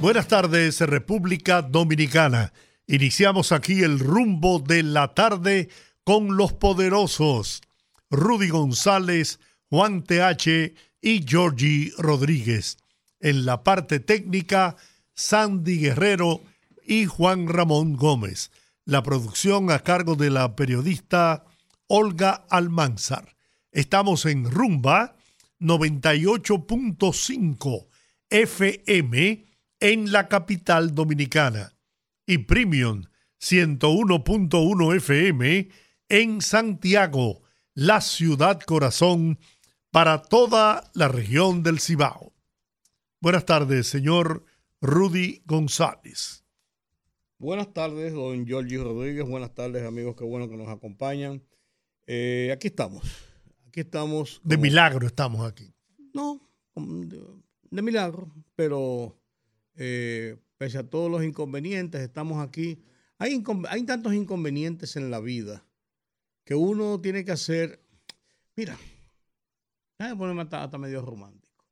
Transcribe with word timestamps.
Buenas 0.00 0.28
tardes, 0.28 0.80
República 0.80 1.60
Dominicana. 1.60 2.54
Iniciamos 2.86 3.52
aquí 3.52 3.82
el 3.82 3.98
rumbo 3.98 4.58
de 4.58 4.82
la 4.82 5.12
tarde 5.12 5.68
con 6.04 6.38
los 6.38 6.54
poderosos 6.54 7.60
Rudy 8.08 8.48
González, 8.48 9.40
Juan 9.68 10.02
TH 10.02 10.72
y 11.02 11.22
Georgie 11.28 11.92
Rodríguez. 11.98 12.78
En 13.20 13.44
la 13.44 13.62
parte 13.62 14.00
técnica, 14.00 14.76
Sandy 15.12 15.80
Guerrero 15.80 16.40
y 16.86 17.04
Juan 17.04 17.46
Ramón 17.46 17.94
Gómez. 17.94 18.50
La 18.86 19.02
producción 19.02 19.70
a 19.70 19.80
cargo 19.80 20.14
de 20.14 20.30
la 20.30 20.56
periodista 20.56 21.44
Olga 21.88 22.46
Almanzar. 22.48 23.36
Estamos 23.70 24.24
en 24.24 24.50
Rumba 24.50 25.14
98.5 25.60 27.86
FM 28.30 29.49
en 29.80 30.12
la 30.12 30.28
capital 30.28 30.94
dominicana 30.94 31.72
y 32.26 32.38
Premium 32.38 33.04
101.1 33.40 34.96
FM 34.96 35.68
en 36.10 36.42
Santiago, 36.42 37.42
la 37.74 38.00
ciudad 38.02 38.60
corazón 38.60 39.38
para 39.90 40.22
toda 40.22 40.90
la 40.94 41.08
región 41.08 41.62
del 41.62 41.80
Cibao. 41.80 42.34
Buenas 43.20 43.46
tardes, 43.46 43.86
señor 43.86 44.44
Rudy 44.82 45.42
González. 45.46 46.44
Buenas 47.38 47.72
tardes, 47.72 48.12
don 48.12 48.46
Giorgio 48.46 48.84
Rodríguez. 48.84 49.26
Buenas 49.26 49.54
tardes, 49.54 49.86
amigos. 49.86 50.14
Qué 50.16 50.24
bueno 50.24 50.48
que 50.48 50.58
nos 50.58 50.68
acompañan. 50.68 51.42
Eh, 52.06 52.50
aquí 52.52 52.68
estamos. 52.68 53.02
Aquí 53.66 53.80
estamos. 53.80 54.42
De 54.44 54.58
milagro 54.58 55.06
estamos 55.06 55.46
aquí. 55.46 55.72
No, 56.12 56.40
de 56.74 57.82
milagro, 57.82 58.30
pero 58.56 59.19
eh, 59.76 60.36
pese 60.56 60.78
a 60.78 60.88
todos 60.88 61.10
los 61.10 61.24
inconvenientes, 61.24 62.00
estamos 62.00 62.46
aquí. 62.46 62.82
Hay, 63.18 63.42
hay 63.68 63.82
tantos 63.84 64.14
inconvenientes 64.14 64.96
en 64.96 65.10
la 65.10 65.20
vida 65.20 65.66
que 66.44 66.54
uno 66.54 67.00
tiene 67.00 67.24
que 67.24 67.32
hacer. 67.32 67.82
Mira, 68.56 68.76
déjame 69.98 70.18
ponerme 70.18 70.42
hasta, 70.42 70.78
medio 70.78 71.02
romántico. 71.02 71.64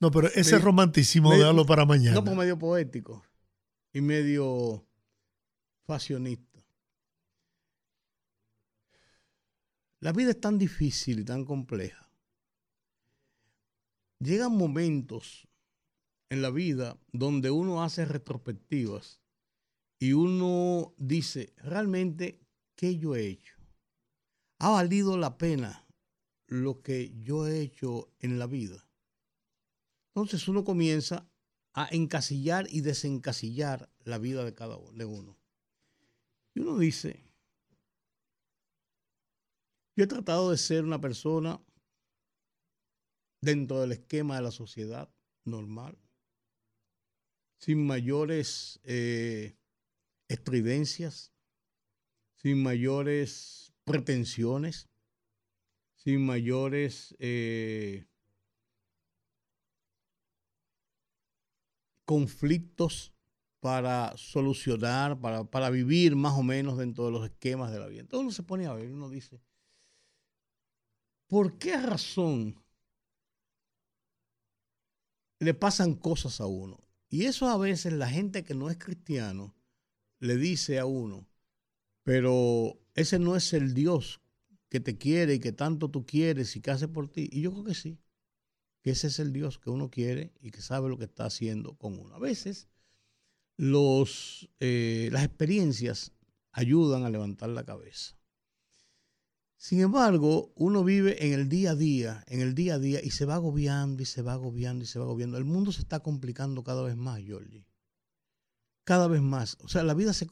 No, 0.00 0.10
pero 0.10 0.28
ese 0.28 0.58
romanticismo 0.58 1.32
de 1.32 1.38
déjalo 1.38 1.66
para 1.66 1.84
mañana. 1.84 2.14
No, 2.14 2.22
pues 2.22 2.36
medio 2.36 2.58
poético 2.58 3.24
y 3.92 4.00
medio 4.00 4.86
fashionista. 5.86 6.64
La 10.00 10.12
vida 10.12 10.30
es 10.30 10.40
tan 10.40 10.58
difícil 10.58 11.20
y 11.20 11.24
tan 11.24 11.44
compleja. 11.44 12.08
Llegan 14.20 14.52
momentos 14.52 15.47
en 16.30 16.42
la 16.42 16.50
vida 16.50 16.98
donde 17.12 17.50
uno 17.50 17.82
hace 17.82 18.04
retrospectivas 18.04 19.20
y 19.98 20.12
uno 20.12 20.94
dice, 20.96 21.54
realmente, 21.56 22.40
¿qué 22.76 22.98
yo 22.98 23.16
he 23.16 23.26
hecho? 23.26 23.56
¿Ha 24.60 24.70
valido 24.70 25.16
la 25.16 25.38
pena 25.38 25.86
lo 26.46 26.82
que 26.82 27.12
yo 27.20 27.46
he 27.46 27.60
hecho 27.60 28.12
en 28.20 28.38
la 28.38 28.46
vida? 28.46 28.88
Entonces 30.14 30.46
uno 30.48 30.64
comienza 30.64 31.28
a 31.74 31.88
encasillar 31.90 32.66
y 32.70 32.80
desencasillar 32.80 33.90
la 34.00 34.18
vida 34.18 34.44
de 34.44 34.54
cada 34.54 34.76
uno. 34.76 35.38
Y 36.54 36.60
uno 36.60 36.78
dice, 36.78 37.24
yo 39.96 40.04
he 40.04 40.08
tratado 40.08 40.50
de 40.50 40.58
ser 40.58 40.84
una 40.84 41.00
persona 41.00 41.60
dentro 43.40 43.80
del 43.80 43.92
esquema 43.92 44.36
de 44.36 44.42
la 44.42 44.50
sociedad 44.50 45.12
normal, 45.44 45.98
sin 47.58 47.86
mayores 47.86 48.80
eh, 48.84 49.56
estridencias, 50.28 51.32
sin 52.36 52.62
mayores 52.62 53.72
pretensiones, 53.84 54.88
sin 55.96 56.24
mayores 56.24 57.16
eh, 57.18 58.06
conflictos 62.04 63.12
para 63.60 64.16
solucionar, 64.16 65.20
para, 65.20 65.44
para, 65.44 65.68
vivir 65.68 66.14
más 66.14 66.38
o 66.38 66.42
menos 66.44 66.78
dentro 66.78 67.06
de 67.06 67.10
los 67.10 67.24
esquemas 67.24 67.72
de 67.72 67.80
la 67.80 67.88
vida. 67.88 68.00
Entonces 68.00 68.22
uno 68.22 68.30
se 68.30 68.42
pone 68.44 68.66
a 68.66 68.72
ver, 68.72 68.90
uno 68.90 69.10
dice, 69.10 69.42
¿por 71.26 71.58
qué 71.58 71.76
razón 71.76 72.62
le 75.40 75.54
pasan 75.54 75.94
cosas 75.94 76.40
a 76.40 76.46
uno? 76.46 76.87
Y 77.08 77.24
eso 77.24 77.48
a 77.48 77.56
veces 77.56 77.92
la 77.92 78.08
gente 78.08 78.44
que 78.44 78.54
no 78.54 78.70
es 78.70 78.78
cristiano 78.78 79.54
le 80.20 80.36
dice 80.36 80.78
a 80.78 80.86
uno, 80.86 81.26
pero 82.02 82.78
ese 82.94 83.18
no 83.18 83.36
es 83.36 83.52
el 83.52 83.74
Dios 83.74 84.20
que 84.68 84.80
te 84.80 84.98
quiere 84.98 85.34
y 85.34 85.38
que 85.40 85.52
tanto 85.52 85.90
tú 85.90 86.04
quieres 86.04 86.54
y 86.56 86.60
que 86.60 86.70
hace 86.70 86.88
por 86.88 87.08
ti. 87.08 87.28
Y 87.32 87.40
yo 87.40 87.52
creo 87.52 87.64
que 87.64 87.74
sí, 87.74 87.98
que 88.82 88.90
ese 88.90 89.06
es 89.06 89.18
el 89.18 89.32
Dios 89.32 89.58
que 89.58 89.70
uno 89.70 89.90
quiere 89.90 90.32
y 90.40 90.50
que 90.50 90.60
sabe 90.60 90.88
lo 90.88 90.98
que 90.98 91.04
está 91.04 91.24
haciendo 91.24 91.74
con 91.76 91.98
uno. 91.98 92.14
A 92.14 92.18
veces 92.18 92.68
los, 93.56 94.50
eh, 94.60 95.08
las 95.12 95.24
experiencias 95.24 96.12
ayudan 96.52 97.04
a 97.04 97.10
levantar 97.10 97.48
la 97.50 97.64
cabeza. 97.64 98.17
Sin 99.60 99.80
embargo, 99.80 100.52
uno 100.54 100.84
vive 100.84 101.26
en 101.26 101.32
el 101.32 101.48
día 101.48 101.72
a 101.72 101.74
día, 101.74 102.24
en 102.28 102.40
el 102.40 102.54
día 102.54 102.74
a 102.74 102.78
día, 102.78 103.00
y 103.02 103.10
se 103.10 103.24
va 103.24 103.34
agobiando 103.34 104.00
y 104.00 104.06
se 104.06 104.22
va 104.22 104.34
agobiando 104.34 104.84
y 104.84 104.86
se 104.86 105.00
va 105.00 105.04
agobiando. 105.04 105.36
El 105.36 105.44
mundo 105.44 105.72
se 105.72 105.80
está 105.80 105.98
complicando 105.98 106.62
cada 106.62 106.82
vez 106.82 106.96
más, 106.96 107.20
Georgie. 107.20 107.66
Cada 108.84 109.08
vez 109.08 109.20
más. 109.20 109.58
O 109.60 109.68
sea, 109.68 109.82
la 109.82 109.94
vida 109.94 110.12
se, 110.12 110.28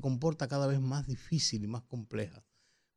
comporta 0.00 0.48
cada 0.48 0.66
vez 0.66 0.80
más 0.80 1.06
difícil 1.06 1.64
y 1.64 1.66
más 1.66 1.82
compleja. 1.82 2.42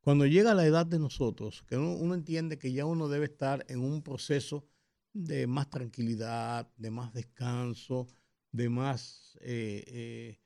Cuando 0.00 0.24
llega 0.24 0.54
la 0.54 0.64
edad 0.64 0.86
de 0.86 0.98
nosotros, 0.98 1.62
que 1.68 1.76
uno, 1.76 2.14
entiende 2.14 2.58
que 2.58 2.72
ya 2.72 2.86
uno 2.86 3.08
debe 3.08 3.26
estar 3.26 3.66
en 3.68 3.80
un 3.80 4.00
proceso 4.02 4.66
de 5.12 5.46
más 5.46 5.68
tranquilidad, 5.68 6.72
de 6.78 6.90
más 6.90 7.12
descanso, 7.12 8.08
de 8.50 8.70
más 8.70 9.36
eh, 9.42 9.84
eh, 9.88 10.40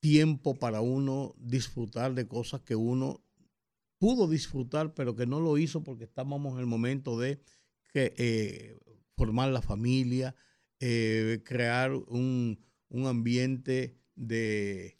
tiempo 0.00 0.58
para 0.58 0.82
uno 0.82 1.34
disfrutar 1.38 2.12
de 2.12 2.28
cosas 2.28 2.60
que 2.60 2.76
uno 2.76 3.24
pudo 4.02 4.26
disfrutar, 4.26 4.94
pero 4.94 5.14
que 5.14 5.26
no 5.26 5.38
lo 5.38 5.58
hizo 5.58 5.84
porque 5.84 6.02
estábamos 6.02 6.54
en 6.54 6.58
el 6.58 6.66
momento 6.66 7.20
de 7.20 7.40
eh, 7.94 8.76
formar 9.16 9.50
la 9.50 9.62
familia, 9.62 10.34
eh, 10.80 11.40
crear 11.44 11.92
un, 11.94 12.58
ambiente 13.06 13.96
de, 14.16 14.98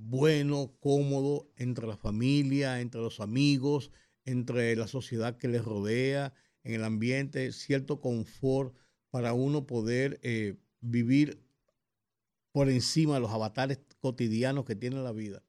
bueno, 0.00 0.76
cómodo 0.80 1.52
entre 1.54 1.86
la 1.86 1.96
familia, 1.96 2.80
entre 2.80 3.00
los 3.00 3.20
amigos, 3.20 3.92
entre 4.24 4.74
la 4.74 4.88
sociedad 4.88 5.36
que 5.36 5.46
les 5.46 5.64
rodea, 5.64 6.34
en 6.64 6.74
el 6.74 6.82
ambiente, 6.82 7.52
cierto 7.52 8.00
confort 8.00 8.74
para 9.10 9.34
uno 9.34 9.68
poder 9.68 10.18
eh, 10.24 10.56
vivir 10.80 11.44
por 12.50 12.70
encima 12.70 13.14
de 13.14 13.20
los 13.20 13.30
avatares 13.30 13.78
cotidianos 14.00 14.64
que 14.64 14.74
tiene 14.74 15.00
la 15.00 15.12
vida. 15.12 15.44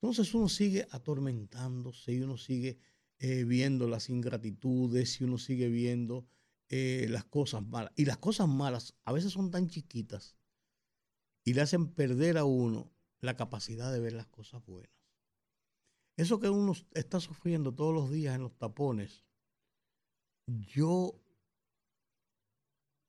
Entonces 0.00 0.34
uno 0.34 0.48
sigue 0.48 0.86
atormentándose 0.90 2.12
y 2.12 2.20
uno 2.20 2.36
sigue 2.36 2.78
eh, 3.18 3.44
viendo 3.44 3.88
las 3.88 4.10
ingratitudes 4.10 5.20
y 5.20 5.24
uno 5.24 5.38
sigue 5.38 5.68
viendo 5.68 6.26
eh, 6.68 7.06
las 7.08 7.24
cosas 7.24 7.66
malas. 7.66 7.92
Y 7.96 8.04
las 8.04 8.18
cosas 8.18 8.48
malas 8.48 8.94
a 9.04 9.12
veces 9.12 9.32
son 9.32 9.50
tan 9.50 9.68
chiquitas 9.68 10.36
y 11.44 11.54
le 11.54 11.62
hacen 11.62 11.88
perder 11.88 12.36
a 12.36 12.44
uno 12.44 12.92
la 13.20 13.36
capacidad 13.36 13.90
de 13.90 14.00
ver 14.00 14.12
las 14.12 14.26
cosas 14.26 14.64
buenas. 14.66 14.92
Eso 16.16 16.40
que 16.40 16.50
uno 16.50 16.72
está 16.92 17.20
sufriendo 17.20 17.74
todos 17.74 17.94
los 17.94 18.10
días 18.10 18.34
en 18.34 18.42
los 18.42 18.56
tapones, 18.56 19.24
yo 20.46 21.20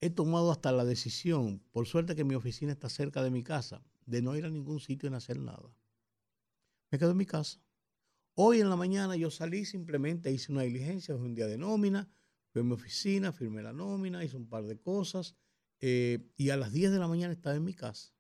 he 0.02 0.10
tomado 0.10 0.52
hasta 0.52 0.72
la 0.72 0.86
decisión, 0.86 1.64
por 1.72 1.86
suerte 1.88 2.16
que 2.16 2.24
mi 2.24 2.36
oficina 2.36 2.72
está 2.72 2.90
cerca 2.90 3.24
de 3.24 3.32
mi 3.32 3.44
casa, 3.44 3.84
de 4.06 4.22
no 4.22 4.36
ir 4.36 4.46
a 4.46 4.50
ningún 4.50 4.80
sitio 4.80 5.08
en 5.08 5.16
hacer 5.16 5.40
nada 5.40 5.74
me 6.92 6.98
quedo 6.98 7.12
en 7.12 7.18
mi 7.18 7.26
casa. 7.26 7.62
Hoy 8.36 8.62
en 8.62 8.70
la 8.70 8.76
mañana 8.76 9.16
yo 9.16 9.32
salí, 9.32 9.66
simplemente 9.66 10.32
hice 10.32 10.52
una 10.52 10.62
diligencia, 10.62 11.16
fue 11.16 11.26
un 11.26 11.36
día 11.36 11.48
de 11.48 11.58
nómina, 11.58 12.10
fui 12.52 12.62
a 12.62 12.64
mi 12.64 12.74
oficina, 12.74 13.32
firmé 13.32 13.64
la 13.64 13.74
nómina, 13.74 14.24
hice 14.24 14.38
un 14.38 14.48
par 14.48 14.66
de 14.66 14.80
cosas 14.80 15.36
eh, 15.80 16.32
y 16.38 16.50
a 16.50 16.58
las 16.58 16.72
10 16.72 16.92
de 16.92 17.00
la 17.00 17.08
mañana 17.08 17.34
estaba 17.34 17.56
en 17.56 17.64
mi 17.64 17.74
casa. 17.74 18.14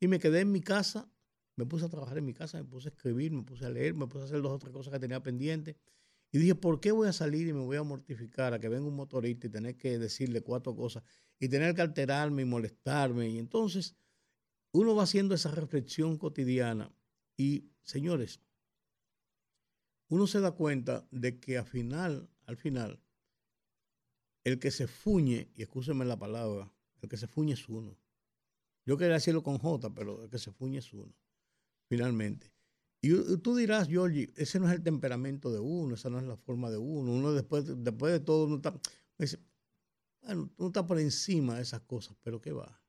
Y 0.00 0.08
me 0.08 0.18
quedé 0.18 0.40
en 0.40 0.52
mi 0.52 0.60
casa, 0.60 1.10
me 1.56 1.64
puse 1.66 1.86
a 1.86 1.88
trabajar 1.88 2.18
en 2.18 2.24
mi 2.24 2.34
casa, 2.34 2.58
me 2.58 2.64
puse 2.64 2.88
a 2.88 2.92
escribir, 2.92 3.32
me 3.32 3.42
puse 3.42 3.64
a 3.64 3.70
leer, 3.70 3.94
me 3.94 4.06
puse 4.06 4.22
a 4.22 4.26
hacer 4.26 4.42
dos 4.42 4.52
o 4.52 4.58
tres 4.58 4.72
cosas 4.72 4.92
que 4.92 4.98
tenía 4.98 5.22
pendientes. 5.22 5.76
Y 6.30 6.38
dije, 6.38 6.54
¿por 6.54 6.80
qué 6.80 6.92
voy 6.92 7.08
a 7.08 7.12
salir 7.12 7.46
y 7.46 7.52
me 7.52 7.60
voy 7.60 7.76
a 7.76 7.82
mortificar 7.82 8.54
a 8.54 8.58
que 8.58 8.68
venga 8.68 8.86
un 8.86 8.96
motorista 8.96 9.46
y 9.46 9.50
tener 9.50 9.76
que 9.76 9.98
decirle 9.98 10.40
cuatro 10.40 10.74
cosas 10.74 11.02
y 11.38 11.48
tener 11.48 11.74
que 11.74 11.82
alterarme 11.82 12.42
y 12.42 12.44
molestarme? 12.46 13.28
Y 13.28 13.38
entonces 13.38 13.96
uno 14.72 14.94
va 14.94 15.02
haciendo 15.02 15.34
esa 15.34 15.50
reflexión 15.50 16.16
cotidiana 16.16 16.90
y, 17.36 17.70
señores, 17.82 18.40
uno 20.08 20.26
se 20.26 20.40
da 20.40 20.52
cuenta 20.52 21.06
de 21.10 21.40
que 21.40 21.58
al 21.58 21.66
final, 21.66 22.28
al 22.46 22.56
final, 22.56 23.00
el 24.44 24.58
que 24.58 24.70
se 24.70 24.86
fuñe, 24.86 25.50
y 25.54 25.62
escúcheme 25.62 26.04
la 26.04 26.18
palabra, 26.18 26.72
el 27.00 27.08
que 27.08 27.16
se 27.16 27.26
fuñe 27.26 27.54
es 27.54 27.68
uno. 27.68 27.96
Yo 28.84 28.96
quería 28.96 29.14
decirlo 29.14 29.42
con 29.42 29.58
J, 29.58 29.94
pero 29.94 30.24
el 30.24 30.30
que 30.30 30.38
se 30.38 30.52
fuñe 30.52 30.78
es 30.78 30.92
uno, 30.92 31.14
finalmente. 31.88 32.52
Y 33.00 33.38
tú 33.38 33.56
dirás, 33.56 33.88
Georgie, 33.88 34.32
ese 34.36 34.60
no 34.60 34.68
es 34.68 34.74
el 34.74 34.82
temperamento 34.82 35.50
de 35.50 35.58
uno, 35.58 35.94
esa 35.94 36.10
no 36.10 36.18
es 36.18 36.24
la 36.24 36.36
forma 36.36 36.70
de 36.70 36.78
uno. 36.78 37.12
Uno 37.12 37.32
después, 37.32 37.64
después 37.82 38.12
de 38.12 38.20
todo, 38.20 38.46
uno 38.46 38.56
está, 38.56 38.78
bueno, 40.22 40.50
uno 40.56 40.68
está 40.68 40.86
por 40.86 40.98
encima 40.98 41.56
de 41.56 41.62
esas 41.62 41.80
cosas, 41.80 42.16
pero 42.22 42.40
¿qué 42.40 42.52
va? 42.52 42.81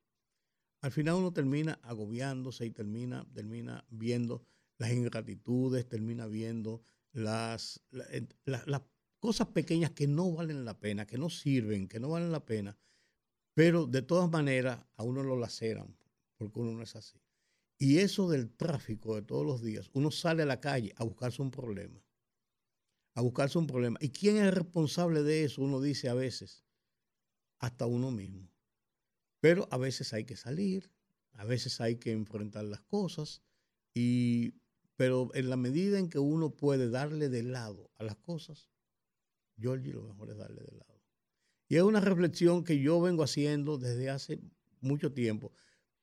Al 0.84 0.92
final 0.92 1.14
uno 1.14 1.32
termina 1.32 1.80
agobiándose 1.82 2.66
y 2.66 2.70
termina, 2.70 3.26
termina 3.32 3.86
viendo 3.88 4.44
las 4.76 4.92
ingratitudes, 4.92 5.88
termina 5.88 6.26
viendo 6.26 6.82
las, 7.10 7.80
las 8.44 8.82
cosas 9.18 9.48
pequeñas 9.48 9.92
que 9.92 10.06
no 10.06 10.30
valen 10.34 10.66
la 10.66 10.78
pena, 10.78 11.06
que 11.06 11.16
no 11.16 11.30
sirven, 11.30 11.88
que 11.88 11.98
no 11.98 12.10
valen 12.10 12.32
la 12.32 12.44
pena, 12.44 12.76
pero 13.54 13.86
de 13.86 14.02
todas 14.02 14.30
maneras 14.30 14.84
a 14.96 15.04
uno 15.04 15.22
lo 15.22 15.38
laceran, 15.38 15.96
porque 16.36 16.60
uno 16.60 16.72
no 16.72 16.82
es 16.82 16.94
así. 16.96 17.18
Y 17.78 18.00
eso 18.00 18.28
del 18.28 18.54
tráfico 18.54 19.14
de 19.14 19.22
todos 19.22 19.46
los 19.46 19.62
días, 19.62 19.88
uno 19.94 20.10
sale 20.10 20.42
a 20.42 20.46
la 20.46 20.60
calle 20.60 20.92
a 20.98 21.04
buscarse 21.04 21.40
un 21.40 21.50
problema, 21.50 22.04
a 23.14 23.22
buscarse 23.22 23.56
un 23.56 23.66
problema. 23.66 23.96
¿Y 24.02 24.10
quién 24.10 24.36
es 24.36 24.52
responsable 24.52 25.22
de 25.22 25.44
eso? 25.44 25.62
Uno 25.62 25.80
dice 25.80 26.10
a 26.10 26.14
veces, 26.14 26.62
hasta 27.58 27.86
uno 27.86 28.10
mismo. 28.10 28.53
Pero 29.44 29.68
a 29.70 29.76
veces 29.76 30.14
hay 30.14 30.24
que 30.24 30.36
salir, 30.36 30.90
a 31.34 31.44
veces 31.44 31.78
hay 31.82 31.96
que 31.96 32.12
enfrentar 32.12 32.64
las 32.64 32.80
cosas, 32.80 33.42
y, 33.92 34.54
pero 34.96 35.30
en 35.34 35.50
la 35.50 35.58
medida 35.58 35.98
en 35.98 36.08
que 36.08 36.18
uno 36.18 36.56
puede 36.56 36.88
darle 36.88 37.28
de 37.28 37.42
lado 37.42 37.90
a 37.96 38.04
las 38.04 38.16
cosas, 38.16 38.70
Georgie 39.58 39.92
lo 39.92 40.02
mejor 40.02 40.30
es 40.30 40.38
darle 40.38 40.62
de 40.62 40.72
lado. 40.72 40.98
Y 41.68 41.76
es 41.76 41.82
una 41.82 42.00
reflexión 42.00 42.64
que 42.64 42.80
yo 42.80 43.02
vengo 43.02 43.22
haciendo 43.22 43.76
desde 43.76 44.08
hace 44.08 44.40
mucho 44.80 45.12
tiempo. 45.12 45.52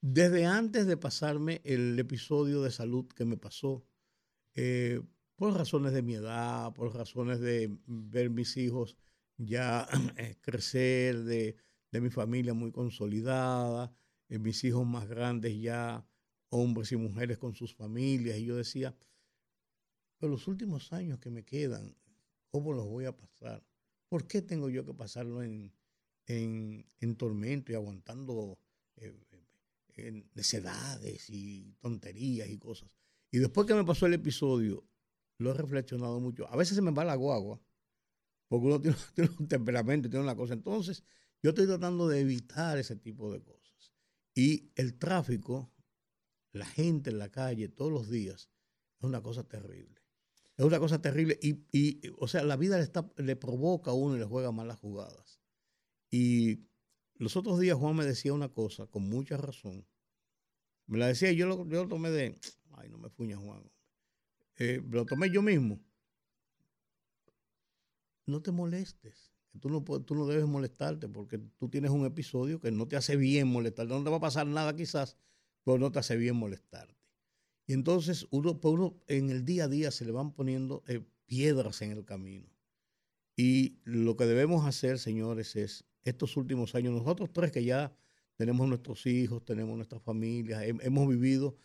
Desde 0.01 0.45
antes 0.45 0.85
de 0.85 0.97
pasarme 0.97 1.61
el 1.63 1.97
episodio 1.97 2.61
de 2.61 2.69
salud 2.69 3.07
que 3.07 3.25
me 3.25 3.37
pasó, 3.37 3.83
eh, 4.53 5.01
por 5.35 5.55
razones 5.55 5.93
de 5.93 6.03
mi 6.03 6.13
edad, 6.13 6.73
por 6.73 6.93
razones 6.93 7.39
de 7.39 7.75
ver 7.87 8.29
mis 8.29 8.55
hijos 8.57 8.97
ya 9.37 9.87
eh, 10.17 10.35
crecer, 10.41 11.23
de, 11.23 11.55
mi 11.99 12.09
familia 12.09 12.53
muy 12.53 12.71
consolidada, 12.71 13.93
eh, 14.29 14.39
mis 14.39 14.63
hijos 14.63 14.85
más 14.85 15.07
grandes 15.09 15.59
ya, 15.59 16.05
hombres 16.49 16.91
y 16.91 16.95
mujeres 16.95 17.37
con 17.37 17.53
sus 17.53 17.75
familias, 17.75 18.37
y 18.37 18.45
yo 18.45 18.55
decía, 18.55 18.95
pero 20.17 20.31
los 20.31 20.47
últimos 20.47 20.93
años 20.93 21.19
que 21.19 21.31
me 21.31 21.43
quedan, 21.43 21.97
¿cómo 22.49 22.71
los 22.71 22.85
voy 22.85 23.05
a 23.05 23.17
pasar? 23.17 23.65
¿Por 24.07 24.27
qué 24.27 24.41
tengo 24.41 24.69
yo 24.69 24.85
que 24.85 24.93
pasarlo 24.93 25.41
en, 25.41 25.73
en, 26.27 27.15
tormento 27.17 27.71
y 27.71 27.75
aguantando 27.75 28.57
necedades 30.33 31.29
y 31.29 31.75
tonterías 31.79 32.49
y 32.49 32.57
cosas. 32.57 32.95
Y 33.31 33.39
después 33.39 33.67
que 33.67 33.73
me 33.73 33.83
pasó 33.83 34.05
el 34.05 34.13
episodio, 34.13 34.83
lo 35.37 35.51
he 35.51 35.53
reflexionado 35.53 36.19
mucho. 36.19 36.47
A 36.49 36.55
veces 36.55 36.75
se 36.75 36.81
me 36.81 36.91
va 36.91 37.05
la 37.05 37.15
guagua, 37.15 37.61
porque 38.47 38.67
uno 38.67 38.81
tiene, 38.81 38.97
un 39.39 39.47
temperamento, 39.47 40.09
tiene 40.09 40.23
una 40.23 40.35
cosa. 40.35 40.53
Entonces, 40.53 41.03
yo 41.41 41.49
estoy 41.49 41.67
tratando 41.67 42.07
de 42.07 42.19
evitar 42.19 42.77
ese 42.77 42.95
tipo 42.95 43.31
de 43.31 43.41
cosas. 43.41 43.93
Y 44.33 44.71
el 44.75 44.97
tráfico, 44.97 45.71
la 46.51 46.65
gente 46.65 47.09
en 47.09 47.19
la 47.19 47.29
calle 47.29 47.67
todos 47.67 47.91
los 47.91 48.09
días, 48.09 48.49
es 48.99 49.03
una 49.03 49.21
cosa 49.21 49.43
terrible. 49.43 50.01
Es 50.57 50.65
una 50.65 50.79
cosa 50.79 51.01
terrible 51.01 51.39
y, 51.41 51.65
y 51.71 52.01
o 52.19 52.27
sea, 52.27 52.43
la 52.43 52.55
vida 52.55 52.77
le, 52.77 52.83
está, 52.83 53.09
le 53.17 53.35
provoca 53.35 53.91
a 53.91 53.93
uno 53.95 54.15
y 54.15 54.19
le 54.19 54.25
juega 54.25 54.51
malas 54.51 54.79
jugadas. 54.79 55.41
Y 56.11 56.67
los 57.15 57.35
otros 57.35 57.59
días 57.59 57.77
Juan 57.77 57.95
me 57.95 58.05
decía 58.05 58.33
una 58.33 58.49
cosa 58.49 58.85
con 58.87 59.09
mucha 59.09 59.37
razón. 59.37 59.87
Me 60.85 60.97
la 60.97 61.07
decía 61.07 61.31
y 61.31 61.35
yo 61.37 61.47
lo, 61.47 61.67
yo 61.67 61.83
lo 61.83 61.87
tomé 61.87 62.11
de, 62.11 62.37
ay, 62.71 62.89
no 62.89 62.97
me 62.97 63.09
fuña 63.09 63.37
Juan. 63.37 63.63
Eh, 64.59 64.81
lo 64.89 65.05
tomé 65.05 65.31
yo 65.31 65.41
mismo. 65.41 65.79
No 68.27 68.41
te 68.41 68.51
molestes. 68.51 69.30
Tú 69.59 69.69
no, 69.69 69.83
tú 69.83 70.15
no 70.15 70.25
debes 70.25 70.45
molestarte 70.45 71.07
porque 71.09 71.39
tú 71.57 71.69
tienes 71.69 71.91
un 71.91 72.05
episodio 72.05 72.59
que 72.59 72.71
no 72.71 72.87
te 72.87 72.95
hace 72.95 73.15
bien 73.17 73.47
molestarte. 73.47 73.93
No 73.93 74.03
te 74.03 74.09
va 74.09 74.17
a 74.17 74.21
pasar 74.21 74.47
nada 74.47 74.75
quizás, 74.75 75.17
pero 75.63 75.77
no 75.77 75.91
te 75.91 75.99
hace 75.99 76.15
bien 76.15 76.35
molestarte. 76.35 76.95
Y 77.67 77.73
entonces 77.73 78.27
uno, 78.31 78.59
pues 78.59 78.73
uno 78.73 79.01
en 79.07 79.29
el 79.29 79.45
día 79.45 79.65
a 79.65 79.67
día 79.67 79.91
se 79.91 80.05
le 80.05 80.11
van 80.11 80.33
poniendo 80.33 80.83
eh, 80.87 81.01
piedras 81.25 81.81
en 81.81 81.91
el 81.91 82.05
camino. 82.05 82.49
Y 83.35 83.79
lo 83.83 84.15
que 84.17 84.25
debemos 84.25 84.65
hacer, 84.65 84.99
señores, 84.99 85.55
es 85.55 85.85
estos 86.03 86.37
últimos 86.37 86.75
años, 86.75 86.93
nosotros 86.93 87.29
tres 87.31 87.51
que 87.51 87.63
ya 87.63 87.95
tenemos 88.35 88.67
nuestros 88.67 89.05
hijos, 89.05 89.45
tenemos 89.45 89.75
nuestras 89.75 90.01
familias, 90.01 90.63
hemos 90.63 91.07
vivido 91.07 91.55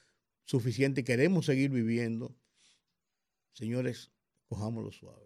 suficiente 0.44 1.00
y 1.00 1.04
queremos 1.04 1.46
seguir 1.46 1.70
viviendo, 1.70 2.36
señores, 3.52 4.12
cojámoslo 4.48 4.92
suave. 4.92 5.25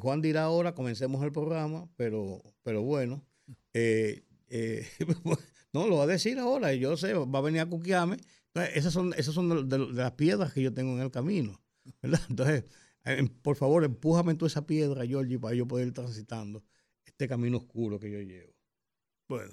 Juan 0.00 0.20
dirá 0.20 0.44
ahora, 0.44 0.74
comencemos 0.74 1.22
el 1.24 1.32
programa, 1.32 1.88
pero, 1.96 2.42
pero 2.62 2.82
bueno, 2.82 3.24
eh, 3.72 4.24
eh, 4.48 4.86
no, 5.72 5.86
lo 5.86 5.96
va 5.96 6.04
a 6.04 6.08
decir 6.08 6.38
ahora, 6.38 6.72
yo 6.74 6.96
sé, 6.96 7.14
va 7.14 7.38
a 7.38 7.42
venir 7.42 7.60
a 7.60 7.66
cuquearme. 7.66 8.16
esas 8.74 8.92
son, 8.92 9.12
esas 9.16 9.34
son 9.34 9.68
de, 9.68 9.78
las 9.78 10.12
piedras 10.12 10.52
que 10.52 10.62
yo 10.62 10.72
tengo 10.72 10.92
en 10.92 11.00
el 11.00 11.10
camino, 11.10 11.60
Entonces, 12.30 12.64
eh, 13.04 13.28
por 13.42 13.56
favor, 13.56 13.84
empújame 13.84 14.34
toda 14.34 14.48
esa 14.48 14.66
piedra, 14.66 15.06
Georgie, 15.06 15.38
para 15.38 15.54
yo 15.54 15.66
poder 15.66 15.88
ir 15.88 15.94
transitando 15.94 16.64
este 17.04 17.28
camino 17.28 17.58
oscuro 17.58 17.98
que 17.98 18.10
yo 18.10 18.20
llevo. 18.20 18.52
Bueno, 19.28 19.52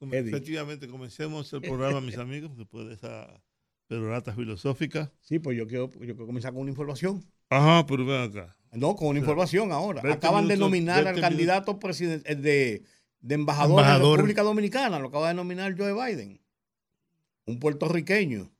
efectivamente, 0.00 0.88
comencemos 0.88 1.52
el 1.52 1.62
programa, 1.62 2.00
mis 2.00 2.18
amigos, 2.18 2.56
después 2.56 2.86
de 2.88 2.94
esa 2.94 3.42
perorata 3.86 4.32
filosófica. 4.34 5.12
Sí, 5.20 5.38
pues 5.38 5.56
yo 5.56 5.66
quiero, 5.66 5.90
yo 5.90 5.98
quiero 5.98 6.26
comenzar 6.26 6.52
con 6.52 6.62
una 6.62 6.70
información. 6.70 7.24
Ajá, 7.50 7.86
pero 7.86 8.04
ven 8.04 8.20
acá. 8.20 8.57
No, 8.72 8.96
con 8.96 9.08
una 9.08 9.18
información 9.18 9.72
ahora. 9.72 10.02
Acaban 10.12 10.46
de 10.48 10.56
nominar 10.56 11.06
al 11.06 11.20
candidato 11.20 11.78
presidente, 11.78 12.32
eh, 12.32 12.36
de, 12.36 12.82
de 13.20 13.34
embajador, 13.34 13.82
de 13.82 13.88
la 13.88 13.98
República 13.98 14.42
Dominicana, 14.42 14.98
lo 14.98 15.08
acaba 15.08 15.28
de 15.28 15.34
nominar 15.34 15.74
Joe 15.76 15.92
Biden, 15.92 16.40
un 17.46 17.58
puertorriqueño. 17.58 18.50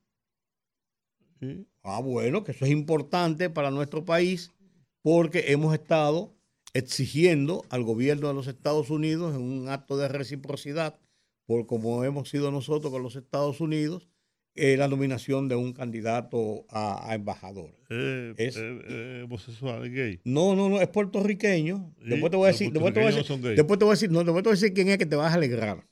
Ah, 1.83 2.01
bueno, 2.01 2.43
que 2.43 2.51
eso 2.51 2.65
es 2.65 2.71
importante 2.71 3.49
para 3.49 3.71
nuestro 3.71 4.03
país 4.03 4.51
porque 5.01 5.51
hemos 5.51 5.73
estado 5.73 6.35
exigiendo 6.73 7.63
al 7.69 7.83
gobierno 7.83 8.27
de 8.27 8.33
los 8.33 8.47
Estados 8.47 8.89
Unidos 8.89 9.35
en 9.35 9.41
un 9.41 9.69
acto 9.69 9.97
de 9.97 10.07
reciprocidad, 10.07 10.99
por 11.45 11.65
como 11.65 12.03
hemos 12.03 12.29
sido 12.29 12.51
nosotros 12.51 12.91
con 12.91 13.01
los 13.01 13.15
Estados 13.15 13.61
Unidos, 13.61 14.09
eh, 14.55 14.77
la 14.77 14.87
nominación 14.87 15.47
de 15.47 15.55
un 15.55 15.73
candidato 15.73 16.65
a, 16.69 17.13
embajador. 17.13 17.75
Eh, 17.89 18.33
es 18.37 18.55
eh, 18.57 19.21
homosexual, 19.25 19.89
gay. 19.91 20.19
No, 20.23 20.55
no, 20.55 20.69
no, 20.69 20.81
es 20.81 20.87
puertorriqueño. 20.87 21.93
Después 22.03 22.31
te 22.31 22.37
voy 22.37 22.49
a 22.49 22.51
decir, 22.51 22.71
después 22.71 22.93
te 22.93 22.99
voy 22.99 23.13
a 23.13 23.15
decir, 23.15 23.37
después 23.55 23.79
te 23.79 23.85
voy 23.85 23.91
a 23.91 23.95
decir, 23.95 24.11
no, 24.11 24.23
después 24.23 24.43
te 24.43 24.49
voy 24.49 24.57
a 24.57 24.59
decir 24.59 24.73
quién 24.73 24.89
es 24.89 24.97
que 24.97 25.05
te 25.05 25.15
vas 25.15 25.31
a 25.31 25.35
alegrar. 25.35 25.87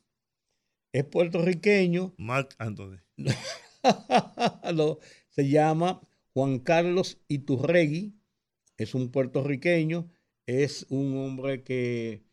Es 0.92 1.04
puertorriqueño. 1.06 2.14
Mark 2.18 2.50
Anthony. 2.58 2.98
no, 4.74 5.00
se 5.30 5.50
llama 5.50 6.02
Juan 6.34 6.60
Carlos 6.60 7.20
Iturregui, 7.28 8.14
es 8.78 8.96
un 8.96 9.12
puertorriqueño 9.12 10.10
es 10.48 10.86
un 10.90 11.18
hombre 11.18 11.62
que 11.62 12.24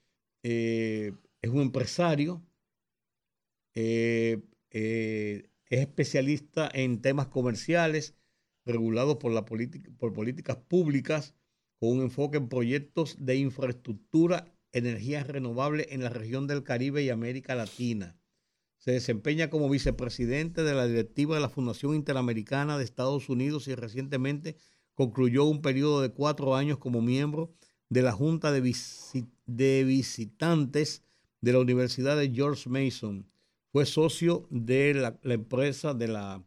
eh, 0.44 1.12
es 1.42 1.50
un 1.50 1.60
empresario, 1.60 2.42
eh, 3.74 4.40
eh, 4.70 5.50
es 5.74 5.80
especialista 5.80 6.70
en 6.72 7.00
temas 7.00 7.28
comerciales 7.28 8.14
regulados 8.64 9.16
por, 9.16 9.32
la 9.32 9.44
por 9.44 10.12
políticas 10.12 10.56
públicas 10.56 11.34
con 11.78 11.90
un 11.90 12.02
enfoque 12.02 12.38
en 12.38 12.48
proyectos 12.48 13.16
de 13.18 13.36
infraestructura, 13.36 14.46
energías 14.72 15.26
renovables 15.26 15.88
en 15.90 16.02
la 16.02 16.10
región 16.10 16.46
del 16.46 16.62
Caribe 16.62 17.02
y 17.02 17.10
América 17.10 17.54
Latina. 17.54 18.16
Se 18.78 18.92
desempeña 18.92 19.50
como 19.50 19.68
vicepresidente 19.68 20.62
de 20.62 20.74
la 20.74 20.86
directiva 20.86 21.34
de 21.34 21.40
la 21.40 21.48
Fundación 21.48 21.94
Interamericana 21.94 22.78
de 22.78 22.84
Estados 22.84 23.28
Unidos 23.28 23.66
y 23.66 23.74
recientemente 23.74 24.56
concluyó 24.94 25.44
un 25.44 25.62
periodo 25.62 26.00
de 26.02 26.10
cuatro 26.10 26.54
años 26.54 26.78
como 26.78 27.02
miembro 27.02 27.52
de 27.88 28.02
la 28.02 28.12
Junta 28.12 28.52
de, 28.52 28.60
Visitantes 29.84 31.02
de 31.40 31.52
la 31.52 31.58
Universidad 31.58 32.16
de 32.16 32.30
George 32.30 32.68
Mason. 32.68 33.26
Fue 33.74 33.86
socio 33.86 34.46
de 34.50 34.94
la, 34.94 35.18
empresa, 35.24 35.94
de 35.94 36.06
la 36.06 36.46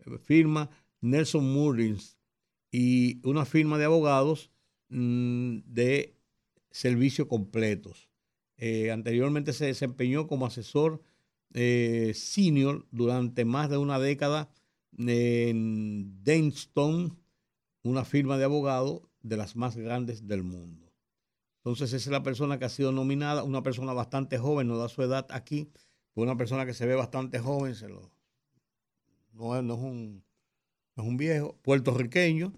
eh, 0.00 0.18
firma 0.18 0.68
Nelson 1.00 1.50
Mullins 1.50 2.18
y 2.70 3.26
una 3.26 3.46
firma 3.46 3.78
de 3.78 3.86
abogados 3.86 4.50
mm, 4.90 5.60
de 5.64 6.14
servicios 6.70 7.26
completos. 7.26 8.10
Eh, 8.58 8.90
anteriormente 8.90 9.54
se 9.54 9.64
desempeñó 9.64 10.26
como 10.26 10.44
asesor 10.44 11.00
eh, 11.54 12.12
senior 12.14 12.86
durante 12.90 13.46
más 13.46 13.70
de 13.70 13.78
una 13.78 13.98
década 13.98 14.50
en 14.98 16.22
Denstone, 16.22 17.14
una 17.82 18.04
firma 18.04 18.36
de 18.36 18.44
abogados 18.44 19.04
de 19.22 19.38
las 19.38 19.56
más 19.56 19.74
grandes 19.74 20.26
del 20.26 20.42
mundo. 20.42 20.92
Entonces, 21.64 21.94
esa 21.94 22.10
es 22.10 22.12
la 22.12 22.22
persona 22.22 22.58
que 22.58 22.66
ha 22.66 22.68
sido 22.68 22.92
nominada, 22.92 23.42
una 23.42 23.62
persona 23.62 23.94
bastante 23.94 24.36
joven, 24.36 24.68
no 24.68 24.76
da 24.76 24.90
su 24.90 25.02
edad 25.02 25.26
aquí, 25.30 25.70
una 26.22 26.36
persona 26.36 26.66
que 26.66 26.74
se 26.74 26.86
ve 26.86 26.94
bastante 26.94 27.38
joven, 27.38 27.74
se 27.74 27.88
lo, 27.88 28.10
no, 29.32 29.56
es, 29.56 29.62
un, 29.62 30.24
es 30.96 31.04
un 31.04 31.16
viejo, 31.16 31.56
puertorriqueño. 31.62 32.52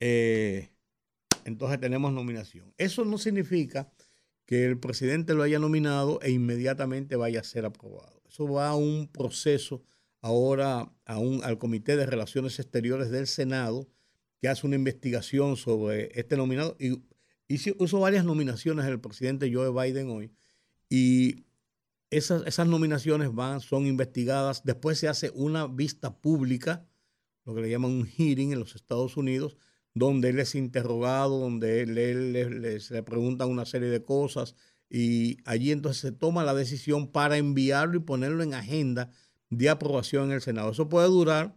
Eh, 0.00 0.70
entonces 1.44 1.80
tenemos 1.80 2.12
nominación. 2.12 2.72
Eso 2.78 3.04
no 3.04 3.18
significa 3.18 3.90
que 4.46 4.64
el 4.64 4.78
presidente 4.78 5.34
lo 5.34 5.42
haya 5.42 5.58
nominado 5.58 6.20
e 6.22 6.30
inmediatamente 6.30 7.16
vaya 7.16 7.40
a 7.40 7.44
ser 7.44 7.64
aprobado. 7.64 8.22
Eso 8.28 8.46
va 8.46 8.68
a 8.68 8.76
un 8.76 9.08
proceso 9.08 9.82
ahora 10.20 10.92
a 11.04 11.18
un, 11.18 11.42
al 11.44 11.58
Comité 11.58 11.96
de 11.96 12.06
Relaciones 12.06 12.58
Exteriores 12.58 13.10
del 13.10 13.26
Senado 13.26 13.88
que 14.40 14.48
hace 14.48 14.66
una 14.66 14.76
investigación 14.76 15.56
sobre 15.56 16.10
este 16.18 16.36
nominado 16.36 16.76
y 16.78 17.02
hizo, 17.48 18.00
varias 18.00 18.24
nominaciones 18.24 18.86
el 18.86 19.00
presidente 19.00 19.52
Joe 19.52 19.70
Biden 19.70 20.10
hoy 20.10 20.30
y 20.88 21.44
esas, 22.16 22.46
esas 22.46 22.66
nominaciones 22.66 23.34
van, 23.34 23.60
son 23.60 23.86
investigadas, 23.86 24.62
después 24.64 24.98
se 24.98 25.08
hace 25.08 25.30
una 25.34 25.66
vista 25.66 26.16
pública, 26.20 26.86
lo 27.44 27.54
que 27.54 27.62
le 27.62 27.70
llaman 27.70 27.90
un 27.90 28.06
hearing 28.06 28.52
en 28.52 28.60
los 28.60 28.74
Estados 28.74 29.16
Unidos, 29.16 29.56
donde 29.94 30.30
él 30.30 30.40
es 30.40 30.54
interrogado, 30.54 31.38
donde 31.38 31.82
él, 31.82 31.94
le 32.32 33.02
preguntan 33.02 33.48
una 33.48 33.64
serie 33.64 33.88
de 33.88 34.02
cosas 34.02 34.56
y 34.90 35.38
allí 35.44 35.72
entonces 35.72 36.00
se 36.00 36.12
toma 36.12 36.44
la 36.44 36.54
decisión 36.54 37.10
para 37.10 37.36
enviarlo 37.36 37.96
y 37.96 38.00
ponerlo 38.00 38.42
en 38.42 38.54
agenda 38.54 39.10
de 39.50 39.68
aprobación 39.68 40.26
en 40.26 40.32
el 40.32 40.40
Senado. 40.40 40.70
Eso 40.70 40.88
puede 40.88 41.08
durar 41.08 41.56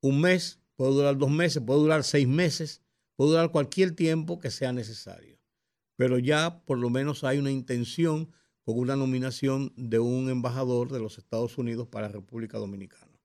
un 0.00 0.20
mes, 0.20 0.60
puede 0.76 0.92
durar 0.92 1.18
dos 1.18 1.30
meses, 1.30 1.62
puede 1.64 1.80
durar 1.80 2.04
seis 2.04 2.28
meses, 2.28 2.82
puede 3.16 3.32
durar 3.32 3.50
cualquier 3.50 3.92
tiempo 3.92 4.38
que 4.38 4.50
sea 4.50 4.72
necesario. 4.72 5.38
Pero 5.96 6.18
ya 6.18 6.62
por 6.64 6.78
lo 6.78 6.90
menos 6.90 7.24
hay 7.24 7.38
una 7.38 7.50
intención 7.50 8.30
con 8.68 8.78
una 8.78 8.96
nominación 8.96 9.72
de 9.76 9.98
un 9.98 10.28
embajador 10.28 10.92
de 10.92 11.00
los 11.00 11.16
Estados 11.16 11.56
Unidos 11.56 11.88
para 11.88 12.08
la 12.08 12.12
República 12.12 12.58
Dominicana. 12.58 13.18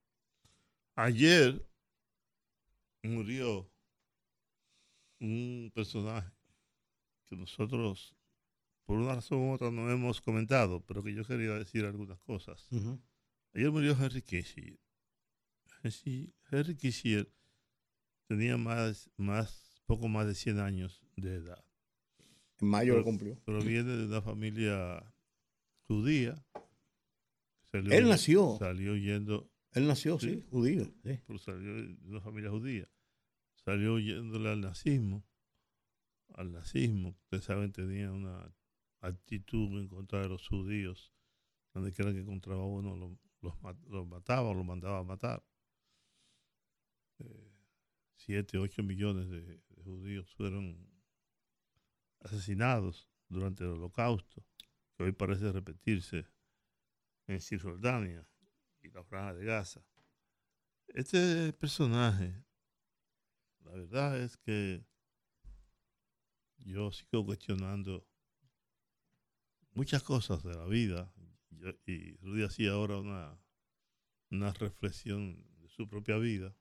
Ayer 0.94 1.68
murió 3.02 3.70
un 5.20 5.70
personaje 5.74 6.32
que 7.26 7.36
nosotros, 7.36 8.16
por 8.86 8.96
una 8.96 9.16
razón 9.16 9.40
u 9.40 9.52
otra, 9.52 9.70
no 9.70 9.90
hemos 9.90 10.22
comentado, 10.22 10.80
pero 10.86 11.02
que 11.02 11.12
yo 11.12 11.26
quería 11.26 11.52
decir 11.52 11.84
algunas 11.84 12.18
cosas. 12.20 12.66
Ayer 13.52 13.70
murió 13.70 13.94
Henry 14.00 14.22
Kissinger. 14.22 14.80
Henry 16.50 16.74
Kissinger 16.74 17.30
tenía 18.28 18.56
más, 18.56 19.10
más, 19.18 19.82
poco 19.84 20.08
más 20.08 20.26
de 20.26 20.34
100 20.34 20.60
años 20.60 21.02
de 21.16 21.34
edad. 21.34 21.62
En 22.62 22.68
mayo 22.68 22.96
lo 22.96 23.04
cumplió. 23.04 23.38
Proviene 23.44 23.94
de 23.94 24.06
una 24.06 24.22
familia 24.22 25.13
judía. 25.86 26.44
él 27.72 28.08
nació. 28.08 28.56
Salió 28.58 28.96
yendo. 28.96 29.50
Él 29.72 29.86
nació, 29.88 30.18
sí, 30.20 30.44
judío. 30.50 30.92
salió 31.38 31.74
de 31.74 31.96
una 32.06 32.20
familia 32.20 32.50
judía 32.50 32.88
salió 33.64 33.98
yéndole 33.98 34.50
al 34.50 34.60
nazismo, 34.60 35.24
al 36.34 36.52
nazismo, 36.52 37.10
ustedes 37.22 37.44
saben, 37.44 37.72
tenía 37.72 38.12
una 38.12 38.54
actitud 39.00 39.78
en 39.80 39.88
contra 39.88 40.20
de 40.20 40.28
los 40.28 40.46
judíos, 40.46 41.12
donde 41.72 41.92
quiera 41.92 42.12
que 42.12 42.20
encontraba 42.20 42.64
uno, 42.64 43.18
los, 43.40 44.06
mataba 44.06 44.48
o 44.50 44.54
los 44.54 44.64
mandaba 44.64 44.98
a 44.98 45.04
matar. 45.04 45.44
Eh, 47.18 47.52
siete, 48.16 48.58
ocho 48.58 48.82
millones 48.82 49.28
de, 49.30 49.62
judíos 49.84 50.32
fueron 50.34 50.88
asesinados 52.20 53.06
durante 53.28 53.64
el 53.64 53.70
holocausto, 53.70 54.42
que 54.96 55.04
hoy 55.04 55.12
parece 55.12 55.50
repetirse 55.52 56.26
en 57.26 57.40
Cisjordania 57.40 58.26
y 58.82 58.90
la 58.90 59.02
franja 59.04 59.34
de 59.34 59.44
Gaza. 59.44 59.84
Este 60.88 61.52
personaje 61.52 62.44
la 63.64 63.72
verdad 63.72 64.20
es 64.20 64.36
que 64.36 64.84
yo 66.58 66.92
sigo 66.92 67.24
cuestionando 67.24 68.06
muchas 69.72 70.02
cosas 70.02 70.42
de 70.42 70.54
la 70.54 70.66
vida 70.66 71.12
y 71.86 72.16
Rudy 72.18 72.44
hacía 72.44 72.72
ahora 72.72 72.98
una, 72.98 73.38
una 74.30 74.52
reflexión 74.52 75.42
de 75.60 75.68
su 75.68 75.88
propia 75.88 76.18
vida, 76.18 76.54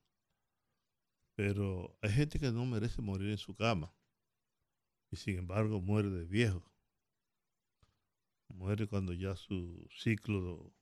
pero 1.35 1.97
hay 2.01 2.11
gente 2.11 2.39
que 2.39 2.51
no 2.51 2.65
merece 2.65 3.01
morir 3.01 3.31
en 3.31 3.37
su 3.37 3.53
cama 3.55 3.93
y 5.11 5.17
sin 5.17 5.37
embargo 5.37 5.81
muere 5.81 6.09
de 6.09 6.25
viejo. 6.25 6.73
Muere 8.50 8.88
cuando 8.88 9.13
ya 9.13 9.35
su 9.35 9.88
ciclo 9.89 10.73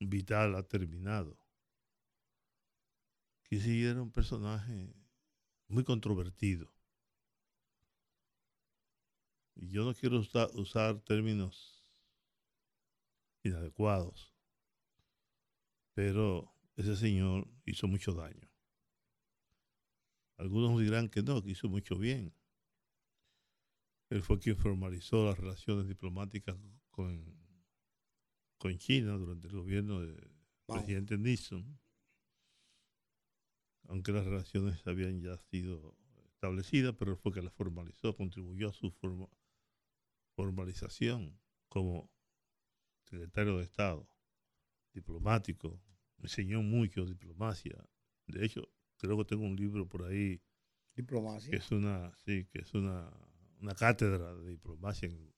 vital 0.00 0.54
ha 0.54 0.62
terminado. 0.62 1.38
Quisiera 3.44 4.02
un 4.02 4.10
personaje 4.10 4.94
muy 5.68 5.84
controvertido. 5.84 6.72
Y 9.56 9.70
yo 9.70 9.84
no 9.84 9.94
quiero 9.94 10.18
usar, 10.18 11.00
términos 11.02 11.86
inadecuados, 13.42 14.34
pero 15.92 16.52
ese 16.76 16.96
señor 16.96 17.46
hizo 17.64 17.86
mucho 17.86 18.12
daño. 18.12 18.50
Algunos 20.36 20.80
dirán 20.80 21.08
que 21.08 21.22
no, 21.22 21.42
que 21.42 21.50
hizo 21.50 21.68
mucho 21.68 21.96
bien. 21.96 22.34
Él 24.10 24.22
fue 24.22 24.38
quien 24.38 24.56
formalizó 24.56 25.26
las 25.26 25.38
relaciones 25.38 25.88
diplomáticas 25.88 26.56
con, 26.90 27.24
con 28.58 28.78
China 28.78 29.12
durante 29.12 29.48
el 29.48 29.54
gobierno 29.54 30.00
del 30.00 30.30
presidente 30.66 31.18
Nixon 31.18 31.78
aunque 33.88 34.12
las 34.12 34.24
relaciones 34.24 34.86
habían 34.86 35.20
ya 35.20 35.36
sido 35.36 35.96
establecidas, 36.26 36.94
pero 36.98 37.16
fue 37.16 37.32
que 37.32 37.42
las 37.42 37.52
formalizó, 37.52 38.16
contribuyó 38.16 38.68
a 38.68 38.72
su 38.72 38.92
formalización 40.34 41.38
como 41.68 42.10
secretario 43.02 43.58
de 43.58 43.64
Estado, 43.64 44.08
diplomático, 44.92 45.82
enseñó 46.18 46.62
mucho 46.62 47.04
diplomacia. 47.04 47.84
De 48.26 48.44
hecho, 48.44 48.68
creo 48.96 49.18
que 49.18 49.24
tengo 49.24 49.44
un 49.44 49.56
libro 49.56 49.88
por 49.88 50.04
ahí. 50.04 50.40
Diplomacia. 50.94 51.50
Que 51.50 51.56
es 51.56 51.70
una, 51.70 52.14
sí, 52.24 52.46
que 52.46 52.60
es 52.60 52.72
una, 52.74 53.10
una 53.60 53.74
cátedra 53.74 54.34
de 54.34 54.50
diplomacia 54.50 55.08
en 55.08 55.32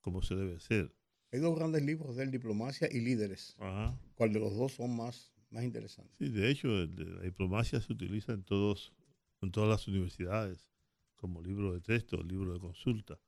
cómo 0.00 0.22
se 0.22 0.34
debe 0.34 0.60
ser. 0.60 0.94
Hay 1.32 1.40
dos 1.40 1.56
grandes 1.56 1.82
libros 1.82 2.16
de 2.16 2.26
Diplomacia 2.26 2.88
y 2.90 3.00
Líderes. 3.00 3.56
Ajá. 3.60 3.98
¿Cuál 4.14 4.32
de 4.32 4.40
los 4.40 4.56
dos 4.56 4.72
son 4.72 4.96
más 4.96 5.32
más 5.50 5.64
interesante. 5.64 6.12
Sí, 6.18 6.28
de 6.30 6.50
hecho, 6.50 6.68
la 6.68 7.22
diplomacia 7.22 7.80
se 7.80 7.92
utiliza 7.92 8.32
en 8.32 8.44
todos, 8.44 8.92
en 9.40 9.50
todas 9.50 9.68
las 9.68 9.86
universidades 9.88 10.68
como 11.16 11.42
libro 11.42 11.72
de 11.72 11.80
texto, 11.80 12.22
libro 12.22 12.54
de 12.54 12.60
consulta. 12.60 13.18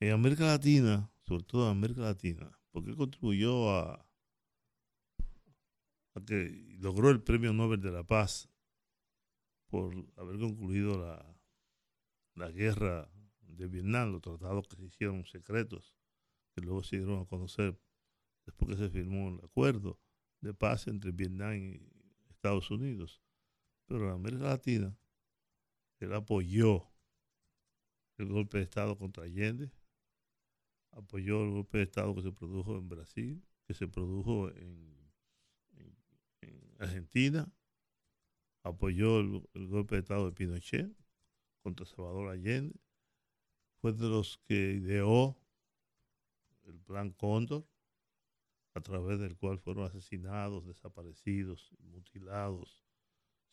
En 0.00 0.12
América 0.12 0.44
Latina, 0.44 1.10
sobre 1.22 1.44
todo 1.44 1.66
en 1.66 1.76
América 1.76 2.02
Latina, 2.02 2.58
porque 2.70 2.94
contribuyó 2.94 3.70
a, 3.70 4.06
a 6.14 6.24
que 6.26 6.76
logró 6.78 7.10
el 7.10 7.22
Premio 7.22 7.52
Nobel 7.52 7.80
de 7.80 7.92
la 7.92 8.04
Paz 8.04 8.48
por 9.68 9.94
haber 10.16 10.38
concluido 10.38 10.98
la, 10.98 11.39
la 12.40 12.50
guerra 12.50 13.10
de 13.42 13.66
Vietnam, 13.68 14.12
los 14.12 14.22
tratados 14.22 14.66
que 14.66 14.76
se 14.76 14.86
hicieron 14.86 15.24
secretos, 15.26 15.94
que 16.54 16.62
luego 16.62 16.82
se 16.82 16.96
dieron 16.96 17.20
a 17.20 17.26
conocer 17.26 17.78
después 18.46 18.70
que 18.70 18.76
se 18.82 18.90
firmó 18.90 19.28
el 19.28 19.44
acuerdo 19.44 20.00
de 20.40 20.54
paz 20.54 20.86
entre 20.86 21.12
Vietnam 21.12 21.54
y 21.54 21.86
Estados 22.30 22.70
Unidos. 22.70 23.22
Pero 23.86 24.06
en 24.06 24.14
América 24.14 24.44
Latina, 24.44 24.96
él 25.98 26.14
apoyó 26.14 26.90
el 28.16 28.28
golpe 28.28 28.58
de 28.58 28.64
Estado 28.64 28.96
contra 28.96 29.24
Allende, 29.24 29.70
apoyó 30.92 31.44
el 31.44 31.50
golpe 31.50 31.78
de 31.78 31.84
Estado 31.84 32.14
que 32.14 32.22
se 32.22 32.32
produjo 32.32 32.76
en 32.76 32.88
Brasil, 32.88 33.44
que 33.66 33.74
se 33.74 33.86
produjo 33.86 34.48
en, 34.50 34.98
Argentina, 36.78 37.52
apoyó 38.62 39.20
el, 39.20 39.66
golpe 39.68 39.96
de 39.96 40.00
Estado 40.00 40.24
de 40.24 40.32
Pinochet 40.32 40.90
contra 41.62 41.86
Salvador 41.86 42.30
Allende, 42.30 42.78
fue 43.80 43.92
de 43.92 44.08
los 44.08 44.38
que 44.46 44.72
ideó 44.72 45.36
el 46.64 46.78
plan 46.80 47.10
Cóndor, 47.12 47.66
a 48.74 48.80
través 48.80 49.18
del 49.18 49.36
cual 49.36 49.58
fueron 49.58 49.84
asesinados, 49.84 50.66
desaparecidos, 50.66 51.74
mutilados 51.80 52.84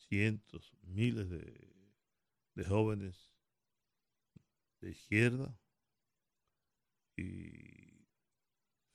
cientos, 0.08 0.72
miles 0.82 1.28
de, 1.28 2.64
jóvenes 2.66 3.32
de 4.80 4.90
izquierda. 4.90 5.58
Y 7.16 8.06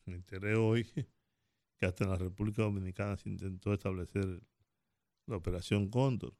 me 0.05 0.15
enteré 0.15 0.55
hoy 0.55 0.85
que 1.77 1.85
hasta 1.85 2.05
en 2.05 2.09
la 2.11 2.17
República 2.17 2.63
Dominicana 2.63 3.17
se 3.17 3.29
intentó 3.29 3.73
establecer 3.73 4.41
la 5.25 5.37
Operación 5.37 5.89
Cóndor, 5.89 6.35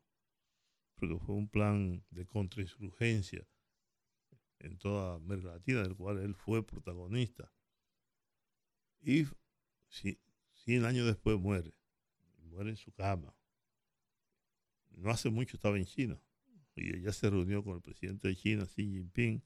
porque 1.07 1.25
fue 1.25 1.35
un 1.35 1.47
plan 1.47 2.03
de 2.11 2.25
contrainsurgencia 2.25 3.45
en 4.59 4.77
toda 4.77 5.15
América 5.15 5.49
Latina, 5.49 5.83
del 5.83 5.95
cual 5.95 6.19
él 6.19 6.33
fue 6.33 6.65
protagonista. 6.65 7.51
Y 9.01 9.25
100 9.89 10.85
años 10.85 11.05
después 11.05 11.37
muere, 11.37 11.73
muere 12.37 12.69
en 12.69 12.77
su 12.77 12.93
cama. 12.93 13.35
No 14.91 15.09
hace 15.09 15.29
mucho 15.29 15.57
estaba 15.57 15.77
en 15.77 15.85
China 15.85 16.21
y 16.75 16.95
ella 16.95 17.11
se 17.11 17.29
reunió 17.29 17.63
con 17.63 17.75
el 17.75 17.81
presidente 17.81 18.29
de 18.29 18.35
China, 18.35 18.65
Xi 18.65 18.83
Jinping, 18.83 19.43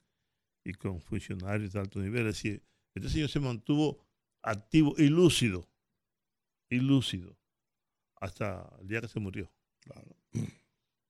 y 0.63 0.73
con 0.73 1.01
funcionarios 1.01 1.73
de 1.73 1.79
alto 1.79 1.99
nivel. 1.99 2.27
Es 2.27 2.35
decir, 2.35 2.63
este 2.93 3.09
señor 3.09 3.29
se 3.29 3.39
mantuvo 3.39 4.05
activo 4.41 4.93
y 4.97 5.07
lúcido, 5.07 5.67
y 6.69 6.79
lúcido, 6.79 7.37
hasta 8.15 8.69
el 8.79 8.87
día 8.87 9.01
que 9.01 9.07
se 9.07 9.19
murió. 9.19 9.51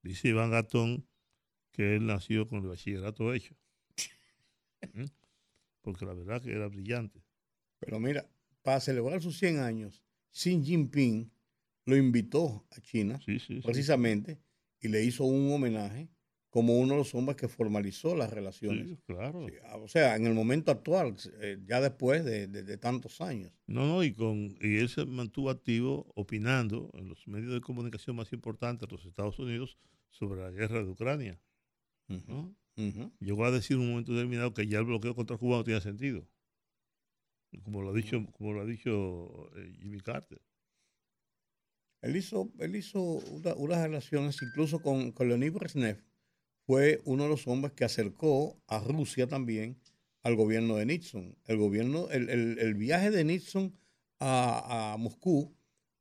Dice 0.07 0.29
Iván 0.29 0.51
Gatón 0.51 1.05
que 1.71 1.95
él 1.95 2.05
nació 2.05 2.47
con 2.47 2.63
el 2.63 2.69
bachillerato 2.69 3.33
hecho. 3.33 3.55
¿Mm? 4.93 5.05
Porque 5.81 6.05
la 6.05 6.13
verdad 6.13 6.41
que 6.41 6.51
era 6.51 6.67
brillante. 6.67 7.21
Pero 7.79 7.99
mira, 7.99 8.27
para 8.63 8.79
celebrar 8.79 9.21
sus 9.21 9.37
100 9.37 9.59
años, 9.59 10.03
Xi 10.31 10.61
Jinping 10.63 11.31
lo 11.85 11.95
invitó 11.95 12.65
a 12.71 12.81
China, 12.81 13.19
precisamente, 13.63 14.39
y 14.81 14.87
le 14.87 15.03
hizo 15.03 15.23
un 15.23 15.51
homenaje 15.51 16.09
como 16.49 16.79
uno 16.79 16.93
de 16.93 16.99
los 16.99 17.13
hombres 17.13 17.37
que 17.37 17.47
formalizó 17.47 18.15
las 18.15 18.31
relaciones. 18.31 18.97
claro. 19.05 19.45
Ah, 19.65 19.77
o 19.77 19.87
sea, 19.87 20.15
en 20.15 20.25
el 20.25 20.33
momento 20.33 20.71
actual, 20.71 21.15
eh, 21.41 21.59
ya 21.65 21.79
después 21.81 22.25
de, 22.25 22.77
tantos 22.77 23.21
años. 23.21 23.51
No, 23.67 23.85
no, 23.85 24.03
y, 24.03 24.13
con, 24.13 24.57
y 24.61 24.77
él 24.77 24.89
se 24.89 25.05
mantuvo 25.05 25.49
activo 25.49 26.11
opinando 26.15 26.89
en 26.95 27.09
los 27.09 27.27
medios 27.27 27.53
de 27.53 27.61
comunicación 27.61 28.15
más 28.15 28.33
importantes 28.33 28.89
de 28.89 28.95
los 28.95 29.05
Estados 29.05 29.37
Unidos 29.39 29.77
sobre 30.09 30.41
la 30.41 30.51
guerra 30.51 30.83
de 30.83 30.89
Ucrania. 30.89 31.39
Llegó 33.19 33.45
a 33.45 33.51
decir 33.51 33.75
en 33.75 33.83
un 33.83 33.89
momento 33.89 34.13
determinado 34.13 34.53
que 34.53 34.67
ya 34.67 34.79
el 34.79 34.85
bloqueo 34.85 35.15
contra 35.15 35.37
Cuba 35.37 35.57
no 35.57 35.63
tenía 35.63 35.81
sentido. 35.81 36.27
Como 37.63 37.81
lo 37.81 37.89
ha 37.89 37.93
dicho, 37.93 38.23
como 38.33 38.53
lo 38.53 38.61
ha 38.61 38.65
dicho 38.65 39.49
eh, 39.55 39.73
Jimmy 39.79 39.99
Carter. 40.01 40.41
Él 42.01 42.15
hizo, 42.15 42.51
él 42.59 42.75
hizo 42.75 43.01
unas 43.01 43.81
relaciones 43.81 44.39
incluso 44.41 44.79
con, 44.81 45.11
con 45.11 45.27
Leonid 45.27 45.53
Brezhnev, 45.53 46.03
fue 46.67 47.01
uno 47.05 47.23
de 47.23 47.29
los 47.29 47.47
hombres 47.47 47.73
que 47.73 47.85
acercó 47.85 48.61
a 48.67 48.79
Rusia 48.79 49.27
también 49.27 49.79
al 50.21 50.35
gobierno 50.35 50.75
de 50.75 50.85
Nixon. 50.85 51.35
El, 51.45 51.57
gobierno, 51.57 52.09
el, 52.09 52.75
viaje 52.75 53.09
de 53.09 53.23
Nixon 53.23 53.73
a, 54.19 54.93
a, 54.93 54.97
Moscú, 54.97 55.56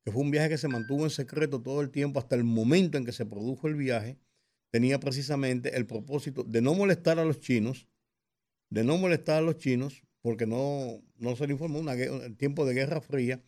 que 0.07 0.13
fue 0.13 0.21
un 0.21 0.31
viaje 0.31 0.47
que 0.47 0.57
se 0.57 0.69
mantuvo 0.69 1.03
en 1.03 1.09
secreto 1.09 1.61
todo 1.61 1.81
el 1.81 1.89
tiempo 1.89 2.17
hasta 2.17 2.37
el 2.37 2.45
momento 2.45 2.97
en 2.97 3.03
que 3.03 3.11
se 3.11 3.25
produjo 3.25 3.67
el 3.67 3.75
viaje, 3.75 4.17
tenía 4.71 5.01
precisamente 5.01 5.75
el 5.75 5.85
propósito 5.85 6.45
de 6.45 6.61
no 6.61 6.73
molestar 6.75 7.19
a 7.19 7.25
los 7.25 7.41
chinos, 7.41 7.89
de 8.69 8.85
no 8.85 8.97
molestar 8.97 9.39
a 9.39 9.41
los 9.41 9.57
chinos, 9.57 10.03
porque 10.21 10.47
no, 10.47 11.03
no 11.17 11.35
se 11.35 11.45
le 11.45 11.51
informó 11.51 11.79
un 11.79 12.37
tiempo 12.37 12.65
de 12.65 12.73
Guerra 12.73 13.01
Fría, 13.01 13.43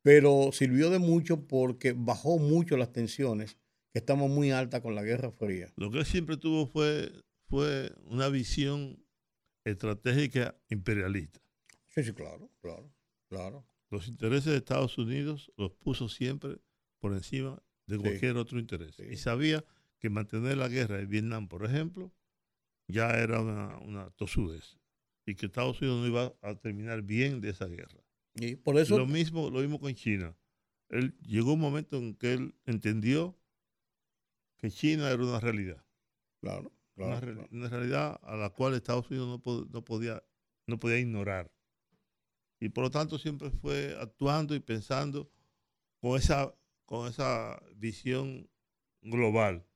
pero 0.00 0.52
sirvió 0.52 0.88
de 0.88 1.00
mucho 1.00 1.46
porque 1.46 1.92
bajó 1.94 2.38
mucho 2.38 2.78
las 2.78 2.94
tensiones 2.94 3.58
que 3.92 3.98
estamos 3.98 4.30
muy 4.30 4.52
altas 4.52 4.80
con 4.80 4.94
la 4.94 5.02
Guerra 5.02 5.30
Fría. 5.30 5.70
Lo 5.76 5.90
que 5.90 5.98
él 5.98 6.06
siempre 6.06 6.38
tuvo 6.38 6.66
fue, 6.66 7.12
fue 7.50 7.92
una 8.06 8.30
visión 8.30 9.04
estratégica 9.66 10.58
imperialista. 10.70 11.42
Sí, 11.88 12.02
sí, 12.04 12.14
claro, 12.14 12.50
claro, 12.62 12.90
claro. 13.28 13.69
Los 13.90 14.08
intereses 14.08 14.52
de 14.52 14.56
Estados 14.56 14.96
Unidos 14.98 15.52
los 15.56 15.72
puso 15.72 16.08
siempre 16.08 16.58
por 17.00 17.12
encima 17.12 17.60
de 17.86 17.98
cualquier 17.98 18.36
otro 18.36 18.58
interés. 18.58 18.98
Y 19.00 19.16
sabía 19.16 19.64
que 19.98 20.10
mantener 20.10 20.56
la 20.58 20.68
guerra 20.68 21.00
en 21.00 21.08
Vietnam, 21.08 21.48
por 21.48 21.64
ejemplo, 21.64 22.12
ya 22.86 23.10
era 23.10 23.40
una, 23.40 23.78
una 23.78 24.10
tosudez. 24.10 24.78
Y 25.26 25.34
que 25.34 25.46
Estados 25.46 25.80
Unidos 25.80 26.00
no 26.00 26.06
iba 26.06 26.34
a 26.40 26.54
terminar 26.54 27.02
bien 27.02 27.40
de 27.40 27.50
esa 27.50 27.66
guerra. 27.66 28.00
Y 28.34 28.56
por 28.56 28.78
eso... 28.78 28.96
Lo 28.96 29.06
mismo, 29.06 29.50
lo 29.50 29.60
mismo 29.60 29.80
con 29.80 29.92
China. 29.94 30.36
Él 30.88 31.16
llegó 31.20 31.54
un 31.54 31.60
momento 31.60 31.96
en 31.98 32.14
que 32.14 32.32
él 32.34 32.54
entendió 32.64 33.36
que 34.56 34.70
China 34.70 35.10
era 35.10 35.22
una 35.22 35.40
realidad. 35.40 35.84
Claro, 36.40 36.72
claro, 36.94 37.48
una, 37.50 37.68
realidad 37.68 38.20
a 38.22 38.36
la 38.36 38.50
cual 38.50 38.74
Estados 38.74 39.10
Unidos 39.10 39.28
no, 39.28 39.84
podía, 39.84 40.22
no 40.66 40.78
podía 40.78 40.98
ignorar. 40.98 41.52
Y 42.60 42.68
por 42.68 42.84
lo 42.84 42.90
tanto 42.90 43.18
siempre 43.18 43.50
fue 43.50 43.96
actuando 43.98 44.54
y 44.54 44.60
pensando 44.60 45.30
con 45.98 46.18
esa, 46.18 46.54
con 46.84 47.08
esa 47.08 47.60
visión 47.74 48.48
global. 49.00 49.66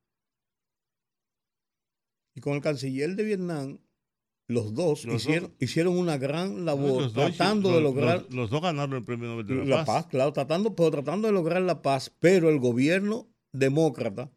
Y 2.35 2.41
con 2.41 2.55
el 2.55 2.61
canciller 2.61 3.17
de 3.17 3.25
Vietnam, 3.25 3.79
los 4.49 4.75
dos, 4.75 5.07
hicieron, 5.07 5.55
hicieron 5.59 5.97
una 5.97 6.19
gran 6.19 6.67
labor 6.67 7.11
tratando 7.11 7.73
de 7.73 7.81
lograr. 7.81 8.27
Los, 8.31 8.51
dos 8.51 8.61
ganaron 8.61 8.97
el 8.97 9.05
premio 9.05 9.29
Nobel 9.29 9.47
de 9.47 9.65
la, 9.65 9.85
paz. 9.87 10.07
Claro, 10.07 10.33
tratando, 10.35 10.77
pero 10.77 10.91
tratando 10.91 11.27
de 11.27 11.33
lograr 11.33 11.63
la 11.63 11.81
paz, 11.81 12.15
pero 12.21 12.51
el 12.51 12.59
gobierno 12.59 13.29
demócrata 13.53 14.31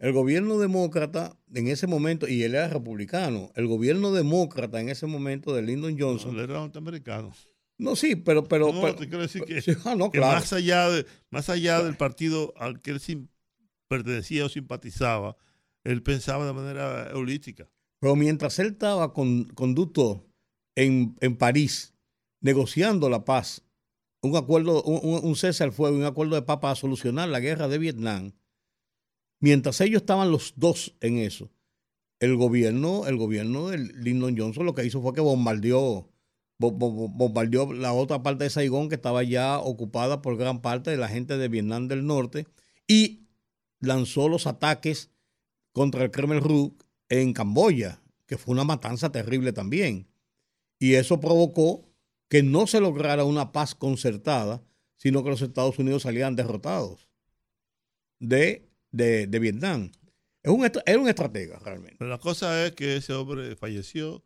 el 0.00 0.14
gobierno 0.14 0.58
demócrata 0.58 1.38
en 1.52 1.68
ese 1.68 1.86
momento, 1.86 2.26
y 2.26 2.42
él 2.42 2.54
era 2.54 2.68
republicano, 2.68 3.52
el 3.54 3.66
gobierno 3.66 4.12
demócrata 4.12 4.80
en 4.80 4.88
ese 4.88 5.06
momento 5.06 5.54
de 5.54 5.60
Lyndon 5.60 5.98
Johnson. 5.98 6.34
No, 6.34 6.42
él 6.42 6.50
era 6.50 6.60
norteamericano. 6.60 7.32
No, 7.80 7.96
sí, 7.96 8.16
pero. 8.16 8.44
pero, 8.44 8.72
no, 8.72 8.94
te 8.94 9.08
quiero 9.08 9.22
decir 9.22 9.42
que, 9.44 9.60
ah, 9.84 9.96
más, 9.96 10.52
allá 10.52 10.88
de, 10.88 11.06
más 11.30 11.48
allá 11.48 11.82
del 11.82 11.96
partido 11.96 12.52
al 12.56 12.80
que 12.80 12.90
él 12.90 13.28
pertenecía 13.88 14.44
o 14.44 14.48
simpatizaba, 14.48 15.36
él 15.84 16.02
pensaba 16.02 16.46
de 16.46 16.52
manera 16.52 17.10
holística. 17.14 17.68
Pero 18.00 18.16
mientras 18.16 18.58
él 18.58 18.68
estaba 18.68 19.12
con, 19.12 19.44
con 19.44 19.74
en, 20.76 21.16
en 21.20 21.36
París, 21.36 21.94
negociando 22.40 23.10
la 23.10 23.24
paz, 23.24 23.62
un 24.22 24.36
acuerdo, 24.36 24.82
un, 24.82 25.20
un 25.22 25.36
cese 25.36 25.64
al 25.64 25.72
fuego, 25.72 25.96
un 25.96 26.04
acuerdo 26.04 26.36
de 26.36 26.42
paz 26.42 26.58
para 26.58 26.74
solucionar 26.74 27.28
la 27.28 27.40
guerra 27.40 27.68
de 27.68 27.78
Vietnam, 27.78 28.32
Mientras 29.40 29.80
ellos 29.80 30.02
estaban 30.02 30.30
los 30.30 30.52
dos 30.56 30.94
en 31.00 31.16
eso, 31.16 31.50
el 32.20 32.36
gobierno, 32.36 33.06
el 33.06 33.16
gobierno 33.16 33.68
de 33.68 33.78
Lyndon 33.78 34.36
Johnson 34.36 34.66
lo 34.66 34.74
que 34.74 34.84
hizo 34.84 35.00
fue 35.00 35.14
que 35.14 35.22
bombardeó, 35.22 36.10
bombardeó 36.60 37.72
la 37.72 37.92
otra 37.92 38.22
parte 38.22 38.44
de 38.44 38.50
Saigón 38.50 38.88
que 38.88 38.94
estaba 38.94 39.22
ya 39.22 39.58
ocupada 39.58 40.22
por 40.22 40.36
gran 40.36 40.60
parte 40.60 40.90
de 40.90 40.96
la 40.96 41.08
gente 41.08 41.38
de 41.38 41.48
Vietnam 41.48 41.88
del 41.88 42.06
Norte 42.06 42.46
y 42.86 43.26
lanzó 43.80 44.28
los 44.28 44.46
ataques 44.46 45.10
contra 45.72 46.04
el 46.04 46.10
Kremlin 46.10 46.42
Rouge 46.42 46.76
en 47.08 47.32
Camboya, 47.32 48.02
que 48.26 48.36
fue 48.36 48.52
una 48.52 48.64
matanza 48.64 49.10
terrible 49.10 49.52
también. 49.52 50.06
Y 50.78 50.94
eso 50.94 51.18
provocó 51.18 51.88
que 52.28 52.42
no 52.42 52.66
se 52.66 52.80
lograra 52.80 53.24
una 53.24 53.52
paz 53.52 53.74
concertada, 53.74 54.62
sino 54.96 55.24
que 55.24 55.30
los 55.30 55.42
Estados 55.42 55.78
Unidos 55.78 56.02
salían 56.02 56.36
derrotados 56.36 57.08
de 58.18 58.70
de, 58.92 59.38
Vietnam. 59.38 59.90
Es 60.42 60.50
un, 60.50 60.64
era 60.64 60.98
un 60.98 61.08
estratega 61.08 61.58
realmente. 61.58 61.96
Pero 61.98 62.10
la 62.10 62.18
cosa 62.18 62.66
es 62.66 62.72
que 62.72 62.96
ese 62.96 63.12
hombre 63.12 63.56
falleció 63.56 64.24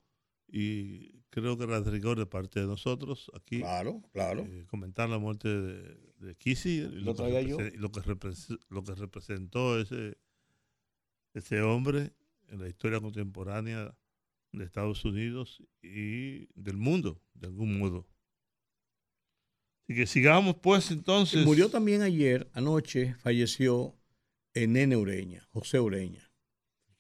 y 0.49 1.14
creo 1.35 1.59
que 1.59 1.65
era 1.65 1.81
de 1.81 1.91
rigor 1.91 2.17
de 2.17 2.27
parte 2.27 2.61
de 2.61 2.67
nosotros 2.67 3.31
aquí. 3.35 3.59
Claro, 3.59 4.01
claro. 4.13 4.47
Eh, 4.47 4.65
comentar 4.67 5.09
la 5.09 5.19
muerte 5.19 5.49
de, 5.49 5.83
de 6.21 6.37
y 6.45 6.81
lo, 7.03 7.15
que 7.17 7.73
lo, 8.69 8.85
que 8.85 8.95
representó 8.95 9.81
ese, 9.81 10.17
ese 11.33 11.61
hombre 11.61 12.13
en 12.49 12.61
la 12.61 12.69
historia 12.69 13.01
contemporánea 13.01 13.97
de 14.53 14.65
Estados 14.65 15.05
Unidos 15.05 15.61
y 15.83 16.47
del 16.55 16.77
mundo, 16.77 17.21
de 17.35 17.49
algún 17.49 17.81
modo. 17.81 18.07
Así 19.83 19.97
que 19.97 20.07
sigamos 20.07 20.57
pues 20.63 20.93
entonces. 20.93 21.45
murió 21.45 21.69
también 21.69 22.03
ayer, 22.03 22.49
anoche, 22.53 23.15
falleció 23.17 23.97
Nene 24.55 24.97
Ureña, 24.97 25.49
José 25.51 25.81
Ureña. 25.81 26.31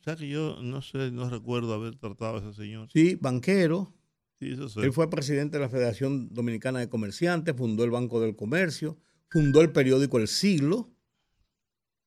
O 0.00 0.02
sea 0.02 0.16
que 0.16 0.28
yo 0.28 0.58
no 0.60 0.82
sé, 0.82 1.12
no 1.12 1.30
recuerdo 1.30 1.72
haber 1.72 1.94
tratado 1.94 2.36
a 2.36 2.40
ese 2.40 2.52
señor. 2.52 2.88
Sí, 2.92 3.14
banquero. 3.14 3.94
Él 4.40 4.92
fue 4.92 5.10
presidente 5.10 5.56
de 5.56 5.62
la 5.62 5.68
Federación 5.68 6.32
Dominicana 6.32 6.80
de 6.80 6.88
Comerciantes, 6.88 7.54
fundó 7.56 7.84
el 7.84 7.90
Banco 7.90 8.20
del 8.20 8.36
Comercio, 8.36 8.98
fundó 9.30 9.60
el 9.60 9.72
periódico 9.72 10.18
El 10.18 10.28
Siglo, 10.28 10.92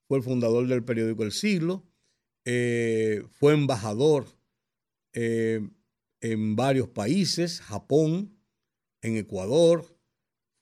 fue 0.08 0.18
el 0.18 0.24
fundador 0.24 0.68
del 0.68 0.84
periódico 0.84 1.24
El 1.24 1.32
Siglo, 1.32 1.86
eh, 2.46 3.24
fue 3.32 3.54
embajador 3.54 4.26
eh, 5.14 5.68
en 6.22 6.56
varios 6.56 6.90
países, 6.90 7.62
Japón, 7.62 8.38
en 9.02 9.18
Ecuador, 9.18 9.98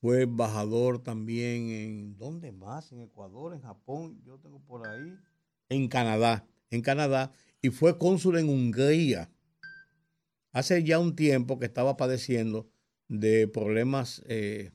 fue 0.02 0.24
embajador 0.24 1.02
también 1.02 1.70
en, 1.70 2.18
¿dónde 2.18 2.52
más? 2.52 2.92
En 2.92 3.02
Ecuador, 3.02 3.54
en 3.54 3.62
Japón, 3.62 4.22
yo 4.24 4.40
tengo 4.40 4.60
por 4.60 4.88
ahí, 4.88 5.18
en 5.70 5.88
Canadá, 5.88 6.48
en 6.70 6.82
Canadá, 6.82 7.32
y 7.62 7.70
fue 7.70 7.98
cónsul 7.98 8.38
en 8.38 8.50
Hungría. 8.50 9.32
Hace 10.56 10.86
ya 10.86 11.00
un 11.00 11.18
tiempo 11.18 11.60
que 11.60 11.66
estaba 11.66 11.98
padeciendo 11.98 12.72
de 13.10 13.46
problemas, 13.46 14.24
eh, 14.26 14.72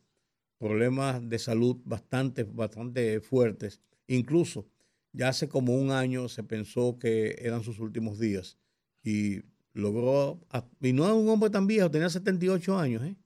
problemas 0.58 1.26
de 1.26 1.38
salud 1.38 1.78
bastante, 1.86 2.44
bastante 2.44 3.22
fuertes. 3.22 3.80
Incluso 4.06 4.68
ya 5.14 5.28
hace 5.28 5.48
como 5.48 5.74
un 5.74 5.90
año 5.90 6.28
se 6.28 6.42
pensó 6.42 6.98
que 6.98 7.34
eran 7.38 7.64
sus 7.64 7.78
últimos 7.78 8.18
días 8.18 8.58
y 9.02 9.40
logró, 9.72 10.46
y 10.82 10.92
no 10.92 11.06
es 11.06 11.14
un 11.14 11.26
hombre 11.30 11.48
tan 11.48 11.66
viejo, 11.66 11.90
tenía 11.90 12.10
78 12.10 12.78
años, 12.78 13.02
¿eh? 13.02 13.16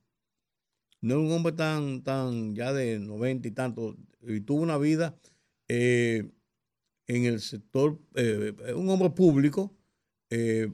no 1.01 1.15
es 1.15 1.27
un 1.27 1.33
hombre 1.33 1.55
tan, 1.55 2.05
tan 2.05 2.55
ya 2.55 2.73
de 2.73 3.01
90 3.01 3.49
y 3.49 3.51
tanto, 3.51 3.97
y 4.23 4.41
tuvo 4.43 4.63
una 4.63 4.79
vida 4.79 5.19
eh, 5.67 6.31
en 7.09 7.25
el 7.25 7.41
sector, 7.41 8.01
eh, 8.15 8.55
un 8.77 8.89
hombre 8.91 9.11
público 9.11 9.77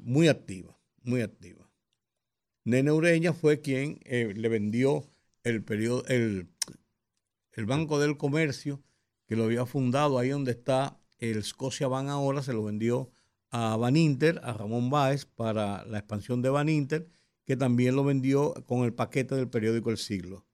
muy 0.03 0.29
activa, 0.29 0.79
muy 1.03 1.23
activa. 1.23 1.60
Nene 2.71 2.93
Ureña 2.93 3.33
fue 3.33 3.61
quien 3.61 4.01
le 4.05 4.49
vendió 4.49 5.05
el, 5.43 5.65
el, 6.09 6.49
el 7.53 7.67
Banco 7.67 7.99
del 7.99 8.17
Comercio, 8.17 8.83
que 9.27 9.37
lo 9.37 9.45
había 9.45 9.67
fundado 9.67 10.19
ahí 10.19 10.31
donde 10.31 10.53
está 10.53 11.01
el 11.19 11.43
Scotia 11.45 11.89
Bank 11.89 12.09
ahora, 12.09 12.43
se 12.43 12.53
lo 12.53 12.65
vendió 12.65 13.11
a 13.51 13.77
Van 13.77 13.97
Inter, 13.97 14.41
a 14.43 14.53
Ramón 14.53 14.91
Báez, 14.91 15.27
para 15.27 15.85
la 15.85 15.99
expansión 15.99 16.43
de 16.43 16.51
Van 16.51 16.69
Inter, 16.69 17.11
que 17.45 17.57
también 17.57 17.97
lo 17.97 18.05
vendió 18.05 18.55
con 18.67 18.85
el 18.85 18.95
paquete 18.95 19.35
del 19.35 19.49
periódico 19.49 19.91
El 19.91 19.99
Siglo. 19.99 20.47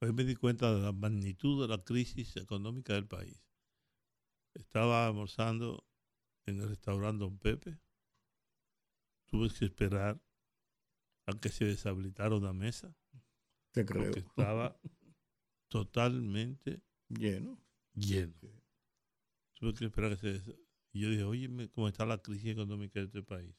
Hoy 0.00 0.12
me 0.12 0.24
di 0.24 0.36
cuenta 0.36 0.74
de 0.74 0.82
la 0.82 0.92
magnitud 0.92 1.62
de 1.62 1.68
la 1.68 1.82
crisis 1.82 2.36
económica 2.36 2.92
del 2.92 3.06
país. 3.06 3.42
Estaba 4.54 5.06
almorzando 5.06 5.84
en 6.46 6.60
el 6.60 6.68
restaurante 6.68 7.24
Don 7.24 7.38
Pepe. 7.38 7.78
Tuve 9.26 9.48
que 9.50 9.64
esperar 9.64 10.20
a 11.30 11.40
que 11.40 11.48
se 11.48 11.64
deshabilitara 11.64 12.34
una 12.34 12.52
mesa. 12.52 12.94
Te 13.72 13.84
creo. 13.84 14.04
Porque 14.04 14.20
estaba 14.20 14.80
totalmente 15.68 16.82
lleno. 17.08 17.58
Lleno. 17.94 18.34
Tuve 19.54 19.74
que 19.74 19.84
esperar 19.86 20.18
que 20.18 20.38
se 20.38 20.56
y 20.92 21.00
yo 21.00 21.10
dije, 21.10 21.22
oye, 21.24 21.68
¿cómo 21.70 21.88
está 21.88 22.04
la 22.04 22.18
crisis 22.18 22.50
económica 22.50 22.98
de 22.98 23.06
este 23.06 23.22
país? 23.22 23.54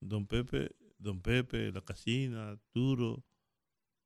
Don 0.00 0.26
Pepe, 0.26 0.74
Don 0.98 1.20
Pepe, 1.20 1.72
La 1.72 1.82
Casina, 1.82 2.60
Turo, 2.72 3.24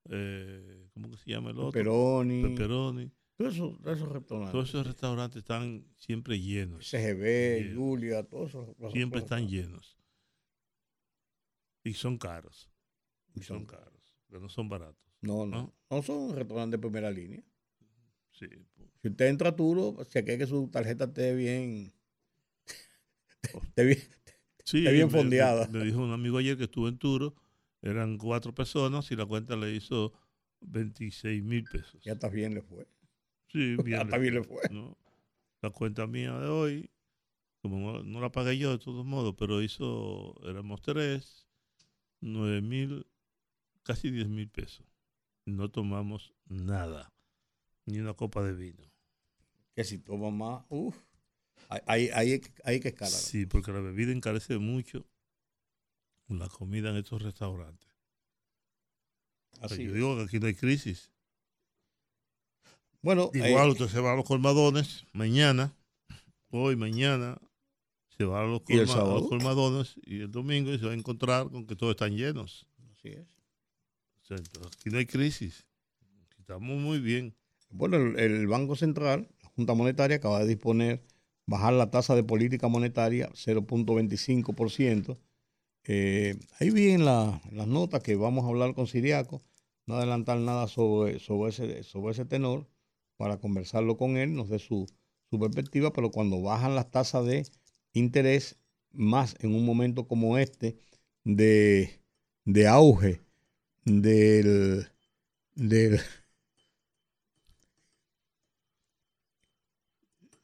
eh, 0.09 0.89
¿cómo 0.93 1.11
que 1.11 1.17
se 1.17 1.31
llama 1.31 1.51
el 1.51 1.59
otro? 1.59 1.73
Peperoni. 1.73 2.43
Peperoni. 2.43 3.11
Todos 3.37 3.55
esos, 3.55 3.79
restaurantes. 4.13 4.53
Todos 4.53 4.69
esos 4.69 4.87
restaurantes 4.87 5.39
están 5.39 5.87
siempre 5.97 6.39
llenos. 6.39 6.91
CGB, 6.91 7.75
Julia, 7.75 8.23
todos 8.25 8.51
esos. 8.51 8.93
Siempre 8.93 9.21
están 9.21 9.49
llenos. 9.49 9.99
Y 11.85 11.95
son 11.95 12.19
caros. 12.19 12.71
Y 13.35 13.43
son, 13.43 13.65
caros. 13.65 14.17
Pero 14.27 14.41
no 14.41 14.49
son 14.49 14.69
baratos. 14.69 15.03
No, 15.21 15.47
no. 15.47 15.75
No, 15.91 16.03
son 16.03 16.35
restaurantes 16.35 16.73
de 16.73 16.79
primera 16.79 17.11
línea. 17.11 17.43
Sí. 18.33 18.49
Si 19.03 19.09
usted 19.09 19.29
entra 19.29 19.51
a 19.51 19.57
Turo, 19.57 19.97
se 20.09 20.25
cree 20.25 20.39
que 20.39 20.47
su 20.47 20.69
tarjeta 20.69 21.05
esté 21.05 21.35
bien 21.35 21.93
Está 23.65 23.83
bien, 23.83 23.99
sí, 24.65 24.81
bien 24.81 25.11
fondeada. 25.11 25.67
Me, 25.69 25.85
dijo 25.85 26.01
un 26.01 26.13
amigo 26.13 26.39
ayer 26.39 26.57
que 26.57 26.65
estuvo 26.65 26.89
en 26.89 26.99
Turo, 26.99 27.35
eran 27.83 28.19
cuatro 28.19 28.55
personas 28.55 29.11
y 29.11 29.17
la 29.17 29.27
cuenta 29.27 29.57
le 29.57 29.73
hizo 29.73 30.13
26 30.61 31.43
mil 31.43 31.65
pesos. 31.65 32.03
Ya 32.03 32.13
está 32.13 32.29
bien 32.29 32.55
le 32.55 32.63
fue. 32.63 32.87
Sí, 33.49 33.77
bien. 33.83 34.09
Ya 34.11 34.19
bien 34.19 34.35
le 34.35 34.45
fue. 34.45 34.63
La 35.63 35.71
cuenta 35.71 36.07
mía 36.07 36.39
de 36.39 36.49
hoy, 36.49 36.91
como 37.61 38.03
no, 38.03 38.21
la 38.21 38.31
pagué 38.33 38.57
yo 38.57 38.71
de 38.71 38.79
todos 38.79 39.05
modos, 39.05 39.35
pero 39.39 39.63
hizo, 39.63 40.35
éramos 40.49 40.81
tres, 40.83 41.47
nueve 42.21 42.61
mil, 42.61 43.07
casi 43.83 44.11
10 44.11 44.29
mil 44.29 44.49
pesos. 44.49 44.87
No 45.47 45.71
tomamos 45.71 46.33
nada, 46.47 47.13
ni 47.87 47.99
una 47.99 48.15
copa 48.15 48.43
de 48.43 48.55
vino. 48.55 48.85
Que 49.75 49.85
si 49.85 49.99
toma 49.99 50.31
más, 50.31 50.65
uff. 50.69 50.97
Hay, 51.69 52.09
hay, 52.09 52.41
hay 52.65 52.81
que 52.81 52.89
escalar. 52.89 53.13
Sí, 53.13 53.47
porque 53.47 53.73
la 53.73 53.81
bebida 53.81 54.13
encarece 54.13 54.59
mucho 54.59 55.07
la 56.29 56.49
comida 56.49 56.91
en 56.91 56.97
estos 56.97 57.23
restaurantes. 57.23 57.89
Así 59.61 59.85
yo 59.85 59.93
digo 59.93 60.17
que 60.17 60.23
aquí 60.23 60.41
no 60.41 60.47
hay 60.47 60.55
crisis. 60.55 61.13
Bueno, 63.03 63.31
igual 63.33 63.69
eh, 63.69 63.73
usted 63.73 63.89
se 63.89 64.01
va 64.01 64.13
a 64.13 64.17
los 64.17 64.27
colmadones 64.27 65.07
mañana, 65.13 65.75
hoy, 66.51 66.77
mañana, 66.77 67.39
se 68.21 68.27
va 68.27 68.43
a 68.43 68.45
los, 68.45 68.61
colmadones 68.61 69.95
y 70.05 70.21
el 70.21 70.31
domingo 70.31 70.71
y 70.71 70.79
se 70.79 70.85
va 70.85 70.93
a 70.93 70.95
encontrar 70.95 71.49
con 71.49 71.67
que 71.67 71.75
todos 71.75 71.93
están 71.93 72.15
llenos. 72.15 72.67
Así 72.93 73.09
es. 73.09 73.27
aquí 74.31 74.91
no 74.91 74.99
hay 74.99 75.07
crisis. 75.07 75.67
Estamos 76.39 76.79
muy 76.79 76.99
bien. 77.01 77.35
Bueno, 77.71 77.97
el 77.97 78.47
Banco 78.47 78.77
Central, 78.77 79.27
la 79.43 79.49
Junta 79.57 79.73
Monetaria, 79.73 80.19
acaba 80.19 80.41
de 80.41 80.49
disponer 80.49 81.03
bajar 81.47 81.73
la 81.73 81.91
tasa 81.91 82.15
de 82.15 82.23
política 82.23 82.69
monetaria 82.69 83.31
0.25%. 83.31 85.17
Eh, 85.85 86.39
ahí 86.59 86.69
vienen 86.69 87.07
las 87.07 87.67
notas 87.67 88.03
que 88.03 88.17
vamos 88.17 88.45
a 88.45 88.49
hablar 88.49 88.75
con 88.75 88.87
Siriaco, 88.87 89.41
no 89.87 89.95
adelantar 89.95 90.39
nada 90.41 90.69
sobre, 90.69 91.21
sobre, 91.21 91.49
ese, 91.49 91.85
sobre 91.85 92.13
ese 92.13 92.27
tenor 92.27 92.69
para 93.17 93.39
conversarlo 93.39 93.97
con 93.97 94.19
él, 94.19 94.35
nos 94.35 94.51
dé 94.51 94.59
su, 94.59 94.85
su 95.31 95.39
perspectiva, 95.39 95.91
pero 95.95 96.11
cuando 96.11 96.43
bajan 96.43 96.75
las 96.75 96.91
tasas 96.91 97.25
de 97.25 97.47
interés, 97.93 98.59
más 98.93 99.37
en 99.41 99.55
un 99.55 99.65
momento 99.65 100.07
como 100.07 100.39
este 100.39 100.77
de, 101.25 102.01
de 102.45 102.67
auge 102.67 103.21
del, 103.85 104.89
del, 105.55 106.01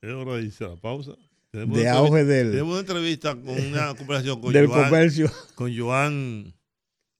Es 0.06 0.12
hora 0.12 0.36
de 0.36 0.44
irse 0.44 0.64
a 0.64 0.68
la 0.68 0.76
pausa. 0.76 1.16
de 1.52 1.88
auge 1.88 2.24
del. 2.24 2.50
Tenemos 2.52 2.72
una 2.72 2.80
entrevista 2.80 3.34
con 3.34 3.58
una 3.58 3.94
conversación 3.96 4.40
con 4.40 4.52
del 4.52 4.66
Joan, 4.68 4.84
comercio. 4.84 5.32
Con 5.56 5.76
Joan, 5.76 6.54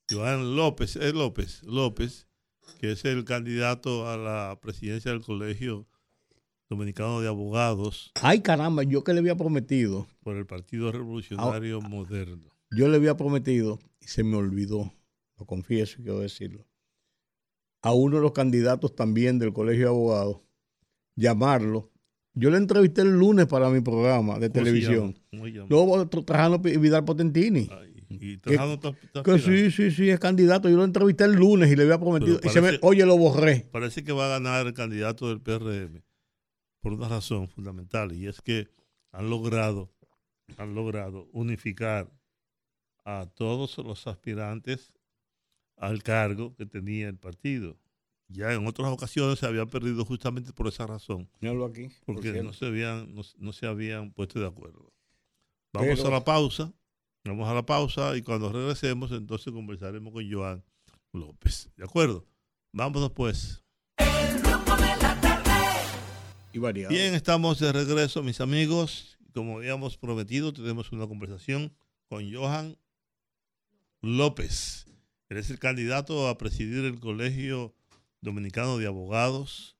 Joan 0.09 0.55
López, 0.55 0.95
es 0.97 1.12
López, 1.12 1.62
López, 1.65 2.29
que 2.79 2.93
es 2.93 3.05
el 3.05 3.25
candidato 3.25 4.09
a 4.09 4.17
la 4.17 4.59
presidencia 4.61 5.11
del 5.11 5.23
Colegio 5.23 5.89
Dominicano 6.68 7.20
de 7.20 7.29
Abogados. 7.29 8.12
Ay, 8.20 8.40
caramba, 8.40 8.83
yo 8.83 9.05
que 9.05 9.12
le 9.12 9.20
había 9.20 9.37
prometido. 9.37 10.07
Por 10.22 10.37
el 10.37 10.46
Partido 10.46 10.90
Revolucionario 10.90 11.81
ah, 11.83 11.88
Moderno. 11.88 12.50
Yo 12.70 12.88
le 12.88 12.96
había 12.96 13.16
prometido 13.16 13.79
y 14.00 14.07
se 14.09 14.24
me 14.24 14.37
olvidó, 14.37 14.92
lo 15.38 15.46
confieso 15.46 16.00
y 16.00 16.05
quiero 16.05 16.20
decirlo, 16.20 16.66
a 17.83 17.92
uno 17.92 18.16
de 18.16 18.22
los 18.22 18.33
candidatos 18.33 18.94
también 18.96 19.38
del 19.38 19.52
Colegio 19.52 19.85
de 19.85 19.90
Abogados, 19.90 20.40
llamarlo 21.14 21.92
yo 22.38 22.50
le 22.50 22.59
entrevisté 22.59 23.00
el 23.00 23.18
lunes 23.18 23.46
para 23.46 23.70
mi 23.70 23.81
programa 23.81 24.38
de 24.38 24.50
televisión. 24.50 25.18
Luego 25.70 26.07
Trajano 26.07 26.59
Vidal 26.59 27.02
Potentini. 27.02 27.68
y 28.11 28.37
Trajano 28.37 28.79
que, 29.24 29.38
sí, 29.38 29.70
sí, 29.70 29.90
sí, 29.90 30.11
es 30.11 30.20
candidato. 30.20 30.68
Yo 30.68 30.76
lo 30.76 30.85
entrevisté 30.85 31.24
el 31.24 31.33
lunes 31.33 31.72
y 31.72 31.76
le 31.76 31.85
había 31.85 31.98
prometido. 31.98 32.38
y 32.44 32.48
se 32.50 32.61
me, 32.61 32.79
oye, 32.83 33.07
lo 33.07 33.16
borré. 33.16 33.66
Parece 33.72 34.05
que 34.05 34.12
va 34.12 34.26
a 34.26 34.29
ganar 34.29 34.66
el 34.66 34.74
candidato 34.74 35.29
del 35.31 35.40
PRM 35.40 36.02
por 36.87 36.92
una 36.92 37.09
razón 37.09 37.49
fundamental 37.49 38.12
y 38.12 38.29
es 38.29 38.40
que 38.40 38.68
han 39.11 39.29
logrado, 39.29 39.92
han 40.57 40.77
logrado 40.77 41.29
unificar 41.33 42.09
a 43.05 43.27
todos 43.35 43.77
los 43.79 44.07
aspirantes 44.07 44.94
al 45.77 46.05
cargo 46.05 46.55
que 46.55 46.64
tenía 46.64 47.09
el 47.09 47.18
partido 47.18 47.77
ya 48.29 48.53
en 48.53 48.64
otras 48.68 48.88
ocasiones 48.92 49.40
se 49.40 49.46
habían 49.46 49.68
perdido 49.68 50.05
justamente 50.05 50.53
por 50.53 50.68
esa 50.68 50.87
razón. 50.87 51.29
aquí. 51.66 51.88
Porque 52.05 52.40
no 52.44 52.53
se, 52.53 52.66
habían, 52.66 53.12
no, 53.12 53.53
se 53.53 53.66
habían 53.66 54.12
puesto 54.12 54.38
de 54.38 54.46
acuerdo. 54.46 54.92
Vamos 55.72 56.05
a 56.05 56.09
la 56.09 56.22
pausa. 56.22 56.72
Vamos 57.25 57.49
a 57.49 57.55
la 57.55 57.66
pausa 57.66 58.16
y 58.16 58.22
cuando 58.22 58.53
regresemos 58.53 59.11
entonces 59.11 59.53
conversaremos 59.53 60.12
con 60.12 60.33
Joan 60.33 60.64
López. 61.12 61.68
¿De 61.77 61.83
acuerdo? 61.83 62.25
Vamos 62.72 63.03
después. 63.03 63.65
Y 66.57 66.59
variado. 66.59 66.88
Bien, 66.88 67.12
estamos 67.12 67.59
de 67.59 67.71
regreso, 67.71 68.23
mis 68.23 68.40
amigos. 68.40 69.19
Como 69.35 69.59
habíamos 69.59 69.99
prometido, 69.99 70.55
tenemos 70.55 70.90
una 70.90 71.07
conversación 71.07 71.71
con 72.09 72.33
Johan 72.33 72.79
López. 74.01 74.87
Él 75.29 75.37
es 75.37 75.51
el 75.51 75.59
candidato 75.59 76.29
a 76.29 76.38
presidir 76.38 76.87
el 76.87 76.99
colegio 76.99 77.75
Dominicano 78.23 78.79
de 78.79 78.87
Abogados 78.87 79.77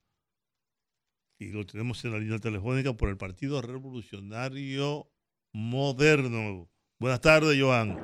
y 1.39 1.51
lo 1.51 1.65
tenemos 1.65 2.05
en 2.05 2.13
la 2.13 2.19
línea 2.19 2.41
telefónica 2.41 2.93
por 2.93 3.09
el 3.09 3.17
Partido 3.17 3.63
Revolucionario 3.63 5.09
Moderno. 5.55 6.69
Buenas 6.99 7.23
tardes, 7.23 7.59
Joan. 7.59 7.99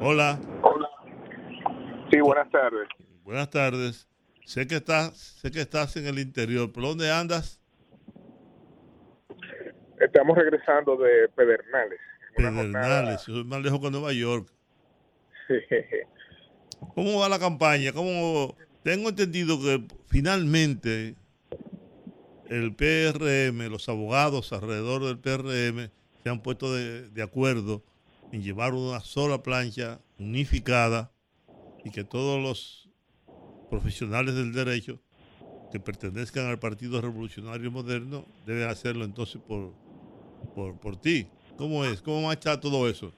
Hola. 0.00 0.40
Sí, 2.10 2.18
buenas 2.20 2.50
tardes. 2.50 2.88
Buenas 3.22 3.50
tardes. 3.50 4.08
Sé 4.48 4.66
que 4.66 4.76
estás, 4.76 5.14
sé 5.14 5.50
que 5.50 5.60
estás 5.60 5.94
en 5.98 6.06
el 6.06 6.18
interior. 6.18 6.72
¿Por 6.72 6.82
dónde 6.82 7.12
andas? 7.12 7.60
Estamos 10.00 10.38
regresando 10.38 10.96
de 10.96 11.28
Pedernales. 11.36 12.00
Pedernales, 12.34 13.26
jornada... 13.26 13.44
más 13.44 13.62
lejos 13.62 13.78
que 13.78 13.90
Nueva 13.90 14.14
York. 14.14 14.50
¿Cómo 16.94 17.20
va 17.20 17.28
la 17.28 17.38
campaña? 17.38 17.92
¿Cómo 17.92 18.56
tengo 18.82 19.10
entendido 19.10 19.60
que 19.60 19.86
finalmente 20.06 21.14
el 22.48 22.74
PRM, 22.74 23.70
los 23.70 23.86
abogados 23.90 24.54
alrededor 24.54 25.04
del 25.04 25.18
PRM 25.18 25.90
se 26.22 26.30
han 26.30 26.40
puesto 26.40 26.74
de, 26.74 27.10
de 27.10 27.22
acuerdo 27.22 27.82
en 28.32 28.42
llevar 28.42 28.72
una 28.72 29.00
sola 29.00 29.42
plancha 29.42 30.00
unificada 30.18 31.12
y 31.84 31.90
que 31.90 32.02
todos 32.02 32.42
los 32.42 32.87
profesionales 33.68 34.34
del 34.34 34.52
derecho 34.52 34.98
que 35.70 35.80
pertenezcan 35.80 36.46
al 36.46 36.58
Partido 36.58 37.00
Revolucionario 37.00 37.70
Moderno 37.70 38.24
deben 38.46 38.68
hacerlo 38.68 39.04
entonces 39.04 39.40
por, 39.46 39.72
por, 40.54 40.78
por 40.80 40.96
ti. 40.96 41.28
¿Cómo 41.56 41.84
es? 41.84 42.00
¿Cómo 42.00 42.24
va 42.24 42.30
a 42.30 42.34
estar 42.34 42.58
todo 42.60 42.88
eso? 42.88 43.12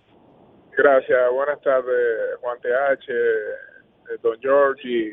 Gracias. 0.76 1.18
Buenas 1.32 1.60
tardes, 1.60 2.36
Juan 2.40 2.58
TH, 2.60 3.08
eh, 3.08 4.18
Don 4.22 4.40
George 4.40 4.88
y 4.88 5.12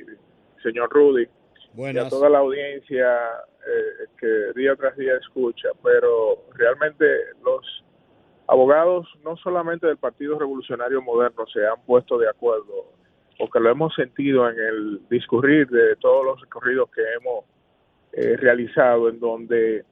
señor 0.63 0.89
Rudy. 0.89 1.27
Buenas. 1.73 2.05
Y 2.05 2.07
a 2.07 2.09
toda 2.09 2.29
la 2.29 2.39
audiencia 2.39 3.05
eh, 3.67 4.07
que 4.19 4.59
día 4.59 4.75
tras 4.75 4.95
día 4.97 5.15
escucha. 5.17 5.69
Pero 5.83 6.45
realmente 6.53 7.05
los 7.43 7.83
abogados, 8.47 9.07
no 9.23 9.35
solamente 9.37 9.87
del 9.87 9.97
Partido 9.97 10.39
Revolucionario 10.39 11.01
Moderno, 11.01 11.45
se 11.47 11.65
han 11.67 11.81
puesto 11.85 12.17
de 12.17 12.29
acuerdo 12.29 12.96
porque 13.37 13.59
lo 13.59 13.69
hemos 13.69 13.93
sentido 13.93 14.49
en 14.49 14.57
el 14.59 15.01
discurrir 15.09 15.67
de 15.67 15.95
todos 15.97 16.25
los 16.25 16.41
recorridos 16.41 16.89
que 16.91 17.01
hemos 17.19 17.45
eh, 18.13 18.35
realizado, 18.37 19.09
en 19.09 19.19
donde 19.19 19.85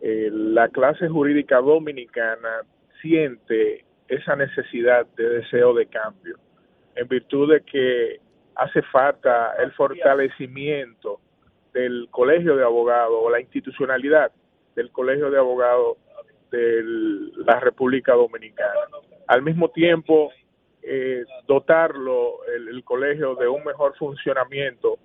eh, 0.00 0.28
la 0.32 0.68
clase 0.68 1.08
jurídica 1.08 1.58
dominicana 1.60 2.62
siente 3.00 3.84
esa 4.08 4.36
necesidad 4.36 5.06
de 5.16 5.28
deseo 5.28 5.72
de 5.72 5.86
cambio, 5.86 6.36
en 6.96 7.08
virtud 7.08 7.52
de 7.52 7.60
que 7.62 8.20
hace 8.56 8.82
falta 8.82 9.54
el 9.62 9.72
fortalecimiento 9.72 11.20
del 11.72 12.08
colegio 12.10 12.56
de 12.56 12.64
abogados 12.64 13.16
o 13.16 13.30
la 13.30 13.40
institucionalidad 13.40 14.32
del 14.74 14.90
colegio 14.90 15.30
de 15.30 15.38
abogados 15.38 15.96
de 16.50 16.82
la 17.46 17.60
República 17.60 18.12
Dominicana. 18.14 18.80
Al 19.28 19.42
mismo 19.42 19.70
tiempo, 19.70 20.32
eh, 20.82 21.24
dotarlo 21.46 22.44
el, 22.46 22.68
el, 22.68 22.84
colegio 22.84 23.34
de 23.34 23.48
un 23.48 23.64
mejor 23.64 23.96
funcionamiento, 23.96 24.98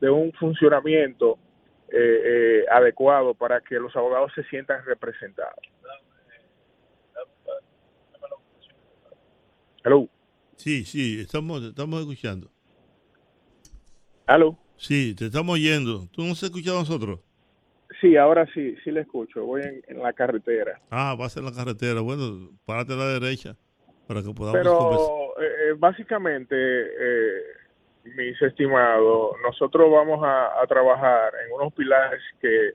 de 0.00 0.10
un 0.10 0.32
funcionamiento 0.32 1.38
eh, 1.88 1.96
eh, 2.24 2.64
adecuado 2.70 3.34
para 3.34 3.60
que 3.60 3.76
los 3.76 3.94
abogados 3.94 4.32
se 4.34 4.44
sientan 4.44 4.84
representados. 4.84 5.58
Hello. 9.84 10.08
Sí, 10.56 10.84
sí, 10.84 11.20
estamos, 11.20 11.62
estamos 11.62 12.00
escuchando. 12.00 12.50
Hello. 14.28 14.58
Sí, 14.76 15.14
te 15.14 15.26
estamos 15.26 15.54
oyendo. 15.54 16.06
¿Tú 16.12 16.22
no 16.22 16.32
has 16.32 16.42
escuchado 16.42 16.78
a 16.78 16.80
nosotros? 16.80 17.20
Sí, 18.00 18.16
ahora 18.16 18.46
sí, 18.54 18.76
sí 18.84 18.90
le 18.90 19.00
escucho. 19.00 19.44
Voy 19.44 19.62
en, 19.62 19.82
en 19.88 20.02
la 20.02 20.12
carretera. 20.12 20.80
Ah, 20.90 21.16
vas 21.18 21.36
en 21.36 21.44
la 21.44 21.52
carretera. 21.52 22.00
Bueno, 22.00 22.50
párate 22.64 22.92
a 22.92 22.96
la 22.96 23.18
derecha 23.18 23.56
para 24.10 24.24
que 24.24 24.34
podamos 24.34 24.60
Pero 24.60 25.40
eh, 25.40 25.74
básicamente, 25.78 26.56
eh, 26.56 27.42
mis 28.16 28.42
estimados, 28.42 29.36
nosotros 29.44 29.88
vamos 29.88 30.20
a, 30.24 30.60
a, 30.60 30.66
trabajar 30.66 31.30
en 31.46 31.52
unos 31.54 31.72
pilares 31.74 32.20
que 32.40 32.72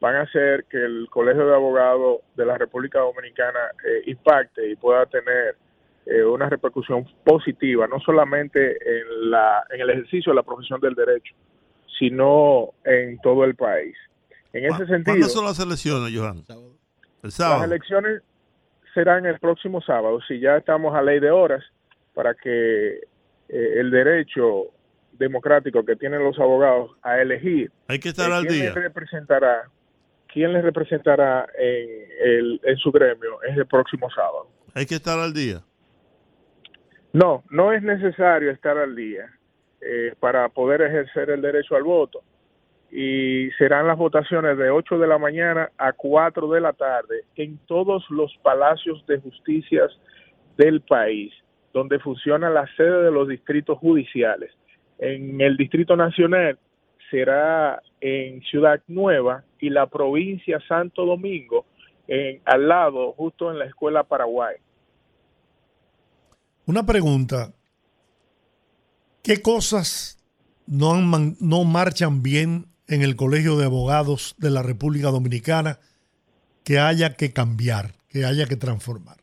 van 0.00 0.16
a 0.16 0.22
hacer 0.22 0.64
que 0.64 0.82
el 0.82 1.06
Colegio 1.10 1.46
de 1.46 1.54
Abogados 1.54 2.20
de 2.36 2.46
la 2.46 2.56
República 2.56 3.00
Dominicana 3.00 3.58
eh, 3.86 4.04
impacte 4.06 4.70
y 4.70 4.76
pueda 4.76 5.04
tener 5.04 5.56
eh, 6.06 6.24
una 6.24 6.48
repercusión 6.48 7.06
positiva, 7.22 7.86
no 7.86 8.00
solamente 8.00 8.58
en, 8.70 9.30
la, 9.30 9.64
en 9.68 9.82
el 9.82 9.90
ejercicio 9.90 10.32
de 10.32 10.36
la 10.36 10.42
profesión 10.42 10.80
del 10.80 10.94
derecho, 10.94 11.34
sino 11.98 12.70
en 12.84 13.20
todo 13.20 13.44
el 13.44 13.56
país. 13.56 13.94
En 14.54 14.64
ese 14.64 14.86
sentido... 14.86 15.04
¿Cuándo 15.04 15.28
son 15.28 15.44
las 15.44 15.60
elecciones, 15.60 16.18
Johan? 16.18 16.44
El 17.22 17.30
sábado. 17.30 17.58
Las 17.58 17.70
elecciones 17.70 18.22
serán 18.98 19.26
el 19.26 19.38
próximo 19.38 19.80
sábado, 19.80 20.20
si 20.26 20.40
ya 20.40 20.56
estamos 20.56 20.92
a 20.92 21.02
ley 21.02 21.20
de 21.20 21.30
horas, 21.30 21.62
para 22.14 22.34
que 22.34 22.94
eh, 22.96 23.00
el 23.48 23.92
derecho 23.92 24.72
democrático 25.12 25.84
que 25.84 25.94
tienen 25.94 26.24
los 26.24 26.36
abogados 26.40 26.90
a 27.02 27.20
elegir 27.20 27.70
hay 27.86 28.00
que 28.00 28.08
estar 28.08 28.28
eh, 28.30 28.34
al 28.34 28.46
quién 28.46 28.54
día. 28.54 28.64
les 28.64 28.74
representará 28.74 29.68
quién 30.32 30.52
les 30.52 30.64
representará 30.64 31.46
en, 31.56 31.88
el, 32.20 32.60
en 32.64 32.76
su 32.78 32.90
gremio 32.90 33.40
es 33.42 33.56
el 33.56 33.66
próximo 33.66 34.10
sábado. 34.10 34.48
Hay 34.74 34.86
que 34.86 34.96
estar 34.96 35.18
al 35.18 35.32
día. 35.32 35.60
No 37.12 37.44
no 37.50 37.72
es 37.72 37.82
necesario 37.82 38.50
estar 38.50 38.76
al 38.76 38.96
día 38.96 39.30
eh, 39.80 40.12
para 40.18 40.48
poder 40.48 40.82
ejercer 40.82 41.30
el 41.30 41.40
derecho 41.40 41.76
al 41.76 41.84
voto 41.84 42.22
y 42.90 43.50
serán 43.58 43.86
las 43.86 43.98
votaciones 43.98 44.56
de 44.56 44.70
8 44.70 44.98
de 44.98 45.06
la 45.06 45.18
mañana 45.18 45.70
a 45.76 45.92
4 45.92 46.48
de 46.50 46.60
la 46.60 46.72
tarde 46.72 47.24
en 47.36 47.58
todos 47.66 48.04
los 48.08 48.34
palacios 48.42 49.04
de 49.06 49.18
justicias 49.18 49.90
del 50.56 50.80
país 50.80 51.32
donde 51.72 51.98
funciona 51.98 52.48
la 52.48 52.66
sede 52.76 53.02
de 53.02 53.10
los 53.10 53.28
distritos 53.28 53.78
judiciales 53.78 54.50
en 54.98 55.40
el 55.40 55.56
Distrito 55.56 55.96
Nacional 55.96 56.58
será 57.10 57.82
en 58.00 58.42
Ciudad 58.42 58.82
Nueva 58.88 59.44
y 59.60 59.70
la 59.70 59.86
provincia 59.86 60.60
Santo 60.68 61.06
Domingo 61.06 61.64
en, 62.06 62.40
al 62.44 62.68
lado, 62.68 63.12
justo 63.12 63.50
en 63.50 63.58
la 63.58 63.66
Escuela 63.66 64.02
Paraguay. 64.02 64.56
Una 66.66 66.84
pregunta. 66.84 67.52
¿Qué 69.22 69.40
cosas 69.40 70.18
no, 70.66 70.94
no 71.40 71.64
marchan 71.64 72.22
bien 72.22 72.66
en 72.88 73.02
el 73.02 73.16
Colegio 73.16 73.56
de 73.56 73.66
Abogados 73.66 74.34
de 74.38 74.50
la 74.50 74.62
República 74.62 75.08
Dominicana 75.08 75.78
que 76.64 76.78
haya 76.78 77.14
que 77.14 77.32
cambiar, 77.32 77.92
que 78.08 78.24
haya 78.24 78.46
que 78.46 78.56
transformar? 78.56 79.18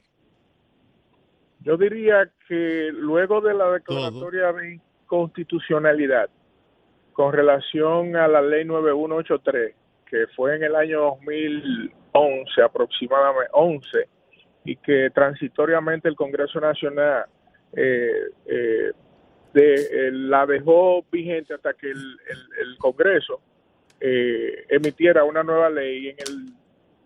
Yo 1.61 1.77
diría 1.77 2.29
que 2.47 2.89
luego 2.93 3.41
de 3.41 3.55
la 3.55 3.71
declaratoria 3.71 4.49
Todo. 4.49 4.57
de 4.57 4.79
constitucionalidad 5.07 6.29
con 7.13 7.33
relación 7.33 8.15
a 8.15 8.27
la 8.27 8.41
ley 8.41 8.65
9183, 8.65 9.75
que 10.05 10.27
fue 10.35 10.57
en 10.57 10.63
el 10.63 10.75
año 10.75 11.01
2011 11.01 12.61
aproximadamente, 12.63 13.49
11, 13.53 14.09
y 14.65 14.75
que 14.75 15.09
transitoriamente 15.11 16.07
el 16.07 16.15
Congreso 16.15 16.59
Nacional 16.59 17.25
eh, 17.73 18.29
eh, 18.45 18.91
de, 19.53 19.73
eh, 19.73 20.11
la 20.11 20.45
dejó 20.45 21.03
vigente 21.11 21.53
hasta 21.53 21.73
que 21.73 21.89
el, 21.89 21.97
el, 21.97 22.67
el 22.67 22.77
Congreso 22.77 23.39
eh, 23.99 24.65
emitiera 24.69 25.23
una 25.23 25.43
nueva 25.43 25.69
ley 25.69 26.09
en 26.09 26.15
el 26.19 26.53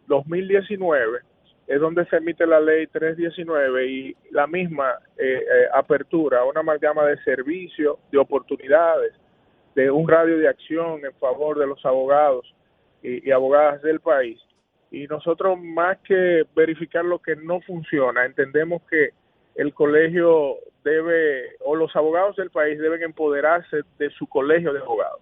2019 0.08 1.20
es 1.70 1.80
donde 1.80 2.04
se 2.08 2.18
emite 2.18 2.48
la 2.48 2.60
ley 2.60 2.88
319 2.88 3.86
y 3.86 4.16
la 4.32 4.48
misma 4.48 4.96
eh, 5.16 5.46
eh, 5.46 5.68
apertura, 5.72 6.44
una 6.44 6.62
amalgama 6.62 7.06
de 7.06 7.22
servicios, 7.22 8.00
de 8.12 8.18
oportunidades, 8.18 9.14
de 9.76 9.92
un 9.92 10.08
radio 10.08 10.40
de 10.40 10.48
acción 10.48 11.06
en 11.06 11.14
favor 11.20 11.60
de 11.60 11.68
los 11.68 11.86
abogados 11.86 12.52
y, 13.04 13.28
y, 13.28 13.32
abogadas 13.32 13.84
del 13.84 14.00
país. 14.00 14.40
Y 14.90 15.06
nosotros, 15.06 15.60
más 15.62 16.00
que 16.00 16.44
verificar 16.56 17.06
lo 17.06 17.20
que 17.20 17.36
no 17.36 17.62
funciona, 17.62 18.26
entendemos 18.26 18.82
que 18.90 19.12
el 19.54 19.72
colegio 19.76 20.56
debe, 20.84 21.56
o 21.60 21.76
los 21.76 21.96
abogados 21.96 22.36
del 22.38 22.50
país 22.50 22.80
deben 22.80 23.04
empoderarse 23.04 23.82
de 24.00 24.10
su 24.10 24.26
colegio 24.26 24.74
de 24.74 24.80
abogados, 24.80 25.22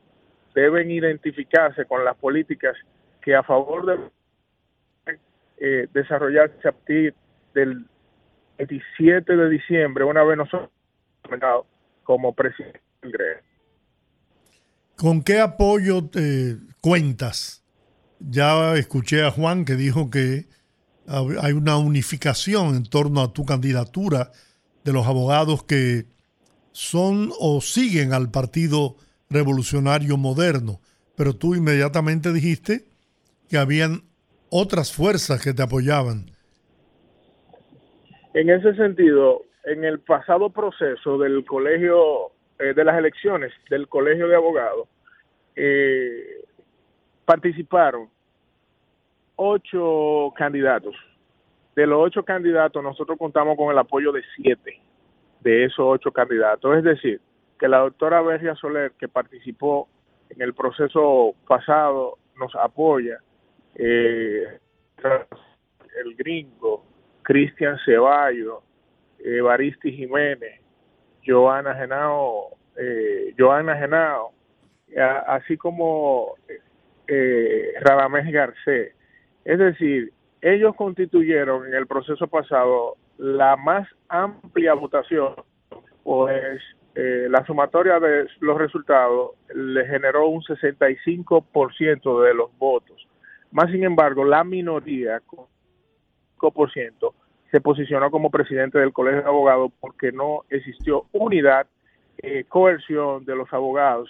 deben 0.58 0.90
identificarse 0.90 1.86
con 1.86 2.04
las 2.04 2.18
políticas 2.18 2.76
que 3.22 3.36
a 3.36 3.44
favor 3.44 3.86
de 3.86 5.16
eh, 5.60 5.88
desarrollarse 5.94 6.68
a 6.68 6.72
partir 6.72 7.14
del 7.54 7.86
27 8.58 9.36
de 9.36 9.50
diciembre, 9.52 10.04
una 10.04 10.24
vez 10.24 10.36
nosotros 10.36 10.72
como 12.04 12.34
presidente. 12.34 12.82
¿Con 14.96 15.22
qué 15.22 15.40
apoyo 15.40 16.04
te 16.10 16.58
cuentas? 16.82 17.64
Ya 18.20 18.74
escuché 18.74 19.24
a 19.24 19.30
Juan 19.30 19.64
que 19.64 19.76
dijo 19.76 20.10
que 20.10 20.46
hay 21.08 21.54
una 21.54 21.78
unificación 21.78 22.76
en 22.76 22.90
torno 22.90 23.22
a 23.22 23.32
tu 23.32 23.46
candidatura 23.46 24.32
de 24.84 24.92
los 24.92 25.06
abogados 25.06 25.64
que 25.64 26.06
son 26.72 27.32
o 27.40 27.62
siguen 27.62 28.12
al 28.12 28.32
Partido 28.32 28.96
Revolucionario 29.30 30.18
Moderno, 30.18 30.80
pero 31.16 31.34
tú 31.34 31.56
inmediatamente 31.56 32.32
dijiste 32.32 32.86
que 33.50 33.58
habían 33.58 34.04
otras 34.50 34.94
fuerzas 34.94 35.44
que 35.44 35.54
te 35.54 35.64
apoyaban. 35.64 36.32
En 38.34 38.50
ese 38.50 38.76
sentido, 38.76 39.44
en 39.66 39.84
el 39.84 40.00
pasado 40.00 40.50
proceso 40.50 41.18
del 41.18 41.44
Colegio 41.46 42.32
eh, 42.60 42.74
de 42.74 42.84
las 42.84 42.98
elecciones 42.98 43.52
del 43.70 43.88
Colegio 43.88 44.28
de 44.28 44.36
Abogados, 44.36 44.88
eh, 45.56 46.46
participaron 47.26 48.10
ocho 49.36 50.34
candidatos. 50.36 50.96
De 51.76 51.86
los 51.86 52.00
ocho 52.02 52.24
candidatos, 52.24 52.82
nosotros 52.82 53.18
contamos 53.18 53.58
con 53.58 53.72
el 53.72 53.78
apoyo 53.78 54.12
de 54.12 54.24
siete 54.36 54.82
de 55.42 55.66
esos 55.66 55.80
ocho 55.80 56.12
candidatos. 56.12 56.78
Es 56.78 56.84
decir, 56.84 57.22
que 57.60 57.68
la 57.68 57.80
doctora 57.80 58.22
Berria 58.22 58.56
Soler, 58.56 58.92
que 59.00 59.08
participó 59.08 59.88
en 60.30 60.42
el 60.42 60.54
proceso 60.54 61.36
pasado, 61.48 62.18
nos 62.40 62.56
apoya. 62.56 63.20
Eh, 63.76 64.60
el 65.04 66.16
gringo, 66.16 66.84
Cristian 67.24 67.78
Ceballos, 67.86 68.64
Evaristi 69.20 69.92
Jiménez, 69.92 70.62
Joana 71.26 71.76
Genao, 71.76 72.58
eh, 72.78 73.34
Joana 73.38 73.76
Genao, 73.78 74.32
así 75.28 75.58
como 75.58 76.36
eh, 77.08 77.74
Radamés 77.82 78.32
Garcés. 78.32 78.94
Es 79.46 79.60
decir, 79.60 80.12
ellos 80.42 80.76
constituyeron 80.76 81.68
en 81.68 81.74
el 81.74 81.88
proceso 81.88 82.28
pasado 82.28 82.96
la 83.18 83.56
más 83.56 83.88
amplia 84.10 84.74
votación, 84.74 85.36
pues 86.04 86.62
eh, 87.00 87.28
la 87.30 87.46
sumatoria 87.46 88.00
de 88.00 88.28
los 88.40 88.58
resultados 88.58 89.34
le 89.54 89.86
generó 89.86 90.30
un 90.30 90.42
65% 90.42 92.24
de 92.24 92.34
los 92.34 92.58
votos. 92.58 93.08
Más 93.52 93.70
sin 93.70 93.84
embargo, 93.84 94.26
la 94.26 94.44
minoría, 94.44 95.20
con 95.20 95.46
5%, 96.40 97.14
se 97.52 97.62
posicionó 97.62 98.10
como 98.10 98.32
presidente 98.32 98.80
del 98.80 98.94
Colegio 98.94 99.22
de 99.22 99.28
Abogados 99.28 99.72
porque 99.80 100.12
no 100.12 100.42
existió 100.50 101.06
unidad, 101.12 101.68
eh, 102.18 102.46
coerción 102.50 103.26
de 103.26 103.36
los 103.36 103.54
abogados 103.54 104.10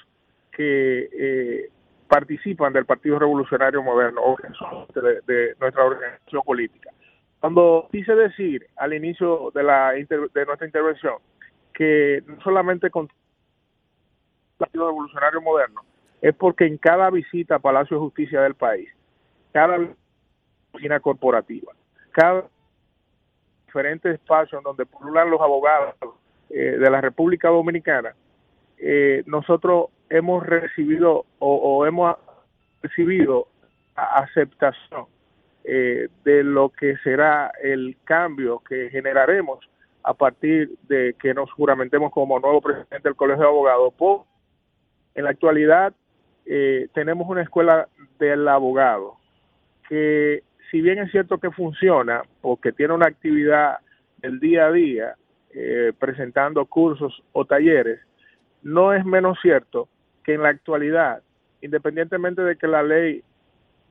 que 0.53 1.09
eh, 1.11 1.69
participan 2.07 2.71
del 2.71 2.85
Partido 2.85 3.19
Revolucionario 3.19 3.83
Moderno 3.83 4.21
o 4.23 4.37
que 4.37 4.47
de, 5.27 5.55
nuestra 5.59 5.83
organización 5.83 6.41
política. 6.45 6.89
Cuando 7.41 7.89
quise 7.91 8.15
decir 8.15 8.65
al 8.77 8.93
inicio 8.93 9.51
de, 9.53 9.63
la 9.63 9.91
de 9.91 10.45
nuestra 10.45 10.65
intervención 10.65 11.15
que 11.77 12.23
no 12.25 12.41
solamente 12.41 12.89
con 12.89 13.05
el 13.05 13.11
Partido 14.57 14.87
Revolucionario 14.87 15.41
Moderno, 15.41 15.81
es 16.19 16.33
porque 16.33 16.65
en 16.65 16.79
cada 16.79 17.11
visita 17.11 17.55
a 17.55 17.59
Palacio 17.59 17.97
de 17.97 18.01
Justicia 18.01 18.41
del 18.41 18.55
país, 18.55 18.89
cada 19.53 19.77
oficina 20.71 20.99
corporativa, 20.99 21.71
cada 22.13 22.45
diferente 23.67 24.09
espacio 24.09 24.57
en 24.57 24.63
donde 24.63 24.87
pululan 24.87 25.29
los 25.29 25.39
abogados 25.39 25.93
eh, 26.49 26.77
de 26.79 26.89
la 26.89 26.99
República 26.99 27.49
Dominicana, 27.49 28.15
eh, 28.79 29.21
nosotros 29.27 29.89
hemos 30.09 30.43
recibido 30.47 31.27
o, 31.37 31.85
hemos 31.85 32.15
recibido 32.81 33.49
aceptación 33.93 35.05
eh, 35.63 36.07
de 36.23 36.43
lo 36.43 36.69
que 36.69 36.97
será 37.03 37.51
el 37.61 37.97
cambio 38.03 38.63
que 38.67 38.89
generaremos 38.89 39.59
a 40.07 40.13
partir 40.13 40.71
de 40.87 41.15
que 41.19 41.33
nos 41.33 41.51
juramentemos 41.51 42.13
como 42.13 42.39
nuevo 42.39 42.61
presidente 42.61 43.09
del 43.09 43.17
Colegio 43.17 43.43
de 43.43 43.49
Abogados. 43.49 43.93
en 45.15 45.25
la 45.25 45.31
actualidad 45.31 45.93
eh, 46.45 46.87
tenemos 46.93 47.27
una 47.27 47.41
escuela 47.41 47.89
del 48.17 48.47
abogado 48.47 49.17
que 49.89 50.43
si 50.71 50.79
bien 50.79 50.99
es 50.99 51.11
cierto 51.11 51.39
que 51.39 51.51
funciona 51.51 52.21
porque 52.39 52.71
tiene 52.71 52.93
una 52.93 53.07
actividad 53.07 53.79
del 54.19 54.39
día 54.39 54.67
a 54.67 54.71
día 54.71 55.15
eh, 55.53 55.91
presentando 55.99 56.65
cursos 56.67 57.21
o 57.33 57.43
talleres, 57.43 57.99
no 58.63 58.93
es 58.93 59.03
menos 59.03 59.37
cierto 59.41 59.89
que 60.23 60.35
en 60.35 60.43
la 60.43 60.49
actualidad, 60.49 61.21
independientemente 61.59 62.43
de 62.43 62.55
que 62.55 62.67
la 62.67 62.81
ley 62.81 63.23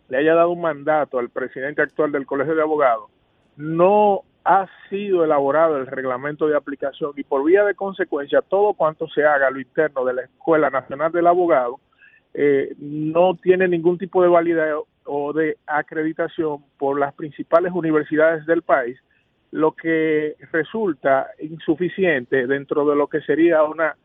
le 0.08 0.16
haya 0.16 0.34
dado 0.34 0.48
un 0.48 0.62
mandato 0.62 1.18
al 1.18 1.28
presidente 1.28 1.82
actual 1.82 2.10
del 2.10 2.24
Colegio 2.24 2.54
de 2.54 2.62
Abogados, 2.62 3.10
no 3.58 4.22
ha 4.46 4.68
sido 4.88 5.24
elaborado 5.24 5.76
el 5.76 5.88
reglamento 5.88 6.46
de 6.46 6.56
aplicación 6.56 7.12
y 7.16 7.24
por 7.24 7.44
vía 7.44 7.64
de 7.64 7.74
consecuencia 7.74 8.42
todo 8.42 8.74
cuanto 8.74 9.08
se 9.08 9.24
haga 9.24 9.48
a 9.48 9.50
lo 9.50 9.58
interno 9.58 10.04
de 10.04 10.14
la 10.14 10.22
Escuela 10.22 10.70
Nacional 10.70 11.10
del 11.10 11.26
Abogado 11.26 11.80
eh, 12.32 12.74
no 12.78 13.34
tiene 13.34 13.66
ningún 13.66 13.98
tipo 13.98 14.22
de 14.22 14.28
validez 14.28 14.74
o 15.04 15.32
de 15.32 15.56
acreditación 15.66 16.62
por 16.78 16.98
las 16.98 17.12
principales 17.14 17.72
universidades 17.72 18.46
del 18.46 18.62
país, 18.62 18.96
lo 19.50 19.72
que 19.72 20.36
resulta 20.52 21.28
insuficiente 21.40 22.46
dentro 22.46 22.86
de 22.86 22.94
lo 22.94 23.08
que 23.08 23.22
sería 23.22 23.64
una 23.64 23.96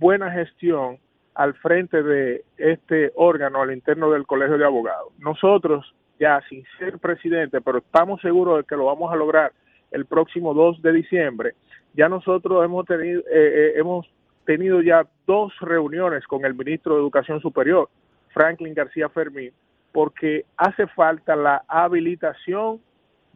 buena 0.00 0.32
gestión 0.32 0.98
al 1.34 1.54
frente 1.54 2.02
de 2.02 2.44
este 2.56 3.12
órgano 3.14 3.62
al 3.62 3.72
interno 3.72 4.10
del 4.10 4.26
Colegio 4.26 4.58
de 4.58 4.64
Abogados. 4.64 5.12
Nosotros, 5.18 5.94
ya 6.18 6.40
sin 6.48 6.64
ser 6.78 6.98
presidente, 6.98 7.60
pero 7.60 7.78
estamos 7.78 8.20
seguros 8.20 8.58
de 8.58 8.64
que 8.64 8.74
lo 8.74 8.86
vamos 8.86 9.12
a 9.12 9.16
lograr 9.16 9.52
el 9.96 10.06
próximo 10.06 10.54
2 10.54 10.82
de 10.82 10.92
diciembre, 10.92 11.54
ya 11.94 12.08
nosotros 12.08 12.64
hemos 12.64 12.86
tenido, 12.86 13.20
eh, 13.22 13.24
eh, 13.32 13.72
hemos 13.76 14.06
tenido 14.44 14.80
ya 14.82 15.06
dos 15.26 15.52
reuniones 15.60 16.26
con 16.26 16.44
el 16.44 16.54
ministro 16.54 16.94
de 16.94 17.00
Educación 17.00 17.40
Superior, 17.40 17.88
Franklin 18.32 18.74
García 18.74 19.08
Fermín, 19.08 19.50
porque 19.92 20.44
hace 20.56 20.86
falta 20.88 21.34
la 21.34 21.64
habilitación 21.66 22.80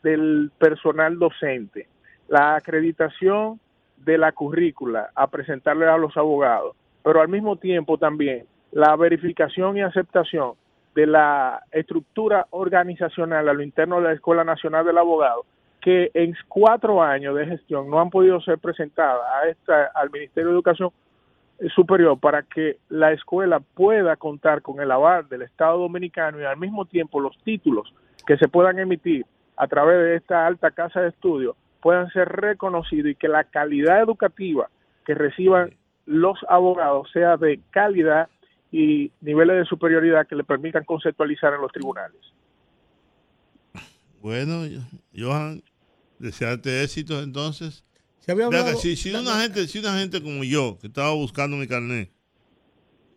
del 0.02 0.50
personal 0.58 1.18
docente, 1.18 1.88
la 2.28 2.56
acreditación 2.56 3.58
de 3.96 4.18
la 4.18 4.32
currícula 4.32 5.10
a 5.14 5.26
presentarle 5.26 5.86
a 5.86 5.96
los 5.96 6.16
abogados, 6.16 6.76
pero 7.02 7.20
al 7.20 7.28
mismo 7.28 7.56
tiempo 7.56 7.98
también 7.98 8.44
la 8.72 8.94
verificación 8.96 9.76
y 9.76 9.82
aceptación 9.82 10.52
de 10.94 11.06
la 11.06 11.62
estructura 11.72 12.46
organizacional 12.50 13.48
a 13.48 13.54
lo 13.54 13.62
interno 13.62 13.96
de 13.96 14.02
la 14.02 14.12
Escuela 14.12 14.44
Nacional 14.44 14.84
del 14.84 14.98
Abogado, 14.98 15.44
que 15.80 16.10
en 16.14 16.34
cuatro 16.48 17.02
años 17.02 17.34
de 17.36 17.46
gestión 17.46 17.88
no 17.88 18.00
han 18.00 18.10
podido 18.10 18.40
ser 18.40 18.58
presentadas 18.58 19.22
a 19.34 19.48
esta, 19.48 19.86
al 19.94 20.10
Ministerio 20.10 20.48
de 20.48 20.54
Educación 20.54 20.90
Superior 21.74 22.18
para 22.18 22.42
que 22.42 22.78
la 22.88 23.12
escuela 23.12 23.60
pueda 23.60 24.16
contar 24.16 24.62
con 24.62 24.80
el 24.80 24.90
aval 24.90 25.28
del 25.28 25.42
Estado 25.42 25.78
Dominicano 25.78 26.40
y 26.40 26.44
al 26.44 26.56
mismo 26.56 26.86
tiempo 26.86 27.20
los 27.20 27.36
títulos 27.38 27.92
que 28.26 28.36
se 28.38 28.48
puedan 28.48 28.78
emitir 28.78 29.26
a 29.56 29.66
través 29.66 29.98
de 29.98 30.16
esta 30.16 30.46
alta 30.46 30.70
casa 30.70 31.02
de 31.02 31.08
estudio 31.08 31.56
puedan 31.82 32.08
ser 32.10 32.28
reconocidos 32.28 33.10
y 33.10 33.14
que 33.14 33.28
la 33.28 33.44
calidad 33.44 34.00
educativa 34.00 34.68
que 35.04 35.14
reciban 35.14 35.74
los 36.06 36.38
abogados 36.48 37.10
sea 37.12 37.36
de 37.36 37.60
calidad 37.70 38.28
y 38.72 39.10
niveles 39.20 39.56
de 39.56 39.64
superioridad 39.64 40.26
que 40.26 40.36
le 40.36 40.44
permitan 40.44 40.84
conceptualizar 40.84 41.52
en 41.54 41.60
los 41.60 41.72
tribunales. 41.72 42.20
Bueno, 44.22 44.62
Johan, 45.16 45.62
desearte 46.20 46.84
éxito 46.84 47.20
entonces. 47.22 47.84
Si, 48.20 48.30
había 48.30 48.76
si, 48.76 48.96
si, 48.96 49.10
una 49.10 49.40
gente, 49.40 49.66
si 49.66 49.78
una 49.78 49.98
gente 49.98 50.22
como 50.22 50.44
yo, 50.44 50.78
que 50.80 50.86
estaba 50.86 51.12
buscando 51.14 51.56
mi 51.56 51.66
carnet, 51.66 52.12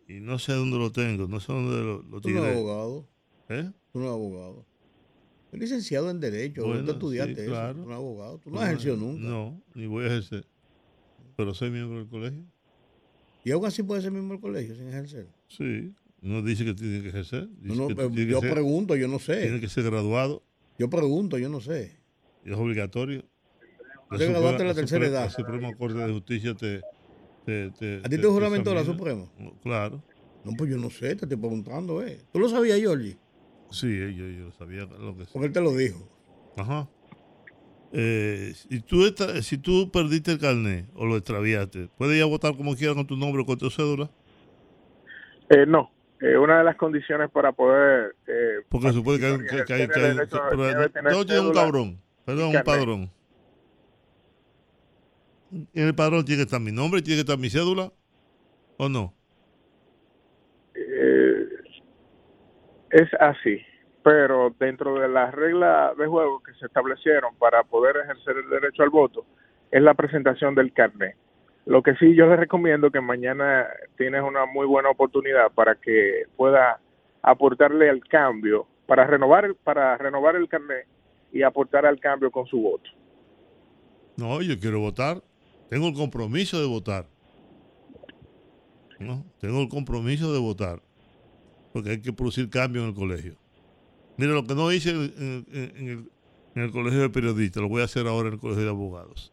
y 0.08 0.14
no 0.14 0.38
sé 0.38 0.52
dónde 0.54 0.78
lo 0.78 0.90
tengo, 0.90 1.28
no 1.28 1.40
sé 1.40 1.52
dónde 1.52 1.76
lo, 1.76 2.02
lo 2.02 2.20
Tú 2.20 2.30
no 2.30 2.44
eres 2.44 2.56
abogado. 2.56 3.08
¿Eh? 3.48 3.70
Tú 3.92 3.98
no 3.98 4.04
eres 4.06 4.14
abogado 4.14 4.66
licenciado 5.56 6.10
en 6.10 6.20
Derecho, 6.20 6.66
bueno, 6.66 6.84
tú 6.84 6.90
estudiaste 6.92 7.46
claro. 7.46 7.78
eso, 7.78 7.86
un 7.86 7.92
abogado. 7.92 8.38
Tú 8.38 8.50
no, 8.50 8.60
has 8.60 8.68
ejercido 8.68 8.96
nunca. 8.96 9.22
No, 9.22 9.62
ni 9.74 9.86
voy 9.86 10.04
a 10.04 10.08
ejercer. 10.08 10.46
Pero 11.36 11.54
soy 11.54 11.70
miembro 11.70 11.98
del 11.98 12.08
colegio. 12.08 12.44
¿Y 13.44 13.50
aún 13.50 13.66
así 13.66 13.82
puede 13.82 14.02
ser 14.02 14.10
miembro 14.10 14.36
del 14.36 14.40
colegio 14.40 14.74
sin 14.74 14.88
ejercer? 14.88 15.28
Sí. 15.48 15.92
No 16.20 16.42
dice 16.42 16.64
que 16.64 16.74
tiene 16.74 17.02
que 17.02 17.08
ejercer. 17.08 17.48
yo 17.62 18.40
pregunto, 18.40 18.96
yo 18.96 19.08
no 19.08 19.18
sé. 19.18 19.42
Tiene 19.42 19.60
que 19.60 19.68
ser 19.68 19.84
graduado. 19.84 20.42
Yo 20.78 20.88
pregunto, 20.88 21.38
yo 21.38 21.48
no 21.48 21.60
sé. 21.60 21.96
Es 22.44 22.56
obligatorio. 22.56 23.24
Te 24.16 24.26
graduaste 24.26 24.62
a 24.62 24.66
la 24.66 24.74
tercera 24.74 25.06
edad. 25.06 25.24
La 25.24 25.30
Suprema 25.30 25.74
Corte 25.74 25.98
de 25.98 26.12
Justicia 26.12 26.54
te... 26.54 26.80
te, 27.44 27.70
te 27.70 28.00
¿A 28.04 28.08
ti 28.08 28.18
te, 28.18 28.26
juramentó 28.26 28.74
la 28.74 28.84
Suprema? 28.84 29.26
Claro. 29.62 30.02
No, 30.44 30.52
pues 30.56 30.70
yo 30.70 30.76
no 30.76 30.90
sé, 30.90 31.16
te 31.16 31.24
estoy 31.24 31.38
preguntando, 31.38 32.02
¿eh? 32.02 32.20
¿Tú 32.32 32.38
lo 32.38 32.48
sabías, 32.48 32.78
Georgie? 32.78 33.16
Sí, 33.70 33.98
yo, 34.14 34.26
yo 34.26 34.50
sabía 34.52 34.84
lo 34.84 35.16
que 35.16 35.24
Porque 35.32 35.46
él 35.46 35.52
te 35.52 35.60
lo 35.60 35.74
dijo. 35.74 36.06
Ajá. 36.56 36.88
Eh, 37.92 38.52
si, 38.54 38.80
tú 38.80 39.04
si 39.40 39.58
tú 39.58 39.90
perdiste 39.90 40.32
el 40.32 40.38
carnet 40.38 40.86
o 40.94 41.06
lo 41.06 41.16
extraviaste, 41.16 41.88
¿puedes 41.96 42.16
ir 42.16 42.22
a 42.22 42.26
votar 42.26 42.56
como 42.56 42.76
quieras 42.76 42.96
con 42.96 43.06
tu 43.06 43.16
nombre 43.16 43.42
o 43.42 43.46
con 43.46 43.56
tu 43.56 43.70
cédula? 43.70 44.10
Eh, 45.48 45.64
no. 45.66 45.90
Eh, 46.20 46.36
una 46.36 46.58
de 46.58 46.64
las 46.64 46.76
condiciones 46.76 47.30
para 47.30 47.52
poder... 47.52 48.14
Eh, 48.26 48.64
Porque 48.68 48.92
supone 48.92 49.18
que, 49.18 49.46
que, 49.46 49.64
que, 49.64 49.74
hay... 49.74 49.88
Todo 49.88 51.26
tiene 51.26 51.40
un 51.40 51.52
cabrón, 51.52 52.00
perdón, 52.24 52.56
un 52.56 52.62
padrón. 52.62 53.10
¿En 55.72 55.86
el 55.86 55.94
padrón 55.94 56.24
tiene 56.24 56.38
que 56.40 56.44
estar 56.44 56.60
mi 56.60 56.72
nombre, 56.72 57.00
tiene 57.00 57.18
que 57.18 57.20
estar 57.20 57.38
mi 57.38 57.48
cédula 57.48 57.92
o 58.76 58.88
no? 58.88 59.14
Es 62.90 63.08
así, 63.18 63.60
pero 64.04 64.54
dentro 64.60 65.00
de 65.00 65.08
las 65.08 65.34
reglas 65.34 65.96
de 65.96 66.06
juego 66.06 66.40
que 66.42 66.54
se 66.54 66.66
establecieron 66.66 67.34
para 67.36 67.64
poder 67.64 67.96
ejercer 67.96 68.36
el 68.36 68.48
derecho 68.48 68.84
al 68.84 68.90
voto 68.90 69.26
es 69.72 69.82
la 69.82 69.94
presentación 69.94 70.54
del 70.54 70.72
carnet. 70.72 71.16
Lo 71.66 71.82
que 71.82 71.96
sí 71.96 72.14
yo 72.14 72.26
les 72.26 72.38
recomiendo 72.38 72.92
que 72.92 73.00
mañana 73.00 73.66
tienes 73.96 74.22
una 74.22 74.46
muy 74.46 74.66
buena 74.66 74.90
oportunidad 74.90 75.50
para 75.52 75.74
que 75.74 76.24
pueda 76.36 76.78
aportarle 77.22 77.90
al 77.90 78.06
cambio, 78.06 78.68
para 78.86 79.06
renovar, 79.06 79.54
para 79.64 79.96
renovar 79.98 80.36
el 80.36 80.48
carnet 80.48 80.86
y 81.34 81.42
aportar 81.42 81.84
al 81.84 81.98
cambio 81.98 82.30
con 82.30 82.46
su 82.46 82.58
voto. 82.58 82.88
No, 84.16 84.40
yo 84.40 84.58
quiero 84.58 84.78
votar. 84.78 85.22
Tengo 85.68 85.88
el 85.88 85.94
compromiso 85.94 86.60
de 86.60 86.66
votar. 86.66 87.06
Tengo 89.40 89.60
el 89.60 89.68
compromiso 89.68 90.32
de 90.32 90.38
votar. 90.38 90.80
Porque 91.72 91.90
hay 91.90 92.00
que 92.00 92.12
producir 92.12 92.48
cambio 92.48 92.82
en 92.82 92.88
el 92.90 92.94
colegio. 92.94 93.34
Mire, 94.16 94.32
lo 94.32 94.46
que 94.46 94.54
no 94.54 94.70
hice 94.70 94.90
en, 94.90 96.08
el, 96.54 96.70
colegio 96.70 97.00
de 97.00 97.10
periodistas, 97.10 97.60
lo 97.60 97.68
voy 97.68 97.82
a 97.82 97.86
hacer 97.86 98.06
ahora 98.06 98.28
en 98.28 98.34
el 98.34 98.40
colegio 98.40 98.62
de 98.62 98.70
abogados. 98.70 99.32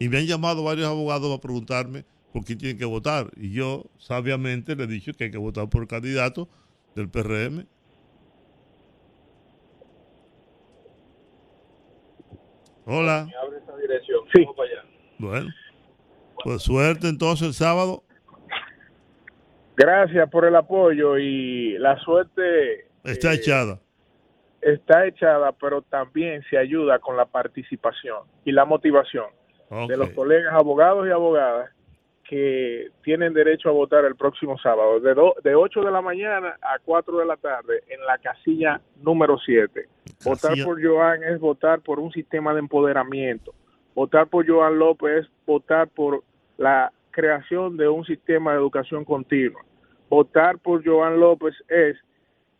Y 0.00 0.08
me 0.08 0.18
han 0.18 0.26
llamado 0.26 0.64
varios 0.64 0.88
abogados 0.88 1.32
a 1.32 1.40
preguntarme 1.40 2.04
por 2.32 2.44
quién 2.44 2.58
tienen 2.58 2.76
que 2.76 2.84
votar. 2.84 3.30
Y 3.36 3.52
yo, 3.52 3.84
sabiamente, 3.98 4.74
le 4.74 4.82
he 4.82 4.88
dicho 4.88 5.12
que 5.12 5.24
hay 5.24 5.30
que 5.30 5.38
votar 5.38 5.68
por 5.68 5.82
el 5.82 5.88
candidato 5.88 6.48
del 6.96 7.08
PRM. 7.08 7.68
Hola. 12.84 13.26
Sí. 14.34 14.46
Bueno, 15.18 15.50
pues 16.42 16.62
suerte 16.62 17.08
entonces 17.08 17.48
el 17.48 17.54
sábado. 17.54 18.02
Gracias 19.76 20.28
por 20.30 20.44
el 20.44 20.56
apoyo 20.56 21.18
y 21.18 21.78
la 21.78 21.98
suerte. 22.00 22.86
Está 23.04 23.32
eh, 23.32 23.36
echada. 23.36 23.80
Está 24.60 25.06
echada, 25.06 25.52
pero 25.52 25.82
también 25.82 26.42
se 26.48 26.56
ayuda 26.56 26.98
con 26.98 27.16
la 27.16 27.26
participación 27.26 28.20
y 28.44 28.52
la 28.52 28.64
motivación 28.64 29.26
de 29.88 29.96
los 29.96 30.10
colegas 30.10 30.52
abogados 30.52 31.06
y 31.08 31.10
abogadas 31.10 31.70
que 32.28 32.88
tienen 33.02 33.34
derecho 33.34 33.68
a 33.68 33.72
votar 33.72 34.04
el 34.04 34.16
próximo 34.16 34.58
sábado, 34.58 35.00
de, 35.00 35.14
de 35.42 35.54
8 35.54 35.80
de 35.82 35.90
la 35.90 36.00
mañana 36.00 36.56
a 36.62 36.78
4 36.84 37.18
de 37.18 37.26
la 37.26 37.36
tarde, 37.36 37.82
en 37.88 38.04
la 38.06 38.18
casilla 38.18 38.80
número 39.02 39.38
7. 39.38 39.86
Votar 40.24 40.54
por 40.64 40.82
Joan 40.82 41.22
es 41.24 41.40
votar 41.40 41.80
por 41.80 41.98
un 41.98 42.12
sistema 42.12 42.52
de 42.54 42.60
empoderamiento. 42.60 43.52
Votar 43.94 44.28
por 44.28 44.48
Joan 44.48 44.78
López 44.78 45.24
es 45.24 45.30
votar 45.46 45.88
por 45.88 46.22
la 46.56 46.92
creación 47.10 47.76
de 47.76 47.88
un 47.88 48.04
sistema 48.04 48.52
de 48.52 48.58
educación 48.58 49.04
continua. 49.04 49.60
Votar 50.08 50.58
por 50.58 50.84
Joan 50.84 51.20
López 51.20 51.54
es 51.68 51.96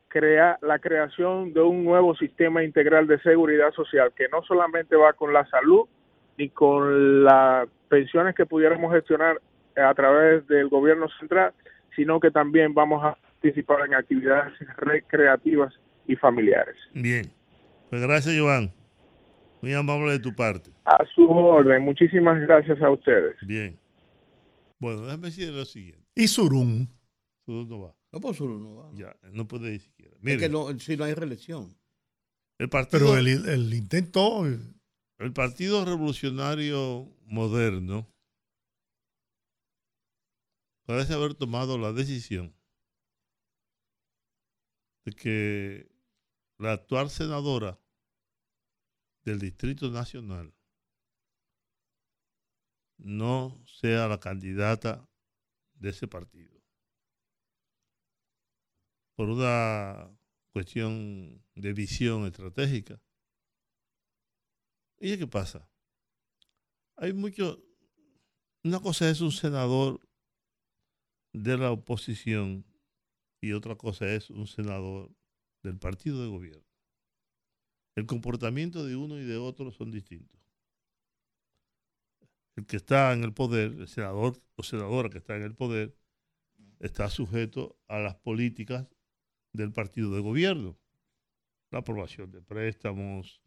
crear 0.09 0.59
la 0.61 0.79
creación 0.79 1.55
de 1.55 1.63
un 1.63 1.85
nuevo 1.85 2.15
sistema 2.17 2.63
integral 2.63 3.07
de 3.07 3.19
seguridad 3.21 3.73
social 3.73 4.13
que 4.15 4.29
no 4.29 4.43
solamente 4.43 4.95
va 4.95 5.15
con 5.15 5.33
la 5.33 5.47
salud 5.47 5.87
ni 6.37 6.51
con 6.51 7.25
las 7.25 7.69
pensiones 7.89 8.35
que 8.35 8.45
pudiéramos 8.45 8.93
gestionar 8.93 9.41
a 9.77 9.95
través 9.95 10.47
del 10.47 10.69
gobierno 10.69 11.09
central, 11.19 11.53
sino 11.97 12.21
que 12.21 12.31
también 12.31 12.75
vamos 12.75 13.03
a 13.05 13.17
participar 13.41 13.87
en 13.87 13.95
actividades 13.95 14.53
recreativas 14.77 15.75
y 16.07 16.17
familiares. 16.17 16.77
Bien, 16.95 17.31
pues 17.91 18.03
gracias 18.03 18.37
Joan, 18.39 18.73
muy 19.61 19.75
amable 19.75 20.13
de 20.13 20.19
tu 20.19 20.35
parte. 20.35 20.71
A 20.85 21.05
su 21.15 21.29
orden, 21.31 21.83
muchísimas 21.83 22.41
gracias 22.41 22.81
a 22.81 22.91
ustedes. 22.91 23.37
Bien. 23.47 23.79
Bueno, 24.79 25.03
déjame 25.03 25.27
decir 25.29 25.53
lo 25.53 25.65
siguiente. 25.65 26.05
¿Y 26.15 26.27
Surún? 26.27 26.89
Surún 27.47 27.69
no 27.69 27.81
va. 27.83 27.95
No, 28.13 28.21
pues 28.21 28.37
Surún 28.37 28.63
no 28.63 28.75
va. 28.77 28.91
Ya, 28.95 29.15
no 29.31 29.47
puede 29.47 29.75
ir 29.75 29.81
siquiera. 29.81 30.17
es 30.23 30.39
que 30.39 30.49
no, 30.49 30.77
si 30.79 30.97
no 30.97 31.05
hay 31.05 31.15
reelección. 31.15 31.77
El 32.59 32.69
partido, 32.69 33.13
Pero 33.13 33.19
el, 33.19 33.49
el 33.49 33.75
intento... 33.75 34.45
El 35.23 35.33
Partido 35.33 35.85
Revolucionario 35.85 37.07
Moderno 37.27 38.09
parece 40.85 41.15
haber 41.15 41.35
tomado 41.35 41.79
la 41.79 41.93
decisión 41.93 42.55
de 45.05 45.13
que 45.13 45.93
la 46.59 46.73
actual 46.73 47.11
senadora 47.11 47.81
del 49.25 49.39
Distrito 49.39 49.91
Nacional 49.91 50.55
no 52.99 53.63
sea 53.67 54.07
la 54.09 54.21
candidata 54.21 55.09
de 55.75 55.91
ese 55.91 56.07
partido. 56.07 56.61
Por 59.17 59.29
una 59.29 60.17
cuestión 60.53 61.45
de 61.55 61.73
visión 61.73 62.27
estratégica. 62.27 63.01
¿Y 65.01 65.19
qué 65.19 65.27
pasa? 65.27 65.69
Hay 66.97 67.13
mucho... 67.13 67.63
Una 68.65 68.79
cosa 68.79 69.11
es 69.11 69.21
un 69.21 69.33
senador 69.33 70.01
de 71.33 71.57
la 71.57 71.71
oposición 71.71 72.65
y 73.41 73.53
otra 73.53 73.77
cosa 73.77 74.07
es 74.07 74.31
un 74.31 74.47
senador 74.47 75.11
del 75.63 75.79
partido 75.79 76.23
de 76.23 76.29
gobierno. 76.29 76.65
El 77.95 78.07
comportamiento 78.07 78.85
de 78.87 78.97
uno 78.97 79.19
y 79.19 79.25
de 79.25 79.37
otro 79.37 79.71
son 79.71 79.91
distintos. 79.91 80.41
El 82.57 82.67
que 82.67 82.77
está 82.77 83.13
en 83.13 83.25
el 83.25 83.33
poder, 83.33 83.73
el 83.73 83.89
senador 83.89 84.41
o 84.57 84.63
senadora 84.63 85.11
que 85.11 85.19
está 85.19 85.37
en 85.37 85.43
el 85.43 85.55
poder, 85.55 85.97
está 86.81 87.09
sujeto 87.09 87.79
a 87.89 87.99
las 87.99 88.17
políticas 88.17 88.87
del 89.53 89.73
partido 89.73 90.15
de 90.15 90.21
gobierno. 90.21 90.79
La 91.71 91.79
aprobación 91.79 92.31
de 92.31 92.43
préstamos, 92.43 93.41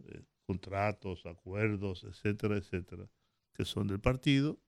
eh, 0.00 0.24
contratos, 0.46 1.26
acuerdos, 1.26 2.04
etcétera, 2.04 2.56
etcétera, 2.56 3.08
que 3.52 3.64
son 3.64 3.86
del 3.86 4.00
partido. 4.00 4.58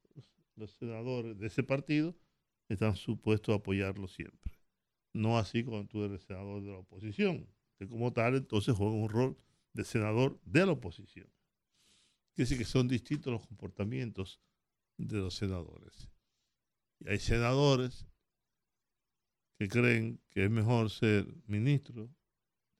Los 0.54 0.72
senadores 0.72 1.38
de 1.38 1.46
ese 1.46 1.62
partido 1.62 2.14
están 2.70 2.96
supuestos 2.96 3.52
a 3.52 3.58
apoyarlo 3.58 4.06
siempre. 4.08 4.52
No 5.12 5.38
así 5.38 5.64
cuando 5.64 5.88
tú 5.88 6.04
eres 6.04 6.22
senador 6.22 6.62
de 6.62 6.70
la 6.70 6.78
oposición, 6.78 7.48
que 7.78 7.88
como 7.88 8.12
tal 8.12 8.36
entonces 8.36 8.76
juega 8.76 8.94
un 8.94 9.08
rol 9.08 9.36
de 9.72 9.84
senador 9.84 10.40
de 10.44 10.66
la 10.66 10.72
oposición. 10.72 11.26
Quiere 12.32 12.48
decir 12.48 12.58
que 12.58 12.64
son 12.64 12.86
distintos 12.86 13.32
los 13.32 13.46
comportamientos 13.46 14.40
de 14.96 15.18
los 15.18 15.34
senadores. 15.34 16.08
Y 17.00 17.08
hay 17.08 17.18
senadores 17.18 18.06
que 19.58 19.68
creen 19.68 20.20
que 20.30 20.44
es 20.44 20.50
mejor 20.50 20.90
ser 20.90 21.26
ministro, 21.46 22.08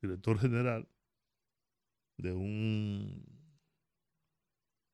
director 0.00 0.38
general 0.38 0.88
de 2.16 2.32
un, 2.32 3.24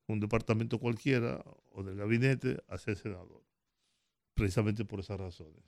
un 0.07 0.19
departamento 0.19 0.79
cualquiera 0.79 1.43
o 1.71 1.83
del 1.83 1.97
gabinete 1.97 2.63
a 2.67 2.77
ser 2.79 2.97
senador 2.97 3.46
precisamente 4.37 4.85
por 4.85 4.99
esas 4.99 5.19
razones. 5.19 5.63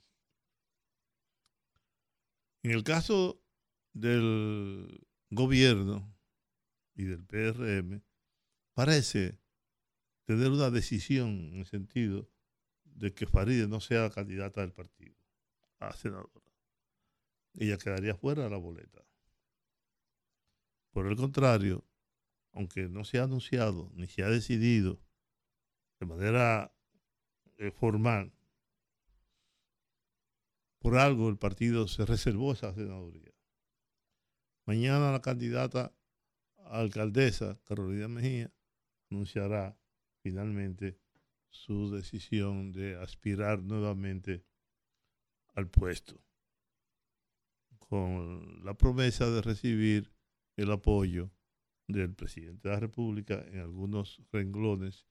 En 2.62 2.70
el 2.70 2.84
caso 2.84 3.42
del 3.92 5.06
gobierno 5.30 6.16
y 6.94 7.04
del 7.04 7.24
PRM, 7.24 8.02
parece 8.72 9.38
tener 10.24 10.50
una 10.50 10.70
decisión 10.70 11.50
en 11.52 11.58
el 11.58 11.66
sentido 11.66 12.30
de 12.84 13.12
que 13.12 13.26
Faride 13.26 13.66
no 13.66 13.80
sea 13.80 14.10
candidata 14.10 14.60
del 14.60 14.72
partido 14.72 15.16
a 15.80 15.92
senadora. 15.92 16.30
Ella 17.54 17.76
quedaría 17.76 18.14
fuera 18.14 18.44
de 18.44 18.50
la 18.50 18.56
boleta. 18.56 19.04
Por 20.92 21.06
el 21.06 21.16
contrario, 21.16 21.84
aunque 22.52 22.88
no 22.88 23.04
se 23.04 23.18
ha 23.18 23.24
anunciado 23.24 23.90
ni 23.94 24.06
se 24.06 24.22
ha 24.22 24.28
decidido 24.28 25.00
de 25.98 26.06
manera 26.06 26.72
eh, 27.58 27.70
formal 27.72 28.32
por 30.80 30.96
algo 30.96 31.28
el 31.28 31.36
partido 31.36 31.86
se 31.86 32.06
reservó 32.06 32.52
esa 32.52 32.74
senaduría. 32.74 33.32
Mañana 34.66 35.12
la 35.12 35.20
candidata 35.20 35.94
a 36.56 36.80
alcaldesa, 36.80 37.60
Carolina 37.64 38.08
Mejía, 38.08 38.52
anunciará 39.10 39.78
finalmente 40.22 40.98
su 41.50 41.90
decisión 41.90 42.72
de 42.72 42.96
aspirar 42.96 43.62
nuevamente 43.62 44.46
al 45.54 45.68
puesto, 45.68 46.24
con 47.78 48.64
la 48.64 48.74
promesa 48.74 49.28
de 49.30 49.42
recibir 49.42 50.10
el 50.56 50.70
apoyo 50.70 51.30
del 51.88 52.14
presidente 52.14 52.68
de 52.68 52.74
la 52.74 52.80
República 52.80 53.44
en 53.48 53.58
algunos 53.58 54.22
renglones, 54.32 55.06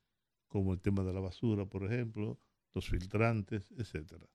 como 0.48 0.74
el 0.74 0.82
tema 0.82 1.04
de 1.04 1.14
la 1.14 1.20
basura, 1.20 1.66
por 1.66 1.84
ejemplo, 1.84 2.40
los 2.74 2.88
filtrantes, 2.88 3.72
etcétera 3.78 4.26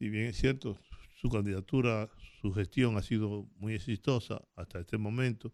si 0.00 0.08
bien 0.08 0.28
es 0.28 0.38
cierto, 0.38 0.78
su 1.14 1.28
candidatura, 1.28 2.08
su 2.40 2.54
gestión 2.54 2.96
ha 2.96 3.02
sido 3.02 3.46
muy 3.56 3.74
exitosa 3.74 4.42
hasta 4.56 4.80
este 4.80 4.96
momento, 4.96 5.52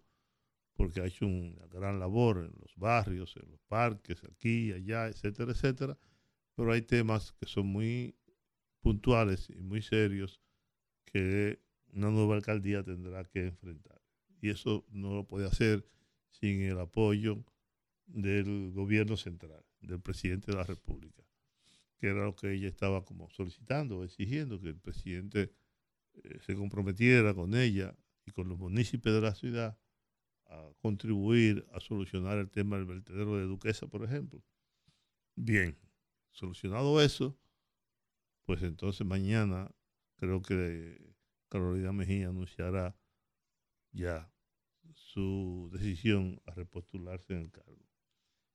porque 0.77 1.01
ha 1.01 1.07
hecho 1.07 1.27
una 1.27 1.67
gran 1.67 1.99
labor 1.99 2.39
en 2.39 2.53
los 2.61 2.77
barrios, 2.77 3.37
en 3.43 3.51
los 3.51 3.61
parques, 3.63 4.23
aquí, 4.23 4.71
allá, 4.71 5.09
etcétera, 5.09 5.51
etcétera, 5.51 5.99
pero 6.55 6.71
hay 6.71 6.83
temas 6.83 7.33
que 7.33 7.47
son 7.47 7.67
muy 7.67 8.15
puntuales 8.79 9.51
y 9.51 9.61
muy 9.63 9.83
serios 9.83 10.41
que 11.07 11.61
una 11.93 12.13
nueva 12.13 12.37
alcaldía 12.37 12.85
tendrá 12.85 13.25
que 13.25 13.49
enfrentar. 13.49 14.01
Y 14.41 14.51
eso 14.51 14.87
no 14.91 15.13
lo 15.13 15.27
puede 15.27 15.49
hacer 15.49 15.85
sin 16.31 16.63
el 16.63 16.79
apoyo 16.79 17.45
del 18.07 18.71
gobierno 18.71 19.17
central, 19.17 19.65
del 19.81 20.01
presidente 20.01 20.53
de 20.53 20.59
la 20.59 20.65
República, 20.65 21.25
que 21.99 22.09
era 22.09 22.25
lo 22.25 22.37
que 22.37 22.53
ella 22.53 22.69
estaba 22.69 23.05
como 23.05 23.31
solicitando, 23.31 24.05
exigiendo 24.05 24.61
que 24.61 24.69
el 24.69 24.79
presidente 24.79 25.53
eh, 26.15 26.39
se 26.41 26.55
comprometiera 26.55 27.35
con 27.35 27.55
ella 27.55 27.97
y 28.25 28.33
con 28.33 28.49
los 28.49 28.59
municipios 28.59 29.15
de 29.15 29.21
la 29.21 29.35
ciudad 29.35 29.79
a 30.47 30.71
contribuir 30.79 31.67
a 31.73 31.81
solucionar 31.81 32.39
el 32.39 32.51
tema 32.51 32.77
del 32.77 32.87
vertedero 32.87 33.37
de 33.37 33.45
Duquesa, 33.45 33.87
por 33.89 34.05
ejemplo. 34.05 34.43
Bien, 35.35 35.79
solucionado 36.31 37.01
eso, 37.01 37.39
pues 38.45 38.63
entonces 38.63 39.07
mañana 39.07 39.71
creo 40.17 40.43
que 40.43 41.15
Carolina 41.49 41.93
Mejía 41.93 42.29
anunciará 42.29 42.97
ya 43.93 44.31
su 44.95 45.69
decisión 45.73 46.41
a 46.47 46.53
repostularse 46.53 47.33
en 47.33 47.41
el 47.41 47.51
cargo. 47.51 47.87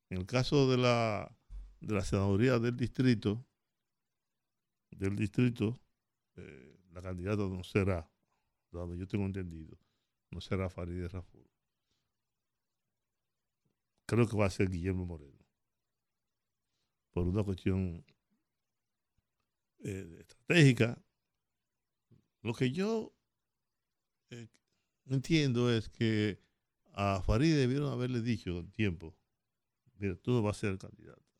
En 0.10 0.20
el 0.20 0.26
caso 0.26 0.70
de 0.70 0.78
la, 0.78 1.38
de 1.82 1.94
la 1.94 2.04
senaduría 2.04 2.60
del 2.60 2.78
distrito, 2.78 3.46
del 4.92 5.16
distrito, 5.16 5.80
eh, 6.36 6.80
la 6.92 7.02
candidata 7.02 7.44
no 7.44 7.64
será, 7.64 8.10
donde 8.72 8.98
yo 8.98 9.08
tengo 9.08 9.26
entendido, 9.26 9.78
no 10.30 10.40
será 10.40 10.70
Farideh 10.70 11.08
Raful. 11.08 11.50
Creo 14.06 14.28
que 14.28 14.38
va 14.38 14.46
a 14.46 14.50
ser 14.50 14.70
Guillermo 14.70 15.06
Moreno. 15.06 15.40
Por 17.12 17.28
una 17.28 17.44
cuestión 17.44 18.06
eh, 19.84 20.18
estratégica. 20.20 21.02
Lo 22.44 22.54
que 22.54 22.72
yo 22.72 23.14
eh, 24.30 24.48
entiendo 25.06 25.72
es 25.72 25.90
que 25.90 26.40
a 26.94 27.22
Farid 27.22 27.56
debieron 27.56 27.92
haberle 27.92 28.22
dicho 28.22 28.60
en 28.60 28.72
tiempo, 28.72 29.16
mira, 29.96 30.16
tú 30.16 30.42
vas 30.42 30.58
a 30.58 30.60
ser 30.60 30.72
el 30.72 30.78
candidato. 30.78 31.31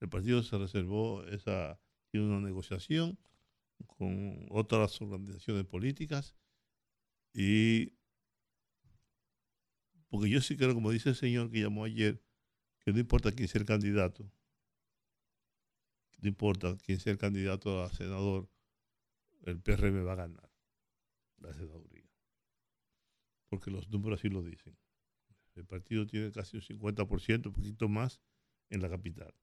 El 0.00 0.08
partido 0.08 0.42
se 0.42 0.58
reservó 0.58 1.24
esa, 1.24 1.78
una 2.12 2.40
negociación 2.40 3.18
con 3.86 4.46
otras 4.50 5.00
organizaciones 5.00 5.64
políticas 5.66 6.34
y 7.32 7.92
porque 10.08 10.28
yo 10.28 10.40
sí 10.40 10.56
creo, 10.56 10.74
como 10.74 10.90
dice 10.90 11.10
el 11.10 11.14
señor 11.14 11.50
que 11.50 11.60
llamó 11.60 11.84
ayer, 11.84 12.20
que 12.80 12.92
no 12.92 12.98
importa 12.98 13.30
quién 13.30 13.46
sea 13.46 13.60
el 13.60 13.66
candidato, 13.66 14.30
no 16.18 16.28
importa 16.28 16.76
quién 16.84 16.98
sea 16.98 17.12
el 17.12 17.18
candidato 17.18 17.82
a 17.82 17.90
senador, 17.90 18.50
el 19.44 19.60
PRM 19.60 20.04
va 20.06 20.12
a 20.12 20.16
ganar 20.16 20.50
la 21.38 21.54
senaduría. 21.54 22.10
Porque 23.48 23.70
los 23.70 23.88
números 23.88 24.20
así 24.20 24.28
lo 24.28 24.42
dicen. 24.42 24.76
El 25.54 25.64
partido 25.64 26.06
tiene 26.06 26.30
casi 26.32 26.56
un 26.56 26.62
50%, 26.62 27.46
un 27.46 27.52
poquito 27.52 27.88
más, 27.88 28.20
en 28.68 28.82
la 28.82 28.88
capital. 28.88 29.34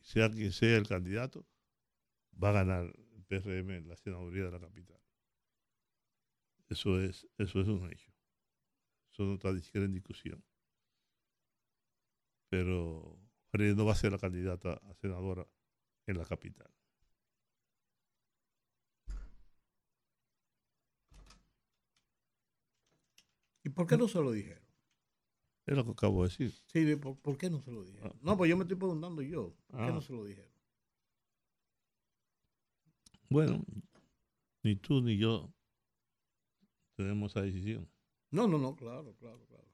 Sea 0.00 0.30
quien 0.30 0.52
sea 0.52 0.76
el 0.76 0.88
candidato, 0.88 1.46
va 2.42 2.50
a 2.50 2.52
ganar 2.52 2.92
el 3.14 3.24
PRM 3.24 3.76
en 3.76 3.88
la 3.88 3.96
senaduría 3.96 4.44
de 4.44 4.50
la 4.50 4.60
capital. 4.60 5.00
Eso 6.68 7.00
es, 7.00 7.28
eso 7.38 7.60
es 7.60 7.68
un 7.68 7.90
hecho. 7.92 8.10
Eso 9.12 9.24
no 9.24 9.34
está 9.34 9.52
ni 9.52 9.60
siquiera 9.60 9.84
en 9.84 9.92
discusión. 9.92 10.42
Pero 12.48 13.18
Farid 13.50 13.74
no 13.74 13.84
va 13.84 13.92
a 13.92 13.96
ser 13.96 14.12
la 14.12 14.18
candidata 14.18 14.74
a 14.74 14.94
senadora 14.94 15.46
en 16.06 16.18
la 16.18 16.24
capital. 16.24 16.70
¿Y 23.64 23.68
por 23.68 23.86
qué 23.86 23.96
no 23.96 24.08
se 24.08 24.20
lo 24.20 24.32
dijeron? 24.32 24.61
Es 25.66 25.76
lo 25.76 25.84
que 25.84 25.92
acabo 25.92 26.22
de 26.22 26.28
decir. 26.28 26.52
Sí, 26.66 26.96
¿por, 26.96 27.38
qué 27.38 27.48
no 27.48 27.60
se 27.62 27.70
lo 27.70 27.84
dijeron? 27.84 28.12
Ah, 28.14 28.18
no, 28.22 28.36
pues 28.36 28.50
yo 28.50 28.56
me 28.56 28.64
estoy 28.64 28.76
preguntando 28.76 29.22
yo. 29.22 29.54
¿Por 29.68 29.80
qué 29.80 29.92
no 29.92 29.98
ah. 29.98 30.02
se 30.02 30.12
lo 30.12 30.24
dijeron? 30.24 30.50
Bueno, 33.28 33.64
ni 34.62 34.76
tú 34.76 35.00
ni 35.00 35.16
yo 35.16 35.52
tenemos 36.96 37.32
esa 37.32 37.42
decisión. 37.42 37.88
No, 38.30 38.46
no, 38.46 38.58
no, 38.58 38.74
claro, 38.76 39.14
claro, 39.18 39.44
claro. 39.46 39.68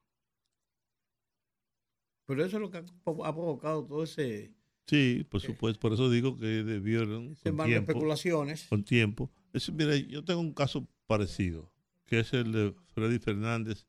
Pero 2.27 2.45
eso 2.45 2.57
es 2.57 2.61
lo 2.61 2.71
que 2.71 2.79
ha 2.79 3.33
provocado 3.35 3.85
todo 3.85 4.03
ese... 4.03 4.53
Sí, 4.87 5.27
por 5.29 5.41
supuesto, 5.41 5.81
por 5.81 5.93
eso 5.93 6.05
por 6.05 6.13
digo 6.13 6.37
que 6.37 6.47
debieron... 6.47 7.35
Con 7.35 7.57
tiempo, 7.57 7.91
especulaciones. 7.91 8.67
Con 8.69 8.85
tiempo. 8.85 9.31
mira, 9.73 9.97
yo 9.97 10.25
tengo 10.25 10.41
un 10.41 10.53
caso 10.53 10.87
parecido, 11.07 11.73
que 12.07 12.21
es 12.21 12.33
el 12.33 12.53
de 12.53 12.75
Freddy 12.95 13.19
Fernández 13.19 13.87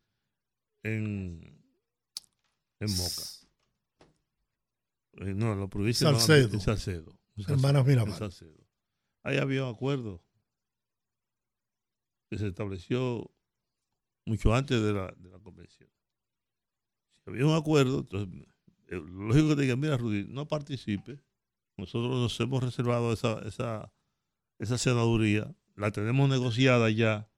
en, 0.83 1.58
en 2.79 2.91
Moca. 2.95 3.21
Eh, 5.17 5.33
no, 5.33 5.55
lo 5.55 5.69
provincia 5.69 6.07
Salcedo. 6.07 6.53
en 6.53 6.61
Salcedo. 6.61 7.19
Hermanos 7.47 7.85
Miramar. 7.85 8.17
Salcedo. 8.17 8.67
Ahí 9.23 9.37
había 9.37 9.65
un 9.65 9.73
acuerdo 9.73 10.23
que 12.29 12.37
se 12.37 12.47
estableció 12.47 13.29
mucho 14.25 14.53
antes 14.53 14.81
de 14.81 14.93
la, 14.93 15.13
de 15.17 15.29
la 15.29 15.39
convención. 15.39 15.89
Si 17.23 17.29
había 17.29 17.45
un 17.45 17.55
acuerdo, 17.55 17.99
entonces, 17.99 18.47
eh, 18.87 18.95
lógico 18.95 19.49
que 19.49 19.55
te 19.55 19.61
digan, 19.63 19.79
mira, 19.79 19.97
Rudy, 19.97 20.25
no 20.29 20.47
participe. 20.47 21.19
Nosotros 21.77 22.11
nos 22.11 22.39
hemos 22.39 22.63
reservado 22.63 23.11
esa, 23.11 23.39
esa, 23.47 23.91
esa 24.59 24.77
senaduría, 24.77 25.53
la 25.75 25.91
tenemos 25.91 26.29
negociada 26.29 26.89
ya 26.89 27.29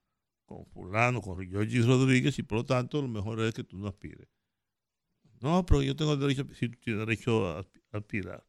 con 0.46 0.66
fulano, 0.66 1.22
con 1.22 1.39
Giorgi 1.39 1.82
Rodríguez, 1.82 2.38
y 2.39 2.44
por 2.44 2.60
lo 2.60 2.66
tanto 2.66 3.02
lo 3.02 3.08
mejor 3.08 3.39
es 3.42 3.54
que 3.54 3.64
tú 3.64 3.78
no 3.78 3.88
aspires. 3.88 4.28
No, 5.42 5.66
pero 5.66 5.82
yo 5.82 5.96
tengo 5.96 6.14
el 6.14 6.20
derecho, 6.20 6.46
sí, 6.54 6.70
tú 6.70 6.80
tienes 6.80 7.06
derecho 7.06 7.48
a 7.48 7.66
aspirar. 7.92 8.46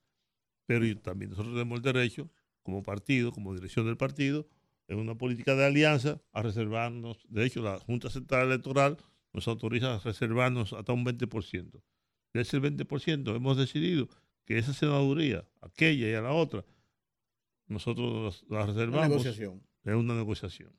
Pero 0.67 1.01
también 1.01 1.31
nosotros 1.31 1.55
tenemos 1.55 1.79
el 1.79 1.83
derecho, 1.83 2.31
como 2.63 2.83
partido, 2.83 3.33
como 3.33 3.55
dirección 3.55 3.87
del 3.87 3.97
partido, 3.97 4.47
en 4.89 4.99
una 4.99 5.17
política 5.17 5.55
de 5.55 5.65
alianza 5.65 6.21
a 6.33 6.43
reservarnos, 6.43 7.27
de 7.29 7.47
hecho 7.47 7.63
la 7.63 7.79
Junta 7.79 8.11
Central 8.11 8.47
Electoral 8.49 8.99
nos 9.33 9.49
autoriza 9.49 9.95
a 9.95 9.99
reservarnos 9.99 10.73
hasta 10.75 10.93
un 10.93 11.05
20%. 11.05 11.83
De 12.35 12.41
ese 12.41 12.61
20% 12.61 13.35
hemos 13.35 13.57
decidido 13.57 14.09
que 14.45 14.59
esa 14.59 14.75
senaduría, 14.75 15.49
aquella 15.61 16.09
y 16.09 16.15
a 16.15 16.21
la 16.21 16.33
otra, 16.33 16.65
nosotros 17.67 18.45
la 18.49 18.67
reservamos. 18.67 18.99
Una 18.99 19.09
negociación. 19.09 19.63
Es 19.85 19.95
una 19.95 20.15
negociación. 20.15 20.79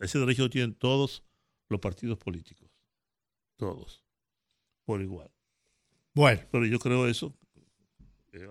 ese 0.00 0.18
derecho 0.18 0.42
lo 0.42 0.50
tienen 0.50 0.74
todos 0.74 1.24
los 1.68 1.80
partidos 1.80 2.18
políticos. 2.18 2.70
Todos. 3.56 4.05
Por 4.86 5.02
igual. 5.02 5.30
Bueno. 6.14 6.40
Pero 6.50 6.64
yo 6.64 6.78
creo 6.78 7.06
eso. 7.06 7.34
Eh, 8.32 8.48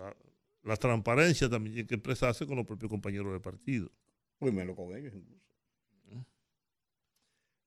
la 0.63 0.77
transparencia 0.77 1.49
también 1.49 1.73
tiene 1.73 1.87
que 1.87 1.95
expresarse 1.95 2.45
con 2.45 2.57
los 2.57 2.65
propios 2.65 2.91
compañeros 2.91 3.31
del 3.31 3.41
partido. 3.41 3.89
Primero 4.37 4.75
con 4.75 4.95
ellos 4.95 5.13
incluso. 5.15 5.43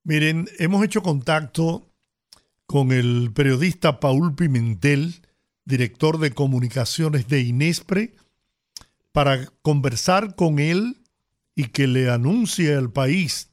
Miren, 0.03 0.47
hemos 0.57 0.83
hecho 0.83 1.03
contacto 1.03 1.87
con 2.65 2.91
el 2.91 3.31
periodista 3.33 3.99
Paul 3.99 4.33
Pimentel, 4.35 5.21
director 5.65 6.17
de 6.19 6.31
comunicaciones 6.31 7.27
de 7.27 7.41
Inespre, 7.41 8.15
para 9.11 9.45
conversar 9.61 10.35
con 10.35 10.59
él 10.59 11.01
y 11.55 11.65
que 11.65 11.87
le 11.87 12.09
anuncie 12.09 12.73
al 12.75 12.91
país 12.91 13.49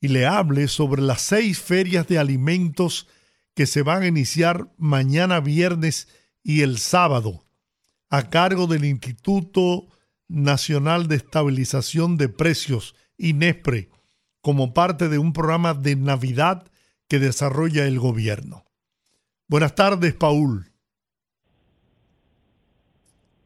y 0.00 0.08
le 0.08 0.26
hable 0.26 0.68
sobre 0.68 1.02
las 1.02 1.22
seis 1.22 1.60
ferias 1.60 2.08
de 2.08 2.18
alimentos 2.18 3.06
que 3.54 3.66
se 3.66 3.82
van 3.82 4.02
a 4.02 4.06
iniciar 4.06 4.68
mañana 4.78 5.40
viernes 5.40 6.08
y 6.42 6.62
el 6.62 6.78
sábado 6.78 7.44
a 8.10 8.28
cargo 8.28 8.66
del 8.66 8.84
Instituto 8.84 9.86
Nacional 10.28 11.08
de 11.08 11.16
Estabilización 11.16 12.16
de 12.16 12.28
Precios, 12.28 12.94
INESPRE, 13.18 13.88
como 14.40 14.74
parte 14.74 15.08
de 15.08 15.18
un 15.18 15.32
programa 15.32 15.74
de 15.74 15.96
Navidad 15.96 16.66
que 17.08 17.18
desarrolla 17.18 17.86
el 17.86 17.98
gobierno. 17.98 18.64
Buenas 19.48 19.74
tardes, 19.74 20.14
Paul. 20.14 20.66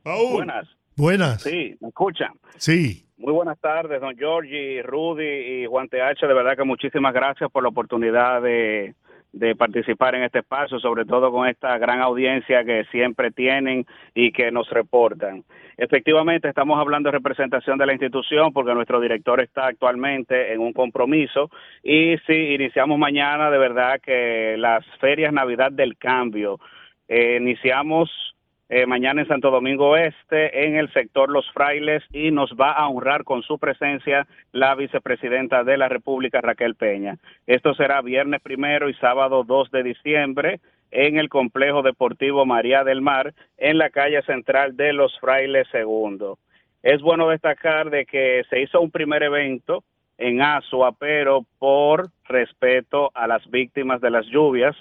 Paul. 0.02 0.32
Buenas. 0.32 0.68
Buenas. 0.96 1.42
Sí, 1.42 1.76
¿me 1.80 1.88
escuchan? 1.88 2.32
Sí. 2.56 3.06
Muy 3.16 3.32
buenas 3.32 3.58
tardes, 3.58 4.00
don 4.00 4.14
Giorgi, 4.16 4.82
Rudy 4.82 5.62
y 5.62 5.66
Juan 5.66 5.88
TH. 5.88 6.26
De 6.26 6.34
verdad 6.34 6.56
que 6.56 6.64
muchísimas 6.64 7.14
gracias 7.14 7.50
por 7.50 7.62
la 7.62 7.70
oportunidad 7.70 8.42
de, 8.42 8.94
de 9.34 9.56
participar 9.56 10.14
en 10.14 10.22
este 10.22 10.38
espacio, 10.38 10.78
sobre 10.78 11.04
todo 11.04 11.30
con 11.32 11.48
esta 11.48 11.76
gran 11.78 12.00
audiencia 12.00 12.64
que 12.64 12.84
siempre 12.90 13.30
tienen 13.32 13.84
y 14.14 14.30
que 14.32 14.50
nos 14.50 14.70
reportan. 14.70 15.42
Efectivamente, 15.76 16.48
estamos 16.48 16.78
hablando 16.78 17.08
de 17.08 17.18
representación 17.18 17.76
de 17.76 17.86
la 17.86 17.92
institución 17.92 18.52
porque 18.52 18.74
nuestro 18.74 19.00
director 19.00 19.40
está 19.40 19.66
actualmente 19.66 20.52
en 20.52 20.60
un 20.60 20.72
compromiso 20.72 21.50
y 21.82 22.16
si 22.26 22.54
iniciamos 22.54 22.96
mañana, 22.96 23.50
de 23.50 23.58
verdad 23.58 24.00
que 24.00 24.56
las 24.56 24.86
ferias 25.00 25.32
Navidad 25.32 25.72
del 25.72 25.98
Cambio, 25.98 26.60
eh, 27.08 27.38
iniciamos 27.40 28.33
eh, 28.76 28.86
mañana 28.86 29.20
en 29.20 29.28
Santo 29.28 29.52
Domingo 29.52 29.96
Este, 29.96 30.66
en 30.66 30.74
el 30.74 30.92
sector 30.92 31.30
Los 31.30 31.48
Frailes, 31.52 32.02
y 32.12 32.32
nos 32.32 32.50
va 32.60 32.72
a 32.72 32.88
honrar 32.88 33.22
con 33.22 33.44
su 33.44 33.56
presencia 33.56 34.26
la 34.50 34.74
vicepresidenta 34.74 35.62
de 35.62 35.76
la 35.76 35.88
República, 35.88 36.40
Raquel 36.40 36.74
Peña. 36.74 37.16
Esto 37.46 37.74
será 37.74 38.02
viernes 38.02 38.42
primero 38.42 38.88
y 38.88 38.94
sábado 38.94 39.44
2 39.44 39.70
de 39.70 39.84
diciembre 39.84 40.60
en 40.90 41.18
el 41.18 41.28
complejo 41.28 41.82
deportivo 41.82 42.46
María 42.46 42.82
del 42.82 43.00
Mar, 43.00 43.32
en 43.58 43.78
la 43.78 43.90
calle 43.90 44.20
central 44.22 44.76
de 44.76 44.92
Los 44.92 45.16
Frailes 45.20 45.68
Segundo. 45.68 46.38
Es 46.82 47.00
bueno 47.00 47.28
destacar 47.28 47.90
de 47.90 48.04
que 48.06 48.42
se 48.50 48.60
hizo 48.60 48.80
un 48.80 48.90
primer 48.90 49.22
evento 49.22 49.84
en 50.18 50.42
Asua, 50.42 50.90
pero 50.98 51.46
por 51.60 52.08
respeto 52.24 53.12
a 53.14 53.28
las 53.28 53.48
víctimas 53.48 54.00
de 54.00 54.10
las 54.10 54.26
lluvias, 54.26 54.74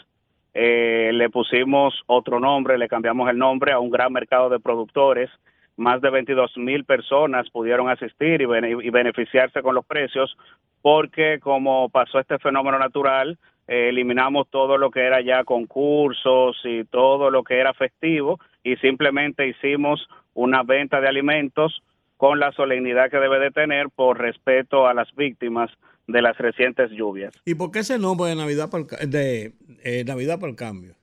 eh, 0.53 1.11
le 1.13 1.29
pusimos 1.29 2.03
otro 2.05 2.39
nombre, 2.39 2.77
le 2.77 2.87
cambiamos 2.87 3.29
el 3.29 3.37
nombre 3.37 3.71
a 3.71 3.79
un 3.79 3.89
gran 3.89 4.13
mercado 4.13 4.49
de 4.49 4.59
productores. 4.59 5.29
Más 5.75 6.01
de 6.01 6.11
22 6.11 6.57
mil 6.57 6.85
personas 6.85 7.49
pudieron 7.49 7.89
asistir 7.89 8.41
y, 8.41 8.45
beneficiarse 8.45 9.61
con 9.63 9.73
los 9.73 9.85
precios 9.85 10.37
porque 10.83 11.39
como 11.39 11.89
pasó 11.89 12.19
este 12.19 12.37
fenómeno 12.37 12.77
natural, 12.77 13.37
eh, 13.67 13.89
eliminamos 13.89 14.47
todo 14.49 14.77
lo 14.77 14.91
que 14.91 14.99
era 14.99 15.21
ya 15.21 15.43
concursos 15.43 16.59
y 16.65 16.83
todo 16.83 17.31
lo 17.31 17.43
que 17.43 17.57
era 17.57 17.73
festivo 17.73 18.39
y 18.63 18.75
simplemente 18.75 19.47
hicimos 19.47 20.07
una 20.33 20.61
venta 20.63 20.99
de 20.99 21.07
alimentos 21.07 21.81
con 22.17 22.39
la 22.39 22.51
solemnidad 22.51 23.09
que 23.09 23.17
debe 23.17 23.39
de 23.39 23.51
tener 23.51 23.87
por 23.89 24.19
respeto 24.19 24.87
a 24.87 24.93
las 24.93 25.13
víctimas 25.15 25.69
de 26.07 26.21
las 26.21 26.37
recientes 26.37 26.91
lluvias. 26.91 27.33
¿Y 27.45 27.55
por 27.55 27.71
qué 27.71 27.79
ese 27.79 27.97
nombre 27.97 28.29
de 28.29 28.35
Navidad 28.35 28.69
para 28.69 28.83
el, 29.01 29.09
de, 29.09 29.53
eh, 29.83 30.03
Navidad 30.05 30.39
para 30.39 30.49
el 30.49 30.55
Cambio? 30.55 30.95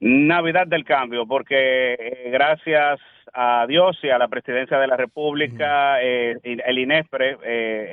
Navidad 0.00 0.66
del 0.66 0.84
Cambio, 0.84 1.26
porque 1.26 1.94
eh, 1.94 2.30
gracias 2.30 2.98
a 3.32 3.66
Dios 3.66 3.98
y 4.02 4.10
a 4.10 4.18
la 4.18 4.28
presidencia 4.28 4.78
de 4.78 4.86
la 4.86 4.96
República, 4.96 6.02
eh, 6.02 6.36
el 6.42 6.78
INESPRE 6.78 7.38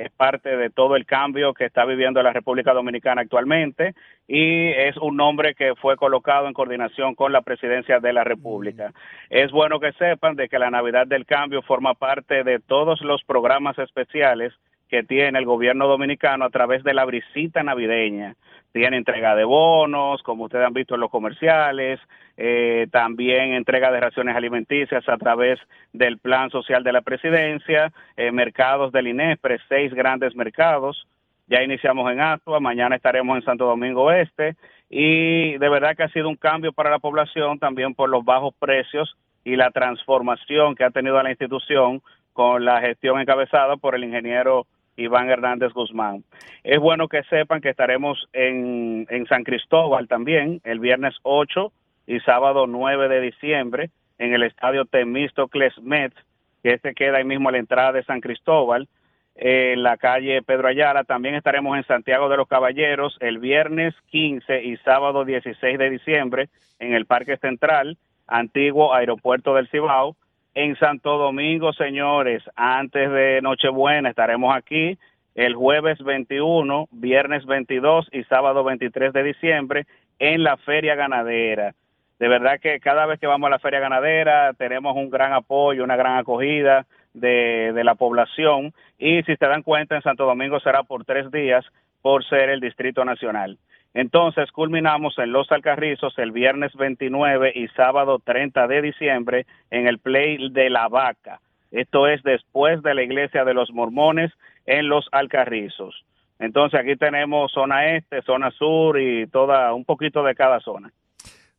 es 0.04 0.12
parte 0.12 0.56
de 0.56 0.70
todo 0.70 0.96
el 0.96 1.06
cambio 1.06 1.54
que 1.54 1.66
está 1.66 1.86
viviendo 1.86 2.22
la 2.22 2.34
República 2.34 2.74
Dominicana 2.74 3.22
actualmente 3.22 3.94
y 4.28 4.68
es 4.70 4.98
un 4.98 5.16
nombre 5.16 5.56
que 5.56 5.76
fue 5.76 5.96
colocado 5.96 6.48
en 6.48 6.54
coordinación 6.54 7.16
con 7.16 7.32
la 7.32 7.42
presidencia 7.42 8.00
de 8.00 8.14
la 8.14 8.24
República. 8.24 8.92
Es 9.30 9.52
bueno 9.52 9.80
que 9.80 9.94
sepan 9.94 10.36
de 10.36 10.50
que 10.50 10.60
la 10.60 10.70
Navidad 10.70 11.08
del 11.08 11.26
Cambio 11.26 11.62
forma 11.62 11.94
parte 11.94 12.44
de 12.44 12.60
todos 12.60 13.02
los 13.02 13.24
programas 13.24 13.78
especiales 13.80 14.54
que 14.90 15.04
tiene 15.04 15.40
el 15.40 15.46
gobierno 15.46 15.88
dominicano 15.88 16.46
a 16.46 16.50
través 16.50 16.84
de 16.84 16.94
la 16.94 17.06
brisita 17.06 17.64
navideña. 17.64 18.36
Tiene 18.72 18.98
entrega 18.98 19.36
de 19.36 19.46
bonos, 19.46 20.22
como 20.24 20.46
ustedes 20.46 20.66
han 20.66 20.74
visto 20.74 20.96
en 20.96 21.02
los 21.02 21.10
comerciales, 21.10 22.00
eh, 22.38 22.88
también 22.92 23.54
entrega 23.54 23.92
de 23.92 24.00
raciones 24.00 24.36
alimenticias 24.36 25.08
a 25.08 25.18
través 25.18 25.60
del 25.94 26.18
plan 26.18 26.50
social 26.50 26.84
de 26.84 26.94
la 26.94 27.02
presidencia, 27.02 27.92
eh, 28.18 28.32
mercados 28.32 28.92
del 28.92 29.08
INESPRE, 29.08 29.60
seis 29.68 29.94
grandes 29.94 30.36
mercados. 30.36 31.08
Ya 31.48 31.64
iniciamos 31.64 32.12
en 32.12 32.22
Asua, 32.22 32.60
mañana 32.60 32.96
estaremos 32.96 33.38
en 33.38 33.44
Santo 33.44 33.66
Domingo 33.66 34.12
Este 34.12 34.56
y 34.90 35.58
de 35.58 35.70
verdad 35.70 35.96
que 35.96 36.04
ha 36.04 36.10
sido 36.10 36.30
un 36.30 36.36
cambio 36.36 36.74
para 36.74 36.90
la 36.90 37.00
población 37.00 37.60
también 37.60 37.94
por 37.94 38.10
los 38.10 38.24
bajos 38.24 38.54
precios 38.60 39.16
y 39.44 39.56
la 39.56 39.72
transformación 39.72 40.76
que 40.76 40.84
ha 40.84 40.92
tenido 40.92 41.22
la 41.22 41.30
institución 41.30 42.02
con 42.34 42.66
la 42.66 42.82
gestión 42.82 43.20
encabezada 43.20 43.78
por 43.78 43.96
el 43.96 44.04
ingeniero 44.04 44.66
Iván 45.00 45.30
Hernández 45.30 45.74
Guzmán. 45.74 46.24
Es 46.64 46.80
bueno 46.80 47.08
que 47.08 47.24
sepan 47.24 47.62
que 47.62 47.70
estaremos 47.70 48.28
en, 48.34 49.08
en 49.10 49.26
San 49.28 49.43
Cristóbal 49.43 50.08
también 50.08 50.62
el 50.64 50.80
viernes 50.80 51.16
8 51.24 51.72
y 52.08 52.20
sábado 52.22 52.68
9 52.68 53.08
de 53.08 53.22
diciembre 53.22 53.89
en 54.18 54.34
el 54.34 54.43
estadio 54.43 54.86
Temístocles 54.86 55.74
Mets, 55.82 56.16
que 56.62 56.74
este 56.74 56.93
queda 56.93 57.18
ahí 57.18 57.24
mismo 57.24 57.50
a 57.50 57.52
la 57.54 57.60
entrada 57.60 57.93
de 57.93 58.04
San 58.04 58.20
Cristóbal, 58.20 58.88
en 59.36 59.84
la 59.84 59.95
calle 59.95 60.41
Pedro 60.41 60.68
Ayala. 60.68 61.06
También 61.06 61.36
estaremos 61.36 61.78
en 61.78 61.86
Santiago 61.86 62.28
de 62.28 62.36
los 62.36 62.47
Caballeros 62.47 63.18
el 63.22 63.39
viernes 63.39 63.95
15 64.10 64.64
y 64.64 64.76
sábado 64.78 65.24
16 65.24 65.80
de 65.80 65.89
diciembre 65.89 66.50
en 66.80 66.93
el 66.93 67.06
Parque 67.06 67.38
Central, 67.38 67.97
antiguo 68.28 68.93
Aeropuerto 68.93 69.56
del 69.56 69.70
Cibao 69.70 70.18
en 70.54 70.76
Santo 70.78 71.18
Domingo, 71.18 71.74
señores. 71.74 72.43
Antes 72.56 73.10
de 73.12 73.41
Nochebuena 73.41 74.10
estaremos 74.10 74.56
aquí 74.56 74.97
el 75.36 75.56
jueves 75.56 76.00
21, 76.04 76.88
viernes 76.91 77.45
22 77.45 78.10
y 78.12 78.24
sábado 78.26 78.64
23 78.64 79.14
de 79.14 79.24
diciembre 79.24 79.86
en 80.20 80.43
la 80.43 80.58
Feria 80.58 80.95
Ganadera. 80.95 81.74
De 82.20 82.28
verdad 82.28 82.60
que 82.60 82.80
cada 82.80 83.06
vez 83.06 83.20
que 83.20 83.28
vamos 83.28 83.47
a 83.47 83.52
la 83.52 83.60
Feria 83.60 83.80
Ganadera 83.80 84.54
tenemos 84.54 84.95
un 84.95 85.10
gran 85.10 85.32
apoyo, 85.34 85.84
una 85.84 85.95
gran 85.95 86.18
acogida 86.18 86.86
de, 87.14 87.72
de 87.74 87.84
la 87.84 87.95
población 87.95 88.74
y 88.97 89.24
si 89.24 89.36
se 89.36 89.45
dan 89.45 89.64
cuenta 89.64 89.95
en 89.95 90.02
Santo 90.02 90.26
Domingo 90.26 90.60
será 90.60 90.84
por 90.84 91.06
tres 91.06 91.32
días 91.32 91.66
por 92.02 92.26
ser 92.26 92.50
el 92.50 92.60
Distrito 92.60 93.06
Nacional. 93.06 93.58
Entonces 93.94 94.52
culminamos 94.52 95.18
en 95.18 95.32
Los 95.32 95.52
Alcarrizos 95.52 96.14
el 96.18 96.32
viernes 96.32 96.74
29 96.76 97.54
y 97.56 97.68
sábado 97.70 98.20
30 98.24 98.68
de 98.68 98.82
diciembre 98.82 99.46
en 99.72 99.88
el 99.88 100.00
Play 100.00 100.50
de 100.52 100.70
la 100.70 100.88
Vaca. 100.88 101.42
Esto 101.72 102.08
es 102.08 102.22
después 102.24 102.82
de 102.84 102.94
la 102.94 103.04
iglesia 103.04 103.46
de 103.46 103.54
los 103.54 103.72
mormones 103.72 104.32
en 104.66 104.90
Los 104.90 105.08
Alcarrizos. 105.12 106.06
Entonces 106.40 106.80
aquí 106.80 106.96
tenemos 106.96 107.52
zona 107.52 107.96
este, 107.98 108.22
zona 108.22 108.52
sur 108.52 109.00
y 109.00 109.28
toda 109.28 109.74
un 109.74 109.86
poquito 109.86 110.24
de 110.24 110.36
cada 110.36 110.60
zona. 110.62 110.92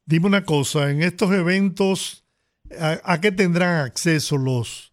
Dime 0.07 0.27
una 0.27 0.45
cosa, 0.45 0.91
en 0.91 1.03
estos 1.03 1.31
eventos, 1.33 2.25
¿a, 2.81 3.21
qué 3.21 3.31
tendrán 3.31 3.85
acceso 3.85 4.39
los, 4.39 4.93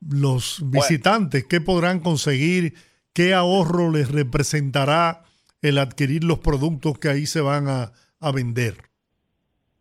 los 0.00 0.62
visitantes? 0.70 1.44
¿Qué 1.44 1.60
podrán 1.60 2.00
conseguir? 2.00 2.74
¿Qué 3.12 3.34
ahorro 3.34 3.92
les 3.92 4.10
representará 4.10 5.22
el 5.64 5.78
adquirir 5.78 6.24
los 6.24 6.40
productos 6.40 6.98
que 6.98 7.08
ahí 7.08 7.24
se 7.24 7.40
van 7.40 7.68
a, 7.68 7.90
vender. 8.34 8.74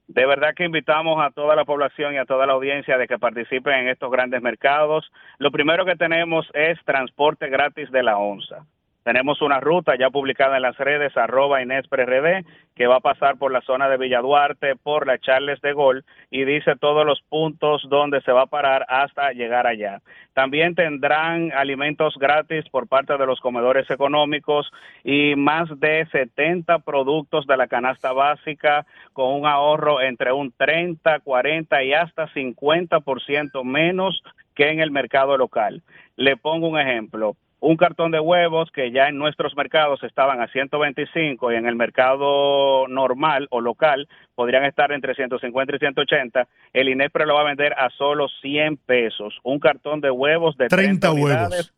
De 0.08 0.26
verdad 0.26 0.54
que 0.56 0.66
invitamos 0.66 1.22
a 1.22 1.32
toda 1.32 1.56
la 1.56 1.64
población 1.64 2.14
y 2.14 2.18
a 2.18 2.26
toda 2.26 2.46
la 2.46 2.54
audiencia 2.54 2.98
de 2.98 3.08
que 3.08 3.18
participen 3.18 3.74
en 3.74 3.88
estos 3.90 4.12
grandes 4.12 4.42
mercados. 4.42 5.10
Lo 5.40 5.52
primero 5.52 5.86
que 5.86 5.96
tenemos 5.96 6.46
es 6.54 6.78
transporte 6.84 7.48
gratis 7.50 7.90
de 7.92 8.04
la 8.04 8.18
onza. 8.18 8.66
Tenemos 9.04 9.41
una 9.41 9.60
ruta 9.60 9.97
ya 9.97 10.10
publicada 10.10 10.56
en 10.56 10.62
las 10.62 10.78
redes, 10.78 11.16
arroba 11.18 11.60
RD, 11.62 12.45
que 12.74 12.88
va 12.88 12.97
a 12.97 13.01
pasar 13.01 13.38
por 13.38 13.51
la 13.51 13.60
zona 13.62 13.89
de 13.89 13.97
Villa 13.97 14.22
Duarte, 14.22 14.78
por 14.78 15.08
la 15.08 15.18
Charles 15.20 15.60
de 15.62 15.74
Gol, 15.74 16.06
y 16.32 16.45
dice 16.45 16.78
todos 16.78 17.06
los 17.06 17.22
puntos 17.24 17.86
donde 17.89 18.22
se 18.22 18.32
va 18.32 18.43
a 18.43 18.47
parar 18.47 18.86
hasta 18.88 19.34
llegar 19.34 19.68
allá. 19.68 20.01
También 20.34 20.74
tendrán 20.74 21.51
alimentos 21.51 22.16
gratis 22.18 22.64
por 22.70 22.88
parte 22.88 23.18
de 23.18 23.26
los 23.26 23.41
comedores 23.41 23.89
económicos 23.91 24.72
y 25.04 25.36
más 25.36 25.70
de 25.80 26.08
70 26.12 26.80
productos 26.80 27.45
de 27.45 27.58
la 27.58 27.68
canasta 27.68 28.14
básica 28.14 28.86
con 29.12 29.34
un 29.34 29.45
ahorro 29.45 30.01
entre 30.01 30.32
un 30.32 30.51
30, 30.51 31.20
40 31.20 31.84
y 31.84 31.93
hasta 31.93 32.30
50% 32.30 33.64
menos 33.66 34.24
que 34.56 34.70
en 34.70 34.80
el 34.80 34.91
mercado 34.91 35.38
local. 35.38 35.82
Le 36.16 36.38
pongo 36.38 36.70
un 36.70 36.80
ejemplo 36.80 37.36
un 37.64 37.78
cartón 37.78 38.11
de 38.11 38.20
huevos 38.20 38.70
que 38.72 38.91
ya 38.91 39.07
en 39.07 39.18
nuestros 39.18 39.55
mercados 39.55 40.03
estaban 40.03 40.41
a 40.41 40.47
125 40.49 41.53
y 41.53 41.55
en 41.55 41.66
el 41.66 41.78
mercado 41.78 42.89
normal 42.89 43.47
o 43.51 43.61
local 43.61 44.09
podrían 44.36 44.66
estar 44.66 44.91
entre 44.91 45.16
150 45.16 45.74
y 45.74 45.80
180, 45.80 46.45
el 46.74 46.89
INEPRE 46.89 47.26
lo 47.26 47.36
va 47.36 47.41
a 47.41 47.45
vender 47.45 47.74
a 47.78 47.89
solo 47.91 48.28
100 48.41 48.76
pesos. 48.86 49.39
Un 49.43 49.59
cartón 49.59 50.01
de 50.01 50.11
huevos 50.11 50.57
de 50.57 50.68
30, 50.68 51.09
30 51.09 51.14
huevos. 51.14 51.74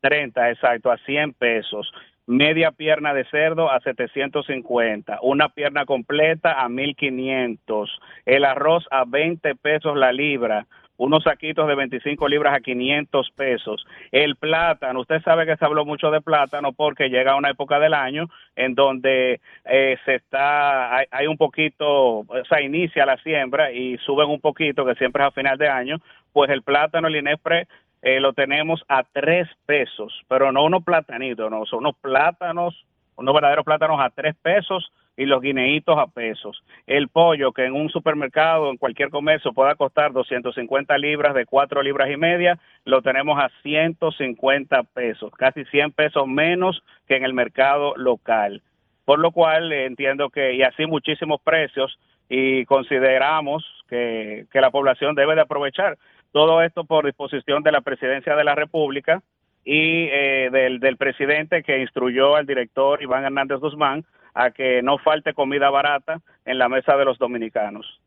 30, 0.00 0.50
exacto, 0.50 0.92
a 0.92 0.98
100 0.98 1.32
pesos. 1.32 1.92
Media 2.28 2.70
pierna 2.70 3.12
de 3.12 3.24
cerdo 3.24 3.68
a 3.68 3.80
750, 3.80 5.18
una 5.22 5.48
pierna 5.48 5.86
completa 5.86 6.62
a 6.62 6.68
1500, 6.68 7.90
el 8.26 8.44
arroz 8.44 8.86
a 8.92 9.04
20 9.04 9.56
pesos 9.56 9.96
la 9.96 10.12
libra, 10.12 10.68
unos 11.00 11.24
saquitos 11.24 11.66
de 11.66 11.74
25 11.74 12.28
libras 12.28 12.54
a 12.54 12.60
500 12.60 13.30
pesos. 13.30 13.86
El 14.12 14.36
plátano, 14.36 15.00
usted 15.00 15.22
sabe 15.22 15.46
que 15.46 15.56
se 15.56 15.64
habló 15.64 15.86
mucho 15.86 16.10
de 16.10 16.20
plátano 16.20 16.74
porque 16.74 17.08
llega 17.08 17.36
una 17.36 17.48
época 17.48 17.80
del 17.80 17.94
año 17.94 18.26
en 18.54 18.74
donde 18.74 19.40
eh, 19.64 19.96
se 20.04 20.16
está, 20.16 20.98
hay, 20.98 21.26
un 21.26 21.38
poquito, 21.38 22.18
o 22.18 22.44
sea, 22.46 22.60
inicia 22.60 23.06
la 23.06 23.16
siembra 23.22 23.72
y 23.72 23.96
suben 24.04 24.28
un 24.28 24.40
poquito, 24.40 24.84
que 24.84 24.94
siempre 24.96 25.22
es 25.22 25.28
a 25.28 25.32
final 25.32 25.56
de 25.56 25.68
año, 25.70 25.96
pues 26.34 26.50
el 26.50 26.62
plátano, 26.62 27.08
el 27.08 27.16
Inespre, 27.16 27.66
eh, 28.02 28.20
lo 28.20 28.34
tenemos 28.34 28.84
a 28.86 29.02
tres 29.02 29.48
pesos, 29.64 30.12
pero 30.28 30.52
no 30.52 30.64
unos 30.64 30.84
platanitos, 30.84 31.50
no, 31.50 31.64
son 31.64 31.78
unos 31.78 31.96
plátanos, 31.96 32.84
unos 33.16 33.34
verdaderos 33.34 33.64
plátanos 33.64 34.00
a 34.02 34.10
tres 34.10 34.36
pesos 34.42 34.92
y 35.20 35.26
los 35.26 35.42
guineitos 35.42 35.98
a 35.98 36.06
pesos. 36.06 36.64
El 36.86 37.08
pollo 37.08 37.52
que 37.52 37.66
en 37.66 37.74
un 37.74 37.90
supermercado, 37.90 38.70
en 38.70 38.78
cualquier 38.78 39.10
comercio 39.10 39.52
pueda 39.52 39.74
costar 39.74 40.14
250 40.14 40.96
libras 40.96 41.34
de 41.34 41.44
4 41.44 41.82
libras 41.82 42.10
y 42.10 42.16
media, 42.16 42.58
lo 42.86 43.02
tenemos 43.02 43.38
a 43.38 43.50
150 43.62 44.82
pesos, 44.94 45.30
casi 45.36 45.66
100 45.66 45.92
pesos 45.92 46.26
menos 46.26 46.82
que 47.06 47.16
en 47.16 47.24
el 47.24 47.34
mercado 47.34 47.92
local. 47.96 48.62
Por 49.04 49.18
lo 49.18 49.30
cual 49.30 49.70
entiendo 49.74 50.30
que, 50.30 50.54
y 50.54 50.62
así 50.62 50.86
muchísimos 50.86 51.38
precios, 51.42 51.98
y 52.30 52.64
consideramos 52.64 53.62
que, 53.90 54.46
la 54.54 54.70
población 54.70 55.14
debe 55.14 55.34
de 55.34 55.42
aprovechar 55.42 55.98
todo 56.32 56.62
esto 56.62 56.84
por 56.84 57.04
disposición 57.04 57.62
de 57.62 57.72
la 57.72 57.82
presidencia 57.82 58.34
de 58.36 58.44
la 58.44 58.54
República 58.54 59.20
y 59.66 60.06
eh, 60.10 60.48
del, 60.50 60.80
del 60.80 60.96
presidente 60.96 61.62
que 61.62 61.82
instruyó 61.82 62.36
al 62.36 62.46
director 62.46 63.02
Iván 63.02 63.24
Hernández 63.24 63.58
Guzmán 63.58 64.06
a 64.34 64.50
que 64.50 64.82
no 64.82 64.98
falte 64.98 65.34
comida 65.34 65.70
barata 65.70 66.20
en 66.44 66.58
la 66.58 66.68
mesa 66.68 66.96
de 66.96 67.04
los 67.04 67.18
dominicanos. 67.18 68.00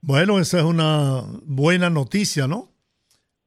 Bueno, 0.00 0.38
esa 0.38 0.58
es 0.58 0.64
una 0.64 1.22
buena 1.44 1.90
noticia, 1.90 2.46
¿no? 2.46 2.70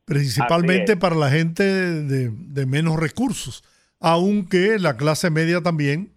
Principalmente 0.05 0.97
para 0.97 1.15
la 1.15 1.29
gente 1.29 1.63
de, 1.63 2.65
menos 2.65 2.99
recursos, 2.99 3.63
aunque 3.99 4.77
la 4.77 4.97
clase 4.97 5.29
media 5.29 5.61
también 5.61 6.13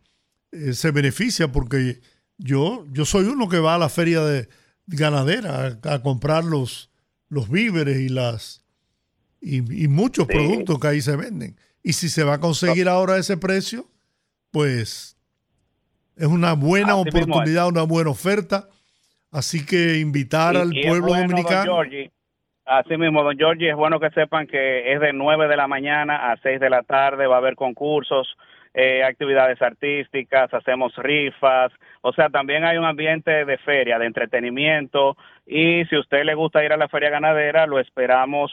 eh, 0.53 0.73
se 0.73 0.91
beneficia 0.91 1.53
porque 1.53 2.01
yo, 2.37 2.85
yo 2.91 3.05
soy 3.05 3.27
uno 3.27 3.49
que 3.49 3.61
va 3.61 3.77
a 3.77 3.79
la 3.79 3.89
feria 3.89 4.21
de 4.23 4.49
ganadera 4.87 5.79
a, 5.85 6.03
comprar 6.03 6.45
los, 6.45 6.91
los 7.29 7.49
víveres 7.49 7.99
y 7.99 8.09
las 8.09 8.65
y, 9.41 9.61
muchos 9.89 10.27
productos 10.27 10.79
que 10.81 10.89
ahí 10.89 11.01
se 11.01 11.17
venden. 11.17 11.57
Y 11.83 11.93
si 11.93 12.09
se 12.09 12.25
va 12.25 12.35
a 12.35 12.41
conseguir 12.41 12.89
ahora 12.89 13.17
ese 13.17 13.37
precio, 13.37 13.89
pues 14.51 15.16
es 16.17 16.27
una 16.27 16.55
buena 16.55 16.97
oportunidad, 16.97 17.69
una 17.69 17.83
buena 17.83 18.11
oferta. 18.11 18.69
Así 19.31 19.67
que 19.67 19.99
invitar 19.99 20.57
al 20.57 20.71
pueblo 20.71 21.15
dominicano. 21.15 21.83
Así 22.65 22.97
mismo, 22.97 23.23
don 23.23 23.37
Giorgi, 23.37 23.69
es 23.69 23.77
bueno 23.77 24.01
que 24.01 24.11
sepan 24.11 24.49
que 24.49 24.93
es 24.93 25.01
de 25.01 25.13
9 25.13 25.47
de 25.47 25.57
la 25.57 25.69
mañana 25.69 26.33
a 26.33 26.37
6 26.39 26.59
de 26.59 26.69
la 26.69 26.83
tarde, 26.83 27.29
va 27.29 27.37
a 27.37 27.39
haber 27.39 27.55
concursos, 27.55 28.37
eh, 28.75 29.05
actividades 29.05 29.63
artísticas, 29.63 30.53
hacemos 30.53 30.93
rifas, 30.97 31.71
o 32.01 32.13
sea, 32.13 32.29
también 32.29 32.65
hay 32.65 32.77
un 32.77 32.85
ambiente 32.85 33.45
de 33.45 33.59
feria, 33.59 34.01
de 34.01 34.07
entretenimiento, 34.07 35.17
y 35.47 35.85
si 35.85 35.95
a 35.95 36.01
usted 36.01 36.25
le 36.25 36.35
gusta 36.35 36.65
ir 36.65 36.73
a 36.73 36.77
la 36.77 36.89
feria 36.89 37.09
ganadera, 37.09 37.69
lo 37.69 37.79
esperamos 37.79 38.51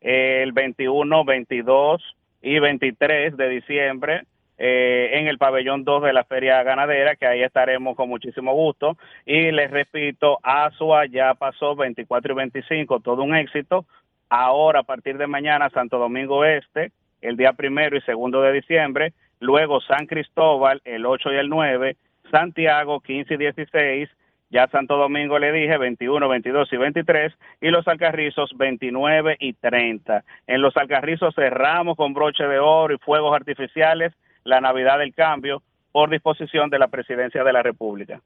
el 0.00 0.52
21, 0.52 1.24
22 1.24 2.02
y 2.42 2.60
23 2.60 3.36
de 3.36 3.48
diciembre 3.48 4.22
eh, 4.58 5.10
en 5.14 5.26
el 5.26 5.38
pabellón 5.38 5.84
2 5.84 6.04
de 6.04 6.12
la 6.12 6.24
Feria 6.24 6.62
Ganadera, 6.62 7.16
que 7.16 7.26
ahí 7.26 7.42
estaremos 7.42 7.96
con 7.96 8.08
muchísimo 8.08 8.54
gusto. 8.54 8.96
Y 9.24 9.50
les 9.52 9.70
repito, 9.70 10.38
Asua 10.42 11.06
ya 11.06 11.34
pasó 11.34 11.76
24 11.76 12.32
y 12.32 12.36
25, 12.36 13.00
todo 13.00 13.22
un 13.22 13.34
éxito. 13.34 13.84
Ahora, 14.28 14.80
a 14.80 14.84
partir 14.84 15.18
de 15.18 15.26
mañana, 15.26 15.70
Santo 15.70 15.98
Domingo 15.98 16.44
Este, 16.44 16.92
el 17.20 17.36
día 17.36 17.52
primero 17.52 17.96
y 17.96 18.00
segundo 18.02 18.42
de 18.42 18.52
diciembre. 18.52 19.12
Luego 19.40 19.80
San 19.80 20.06
Cristóbal, 20.06 20.80
el 20.84 21.06
8 21.06 21.32
y 21.32 21.36
el 21.36 21.48
9. 21.48 21.96
Santiago, 22.30 23.00
15 23.00 23.34
y 23.34 23.36
16 23.36 24.08
ya 24.48 24.68
Santo 24.68 24.96
Domingo 24.96 25.38
le 25.38 25.50
dije 25.50 25.76
21, 25.76 26.28
22 26.28 26.72
y 26.72 26.76
23 26.76 27.32
y 27.60 27.68
los 27.70 27.86
Alcarrizos 27.88 28.50
29 28.56 29.36
y 29.40 29.54
30. 29.54 30.22
En 30.46 30.62
los 30.62 30.76
Alcarrizos 30.76 31.34
cerramos 31.34 31.96
con 31.96 32.14
broche 32.14 32.44
de 32.44 32.60
oro 32.60 32.94
y 32.94 32.98
fuegos 32.98 33.34
artificiales 33.34 34.12
la 34.46 34.60
Navidad 34.60 34.98
del 34.98 35.14
Cambio 35.14 35.62
por 35.92 36.10
disposición 36.10 36.70
de 36.70 36.78
la 36.78 36.88
Presidencia 36.88 37.42
de 37.42 37.52
la 37.52 37.62
República. 37.62 38.22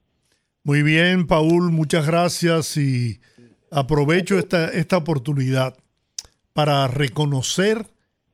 Muy 0.63 0.83
bien, 0.83 1.27
Paul, 1.27 1.73
muchas 1.73 2.07
gracias 2.07 2.77
y 2.77 3.21
aprovecho 3.71 4.39
esta, 4.39 4.69
esta 4.69 4.99
oportunidad 4.99 5.77
para 6.53 6.87
reconocer 6.89 7.87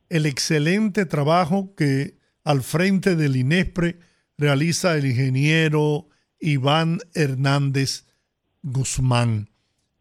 el 0.09 0.27
excelente 0.27 1.07
trabajo 1.07 1.75
que 1.77 2.17
al 2.45 2.63
frente 2.63 3.15
del 3.15 3.37
INESPRE 3.37 3.99
realiza 4.37 4.97
el 4.97 5.07
ingeniero 5.07 6.09
Iván 6.41 6.99
Hernández 7.15 8.07
Guzmán, 8.63 9.49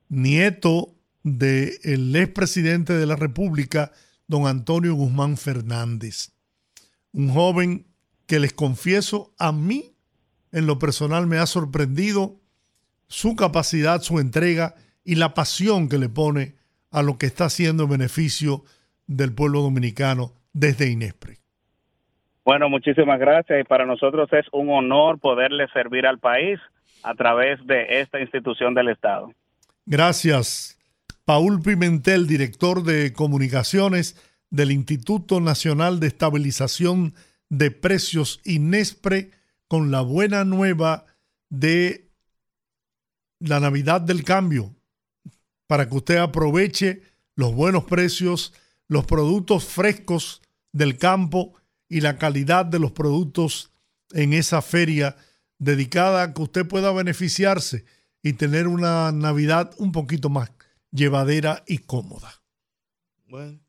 nieto 0.09 0.95
del 1.23 2.15
expresidente 2.15 2.93
de 2.93 3.05
la 3.05 3.15
República, 3.15 3.91
don 4.27 4.47
Antonio 4.47 4.95
Guzmán 4.95 5.37
Fernández 5.37 6.34
un 7.15 7.29
joven 7.29 7.85
que 8.27 8.39
les 8.39 8.53
confieso 8.53 9.33
a 9.39 9.51
mí 9.51 9.93
en 10.51 10.67
lo 10.67 10.79
personal 10.79 11.27
me 11.27 11.37
ha 11.37 11.45
sorprendido 11.45 12.35
su 13.07 13.35
capacidad, 13.35 14.01
su 14.01 14.19
entrega 14.19 14.75
y 15.03 15.15
la 15.15 15.33
pasión 15.33 15.89
que 15.89 15.97
le 15.97 16.09
pone 16.09 16.55
a 16.91 17.01
lo 17.01 17.17
que 17.17 17.25
está 17.25 17.45
haciendo 17.45 17.83
en 17.83 17.89
beneficio 17.89 18.63
del 19.07 19.33
pueblo 19.33 19.61
dominicano 19.61 20.33
desde 20.53 20.89
Inespre. 20.89 21.37
Bueno, 22.43 22.69
muchísimas 22.69 23.19
gracias 23.19 23.61
y 23.61 23.63
para 23.63 23.85
nosotros 23.85 24.31
es 24.33 24.45
un 24.51 24.69
honor 24.69 25.19
poderle 25.19 25.67
servir 25.69 26.05
al 26.05 26.19
país 26.19 26.59
a 27.03 27.13
través 27.15 27.65
de 27.65 28.01
esta 28.01 28.19
institución 28.19 28.73
del 28.73 28.89
Estado. 28.89 29.31
Gracias. 29.85 30.77
Paul 31.23 31.61
Pimentel, 31.61 32.27
director 32.27 32.83
de 32.83 33.13
comunicaciones 33.13 34.15
del 34.49 34.71
Instituto 34.71 35.39
Nacional 35.39 35.99
de 35.99 36.07
Estabilización 36.07 37.13
de 37.49 37.71
Precios 37.71 38.41
INESPRE 38.43 39.31
con 39.67 39.91
la 39.91 40.01
buena 40.01 40.45
nueva 40.45 41.05
de 41.49 42.09
la 43.39 43.59
Navidad 43.59 44.01
del 44.01 44.23
Cambio 44.23 44.75
para 45.67 45.89
que 45.89 45.95
usted 45.95 46.17
aproveche 46.17 47.01
los 47.35 47.53
buenos 47.53 47.85
precios, 47.85 48.53
los 48.87 49.05
productos 49.05 49.65
frescos 49.65 50.41
del 50.71 50.97
campo 50.97 51.53
y 51.89 52.01
la 52.01 52.17
calidad 52.17 52.65
de 52.65 52.79
los 52.79 52.91
productos 52.91 53.71
en 54.11 54.33
esa 54.33 54.61
feria 54.61 55.15
dedicada 55.57 56.23
a 56.23 56.33
que 56.33 56.41
usted 56.41 56.67
pueda 56.67 56.91
beneficiarse 56.91 57.85
y 58.21 58.33
tener 58.33 58.67
una 58.67 59.11
Navidad 59.11 59.73
un 59.77 59.91
poquito 59.91 60.29
más 60.29 60.51
llevadera 60.91 61.63
y 61.67 61.79
cómoda. 61.79 62.41
Bueno, 63.27 63.59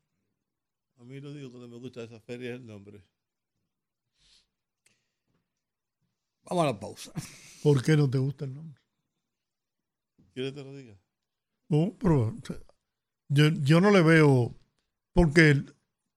mí 1.07 1.21
lo 1.21 1.33
digo 1.33 1.49
cuando 1.49 1.69
me 1.69 1.77
gusta 1.77 2.03
esa 2.03 2.19
feria 2.19 2.53
es 2.53 2.59
el 2.59 2.65
nombre. 2.65 3.03
Vamos 6.43 6.63
a 6.63 6.67
la 6.67 6.79
pausa. 6.79 7.11
¿Por 7.63 7.83
qué 7.83 7.97
no 7.97 8.09
te 8.09 8.17
gusta 8.17 8.45
el 8.45 8.53
nombre? 8.53 8.79
¿Quieres 10.33 10.53
que 10.53 10.59
te 10.59 10.63
lo 10.63 10.75
diga? 10.75 10.97
No, 11.69 11.95
pero 11.99 12.35
yo, 13.29 13.49
yo 13.49 13.81
no 13.81 13.91
le 13.91 14.01
veo, 14.01 14.55
porque 15.13 15.63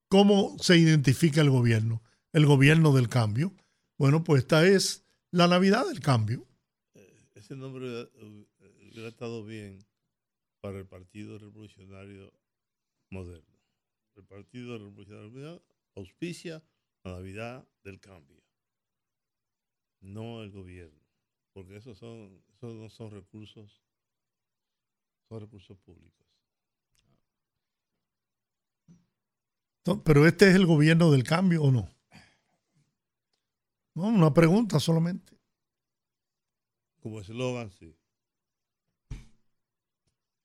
¿cómo 0.08 0.56
se 0.58 0.76
identifica 0.76 1.40
el 1.40 1.50
gobierno? 1.50 2.02
El 2.32 2.46
gobierno 2.46 2.92
del 2.92 3.08
cambio. 3.08 3.52
Bueno, 3.96 4.22
pues 4.22 4.42
esta 4.42 4.66
es 4.66 5.04
la 5.30 5.48
Navidad 5.48 5.86
del 5.86 6.00
cambio. 6.00 6.46
Eh, 6.94 7.28
ese 7.34 7.56
nombre 7.56 8.08
hubiera 8.90 9.08
estado 9.08 9.44
bien 9.44 9.78
para 10.60 10.78
el 10.78 10.86
Partido 10.86 11.38
Revolucionario 11.38 12.32
Moderno 13.10 13.49
el 14.20 14.26
Partido 14.26 14.76
Revolucionario 14.76 15.62
auspicia 15.96 16.62
la 17.04 17.12
Navidad 17.12 17.66
del 17.82 17.98
Cambio, 18.00 18.42
no 20.00 20.42
el 20.42 20.50
gobierno, 20.50 21.00
porque 21.52 21.76
esos, 21.76 21.96
son, 21.96 22.42
esos 22.54 22.74
no 22.74 22.90
son 22.90 23.10
recursos, 23.10 23.82
son 25.28 25.40
recursos 25.40 25.78
públicos. 25.78 26.26
pero 30.04 30.26
este 30.26 30.48
es 30.48 30.54
el 30.54 30.66
gobierno 30.66 31.10
del 31.10 31.24
cambio 31.24 31.64
o 31.64 31.72
no? 31.72 31.88
No, 33.94 34.04
una 34.04 34.32
pregunta 34.32 34.78
solamente. 34.78 35.36
Como 37.00 37.20
eslogan, 37.20 37.72
sí. 37.72 37.96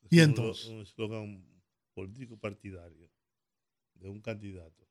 y 0.10 0.20
entonces. 0.22 0.66
Un 0.68 0.80
eslogan 0.80 1.46
político 1.94 2.38
partidario 2.38 3.15
de 4.02 4.10
un 4.10 4.22
candidato? 4.22 4.88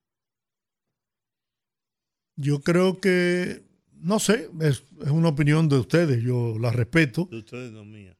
Yo 2.36 2.60
creo 2.60 3.00
que, 3.00 3.62
no 3.92 4.18
sé, 4.18 4.50
es, 4.60 4.82
una 5.10 5.28
opinión 5.28 5.68
de 5.68 5.78
ustedes, 5.78 6.22
yo 6.22 6.58
la 6.58 6.70
respeto. 6.70 7.28
De 7.30 7.38
ustedes, 7.38 7.72
no 7.72 7.84
mía. 7.84 8.16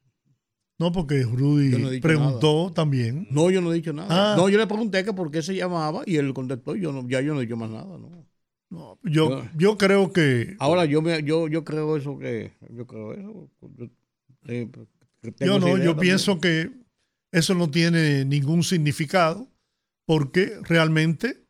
No, 0.79 0.91
porque 0.93 1.23
Rudy 1.23 2.01
preguntó 2.01 2.73
también. 2.75 3.29
No, 3.31 3.51
yo 3.51 3.61
no 3.61 3.73
he 3.73 3.77
dicho 3.77 3.93
nada. 3.93 4.35
Ah. 4.35 4.37
No, 4.37 4.49
yo 4.49 4.59
le 4.59 4.67
pregunté 4.67 5.05
que 5.05 5.13
por 5.13 5.31
qué 5.31 5.41
se 5.41 5.55
llamaba 5.55 6.03
y 6.05 6.17
él 6.17 6.35
contestó. 6.35 6.75
Yo 6.75 6.93
no, 6.93 7.09
ya 7.09 7.21
yo 7.21 7.33
no 7.33 7.41
he 7.41 7.45
dicho 7.45 7.57
más 7.57 7.71
nada, 7.71 7.97
¿no? 7.97 8.27
no 8.71 8.99
yo, 9.05 9.45
yo 9.57 9.79
creo 9.79 10.13
que. 10.13 10.57
Ahora 10.59 10.85
yo 10.85 11.01
me, 11.01 11.23
yo, 11.23 11.47
yo 11.47 11.65
creo 11.65 11.97
eso 11.97 12.19
que. 12.19 12.55
Yo 12.71 12.87
creo 12.87 13.13
eso. 13.13 13.51
Yo, 13.77 13.87
eh, 14.47 14.69
yo 15.41 15.61
no, 15.61 15.79
yo 15.79 15.97
pienso 15.97 16.41
que 16.41 16.71
eso 17.31 17.55
no 17.55 17.71
tiene 17.71 18.25
ningún 18.25 18.65
significado 18.65 19.49
porque 20.05 20.59
realmente 20.63 21.49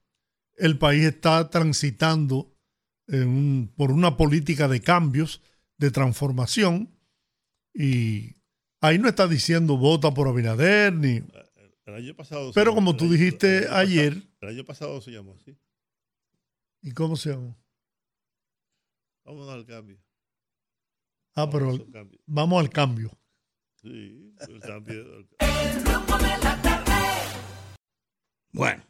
el 0.57 0.79
país 0.79 1.05
está 1.05 1.51
transitando 1.51 2.57
por 3.77 3.91
una 3.91 4.17
política 4.17 4.69
de 4.69 4.81
cambios, 4.81 5.43
de 5.77 5.91
transformación, 5.91 6.97
y 7.75 8.37
ahí 8.81 8.99
no 8.99 9.09
está 9.09 9.27
diciendo 9.27 9.77
vota 9.77 10.15
por 10.15 10.29
Abinader 10.29 10.93
ni... 10.95 11.23
El 11.87 11.95
año 11.97 12.17
pasado 12.17 12.51
Pero 12.55 12.75
como 12.75 12.97
tú 12.97 13.11
dijiste 13.11 13.69
ayer... 13.69 14.23
el 14.41 14.49
año 14.49 14.65
pasado 14.65 15.03
se 15.03 15.11
llamó 15.11 15.35
así. 15.35 15.59
¿Y 16.81 16.93
cómo 16.93 17.17
se 17.17 17.31
llamó? 17.31 17.59
Vamos 19.25 19.49
al 19.51 19.67
cambio. 19.67 19.99
Ah, 21.35 21.51
pero 21.51 21.87
vamos 22.27 22.61
al 22.61 22.71
cambio. 22.71 23.11
Sí, 23.83 24.35
el 24.49 24.61
rumbo 24.63 26.19
de 26.19 26.29
la 26.43 26.63
tarde. 26.63 26.84
Bueno, 28.55 28.85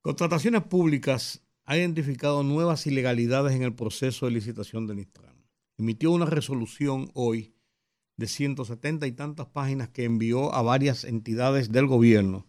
contrataciones 0.00 0.62
públicas 0.62 1.42
ha 1.64 1.76
identificado 1.76 2.44
nuevas 2.44 2.86
ilegalidades 2.86 3.56
en 3.56 3.64
el 3.64 3.74
proceso 3.74 4.26
de 4.26 4.32
licitación 4.32 4.86
del 4.86 5.00
Intran. 5.00 5.34
Emitió 5.78 6.12
una 6.12 6.26
resolución 6.26 7.10
hoy 7.14 7.56
de 8.16 8.28
170 8.28 9.08
y 9.08 9.12
tantas 9.12 9.48
páginas 9.48 9.88
que 9.88 10.04
envió 10.04 10.54
a 10.54 10.62
varias 10.62 11.02
entidades 11.02 11.72
del 11.72 11.88
gobierno 11.88 12.46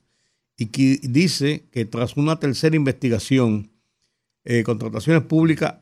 y 0.56 0.68
que 0.68 1.00
dice 1.02 1.68
que 1.72 1.86
tras 1.86 2.16
una 2.16 2.40
tercera 2.40 2.76
investigación, 2.76 3.72
eh, 4.44 4.62
contrataciones 4.62 5.24
públicas 5.24 5.78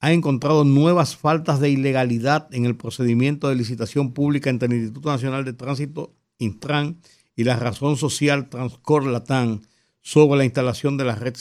ha 0.00 0.12
encontrado 0.12 0.64
nuevas 0.64 1.16
faltas 1.16 1.58
de 1.58 1.70
ilegalidad 1.70 2.54
en 2.54 2.66
el 2.66 2.76
procedimiento 2.76 3.48
de 3.48 3.54
licitación 3.54 4.12
pública 4.12 4.50
entre 4.50 4.68
el 4.68 4.74
Instituto 4.74 5.08
Nacional 5.08 5.46
de 5.46 5.54
Tránsito, 5.54 6.14
Intran, 6.36 6.98
y 7.36 7.44
la 7.44 7.56
razón 7.56 7.96
social 7.96 8.48
Transcor 8.48 9.06
Latán 9.06 9.62
sobre 10.00 10.38
la 10.38 10.44
instalación 10.44 10.96
de 10.96 11.04
la 11.04 11.14
red 11.14 11.34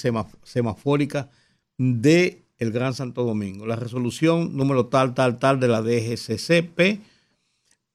semafórica 0.43 1.29
de 1.77 2.45
el 2.57 2.71
Gran 2.71 2.93
Santo 2.93 3.23
Domingo. 3.23 3.65
La 3.65 3.75
resolución 3.75 4.55
número 4.55 4.85
tal, 4.85 5.15
tal, 5.15 5.39
tal 5.39 5.59
de 5.59 5.67
la 5.67 5.81
DGCCP, 5.81 7.01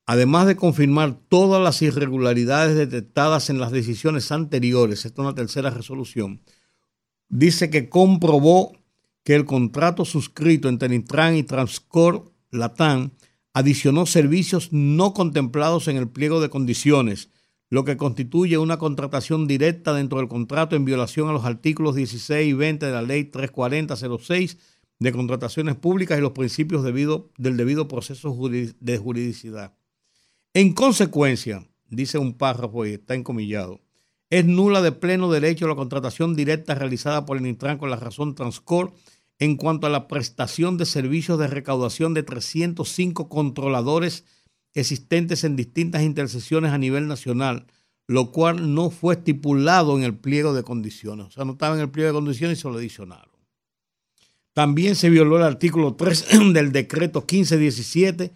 además 0.07 0.49
de 0.49 0.57
confirmar 0.57 1.17
todas 1.29 1.63
las 1.63 1.83
irregularidades 1.83 2.77
detectadas 2.77 3.49
en 3.49 3.61
las 3.61 3.71
decisiones 3.71 4.33
anteriores, 4.33 5.05
esta 5.05 5.23
es 5.23 5.27
una 5.27 5.35
tercera 5.37 5.71
resolución, 5.71 6.43
dice 7.29 7.71
que 7.71 7.89
comprobó 7.89 8.73
que 9.23 9.35
el 9.35 9.45
contrato 9.45 10.05
suscrito 10.05 10.69
entre 10.69 10.95
Intran 10.95 11.37
y 11.37 11.43
Transcor 11.45 12.33
Latam 12.51 13.13
adicionó 13.53 14.07
servicios 14.07 14.73
no 14.73 15.15
contemplados 15.15 15.89
en 15.89 15.97
el 15.97 16.09
pliego 16.09 16.41
de 16.41 16.51
condiciones, 16.51 17.31
lo 17.69 17.85
que 17.85 17.97
constituye 17.97 18.59
una 18.59 18.79
contratación 18.79 19.47
directa 19.47 19.93
dentro 19.93 20.19
del 20.19 20.29
contrato 20.29 20.77
en 20.77 20.85
violación 20.85 21.29
a 21.29 21.33
los 21.33 21.45
artículos 21.45 21.97
16 21.97 22.49
y 22.49 22.53
20 22.53 22.87
de 22.87 22.93
la 22.93 23.03
Ley 23.03 23.25
34006 23.25 24.59
de 24.99 25.13
contrataciones 25.13 25.75
públicas 25.75 26.19
y 26.19 26.23
los 26.23 26.33
principios 26.33 26.83
debido, 26.83 27.31
del 27.37 27.57
debido 27.57 27.89
proceso 27.89 28.35
de 28.51 28.99
juridicidad. 28.99 29.75
En 30.55 30.73
consecuencia, 30.73 31.67
dice 31.89 32.19
un 32.19 32.35
párrafo 32.35 32.87
y 32.87 32.93
está 32.93 33.15
encomillado, 33.15 33.81
es 34.31 34.45
nula 34.45 34.83
de 34.83 34.93
pleno 34.93 35.31
derecho 35.31 35.69
la 35.69 35.77
contratación 35.77 36.35
directa 36.35 36.75
realizada 36.75 37.27
por 37.27 37.37
el 37.37 37.47
Intran 37.47 37.79
con 37.79 37.91
la 37.91 37.97
razón 37.97 38.35
Transcor 38.35 38.93
en 39.39 39.57
cuanto 39.57 39.87
a 39.87 39.91
la 39.91 40.09
prestación 40.09 40.79
de 40.79 40.87
servicios 40.87 41.39
de 41.39 41.47
recaudación 41.47 42.15
de 42.15 42.23
305 42.23 43.29
controladores 43.29 44.25
existentes 44.77 45.43
en 45.45 45.57
distintas 45.57 46.03
intersecciones 46.03 46.73
a 46.73 46.79
nivel 46.79 47.09
nacional, 47.09 47.67
lo 48.07 48.31
cual 48.31 48.75
no 48.75 48.91
fue 48.91 49.15
estipulado 49.15 49.97
en 49.97 50.05
el 50.05 50.15
pliego 50.15 50.55
de 50.55 50.63
condiciones. 50.63 51.27
O 51.27 51.31
sea, 51.31 51.45
no 51.45 51.53
estaba 51.53 51.75
en 51.75 51.81
el 51.81 51.91
pliego 51.91 52.09
de 52.09 52.15
condiciones 52.15 52.59
y 52.59 52.63
se 52.63 52.69
lo 52.69 52.77
adicionaron. 52.77 53.35
También 54.53 54.95
se 54.95 55.11
violó 55.11 55.39
el 55.39 55.43
artículo 55.43 55.95
3 55.95 56.27
del 56.53 56.73
decreto 56.73 57.21
1517 57.21 58.33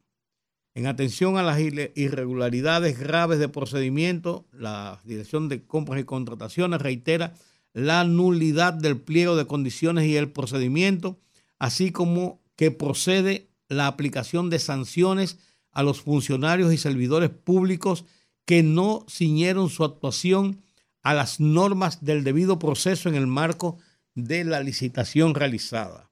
En 0.75 0.89
atención 0.89 1.37
a 1.37 1.45
las 1.45 1.61
irregularidades 1.61 2.99
graves 2.99 3.39
de 3.39 3.49
procedimiento, 3.49 4.49
la 4.51 5.01
Dirección 5.05 5.49
de 5.49 5.65
Compras 5.65 6.01
y 6.01 6.05
Contrataciones 6.05 6.83
reitera 6.83 7.35
la 7.73 8.03
nulidad 8.03 8.75
del 8.75 9.01
pliego 9.01 9.37
de 9.37 9.47
condiciones 9.47 10.07
y 10.07 10.17
el 10.17 10.33
procedimiento, 10.33 11.21
así 11.61 11.93
como 11.93 12.43
que 12.57 12.73
procede 12.73 13.49
la 13.69 13.87
aplicación 13.87 14.51
de 14.51 14.59
sanciones 14.59 15.39
a 15.75 15.83
los 15.83 16.01
funcionarios 16.01 16.73
y 16.73 16.79
servidores 16.79 17.31
públicos 17.31 18.05
que 18.47 18.63
no 18.63 19.05
ciñeron 19.09 19.69
su 19.69 19.85
actuación 19.85 20.63
a 21.03 21.15
las 21.15 21.41
normas 21.41 22.05
del 22.05 22.25
debido 22.25 22.59
proceso 22.59 23.09
en 23.09 23.15
el 23.15 23.27
marco 23.27 23.79
de 24.15 24.45
la 24.45 24.61
licitación 24.61 25.35
realizada. 25.35 26.11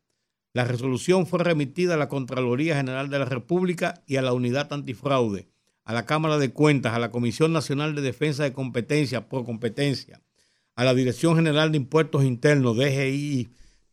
La 0.53 0.65
resolución 0.65 1.27
fue 1.27 1.43
remitida 1.43 1.95
a 1.95 1.97
la 1.97 2.09
Contraloría 2.09 2.77
General 2.77 3.09
de 3.09 3.19
la 3.19 3.25
República 3.25 4.03
y 4.07 4.17
a 4.17 4.23
la 4.23 4.35
Unidad 4.35 4.73
Antifraude, 4.73 5.49
a 5.85 5.95
la 5.95 6.05
Cámara 6.05 6.37
de 6.39 6.53
Cuentas, 6.53 6.93
a 6.93 6.99
la 6.99 7.11
Comisión 7.11 7.53
Nacional 7.53 7.95
de 7.95 8.03
Defensa 8.03 8.43
de 8.43 8.53
Competencia 8.53 9.29
por 9.29 9.45
competencia, 9.45 10.21
a 10.75 10.85
la 10.85 10.95
Dirección 10.95 11.37
General 11.37 11.71
de 11.71 11.79
Impuestos 11.79 12.25
Internos, 12.25 12.77
DGI, 12.77 13.49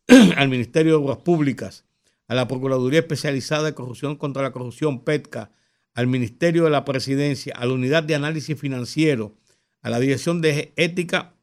al 0.36 0.48
Ministerio 0.48 0.92
de 0.92 1.04
Obras 1.04 1.18
Públicas, 1.18 1.86
a 2.28 2.34
la 2.34 2.46
Procuraduría 2.46 3.00
Especializada 3.00 3.64
de 3.64 3.74
Corrupción 3.74 4.16
contra 4.16 4.42
la 4.42 4.52
Corrupción, 4.52 5.02
PETCA, 5.02 5.52
al 6.00 6.06
Ministerio 6.06 6.64
de 6.64 6.70
la 6.70 6.86
Presidencia, 6.86 7.52
a 7.54 7.66
la 7.66 7.74
Unidad 7.74 8.02
de 8.02 8.14
Análisis 8.14 8.58
Financiero, 8.58 9.36
a 9.82 9.90
la 9.90 10.00
Dirección 10.00 10.40
de 10.40 10.72
Ética 10.76 11.34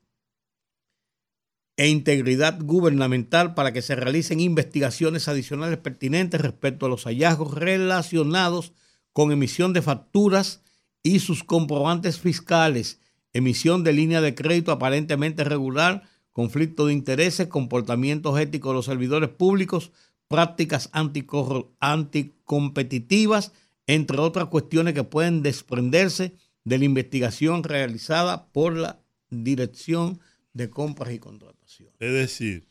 e 1.77 1.89
Integridad 1.89 2.57
Gubernamental 2.59 3.53
para 3.53 3.71
que 3.71 3.83
se 3.83 3.95
realicen 3.95 4.39
investigaciones 4.39 5.27
adicionales 5.27 5.77
pertinentes 5.77 6.41
respecto 6.41 6.87
a 6.87 6.89
los 6.89 7.03
hallazgos 7.03 7.53
relacionados 7.53 8.73
con 9.13 9.31
emisión 9.31 9.73
de 9.73 9.83
facturas 9.83 10.63
y 11.03 11.19
sus 11.19 11.43
comprobantes 11.43 12.19
fiscales, 12.19 12.99
emisión 13.33 13.83
de 13.83 13.93
línea 13.93 14.21
de 14.21 14.33
crédito 14.33 14.71
aparentemente 14.71 15.43
regular, 15.43 16.09
conflicto 16.31 16.87
de 16.87 16.93
intereses, 16.93 17.45
comportamientos 17.45 18.39
éticos 18.39 18.71
de 18.71 18.75
los 18.75 18.85
servidores 18.85 19.29
públicos, 19.29 19.91
prácticas 20.27 20.89
anticompetitivas, 20.93 23.53
entre 23.87 24.19
otras 24.19 24.47
cuestiones 24.47 24.93
que 24.93 25.03
pueden 25.03 25.41
desprenderse 25.41 26.35
de 26.63 26.77
la 26.77 26.85
investigación 26.85 27.63
realizada 27.63 28.47
por 28.51 28.75
la 28.75 29.01
Dirección 29.29 30.19
de 30.53 30.69
Compras 30.69 31.13
y 31.13 31.19
Contratación. 31.19 31.89
Es 31.99 32.13
decir, 32.13 32.67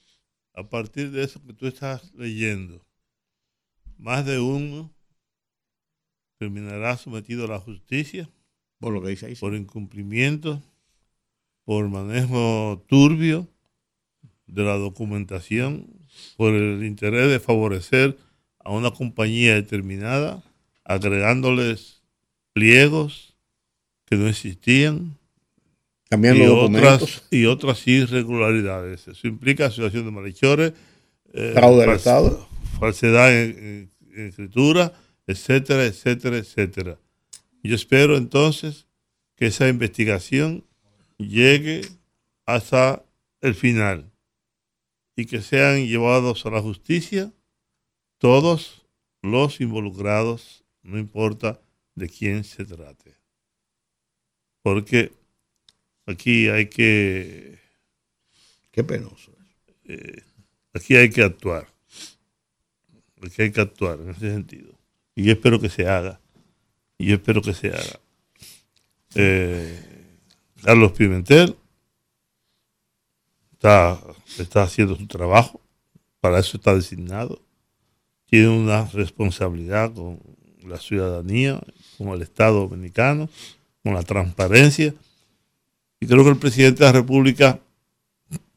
a 0.55 0.69
partir 0.69 1.11
de 1.11 1.25
eso 1.25 1.43
que 1.43 1.53
tú 1.53 1.67
estás 1.67 2.13
leyendo, 2.15 2.87
más 3.99 4.25
de 4.25 4.39
uno 4.39 4.95
terminará 6.39 6.97
sometido 6.97 7.47
a 7.47 7.49
la 7.49 7.59
justicia 7.59 8.31
por 8.79 8.93
lo 8.93 9.03
que 9.03 9.09
dice 9.09 9.27
ahí, 9.27 9.35
por 9.35 9.55
incumplimiento, 9.55 10.63
por 11.65 11.89
manejo 11.89 12.85
turbio 12.87 13.49
de 14.47 14.63
la 14.63 14.77
documentación 14.77 15.89
por 16.37 16.55
el 16.55 16.85
interés 16.85 17.31
de 17.31 17.41
favorecer 17.41 18.17
a 18.59 18.71
una 18.71 18.91
compañía 18.91 19.55
determinada, 19.55 20.43
agregándoles 20.87 22.03
pliegos 22.53 23.37
que 24.07 24.17
no 24.17 24.29
existían 24.29 25.19
y, 26.11 26.47
otras, 26.47 27.25
y 27.31 27.47
otras 27.47 27.87
irregularidades. 27.87 29.09
Eso 29.09 29.27
implica 29.27 29.67
asociación 29.67 30.05
de 30.05 30.11
malhechores, 30.13 30.73
eh, 31.33 31.51
fraude 31.55 31.81
del 31.81 31.97
Estado, 31.97 32.49
falsedad 32.79 33.35
en, 33.35 33.91
escritura, 34.15 34.93
etcétera, 35.27 35.85
etcétera, 35.85 36.39
etcétera. 36.39 36.99
Yo 37.63 37.75
espero 37.75 38.17
entonces 38.17 38.87
que 39.35 39.47
esa 39.47 39.69
investigación 39.69 40.65
llegue 41.19 41.83
hasta 42.47 43.05
el 43.41 43.55
final 43.55 44.11
y 45.17 45.27
que 45.27 45.43
sean 45.43 45.87
llevados 45.87 46.47
a 46.47 46.51
la 46.51 46.63
justicia 46.63 47.33
todos 48.19 48.87
los 49.23 49.61
involucrados, 49.61 50.65
no 50.87 50.99
importa 50.99 51.61
de 51.95 52.09
quién 52.09 52.45
se 52.45 52.65
trate. 52.65 53.17
Porque 54.63 55.13
aquí 56.07 56.49
hay 56.49 56.67
que... 56.67 57.59
Qué 58.71 58.85
penoso. 58.85 59.33
eh, 59.85 60.23
aquí 60.75 60.97
hay 60.97 61.11
que 61.11 61.23
actuar. 61.23 61.67
Aquí 63.23 63.43
hay 63.43 63.51
que 63.51 63.61
actuar 63.61 64.01
en 64.01 64.11
ese 64.11 64.33
sentido. 64.33 64.79
Y 65.15 65.25
yo 65.25 65.33
espero 65.33 65.59
que 65.61 65.71
se 65.71 65.89
haga. 65.89 66.21
Y 66.99 67.07
yo 67.07 67.15
espero 67.15 67.43
que 67.43 67.55
se 67.55 67.69
haga. 67.69 68.01
Eh, 69.15 69.83
Carlos 70.63 70.93
Pimentel 70.93 71.57
está, 73.53 73.99
está 74.39 74.63
haciendo 74.63 74.95
su 74.95 75.07
trabajo. 75.07 75.61
Para 76.21 76.39
eso 76.39 76.59
está 76.59 76.75
designado. 76.75 77.43
Tiene 78.27 78.49
una 78.49 78.85
responsabilidad 78.87 79.95
con 79.95 80.21
la 80.67 80.79
ciudadanía, 80.79 81.61
con 81.99 82.09
el 82.09 82.23
Estado 82.23 82.69
dominicano, 82.69 83.29
con 83.83 83.95
la 83.95 84.03
transparencia. 84.03 84.95
Y 86.01 86.07
creo 86.07 86.25
que 86.25 86.31
el 86.31 86.37
presidente 86.37 86.81
de 86.81 86.87
la 86.87 86.93
República, 86.93 87.59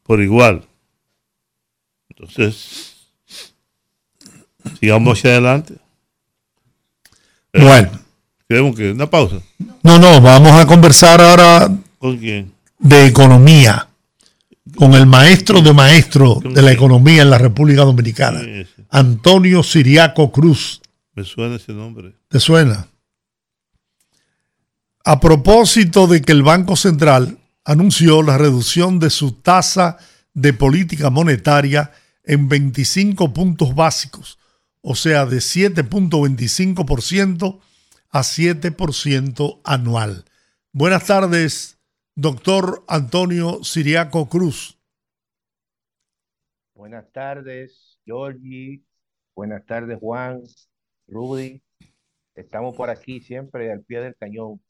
por 0.02 0.20
igual. 0.20 0.64
Entonces, 2.10 2.96
sigamos 4.78 5.18
hacia 5.18 5.30
adelante. 5.30 5.74
bueno. 7.52 8.00
Queremos 8.50 8.74
que 8.74 8.90
una 8.90 9.08
pausa. 9.08 9.36
No, 9.84 10.00
no, 10.00 10.20
vamos 10.20 10.50
a 10.50 10.66
conversar 10.66 11.20
ahora. 11.20 11.70
¿Con 11.98 12.18
quién? 12.18 12.52
De 12.80 13.06
economía. 13.06 13.86
Con 14.74 14.94
el 14.94 15.06
maestro 15.06 15.60
de 15.60 15.72
maestro 15.72 16.40
de 16.42 16.60
la 16.60 16.72
economía 16.72 17.22
en 17.22 17.30
la 17.30 17.38
República 17.38 17.82
Dominicana, 17.82 18.42
Antonio 18.90 19.62
Siriaco 19.62 20.32
Cruz. 20.32 20.79
Me 21.20 21.26
suena 21.26 21.56
ese 21.56 21.74
nombre. 21.74 22.14
¿Te 22.28 22.40
suena? 22.40 22.88
A 25.04 25.20
propósito 25.20 26.06
de 26.06 26.22
que 26.22 26.32
el 26.32 26.42
Banco 26.42 26.76
Central 26.76 27.36
anunció 27.62 28.22
la 28.22 28.38
reducción 28.38 28.98
de 28.98 29.10
su 29.10 29.32
tasa 29.32 29.98
de 30.32 30.54
política 30.54 31.10
monetaria 31.10 31.92
en 32.24 32.48
25 32.48 33.34
puntos 33.34 33.74
básicos, 33.74 34.38
o 34.80 34.94
sea, 34.94 35.26
de 35.26 35.40
7.25% 35.40 37.60
a 38.08 38.20
7% 38.20 39.60
anual. 39.62 40.24
Buenas 40.72 41.04
tardes, 41.04 41.76
doctor 42.14 42.82
Antonio 42.88 43.62
Siriaco 43.62 44.26
Cruz. 44.30 44.78
Buenas 46.72 47.12
tardes, 47.12 47.98
Georgie. 48.06 48.82
Buenas 49.34 49.66
tardes, 49.66 49.98
Juan, 50.00 50.40
Rudy. 51.10 51.60
Estamos 52.34 52.76
por 52.76 52.90
aquí 52.90 53.20
siempre 53.20 53.70
al 53.72 53.82
pie 53.82 54.00
del 54.00 54.16
cañón, 54.16 54.60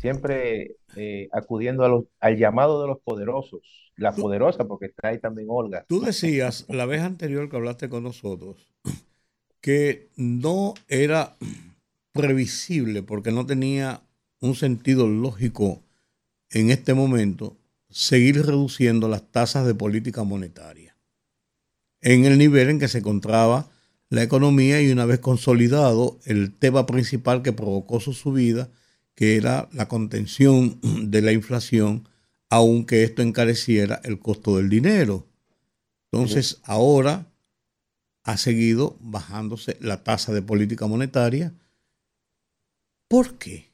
siempre 0.00 0.76
eh, 0.96 1.28
acudiendo 1.32 1.84
a 1.84 1.88
los, 1.88 2.04
al 2.20 2.36
llamado 2.36 2.80
de 2.80 2.88
los 2.88 3.00
poderosos, 3.00 3.92
la 3.96 4.12
poderosa, 4.12 4.64
porque 4.64 4.86
está 4.86 5.08
ahí 5.08 5.18
también 5.18 5.48
Olga. 5.50 5.84
Tú 5.88 6.00
decías 6.00 6.64
la 6.68 6.86
vez 6.86 7.02
anterior 7.02 7.50
que 7.50 7.56
hablaste 7.56 7.88
con 7.88 8.04
nosotros 8.04 8.72
que 9.66 10.10
no 10.14 10.74
era 10.86 11.36
previsible 12.12 13.02
porque 13.02 13.32
no 13.32 13.46
tenía 13.46 14.00
un 14.40 14.54
sentido 14.54 15.08
lógico 15.08 15.82
en 16.50 16.70
este 16.70 16.94
momento 16.94 17.56
seguir 17.90 18.46
reduciendo 18.46 19.08
las 19.08 19.28
tasas 19.32 19.66
de 19.66 19.74
política 19.74 20.22
monetaria 20.22 20.96
en 22.00 22.26
el 22.26 22.38
nivel 22.38 22.70
en 22.70 22.78
que 22.78 22.86
se 22.86 22.98
encontraba 22.98 23.68
la 24.08 24.22
economía 24.22 24.80
y 24.80 24.90
una 24.90 25.04
vez 25.04 25.18
consolidado 25.20 26.18
el 26.24 26.52
tema 26.52 26.86
principal 26.86 27.42
que 27.42 27.52
provocó 27.52 28.00
su 28.00 28.12
subida, 28.12 28.68
que 29.14 29.36
era 29.36 29.68
la 29.72 29.88
contención 29.88 30.78
de 30.82 31.22
la 31.22 31.32
inflación, 31.32 32.08
aunque 32.50 33.02
esto 33.02 33.22
encareciera 33.22 34.00
el 34.04 34.18
costo 34.18 34.56
del 34.56 34.68
dinero. 34.68 35.26
Entonces, 36.12 36.60
ahora 36.64 37.26
ha 38.22 38.36
seguido 38.36 38.96
bajándose 39.00 39.76
la 39.80 40.04
tasa 40.04 40.32
de 40.32 40.42
política 40.42 40.86
monetaria 40.86 41.52
¿Por 43.08 43.38
qué? 43.38 43.70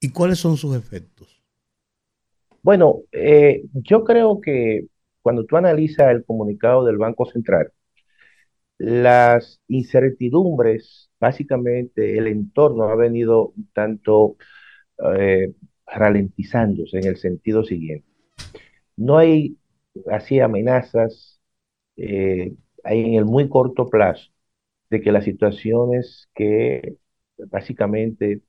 ¿Y 0.00 0.10
cuáles 0.10 0.38
son 0.38 0.56
sus 0.56 0.76
efectos? 0.76 1.40
Bueno, 2.62 3.02
eh, 3.12 3.62
yo 3.72 4.04
creo 4.04 4.40
que 4.40 4.86
cuando 5.22 5.44
tú 5.44 5.56
analizas 5.56 6.10
el 6.10 6.24
comunicado 6.24 6.84
del 6.84 6.96
Banco 6.96 7.24
Central, 7.26 7.72
las 8.78 9.60
incertidumbres, 9.68 11.10
básicamente 11.20 12.18
el 12.18 12.28
entorno 12.28 12.84
ha 12.84 12.96
venido 12.96 13.48
un 13.56 13.68
tanto 13.72 14.36
eh, 15.16 15.54
ralentizándose 15.86 16.98
en 16.98 17.06
el 17.06 17.16
sentido 17.16 17.64
siguiente. 17.64 18.08
No 18.96 19.18
hay 19.18 19.58
así 20.10 20.40
amenazas, 20.40 21.40
eh, 21.96 22.54
hay 22.84 23.00
en 23.00 23.14
el 23.14 23.24
muy 23.24 23.48
corto 23.48 23.88
plazo 23.88 24.30
de 24.90 25.00
que 25.00 25.12
las 25.12 25.24
situaciones 25.24 26.28
que 26.34 26.96
básicamente 27.50 28.42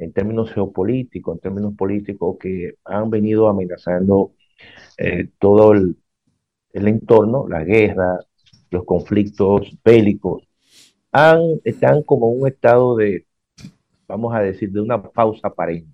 en 0.00 0.12
términos 0.12 0.52
geopolíticos, 0.52 1.36
en 1.36 1.40
términos 1.40 1.74
políticos, 1.76 2.36
que 2.40 2.74
han 2.84 3.10
venido 3.10 3.48
amenazando 3.48 4.34
eh, 4.98 5.30
todo 5.38 5.72
el, 5.72 5.96
entorno, 6.72 7.46
la 7.48 7.64
guerra, 7.64 8.18
los 8.70 8.84
conflictos 8.84 9.76
bélicos, 9.84 10.48
están 11.64 12.02
como 12.02 12.28
un 12.28 12.46
estado 12.48 12.96
de, 12.96 13.26
vamos 14.06 14.34
a 14.34 14.40
decir, 14.40 14.70
de 14.70 14.80
una 14.80 15.02
pausa 15.02 15.48
aparente. 15.48 15.90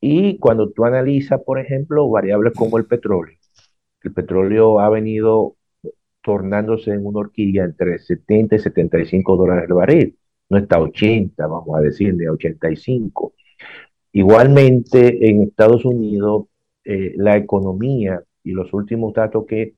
Y 0.00 0.38
cuando 0.38 0.70
tú 0.70 0.84
analizas, 0.84 1.40
por 1.44 1.58
ejemplo, 1.58 2.08
variables 2.08 2.54
como 2.54 2.78
el 2.78 2.86
petróleo, 2.86 3.36
el 4.02 4.12
petróleo 4.12 4.80
ha 4.80 4.88
venido 4.88 5.56
tornándose 6.22 6.92
en 6.92 7.04
una 7.04 7.20
horquilla 7.20 7.64
entre 7.64 7.98
70 7.98 8.56
y 8.56 8.58
75 8.58 9.36
dólares 9.36 9.64
el 9.68 9.74
barril 9.74 10.16
no 10.50 10.58
está 10.58 10.76
a 10.76 10.80
80, 10.82 11.46
vamos 11.46 11.78
a 11.78 11.80
decir, 11.80 12.14
ni 12.14 12.26
a 12.26 12.32
85. 12.32 13.32
Igualmente, 14.12 15.30
en 15.30 15.44
Estados 15.44 15.84
Unidos, 15.84 16.46
eh, 16.84 17.14
la 17.16 17.36
economía 17.36 18.22
y 18.42 18.50
los 18.50 18.72
últimos 18.74 19.14
datos 19.14 19.46
que 19.46 19.74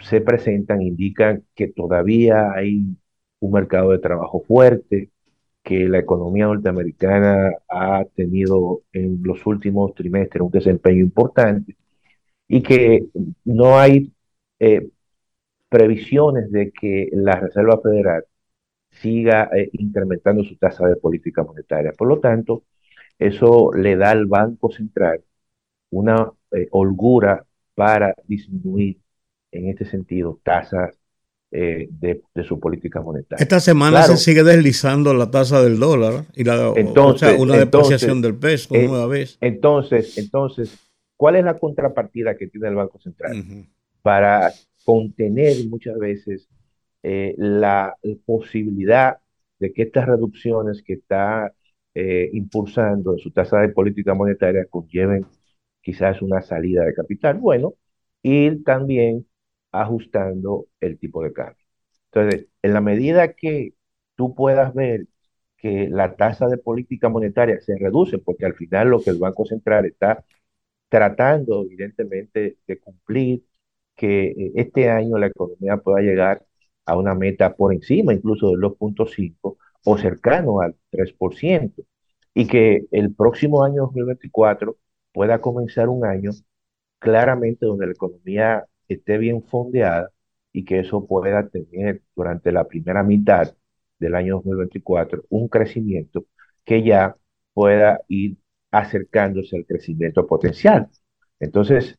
se 0.00 0.20
presentan 0.20 0.82
indican 0.82 1.44
que 1.54 1.68
todavía 1.68 2.52
hay 2.52 2.84
un 3.40 3.52
mercado 3.52 3.90
de 3.92 3.98
trabajo 3.98 4.42
fuerte, 4.46 5.10
que 5.62 5.88
la 5.88 5.98
economía 5.98 6.46
norteamericana 6.46 7.52
ha 7.68 8.04
tenido 8.14 8.82
en 8.92 9.20
los 9.24 9.44
últimos 9.46 9.94
trimestres 9.94 10.42
un 10.42 10.50
desempeño 10.50 11.00
importante 11.00 11.76
y 12.48 12.62
que 12.62 13.06
no 13.44 13.78
hay 13.78 14.12
eh, 14.60 14.88
previsiones 15.68 16.50
de 16.52 16.72
que 16.72 17.08
la 17.12 17.36
Reserva 17.40 17.80
Federal 17.82 18.24
siga 18.90 19.50
eh, 19.56 19.70
incrementando 19.72 20.44
su 20.44 20.56
tasa 20.56 20.86
de 20.88 20.96
política 20.96 21.44
monetaria. 21.44 21.92
Por 21.92 22.08
lo 22.08 22.20
tanto, 22.20 22.64
eso 23.18 23.72
le 23.74 23.96
da 23.96 24.10
al 24.10 24.26
Banco 24.26 24.70
Central 24.72 25.24
una 25.90 26.32
eh, 26.52 26.68
holgura 26.72 27.46
para 27.74 28.14
disminuir 28.26 28.98
en 29.56 29.68
este 29.68 29.84
sentido 29.84 30.40
tasas 30.42 30.98
eh, 31.50 31.88
de, 31.90 32.22
su 32.44 32.58
política 32.58 33.00
monetaria. 33.00 33.42
Esta 33.42 33.60
semana 33.60 34.02
se 34.02 34.16
sigue 34.16 34.42
deslizando 34.42 35.14
la 35.14 35.30
tasa 35.30 35.62
del 35.62 35.78
dólar 35.78 36.24
y 36.34 36.44
la, 36.44 36.72
entonces, 36.76 37.38
una 37.38 37.56
depreciación 37.56 38.20
del 38.20 38.34
peso 38.36 38.74
nueva 38.74 39.06
vez. 39.06 39.38
Entonces, 39.40 40.18
entonces, 40.18 40.76
¿cuál 41.16 41.36
es 41.36 41.44
la 41.44 41.56
contrapartida 41.56 42.36
que 42.36 42.48
tiene 42.48 42.68
el 42.68 42.74
Banco 42.74 42.98
Central? 42.98 43.66
Para 44.02 44.52
contener 44.84 45.56
muchas 45.68 45.96
veces 45.98 46.48
eh, 47.02 47.34
la 47.38 47.96
posibilidad 48.24 49.18
de 49.58 49.72
que 49.72 49.82
estas 49.82 50.06
reducciones 50.06 50.82
que 50.82 50.94
está 50.94 51.52
eh, 51.94 52.28
impulsando 52.32 53.12
en 53.12 53.18
su 53.18 53.30
tasa 53.30 53.60
de 53.60 53.68
política 53.70 54.12
monetaria 54.12 54.66
conlleven 54.68 55.24
quizás 55.80 56.20
una 56.20 56.42
salida 56.42 56.84
de 56.84 56.92
capital. 56.92 57.38
Bueno, 57.38 57.74
ir 58.22 58.64
también 58.64 59.26
ajustando 59.82 60.66
el 60.80 60.98
tipo 60.98 61.22
de 61.22 61.32
cambio. 61.32 61.64
Entonces, 62.12 62.48
en 62.62 62.74
la 62.74 62.80
medida 62.80 63.34
que 63.34 63.74
tú 64.16 64.34
puedas 64.34 64.74
ver 64.74 65.06
que 65.56 65.88
la 65.88 66.16
tasa 66.16 66.48
de 66.48 66.58
política 66.58 67.08
monetaria 67.08 67.60
se 67.60 67.76
reduce, 67.78 68.18
porque 68.18 68.46
al 68.46 68.54
final 68.54 68.88
lo 68.88 69.00
que 69.02 69.10
el 69.10 69.18
Banco 69.18 69.44
Central 69.46 69.86
está 69.86 70.24
tratando, 70.88 71.64
evidentemente, 71.64 72.58
de 72.66 72.80
cumplir, 72.80 73.44
que 73.96 74.28
eh, 74.28 74.52
este 74.56 74.90
año 74.90 75.18
la 75.18 75.28
economía 75.28 75.78
pueda 75.78 76.00
llegar 76.02 76.44
a 76.84 76.96
una 76.96 77.14
meta 77.14 77.54
por 77.56 77.72
encima 77.74 78.14
incluso 78.14 78.50
del 78.50 78.60
2.5 78.60 79.58
o 79.84 79.98
cercano 79.98 80.60
al 80.60 80.76
3%, 80.90 81.82
y 82.34 82.46
que 82.46 82.86
el 82.92 83.14
próximo 83.14 83.64
año 83.64 83.82
2024 83.86 84.76
pueda 85.12 85.40
comenzar 85.40 85.88
un 85.88 86.04
año 86.04 86.30
claramente 86.98 87.66
donde 87.66 87.86
la 87.86 87.92
economía 87.92 88.64
esté 88.88 89.18
bien 89.18 89.42
fondeada 89.44 90.10
y 90.52 90.64
que 90.64 90.80
eso 90.80 91.06
pueda 91.06 91.48
tener 91.48 92.02
durante 92.14 92.52
la 92.52 92.66
primera 92.66 93.02
mitad 93.02 93.54
del 93.98 94.14
año 94.14 94.36
2024 94.36 95.24
un 95.30 95.48
crecimiento 95.48 96.26
que 96.64 96.82
ya 96.82 97.16
pueda 97.52 98.00
ir 98.08 98.38
acercándose 98.70 99.56
al 99.56 99.66
crecimiento 99.66 100.26
potencial. 100.26 100.88
Entonces, 101.40 101.98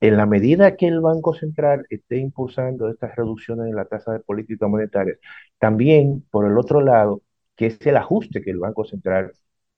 en 0.00 0.16
la 0.16 0.26
medida 0.26 0.76
que 0.76 0.86
el 0.88 1.00
Banco 1.00 1.34
Central 1.34 1.86
esté 1.90 2.18
impulsando 2.18 2.88
estas 2.90 3.16
reducciones 3.16 3.68
en 3.68 3.76
la 3.76 3.86
tasa 3.86 4.12
de 4.12 4.20
política 4.20 4.68
monetaria, 4.68 5.16
también 5.58 6.22
por 6.30 6.46
el 6.46 6.58
otro 6.58 6.80
lado, 6.80 7.22
que 7.56 7.66
es 7.66 7.86
el 7.86 7.96
ajuste 7.96 8.42
que 8.42 8.50
el 8.50 8.58
Banco 8.58 8.84
Central 8.84 9.32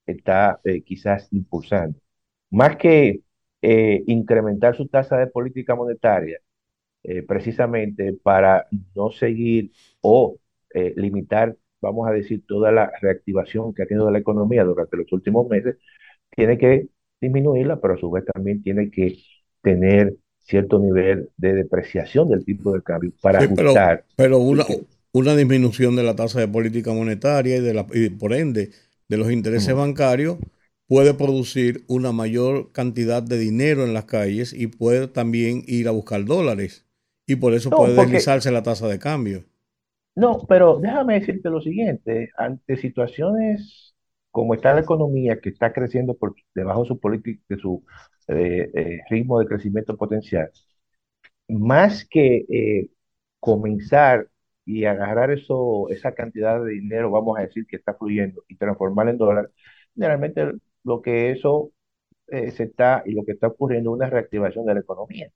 está 0.06 0.60
eh, 0.64 0.82
quizás 0.82 1.28
impulsando. 1.32 1.98
Más 2.50 2.76
que 2.76 3.22
eh, 3.68 4.04
incrementar 4.06 4.76
su 4.76 4.86
tasa 4.86 5.18
de 5.18 5.26
política 5.26 5.74
monetaria, 5.74 6.38
eh, 7.02 7.22
precisamente 7.22 8.12
para 8.12 8.68
no 8.94 9.10
seguir 9.10 9.72
o 10.00 10.38
limitar, 10.94 11.56
vamos 11.80 12.06
a 12.06 12.12
decir, 12.12 12.44
toda 12.46 12.70
la 12.70 12.92
reactivación 13.00 13.72
que 13.72 13.82
ha 13.82 13.86
tenido 13.86 14.10
la 14.10 14.18
economía 14.18 14.62
durante 14.62 14.98
los 14.98 15.10
últimos 15.10 15.48
meses, 15.48 15.76
tiene 16.30 16.58
que 16.58 16.88
disminuirla, 17.18 17.80
pero 17.80 17.94
a 17.94 17.98
su 17.98 18.10
vez 18.10 18.24
también 18.26 18.62
tiene 18.62 18.90
que 18.90 19.16
tener 19.62 20.14
cierto 20.40 20.78
nivel 20.78 21.30
de 21.36 21.54
depreciación 21.54 22.28
del 22.28 22.44
tipo 22.44 22.72
de 22.72 22.82
cambio 22.82 23.10
para 23.20 23.40
ajustar. 23.40 24.04
Pero, 24.14 24.38
una, 24.38 24.64
una 25.12 25.34
disminución 25.34 25.96
de 25.96 26.02
la 26.04 26.14
tasa 26.14 26.38
de 26.40 26.48
política 26.48 26.92
monetaria 26.92 27.56
y, 27.56 27.60
de 27.60 27.74
la, 27.74 27.86
y 27.92 28.10
por 28.10 28.32
ende 28.32 28.70
de 29.08 29.16
los 29.16 29.32
intereses 29.32 29.74
bancarios 29.74 30.36
puede 30.88 31.14
producir 31.14 31.84
una 31.88 32.12
mayor 32.12 32.72
cantidad 32.72 33.22
de 33.22 33.38
dinero 33.38 33.84
en 33.84 33.94
las 33.94 34.04
calles 34.04 34.52
y 34.52 34.68
puede 34.68 35.08
también 35.08 35.62
ir 35.66 35.88
a 35.88 35.92
buscar 35.92 36.24
dólares. 36.24 36.86
Y 37.26 37.36
por 37.36 37.54
eso 37.54 37.70
puede 37.70 37.94
deslizarse 37.94 38.52
la 38.52 38.62
tasa 38.62 38.86
de 38.86 38.98
cambio. 38.98 39.44
No, 40.14 40.38
pero 40.48 40.78
déjame 40.78 41.20
decirte 41.20 41.50
lo 41.50 41.60
siguiente, 41.60 42.30
ante 42.38 42.76
situaciones 42.76 43.94
como 44.30 44.54
está 44.54 44.74
la 44.74 44.80
economía 44.80 45.40
que 45.40 45.48
está 45.48 45.72
creciendo 45.72 46.14
por 46.14 46.34
debajo 46.54 46.82
de 46.82 46.88
su, 46.88 47.00
de 47.48 47.56
su 47.56 47.84
eh, 48.28 48.70
eh, 48.74 49.00
ritmo 49.08 49.40
de 49.40 49.46
crecimiento 49.46 49.96
potencial, 49.96 50.50
más 51.48 52.04
que 52.08 52.44
eh, 52.48 52.90
comenzar 53.40 54.28
y 54.64 54.84
agarrar 54.84 55.30
eso, 55.30 55.88
esa 55.90 56.12
cantidad 56.14 56.62
de 56.62 56.72
dinero, 56.72 57.10
vamos 57.10 57.38
a 57.38 57.42
decir, 57.42 57.66
que 57.66 57.76
está 57.76 57.94
fluyendo 57.94 58.42
y 58.48 58.56
transformarla 58.56 59.12
en 59.12 59.18
dólares, 59.18 59.50
generalmente 59.94 60.52
lo 60.86 61.02
que 61.02 61.32
eso 61.32 61.72
se 62.28 62.62
está 62.62 63.02
y 63.04 63.12
lo 63.12 63.24
que 63.24 63.32
está 63.32 63.48
ocurriendo 63.48 63.90
es 63.90 63.96
una 63.96 64.08
reactivación 64.08 64.64
de 64.66 64.74
la 64.74 64.80
economía. 64.80 65.30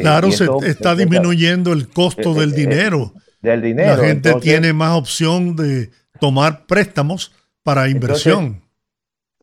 claro, 0.00 0.30
se 0.32 0.46
está 0.66 0.94
disminuyendo 0.94 1.72
el 1.72 1.88
costo 1.88 2.34
del 2.34 2.52
dinero. 2.52 3.12
Del 3.40 3.62
dinero. 3.62 3.96
La 3.96 4.08
gente 4.08 4.34
tiene 4.40 4.72
más 4.72 4.96
opción 4.96 5.54
de 5.54 5.90
tomar 6.18 6.66
préstamos 6.66 7.32
para 7.62 7.88
inversión. 7.88 8.62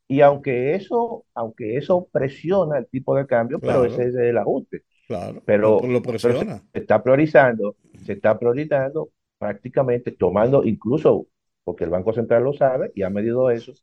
y 0.07 0.22
aunque 0.22 0.76
eso, 0.76 1.26
aunque 1.34 1.78
eso 1.78 2.07
presiona 2.11 2.78
el 2.80 2.88
tipo 2.88 3.16
de 3.16 3.26
cambio, 3.28 3.59
pero 3.59 3.86
ese 3.86 4.07
es 4.07 4.16
el 4.16 4.38
ajuste. 4.38 4.84
Claro, 5.07 5.43
pero, 5.45 5.80
lo, 5.82 6.01
presiona. 6.01 6.64
se 6.74 6.80
está 6.80 7.03
priorizando, 7.03 7.76
se 8.05 8.14
está 8.14 8.39
priorizando 8.39 9.09
prácticamente 9.38 10.11
tomando 10.11 10.64
incluso, 10.64 11.28
porque 11.64 11.84
el 11.84 11.89
Banco 11.89 12.14
Central 12.14 12.43
lo 12.43 12.53
sabe 12.53 12.91
y 12.95 13.03
ha 13.03 13.09
medido 13.09 13.51
eso, 13.51 13.74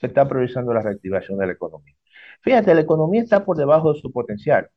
se 0.00 0.06
está 0.08 0.28
priorizando 0.28 0.72
la 0.74 0.82
reactivación 0.82 1.38
de 1.38 1.46
la 1.46 1.52
economía. 1.52 1.94
Fíjate, 2.42 2.74
la 2.74 2.80
economía 2.82 3.22
está 3.22 3.44
por 3.44 3.56
debajo 3.56 3.92
de 3.92 4.00
su 4.00 4.12
potencial 4.12 4.70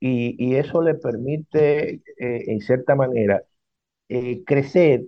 y, 0.00 0.54
eso 0.56 0.82
le 0.82 0.94
permite, 0.94 2.02
eh, 2.18 2.44
en 2.48 2.60
cierta 2.60 2.94
manera, 2.94 3.42
eh, 4.08 4.44
crecer 4.44 5.06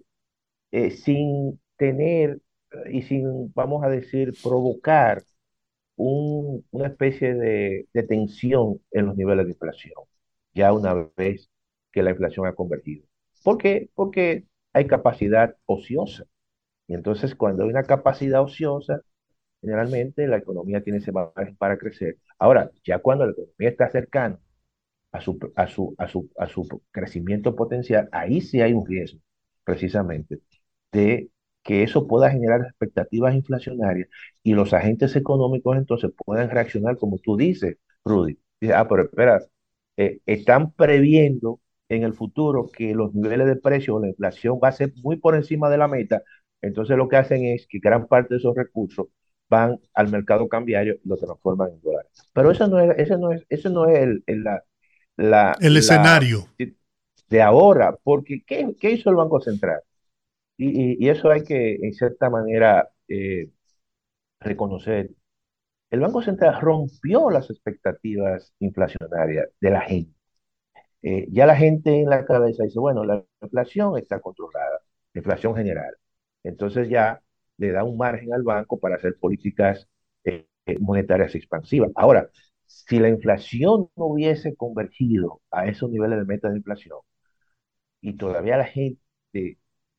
eh, 0.72 0.90
sin 0.90 1.60
tener 1.76 2.40
y 2.92 3.02
sin, 3.02 3.52
vamos 3.54 3.84
a 3.84 3.88
decir, 3.90 4.32
provocar 4.42 5.24
una 5.96 6.86
especie 6.88 7.34
de, 7.34 7.88
tensión 8.08 8.80
en 8.92 9.06
los 9.06 9.16
niveles 9.16 9.46
de 9.46 9.52
inflación, 9.52 9.94
ya 10.54 10.72
una 10.72 10.94
vez 11.16 11.50
que 11.92 12.02
la 12.02 12.10
inflación 12.10 12.46
ha 12.46 12.54
convertido. 12.54 13.06
¿Por 13.44 13.58
qué? 13.58 13.90
Porque 13.94 14.46
hay 14.72 14.86
capacidad 14.86 15.56
ociosa. 15.66 16.24
Y 16.88 16.94
entonces 16.94 17.34
cuando 17.34 17.64
hay 17.64 17.70
una 17.70 17.84
capacidad 17.84 18.42
ociosa, 18.42 19.02
generalmente 19.60 20.26
la 20.26 20.38
economía 20.38 20.82
tiene 20.82 20.98
ese 20.98 21.12
margen 21.12 21.56
para 21.56 21.78
crecer. 21.78 22.16
Ahora, 22.38 22.70
ya 22.84 22.98
cuando 22.98 23.26
la 23.26 23.32
economía 23.32 23.68
está 23.70 23.88
cercana 23.90 24.38
a 25.12 25.20
su, 25.20 25.38
a 25.56 25.66
su, 25.66 25.94
a 25.98 26.08
su, 26.08 26.30
a 26.38 26.46
su 26.46 26.82
crecimiento 26.92 27.56
potencial, 27.56 28.08
ahí 28.12 28.40
sí 28.40 28.60
hay 28.60 28.72
un 28.72 28.86
riesgo, 28.86 29.20
precisamente, 29.64 30.40
de 30.92 31.30
que 31.62 31.82
eso 31.82 32.06
pueda 32.06 32.30
generar 32.30 32.62
expectativas 32.62 33.34
inflacionarias 33.34 34.08
y 34.42 34.54
los 34.54 34.72
agentes 34.72 35.16
económicos 35.16 35.76
entonces 35.76 36.10
puedan 36.26 36.50
reaccionar 36.50 36.96
como 36.98 37.18
tú 37.18 37.36
dices, 37.36 37.76
Rudy. 38.04 38.38
Dice, 38.60 38.74
ah, 38.74 38.88
pero 38.88 39.04
espera, 39.04 39.40
eh, 39.96 40.20
están 40.26 40.72
previendo 40.72 41.60
en 41.88 42.04
el 42.04 42.14
futuro 42.14 42.68
que 42.72 42.94
los 42.94 43.14
niveles 43.14 43.46
de 43.46 43.56
precio 43.56 43.96
o 43.96 44.00
la 44.00 44.08
inflación 44.08 44.58
va 44.62 44.68
a 44.68 44.72
ser 44.72 44.92
muy 45.02 45.16
por 45.18 45.34
encima 45.34 45.68
de 45.70 45.78
la 45.78 45.88
meta, 45.88 46.22
entonces 46.62 46.96
lo 46.96 47.08
que 47.08 47.16
hacen 47.16 47.44
es 47.46 47.66
que 47.66 47.78
gran 47.78 48.06
parte 48.06 48.34
de 48.34 48.38
esos 48.38 48.54
recursos 48.56 49.06
van 49.50 49.78
al 49.94 50.08
mercado 50.08 50.48
cambiario 50.48 50.94
y 51.04 51.08
lo 51.08 51.16
transforman 51.16 51.72
en 51.72 51.82
dólares. 51.82 52.10
Pero 52.32 52.50
eso 52.52 52.68
no 52.68 52.78
es, 52.78 52.96
ese 52.98 53.18
no 53.18 53.32
es, 53.32 53.44
ese 53.48 53.68
no 53.68 53.86
es 53.86 53.98
el, 53.98 54.44
la, 54.44 54.64
la, 55.16 55.56
el 55.60 55.76
escenario 55.76 56.48
de 57.28 57.42
ahora, 57.42 57.96
porque 58.02 58.42
¿qué, 58.46 58.74
¿qué 58.80 58.92
hizo 58.92 59.10
el 59.10 59.16
Banco 59.16 59.40
Central? 59.40 59.80
Y, 60.56 61.08
eso 61.08 61.30
hay 61.30 61.42
que, 61.42 61.76
en 61.76 61.94
cierta 61.94 62.28
manera, 62.28 62.90
eh, 63.08 63.48
reconocer. 64.40 65.10
El 65.90 66.00
Banco 66.00 66.22
Central 66.22 66.60
rompió 66.60 67.30
las 67.30 67.50
expectativas 67.50 68.52
inflacionarias 68.60 69.48
de 69.60 69.70
la 69.70 69.80
gente. 69.82 70.14
Eh, 71.02 71.26
ya 71.30 71.46
la 71.46 71.56
gente 71.56 72.00
en 72.00 72.10
la 72.10 72.24
cabeza 72.26 72.64
dice, 72.64 72.78
bueno, 72.78 73.04
la 73.04 73.24
inflación 73.42 73.96
está 73.98 74.20
controlada, 74.20 74.80
la 75.14 75.18
inflación 75.20 75.56
general. 75.56 75.94
Entonces 76.44 76.88
ya 76.88 77.22
le 77.60 77.72
da 77.72 77.84
un 77.84 77.96
margen 77.98 78.32
al 78.34 78.42
banco 78.42 78.80
para 78.80 78.96
hacer 78.96 79.16
políticas 79.20 79.88
eh, 80.24 80.46
monetarias 80.80 81.34
expansivas. 81.36 81.90
Ahora, 81.96 82.30
si 82.66 82.98
la 82.98 83.08
inflación 83.10 83.90
no 83.96 84.06
hubiese 84.06 84.56
convergido 84.56 85.42
a 85.50 85.66
esos 85.68 85.90
niveles 85.90 86.18
de 86.20 86.24
meta 86.24 86.48
de 86.50 86.56
inflación 86.58 86.98
y 88.00 88.16
todavía 88.16 88.56
la 88.56 88.66
gente 88.66 89.00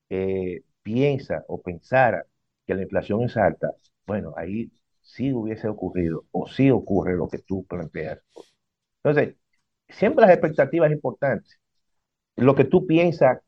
eh, 0.10 0.64
piensa 0.84 1.44
o 1.48 1.62
pensara 1.62 2.26
que 2.66 2.76
la 2.76 2.84
inflación 2.84 3.24
es 3.24 3.38
alta, 3.38 3.70
bueno, 4.06 4.34
ahí 4.38 4.72
sí 5.02 5.34
hubiese 5.34 5.68
ocurrido 5.68 6.26
o 6.32 6.48
sí 6.48 6.72
ocurre 6.72 7.16
lo 7.16 7.28
que 7.30 7.40
tú 7.40 7.66
planteas. 7.66 8.20
Entonces, 9.04 9.36
siempre 9.90 10.24
las 10.26 10.32
expectativas 10.34 10.92
importantes. 10.92 11.60
Lo 12.38 12.56
que 12.56 12.66
tú 12.66 12.88
piensas, 12.88 13.40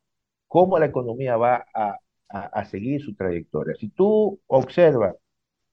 cómo 0.48 0.78
la 0.78 0.86
economía 0.86 1.36
va 1.36 1.66
a, 1.74 1.98
a, 2.28 2.64
seguir 2.64 3.02
su 3.02 3.14
trayectoria. 3.14 3.74
Si 3.76 3.88
tú 3.88 4.40
observas 4.46 5.14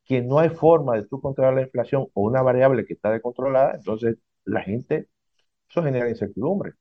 que 0.05 0.21
no 0.21 0.39
hay 0.39 0.49
forma 0.49 0.95
de 0.95 1.07
tú 1.07 1.19
controlar 1.19 1.55
la 1.55 1.61
inflación 1.63 2.07
o 2.13 2.21
una 2.21 2.41
variable 2.41 2.85
que 2.85 2.93
está 2.93 3.11
descontrolada, 3.11 3.73
entonces 3.75 4.17
la 4.45 4.61
gente, 4.61 5.07
eso 5.69 5.83
genera 5.83 6.09
incertidumbre. 6.09 6.73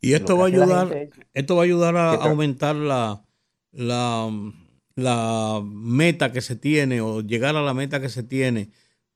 Y 0.00 0.14
esto 0.14 0.36
va 0.36 0.44
a 0.44 0.46
ayudar, 0.46 1.10
esto 1.34 1.56
va 1.56 1.62
a 1.62 1.64
ayudar 1.64 1.96
a 1.96 2.14
aumentar 2.14 2.74
la, 2.74 3.22
la, 3.70 4.30
la 4.96 5.62
meta 5.64 6.32
que 6.32 6.40
se 6.40 6.56
tiene 6.56 7.00
o 7.00 7.20
llegar 7.20 7.56
a 7.56 7.62
la 7.62 7.74
meta 7.74 8.00
que 8.00 8.08
se 8.08 8.22
tiene 8.22 8.70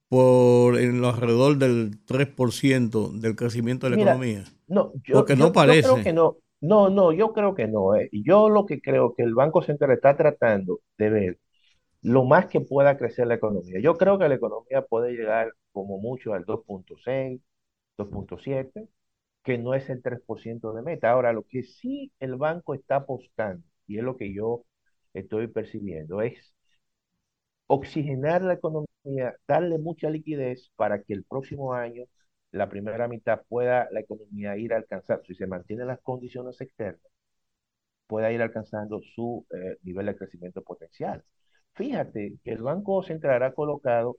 por 0.09 0.79
en 0.79 1.01
lo 1.01 1.09
alrededor 1.09 1.59
del 1.59 2.05
3% 2.07 3.13
del 3.13 3.35
crecimiento 3.35 3.89
de 3.89 3.97
la 3.97 4.03
economía? 4.03 4.45
No, 4.69 4.93
yo, 5.05 5.15
Porque 5.15 5.37
no 5.37 5.53
parece. 5.53 5.89
creo 5.89 6.03
que 6.03 6.13
no. 6.13 6.37
No, 6.61 6.89
no, 6.91 7.13
yo 7.13 7.33
creo 7.33 7.55
que 7.55 7.67
no. 7.69 7.95
Eh. 7.97 8.09
Yo 8.13 8.49
lo 8.49 8.67
que 8.67 8.81
creo 8.81 9.15
que 9.15 9.23
el 9.23 9.35
Banco 9.35 9.63
Central 9.63 9.93
está 9.93 10.17
tratando 10.17 10.81
de 10.99 11.11
ver 11.11 11.39
lo 12.03 12.25
más 12.25 12.47
que 12.49 12.61
pueda 12.61 12.99
crecer 12.99 13.27
la 13.29 13.35
economía. 13.37 13.81
Yo 13.81 13.97
creo 13.97 14.19
que 14.19 14.29
la 14.29 14.37
economía 14.37 14.83
puede 14.83 15.13
llegar 15.13 15.53
como 15.73 15.99
mucho 15.99 16.35
al 16.35 16.45
2.6, 16.45 17.41
2.7, 17.99 18.89
que 19.45 19.59
no 19.59 19.75
es 19.75 19.91
el 19.91 20.03
3% 20.03 20.73
de 20.75 20.83
meta. 20.83 21.11
Ahora, 21.13 21.33
lo 21.33 21.45
que 21.45 21.63
sí 21.65 22.13
el 22.21 22.37
banco 22.37 22.75
está 22.75 22.97
apostando 22.99 23.65
y 23.87 23.99
es 23.99 24.05
lo 24.05 24.17
que 24.17 24.35
yo 24.35 24.65
estoy 25.15 25.49
percibiendo, 25.49 26.23
es 26.23 26.55
oxigenar 27.69 28.43
la 28.43 28.55
economía, 28.55 29.35
darle 29.49 29.79
mucha 29.79 30.11
liquidez 30.11 30.71
para 30.77 31.03
que 31.03 31.15
el 31.15 31.25
próximo 31.25 31.73
año, 31.75 32.05
la 32.57 32.69
primera 32.69 33.09
mitad, 33.09 33.43
pueda 33.49 33.89
la 33.93 34.01
economía 34.01 34.57
ir 34.57 34.73
a 34.73 34.77
alcanzar, 34.77 35.23
si 35.27 35.35
se 35.35 35.47
mantienen 35.47 35.87
las 35.87 36.01
condiciones 36.01 36.61
externas, 36.61 37.13
pueda 38.07 38.31
ir 38.33 38.43
alcanzando 38.43 39.01
su 39.15 39.47
eh, 39.51 39.79
nivel 39.83 40.07
de 40.07 40.17
crecimiento 40.17 40.63
potencial. 40.63 41.25
Fíjate 41.75 42.35
que 42.43 42.53
el 42.53 42.63
Banco 42.63 43.03
Central 43.03 43.43
ha 43.43 43.53
colocado 43.53 44.17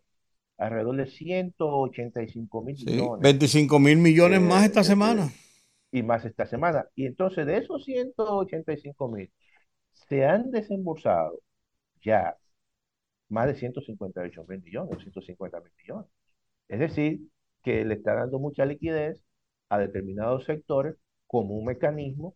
alrededor 0.58 0.98
de 0.98 1.08
185 1.08 2.64
mil 2.64 2.76
millones. 2.86 3.22
25 3.22 3.80
mil 3.80 3.98
millones 3.98 4.42
más 4.42 4.64
esta 4.64 4.84
semana. 4.84 5.30
Y 5.92 6.04
más 6.04 6.26
esta 6.26 6.46
semana. 6.46 6.86
Y 6.96 7.06
entonces 7.06 7.46
de 7.46 7.58
esos 7.58 7.84
185 7.86 9.08
mil, 9.08 9.32
se 9.94 10.26
han 10.26 10.52
desembolsado 10.52 11.40
ya 12.02 12.38
más 13.30 13.48
de 13.48 13.56
158 13.56 14.46
mil 14.48 14.62
millones, 14.62 15.00
150 15.00 15.60
mil 15.62 15.72
millones. 15.78 16.12
Es 16.68 16.80
decir, 16.80 17.22
que 17.68 17.84
le 17.84 17.96
está 17.96 18.14
dando 18.14 18.40
mucha 18.40 18.66
liquidez 18.66 19.22
a 19.68 19.78
determinados 19.78 20.46
sectores 20.46 20.96
como 21.28 21.58
un 21.58 21.66
mecanismo 21.66 22.34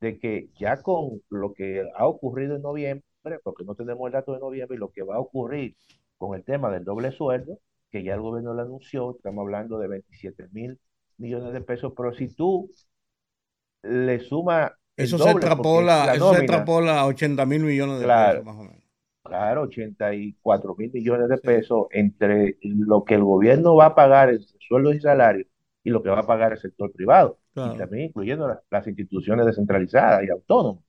de 0.00 0.18
que 0.18 0.48
ya 0.58 0.82
con 0.82 1.22
lo 1.30 1.54
que 1.54 1.88
ha 1.94 2.04
ocurrido 2.08 2.56
en 2.56 2.62
noviembre, 2.62 3.04
porque 3.44 3.62
no 3.64 3.76
tenemos 3.76 4.04
el 4.08 4.12
dato 4.14 4.32
de 4.32 4.40
noviembre, 4.40 4.74
y 4.76 4.80
lo 4.80 4.90
que 4.90 5.04
va 5.04 5.14
a 5.14 5.20
ocurrir 5.20 5.76
con 6.18 6.34
el 6.34 6.42
tema 6.42 6.68
del 6.72 6.82
doble 6.82 7.12
sueldo, 7.12 7.60
que 7.92 8.02
ya 8.02 8.14
el 8.14 8.22
gobierno 8.22 8.54
lo 8.54 8.62
anunció, 8.62 9.12
estamos 9.12 9.42
hablando 9.42 9.78
de 9.78 9.86
27 9.86 10.48
mil 10.50 10.80
millones 11.16 11.52
de 11.52 11.60
pesos, 11.60 11.92
pero 11.96 12.12
si 12.12 12.34
tú 12.34 12.68
le 13.84 14.18
sumas... 14.18 14.72
Eso 14.96 15.16
se 15.16 15.30
extrapola, 15.30 16.12
eso 16.12 16.34
se 16.34 16.40
extrapola 16.40 16.98
a 16.98 17.06
80 17.06 17.46
mil 17.46 17.62
millones 17.62 18.00
de 18.00 18.06
pesos 18.08 18.44
más 18.44 18.56
o 18.56 18.64
menos. 18.64 18.81
Claro, 19.22 19.62
84 19.62 20.74
mil 20.76 20.90
millones 20.92 21.28
de 21.28 21.38
pesos 21.38 21.86
entre 21.90 22.58
lo 22.62 23.04
que 23.04 23.14
el 23.14 23.22
gobierno 23.22 23.76
va 23.76 23.86
a 23.86 23.94
pagar 23.94 24.30
en 24.30 24.40
sueldos 24.58 24.96
y 24.96 25.00
salarios 25.00 25.46
y 25.84 25.90
lo 25.90 26.02
que 26.02 26.10
va 26.10 26.20
a 26.20 26.26
pagar 26.26 26.52
el 26.52 26.58
sector 26.58 26.92
privado, 26.92 27.38
y 27.54 27.76
también 27.76 28.06
incluyendo 28.06 28.48
las, 28.70 28.86
instituciones 28.86 29.46
descentralizadas 29.46 30.24
y 30.24 30.30
autónomas. 30.30 30.84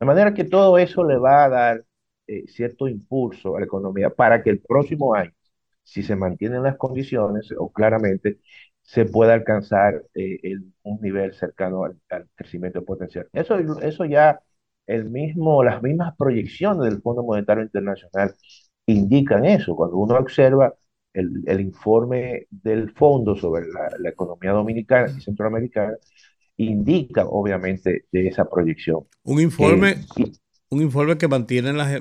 De 0.00 0.06
manera 0.06 0.34
que 0.34 0.44
todo 0.44 0.78
eso 0.78 1.04
le 1.04 1.18
va 1.18 1.44
a 1.44 1.48
dar 1.48 1.84
eh, 2.26 2.46
cierto 2.48 2.88
impulso 2.88 3.56
a 3.56 3.60
la 3.60 3.66
economía 3.66 4.10
para 4.10 4.42
que 4.42 4.50
el 4.50 4.60
próximo 4.60 5.14
año, 5.14 5.32
si 5.82 6.02
se 6.02 6.16
mantienen 6.16 6.62
las 6.62 6.76
condiciones, 6.76 7.52
o 7.56 7.70
claramente 7.72 8.38
se 8.82 9.04
pueda 9.04 9.34
alcanzar 9.34 10.02
eh, 10.14 10.56
un 10.82 11.00
nivel 11.00 11.34
cercano 11.34 11.84
al, 11.84 11.98
crecimiento 12.34 12.84
potencial. 12.84 13.28
Eso, 13.32 13.58
eso 13.80 14.04
ya 14.06 14.40
el 14.88 15.10
mismo, 15.10 15.62
las 15.62 15.82
mismas 15.82 16.16
proyecciones 16.16 16.90
del 16.90 17.02
Fondo 17.02 17.22
Monetario 17.22 17.62
Internacional 17.62 18.34
indican 18.86 19.44
eso. 19.44 19.76
Cuando 19.76 19.98
uno 19.98 20.16
observa 20.16 20.74
el, 21.12 21.60
informe 21.60 22.46
del 22.50 22.90
fondo 22.92 23.36
sobre 23.36 23.66
la, 23.68 24.10
economía 24.10 24.52
dominicana 24.52 25.12
y 25.16 25.20
centroamericana, 25.20 25.94
indica 26.56 27.26
obviamente 27.26 28.06
de 28.10 28.28
esa 28.28 28.48
proyección. 28.48 29.00
Un 29.24 29.40
informe, 29.40 29.96
un 30.70 30.80
informe 30.80 31.18
que 31.18 31.28
mantiene 31.28 31.74
la, 31.74 32.00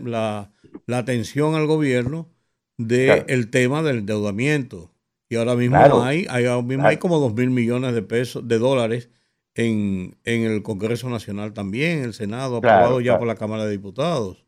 la, 0.87 0.97
atención 0.97 1.55
al 1.55 1.67
gobierno 1.67 2.29
del 2.77 3.49
tema 3.49 3.83
del 3.83 3.99
endeudamiento. 3.99 4.93
Y 5.29 5.35
ahora 5.35 5.55
mismo 5.55 5.77
hay, 6.03 6.25
hay, 6.29 6.45
ahora 6.45 6.65
mismo 6.65 6.87
hay 6.87 6.97
como 6.97 7.19
dos 7.19 7.33
mil 7.33 7.49
millones 7.49 7.93
de 7.93 8.01
pesos, 8.01 8.47
de 8.47 8.59
dólares 8.59 9.09
en, 9.57 10.17
en 10.23 10.43
el 10.43 10.63
Congreso 10.63 11.09
Nacional 11.09 11.53
también, 11.53 12.03
el 12.03 12.13
Senado, 12.13 12.57
aprobado 12.57 13.01
ya 13.01 13.17
por 13.17 13.27
la 13.27 13.35
Cámara 13.35 13.65
de 13.65 13.71
Diputados. 13.71 14.45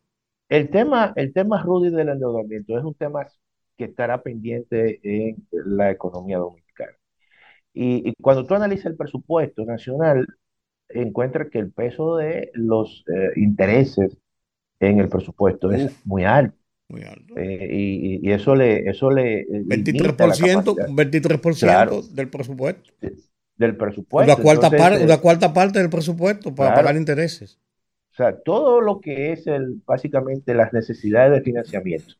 El 0.49 0.69
tema, 0.69 1.13
el 1.15 1.33
tema, 1.33 1.61
Rudy, 1.61 1.89
del 1.89 2.09
endeudamiento 2.09 2.77
es 2.77 2.83
un 2.83 2.95
tema 2.95 3.27
que 3.77 3.85
estará 3.85 4.21
pendiente 4.21 4.99
en 5.03 5.47
la 5.51 5.91
economía 5.91 6.37
dominicana. 6.37 6.97
Y, 7.73 8.13
cuando 8.21 8.45
tú 8.45 8.55
analizas 8.55 8.87
el 8.87 8.97
presupuesto 8.97 9.63
nacional, 9.63 10.27
encuentras 10.89 11.49
que 11.49 11.59
el 11.59 11.71
peso 11.71 12.17
de 12.17 12.51
los 12.53 13.05
eh, 13.07 13.31
intereses 13.35 14.17
en 14.79 14.99
el 14.99 15.07
presupuesto 15.07 15.71
es 15.71 16.05
muy 16.05 16.23
alto. 16.23 16.57
Muy 16.89 17.03
alto. 17.03 17.37
Eh, 17.37 18.19
y, 18.21 18.31
eso 18.31 18.55
le... 18.55 18.89
Eso 18.89 19.11
le 19.11 19.45
23%, 19.47 20.95
23 20.95 22.15
del 22.15 22.29
presupuesto. 22.29 22.91
Del 23.59 23.75
presupuesto. 23.77 24.33
Una 24.33 24.41
cuarta, 24.41 24.71
parte, 24.71 25.03
una 25.03 25.17
cuarta 25.17 25.53
parte 25.53 25.79
del 25.79 25.89
presupuesto 25.89 26.55
para 26.55 26.73
pagar 26.73 26.95
intereses. 26.95 27.59
O 28.13 28.15
sea, 28.15 28.35
todo 28.39 28.81
lo 28.81 28.99
que 28.99 29.33
es 29.33 29.45
el, 29.45 29.81
básicamente 29.85 30.55
las 30.55 30.73
necesidades 30.73 31.33
de 31.33 31.41
financiamiento. 31.41 32.15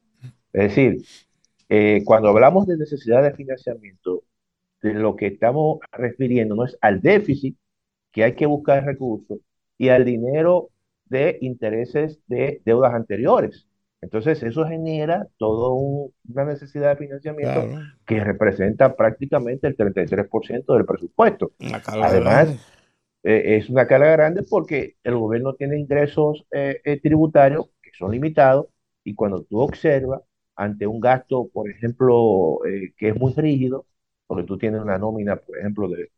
Es 0.54 0.76
decir, 0.76 1.02
eh, 1.70 2.04
cuando 2.06 2.30
hablamos 2.30 2.68
de 2.68 2.78
necesidad 2.78 3.24
de 3.24 3.32
financiamiento, 3.32 4.24
de 4.82 4.94
lo 4.94 5.16
que 5.16 5.28
estamos 5.28 5.80
refiriendo 5.92 6.56
no 6.56 6.66
es 6.66 6.78
al 6.82 7.02
déficit, 7.02 7.58
que 8.12 8.24
hay 8.26 8.36
que 8.36 8.46
buscar 8.46 8.86
recursos, 8.86 9.40
y 9.78 9.90
al 9.90 10.04
dinero 10.04 10.70
de 11.06 11.38
intereses 11.42 12.20
de 12.28 12.62
deudas 12.66 12.94
anteriores. 12.94 13.66
Entonces, 14.02 14.42
eso 14.44 14.66
genera 14.66 15.28
toda 15.38 15.74
una 15.74 16.46
necesidad 16.46 16.92
de 16.92 17.06
financiamiento 17.06 17.82
que 18.06 18.24
representa 18.24 18.96
prácticamente 18.96 19.68
el 19.68 19.76
33% 19.76 20.74
del 20.74 20.86
presupuesto. 20.86 21.52
Además, 21.86 22.50
eh, 23.24 23.58
es 23.58 23.70
una 23.70 23.88
carga 23.88 24.12
grande 24.12 24.44
porque 24.50 24.96
el 25.04 25.18
gobierno 25.18 25.54
tiene 25.56 25.78
ingresos 25.78 26.46
eh, 26.52 27.00
tributarios 27.04 27.70
que 27.82 27.92
son 27.98 28.12
limitados 28.12 28.68
y 29.04 29.16
cuando 29.16 29.44
tú 29.44 29.60
observas 29.60 30.22
ante 30.60 30.86
un 30.86 31.00
gasto, 31.00 31.48
por 31.54 31.70
ejemplo, 31.70 32.60
eh, 32.66 32.94
que 32.98 33.10
es 33.10 33.16
muy 33.16 33.34
rígido, 33.34 33.86
porque 34.28 34.44
tú 34.44 34.58
tienes 34.58 34.82
una 34.82 34.98
nómina, 34.98 35.38
por 35.38 35.58
ejemplo, 35.58 35.88
de, 35.88 36.12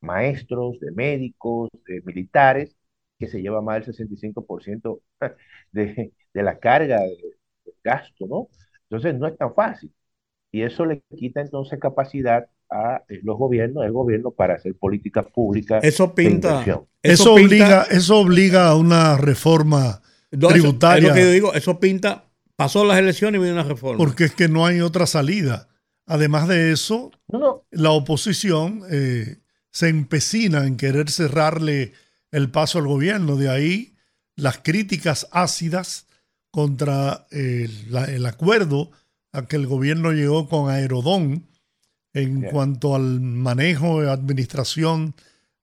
maestros, 0.00 0.80
de 0.80 0.90
médicos, 0.92 1.68
de 1.86 2.00
militares, 2.02 2.74
que 3.18 3.28
se 3.28 3.40
lleva 3.40 3.62
más 3.62 3.86
del 3.86 3.94
65% 3.94 5.00
de, 5.72 6.12
de 6.34 6.42
la 6.42 6.58
carga 6.58 7.00
de, 7.00 7.16
gasto, 7.82 8.26
¿no? 8.26 8.48
Entonces 8.88 9.18
no 9.18 9.26
es 9.26 9.36
tan 9.36 9.54
fácil. 9.54 9.92
Y 10.52 10.62
eso 10.62 10.84
le 10.84 11.02
quita 11.16 11.40
entonces 11.40 11.78
capacidad 11.78 12.48
a 12.70 13.02
eh, 13.08 13.20
los 13.22 13.36
gobiernos, 13.36 13.84
el 13.84 13.92
gobierno 13.92 14.30
para 14.30 14.54
hacer 14.54 14.74
políticas 14.76 15.26
públicas. 15.32 15.84
Eso 15.84 16.14
pinta. 16.14 16.64
eso, 17.02 17.34
obliga, 17.34 17.86
eso 17.90 18.18
obliga 18.18 18.68
a 18.68 18.76
una 18.76 19.16
reforma 19.16 20.02
tributaria. 20.30 21.08
es 21.08 21.08
lo 21.08 21.14
que 21.14 21.22
yo 21.22 21.30
digo, 21.30 21.54
eso 21.54 21.78
pinta 21.78 22.26
pasó 22.56 22.84
las 22.84 22.98
elecciones 22.98 23.38
y 23.38 23.42
vino 23.42 23.54
una 23.54 23.62
reforma. 23.62 23.98
Porque 23.98 24.24
es 24.24 24.34
que 24.34 24.48
no 24.48 24.66
hay 24.66 24.80
otra 24.80 25.06
salida. 25.06 25.68
Además 26.06 26.48
de 26.48 26.72
eso, 26.72 27.10
la 27.70 27.90
oposición 27.90 28.82
eh, 28.90 29.36
se 29.70 29.88
empecina 29.88 30.66
en 30.66 30.76
querer 30.76 31.10
cerrarle 31.10 31.92
el 32.30 32.50
paso 32.50 32.78
al 32.78 32.86
gobierno. 32.86 33.36
De 33.36 33.48
ahí 33.48 33.96
las 34.34 34.58
críticas 34.58 35.28
ácidas 35.30 36.06
contra 36.50 37.26
el, 37.30 38.24
acuerdo 38.26 38.90
a 39.32 39.46
que 39.46 39.56
el 39.56 39.66
gobierno 39.66 40.12
llegó 40.12 40.48
con 40.48 40.70
Aerodón 40.70 41.46
en 42.12 42.42
cuanto 42.42 42.94
al 42.94 43.20
manejo 43.20 44.02
y 44.02 44.06
administración 44.06 45.14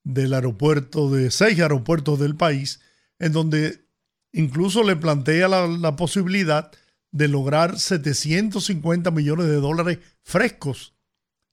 del 0.03 0.34
aeropuerto, 0.34 1.10
de 1.10 1.31
seis 1.31 1.60
aeropuertos 1.60 2.19
del 2.19 2.35
país, 2.35 2.80
en 3.18 3.31
donde 3.31 3.85
incluso 4.31 4.84
le 4.84 4.95
plantea 4.95 5.48
la 5.48 5.95
posibilidad 5.95 6.72
de 7.14 7.27
lograr 7.27 7.80
750 7.80 9.11
millones 9.11 9.48
de 9.48 9.56
dólares 9.56 9.99
frescos 10.23 10.94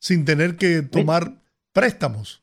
sin 0.01 0.25
tener 0.25 0.57
que 0.57 0.83
tomar 0.83 1.43
préstamos. 1.73 2.43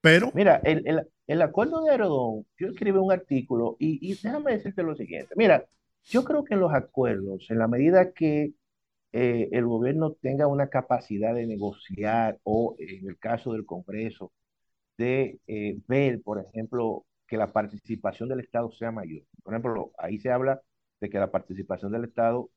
Pero... 0.00 0.30
Mira, 0.34 0.60
el, 0.62 1.08
acuerdo 1.42 1.82
de 1.82 1.90
Aerodón, 1.90 2.46
yo 2.58 2.68
escribí 2.68 2.98
un 2.98 3.12
artículo 3.12 3.76
y, 3.78 4.14
déjame 4.22 4.52
decirte 4.52 4.82
lo 4.82 4.96
siguiente. 4.96 5.34
Mira, 5.36 5.66
yo 6.04 6.24
creo 6.24 6.44
que 6.44 6.54
en 6.54 6.60
los 6.60 6.72
acuerdos, 6.74 7.46
en 7.50 7.58
la 7.58 7.68
medida 7.68 8.12
que 8.12 8.52
eh, 9.12 9.48
el 9.52 9.66
gobierno 9.66 10.12
tenga 10.14 10.46
una 10.46 10.68
capacidad 10.68 11.34
de 11.34 11.46
negociar 11.46 12.38
o 12.44 12.76
en 12.78 13.08
el 13.08 13.18
caso 13.18 13.52
del 13.52 13.66
Congreso, 13.66 14.32
de 14.98 15.40
eh, 15.46 15.78
ver, 15.88 16.22
por 16.22 16.40
ejemplo, 16.40 17.06
que 17.26 17.36
la 17.36 17.52
participación 17.52 18.28
del 18.28 18.40
Estado 18.40 18.70
sea 18.72 18.92
mayor. 18.92 19.22
Por 19.42 19.54
ejemplo, 19.54 19.92
ahí 19.98 20.18
se 20.20 20.30
habla 20.30 20.62
de 21.00 21.10
que 21.10 21.18
la 21.18 21.30
participación 21.30 21.92
del 21.92 22.04
Estado 22.04 22.50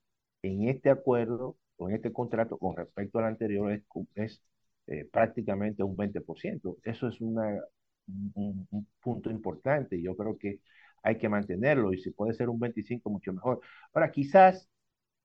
en 0.43 0.69
este 0.69 0.89
acuerdo 0.89 1.57
o 1.77 1.89
en 1.89 1.95
este 1.95 2.13
contrato 2.13 2.57
con 2.57 2.75
respecto 2.77 3.19
al 3.19 3.25
anterior 3.25 3.71
es, 3.71 3.83
es 4.15 4.43
eh, 4.87 5.05
prácticamente 5.11 5.83
un 5.83 5.95
20%. 5.97 6.77
Eso 6.83 7.07
es 7.07 7.21
una, 7.21 7.59
un, 8.07 8.88
punto 9.02 9.30
importante 9.32 9.98
y 9.98 10.03
yo 10.03 10.15
creo 10.15 10.38
que 10.38 10.61
hay 11.03 11.18
que 11.18 11.30
mantenerlo 11.30 11.94
y 11.94 11.99
si 11.99 12.11
puede 12.11 12.34
ser 12.34 12.49
un 12.49 12.60
25 12.60 13.10
mucho 13.10 13.34
mejor. 13.34 13.61
Ahora, 13.94 14.11
quizás 14.11 14.68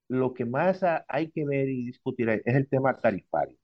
lo 0.09 0.35
que 0.35 0.44
más 0.44 0.82
hay 1.09 1.31
que 1.31 1.44
ver 1.47 1.69
y 1.69 1.86
discutir 1.86 2.28
es 2.31 2.43
el 2.55 2.69
tema 2.69 2.97
tarifario, 2.98 3.57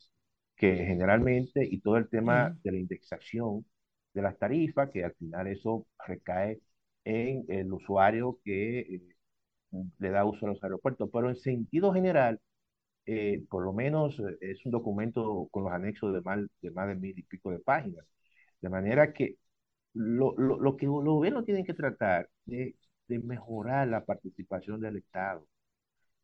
que 0.56 0.76
generalmente 0.76 1.64
y 1.64 1.80
todo 1.80 1.96
el 1.98 2.08
tema 2.08 2.56
de 2.62 2.72
la 2.72 2.78
indexación 2.78 3.66
de 4.14 4.22
las 4.22 4.38
tarifas, 4.38 4.90
que 4.90 5.04
al 5.04 5.14
final 5.14 5.46
eso 5.48 5.86
recae 6.06 6.60
en 7.04 7.44
el 7.48 7.72
usuario 7.72 8.40
que 8.44 8.80
eh, 8.80 9.16
le 9.98 10.10
da 10.10 10.24
uso 10.24 10.46
a 10.46 10.50
los 10.50 10.62
aeropuertos, 10.62 11.10
pero 11.12 11.28
en 11.30 11.36
sentido 11.36 11.92
general, 11.92 12.40
eh, 13.06 13.44
por 13.50 13.64
lo 13.64 13.72
menos 13.72 14.18
eh, 14.20 14.38
es 14.40 14.64
un 14.66 14.72
documento 14.72 15.48
con 15.50 15.64
los 15.64 15.72
anexos 15.72 16.14
de 16.14 16.20
más 16.22 16.40
de, 16.62 16.70
más 16.72 16.88
de 16.88 16.96
mil 16.96 17.18
y 17.18 17.22
pico 17.22 17.50
de 17.52 17.60
páginas. 17.60 18.06
De 18.60 18.68
manera 18.68 19.12
que 19.12 19.36
lo, 19.94 20.34
lo, 20.38 20.60
lo 20.60 20.76
que 20.76 20.86
los 20.86 21.04
gobiernos 21.04 21.44
tienen 21.44 21.64
que 21.64 21.74
tratar 21.74 22.28
de, 22.46 22.76
de, 23.08 23.18
mejorar 23.20 23.88
la 23.88 24.04
participación 24.04 24.80
del 24.80 24.96
Estado, 24.98 25.46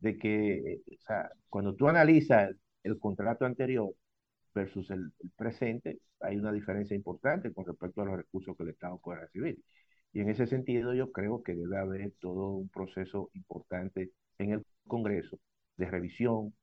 de 0.01 0.19
que, 0.19 0.55
eh, 0.59 0.83
o 0.99 1.03
sea, 1.07 1.31
cuando 1.49 1.75
tú 1.75 1.89
analizas 1.89 2.55
el, 2.83 2.99
contrato 2.99 3.47
anterior 3.47 3.95
versus 4.55 4.91
el, 4.91 5.13
el, 5.21 5.31
presente, 5.37 6.01
hay 6.21 6.37
una 6.39 6.53
diferencia 6.53 6.97
importante 6.97 7.53
con 7.53 7.67
respecto 7.67 8.03
a 8.03 8.07
los 8.07 8.17
recursos 8.17 8.57
que 8.57 8.65
el 8.65 8.71
Estado 8.71 8.99
puede 8.99 9.21
recibir. 9.21 9.59
Y 10.13 10.21
en 10.21 10.31
ese 10.31 10.47
sentido 10.47 10.95
yo 10.95 11.11
creo 11.13 11.43
que 11.43 11.55
debe 11.55 11.79
haber 11.79 12.13
todo 12.21 12.51
un 12.51 12.69
proceso 12.69 13.31
importante 13.35 14.11
en 14.39 14.53
el 14.53 14.67
Congreso 14.87 15.39
de 15.77 15.87
revisión 15.91 16.55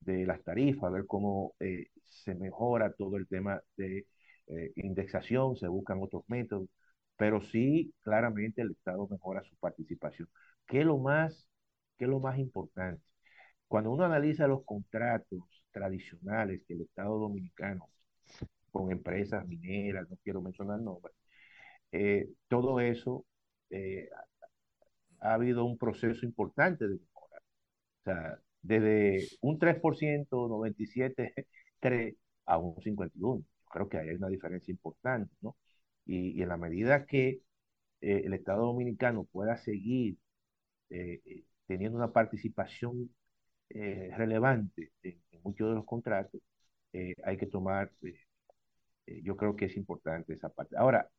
de 0.00 0.26
las 0.26 0.42
tarifas, 0.42 0.92
ver 0.92 1.06
cómo 1.06 1.54
eh, 1.60 1.88
se 2.04 2.34
mejora 2.34 2.92
todo 2.92 3.16
el 3.16 3.26
tema 3.28 3.60
de 3.76 4.06
eh, 4.48 4.72
indexación, 4.76 5.56
se 5.56 5.68
buscan 5.68 6.02
otros 6.02 6.24
métodos, 6.28 6.68
pero 7.16 7.40
sí, 7.42 7.94
claramente 8.02 8.62
el 8.62 8.72
Estado 8.72 9.08
mejora 9.08 9.42
su 9.44 9.56
participación. 9.56 10.28
¿Qué 10.66 10.80
es 10.80 10.86
lo 10.86 10.98
más, 10.98 11.48
qué 11.98 12.06
lo 12.06 12.20
más 12.20 12.38
importante? 12.38 13.02
Cuando 13.68 13.90
uno 13.92 14.04
analiza 14.04 14.46
los 14.48 14.64
contratos 14.64 15.40
tradicionales 15.72 16.62
que 16.66 16.74
el 16.74 16.82
Estado 16.82 17.18
dominicano 17.18 17.88
con 18.72 18.92
empresas 18.92 19.46
mineras, 19.46 20.08
no 20.10 20.16
quiero 20.22 20.42
mencionar 20.42 20.80
nombres, 20.80 21.14
eh, 21.92 22.28
todo 22.48 22.80
eso 22.80 23.24
eh, 23.70 24.08
ha 25.20 25.34
habido 25.34 25.64
un 25.64 25.78
proceso 25.78 26.24
importante 26.26 26.86
de 26.88 26.94
mejora. 26.98 27.38
O 28.00 28.04
sea, 28.04 28.38
desde 28.62 29.28
un 29.40 29.58
3%, 29.58 30.48
97,3 30.48 32.16
a 32.46 32.58
un 32.58 32.80
51. 32.82 33.44
Creo 33.76 33.88
que 33.88 33.98
hay 33.98 34.10
una 34.16 34.28
diferencia 34.28 34.72
importante, 34.72 35.34
¿no? 35.42 35.56
Y, 36.06 36.42
en 36.42 36.48
la 36.48 36.56
medida 36.56 37.06
que 37.06 37.42
eh, 38.00 38.22
el 38.24 38.34
Estado 38.34 38.66
Dominicano 38.66 39.24
pueda 39.24 39.56
seguir 39.56 40.18
teniendo 41.66 41.98
una 41.98 42.12
participación 42.12 43.10
relevante 43.68 44.92
en, 45.02 45.20
muchos 45.42 45.68
de 45.68 45.74
los 45.76 45.84
contratos, 45.84 46.40
hay 47.24 47.36
que 47.36 47.46
tomar, 47.46 47.90
yo 49.06 49.36
creo 49.36 49.56
que 49.56 49.66
es 49.66 49.76
importante 49.76 50.32
esa 50.34 50.48
parte. 50.48 50.76
Ahora, 50.76 51.10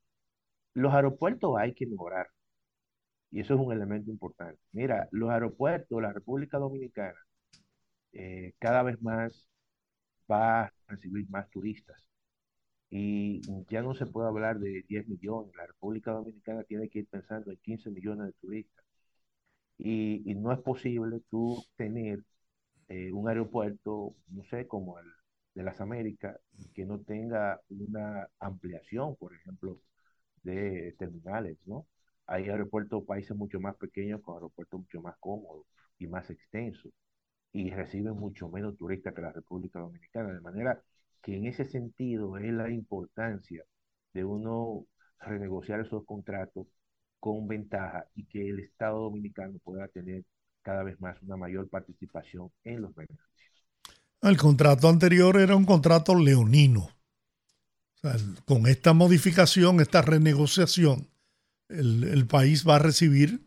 los 0.73 0.93
aeropuertos 0.93 1.55
hay 1.57 1.73
que 1.73 1.88
mejorar. 1.88 2.27
Y 3.31 3.41
eso 3.41 3.55
es 3.55 3.59
un 3.59 3.73
elemento 3.73 4.11
importante. 4.11 4.59
Mira, 4.71 5.07
los 5.11 5.29
aeropuertos, 5.29 6.01
la 6.01 6.13
República 6.13 6.57
Dominicana, 6.57 7.17
eh, 8.13 8.53
cada 8.59 8.84
vez 8.84 9.01
más 9.01 9.49
va 10.31 10.63
a 10.65 10.73
recibir 10.88 11.29
más 11.29 11.49
turistas. 11.49 12.06
Y 12.89 13.41
ya 13.69 13.81
no 13.81 13.93
se 13.93 14.05
puede 14.05 14.27
hablar 14.30 14.59
de 14.59 14.84
10 14.88 15.07
millones. 15.07 15.55
La 15.55 15.68
República 15.68 16.11
Dominicana 16.11 16.64
tiene 16.64 16.89
que 16.89 16.99
ir 16.99 17.07
pensando 17.07 17.51
en 17.51 17.57
15 17.57 17.89
millones 17.91 18.27
de 18.27 18.34
turistas. 18.34 18.85
Y, 19.77 20.35
no 20.35 20.51
es 20.51 20.59
posible 20.59 21.22
tú 21.30 21.64
tener 21.76 22.23
eh, 22.89 23.11
un 23.14 23.30
aeropuerto, 23.30 24.15
no 24.30 24.43
sé, 24.45 24.68
como 24.68 24.99
el 24.99 25.05
de 25.55 25.64
las 25.64 25.81
Américas, 25.81 26.39
que 26.73 26.85
no 26.85 26.99
tenga 27.01 27.61
una 27.69 28.27
ampliación, 28.39 29.15
por 29.18 29.34
ejemplo, 29.35 29.80
de 30.43 30.95
terminales, 30.99 31.57
¿no? 31.65 31.88
Hay 32.27 32.49
aeropuertos, 32.49 33.05
países 33.05 33.35
mucho 33.38 33.59
más 33.59 33.76
pequeños 33.77 34.22
con 34.22 34.35
aeropuertos 34.35 34.81
mucho 34.81 35.01
más 35.01 35.18
cómodos 35.19 35.65
y 35.99 36.07
más 36.07 36.30
extensos 36.30 36.91
y 37.53 37.72
reciben 37.72 38.14
mucho 38.15 38.49
menos 38.49 38.77
turistas 38.77 39.14
que 39.14 39.22
la 39.22 39.31
República 39.31 39.80
Dominicana, 39.80 40.34
de 40.34 40.41
manera 40.41 40.81
que 41.27 41.35
en 41.35 41.45
ese 41.45 41.65
sentido 41.65 42.37
es 42.37 42.53
la 42.53 42.71
importancia 42.71 43.61
de 44.13 44.23
uno 44.23 44.85
renegociar 45.19 45.81
esos 45.81 46.05
contratos 46.05 46.67
con 47.19 47.49
ventaja 47.49 48.05
y 48.15 48.23
que 48.27 48.47
el 48.47 48.61
Estado 48.61 49.01
dominicano 49.01 49.59
pueda 49.61 49.89
tener 49.89 50.23
cada 50.61 50.83
vez 50.83 50.97
más 51.01 51.21
una 51.23 51.35
mayor 51.35 51.67
participación 51.67 52.49
en 52.63 52.81
los 52.81 52.95
beneficios. 52.95 53.27
El 54.21 54.37
contrato 54.37 54.87
anterior 54.87 55.37
era 55.37 55.57
un 55.57 55.65
contrato 55.65 56.15
leonino 56.15 56.91
con 58.45 58.65
esta 58.67 58.93
modificación, 58.93 59.81
esta 59.81 60.01
renegociación, 60.01 61.09
el, 61.67 62.25
país 62.27 62.65
va 62.65 62.77
a 62.77 62.79
recibir 62.79 63.45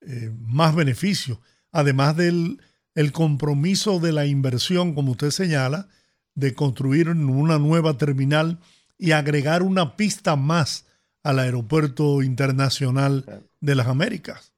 eh, 0.00 0.32
más 0.40 0.74
beneficios, 0.74 1.38
además 1.70 2.16
del 2.16 2.62
el 2.94 3.12
compromiso 3.12 4.00
de 4.00 4.12
la 4.12 4.24
inversión, 4.24 4.94
como 4.94 5.12
usted 5.12 5.32
señala, 5.32 5.88
de 6.34 6.54
construir 6.54 7.08
una 7.08 7.58
nueva 7.58 7.96
terminal 7.96 8.58
y 8.98 9.12
agregar 9.12 9.62
una 9.62 9.96
pista 9.96 10.36
más 10.36 10.86
al 11.22 11.38
aeropuerto 11.38 12.22
internacional 12.22 13.48
de 13.60 13.74
las 13.74 13.86
Américas, 13.86 14.54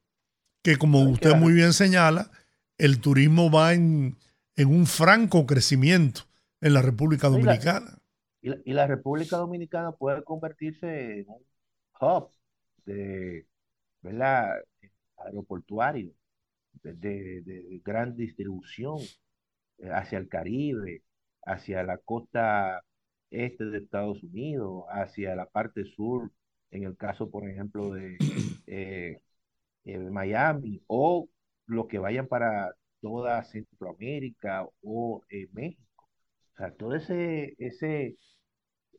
que 0.61 0.77
como 0.77 1.01
usted 1.03 1.35
muy 1.35 1.53
bien 1.53 1.73
señala, 1.73 2.31
el 2.77 2.99
turismo 2.99 3.51
va 3.51 3.73
en, 3.73 4.17
en 4.55 4.67
un 4.67 4.85
franco 4.85 5.45
crecimiento 5.45 6.21
en 6.61 6.73
la 6.73 6.81
República 6.81 7.27
Dominicana. 7.27 7.97
Y 8.41 8.73
la, 8.73 8.87
República 8.87 9.37
Dominicana 9.37 9.93
puede 9.93 10.21
convertirse 10.23 11.19
en 11.19 11.29
un 11.29 11.45
hub 12.01 12.29
de, 12.85 13.47
¿verdad? 14.01 14.55
aeroportuario, 15.17 16.13
de, 16.81 17.81
gran 17.85 18.17
distribución 18.17 18.99
eh, 19.77 19.89
hacia 19.91 20.17
el 20.17 20.27
Caribe, 20.27 21.03
hacia 21.45 21.83
la 21.83 21.97
costa 21.97 22.83
este 23.31 23.65
de 23.65 23.79
Estados 23.79 24.23
Unidos, 24.23 24.85
hacia 24.89 25.35
la 25.35 25.45
parte 25.47 25.85
sur, 25.85 26.31
en 26.71 26.83
el 26.83 26.97
caso, 26.97 27.29
por 27.29 27.47
ejemplo, 27.49 27.91
de 27.93 28.17
eh, 28.67 29.19
eh, 29.85 29.97
Miami, 29.99 30.81
o 30.87 31.29
los 31.67 31.87
que 31.87 31.99
vayan 31.99 32.27
para 32.27 32.73
toda 33.01 33.43
Centroamérica 33.43 34.67
o 34.83 35.21
México. 35.53 35.83
O 36.53 36.57
sea, 36.57 36.71
todo 36.75 36.95
ese, 36.95 37.55
ese, 37.57 38.17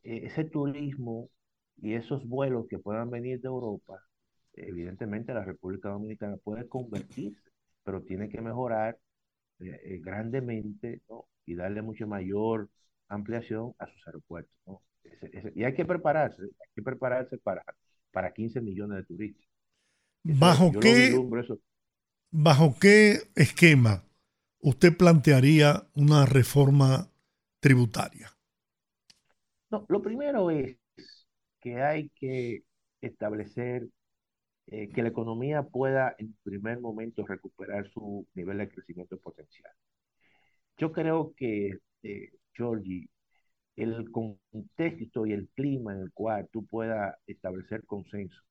e-, 0.04 0.26
ese 0.26 0.44
turismo 0.44 1.30
y 1.78 1.94
esos 1.94 2.26
vuelos 2.28 2.66
que 2.68 2.78
puedan 2.78 3.10
venir 3.10 3.40
de 3.40 3.48
Europa, 3.48 4.00
evidentemente 4.54 5.34
la 5.34 5.44
República 5.44 5.90
Dominicana 5.90 6.36
puede 6.38 6.68
convertirse, 6.68 7.50
pero 7.84 8.02
tiene 8.02 8.28
que 8.28 8.40
mejorar 8.40 8.98
eh, 9.60 9.80
eh, 9.84 10.00
grandemente 10.02 11.02
y 11.46 11.54
darle 11.54 11.82
mucha 11.82 12.06
mayor 12.06 12.68
ampliación 13.08 13.74
a 13.78 13.86
sus 13.86 14.06
aeropuertos. 14.06 14.52
y 15.54 15.64
hay 15.64 15.74
que 15.74 15.84
prepararse, 15.84 16.42
hay 16.42 16.68
que 16.74 16.82
prepararse 16.82 17.38
para, 17.38 17.62
para 18.10 18.32
15 18.32 18.60
millones 18.60 18.98
de 18.98 19.04
turistas. 19.04 19.46
¿Bajo 20.22 20.72
qué, 20.80 21.14
¿Bajo 22.30 22.76
qué 22.80 23.18
esquema 23.36 24.04
usted 24.60 24.96
plantearía 24.96 25.86
una 25.94 26.24
reforma 26.24 27.10
tributaria? 27.60 28.30
lo 29.88 30.02
primero 30.02 30.50
es 30.50 30.76
que 31.60 31.82
hay 31.82 32.10
que 32.10 32.62
establecer 33.00 33.88
eh, 34.68 34.88
que 34.90 35.02
la 35.02 35.08
economía 35.08 35.62
pueda 35.62 36.14
en 36.18 36.34
primer 36.42 36.80
momento 36.80 37.26
recuperar 37.26 37.90
su 37.90 38.26
nivel 38.34 38.58
de 38.58 38.68
crecimiento 38.68 39.18
potencial. 39.18 39.72
Yo 40.78 40.92
creo 40.92 41.34
que, 41.36 41.78
eh, 42.02 42.30
Georgie, 42.52 43.08
el 43.76 44.10
contexto 44.12 45.26
y 45.26 45.32
el 45.32 45.48
clima 45.50 45.94
en 45.94 46.00
el 46.02 46.12
cual 46.12 46.48
tú 46.52 46.66
puedas 46.66 47.16
establecer 47.26 47.84
consenso, 47.86 48.42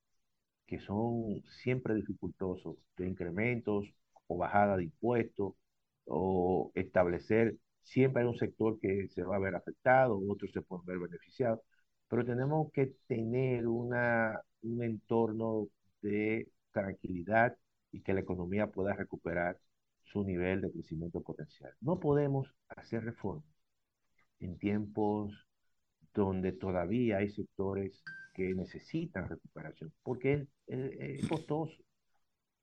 que 0.68 0.80
son 0.80 1.44
siempre 1.64 1.96
dificultosos, 1.96 2.78
de 2.98 3.08
incrementos 3.08 3.86
o 4.28 4.38
bajada 4.38 4.78
de 4.78 4.86
impuestos, 4.86 5.54
o 6.06 6.72
establecer 6.76 7.58
Siempre 7.84 8.22
hay 8.24 8.30
un 8.30 8.38
sector 8.38 8.80
que 8.80 9.10
se 9.10 9.24
va 9.24 9.38
a 9.38 9.40
ver 9.40 9.56
afectado, 9.56 10.20
otros 10.30 10.52
se 10.54 10.62
pueden 10.62 10.86
ver 10.86 11.00
beneficiados, 11.00 11.60
pero 12.08 12.26
tenemos 12.26 12.72
que 12.74 12.94
tener 13.08 13.68
una, 13.68 14.40
un 14.64 14.84
entorno 14.84 15.68
de 16.02 16.50
tranquilidad 16.72 17.58
y 17.92 18.02
que 18.02 18.14
la 18.14 18.22
economía 18.22 18.68
pueda 18.68 18.94
recuperar 18.94 19.58
su 20.06 20.24
nivel 20.24 20.62
de 20.62 20.72
crecimiento 20.72 21.22
potencial. 21.22 21.74
No 21.82 22.00
podemos 22.00 22.54
hacer 22.70 23.04
reformas 23.04 23.46
en 24.40 24.58
tiempos 24.58 25.34
donde 26.14 26.52
todavía 26.54 27.18
hay 27.18 27.30
sectores 27.30 28.04
que 28.34 28.54
necesitan 28.54 29.30
recuperación, 29.30 29.94
porque 30.04 30.48
es, 30.68 31.28
costoso. 31.28 31.76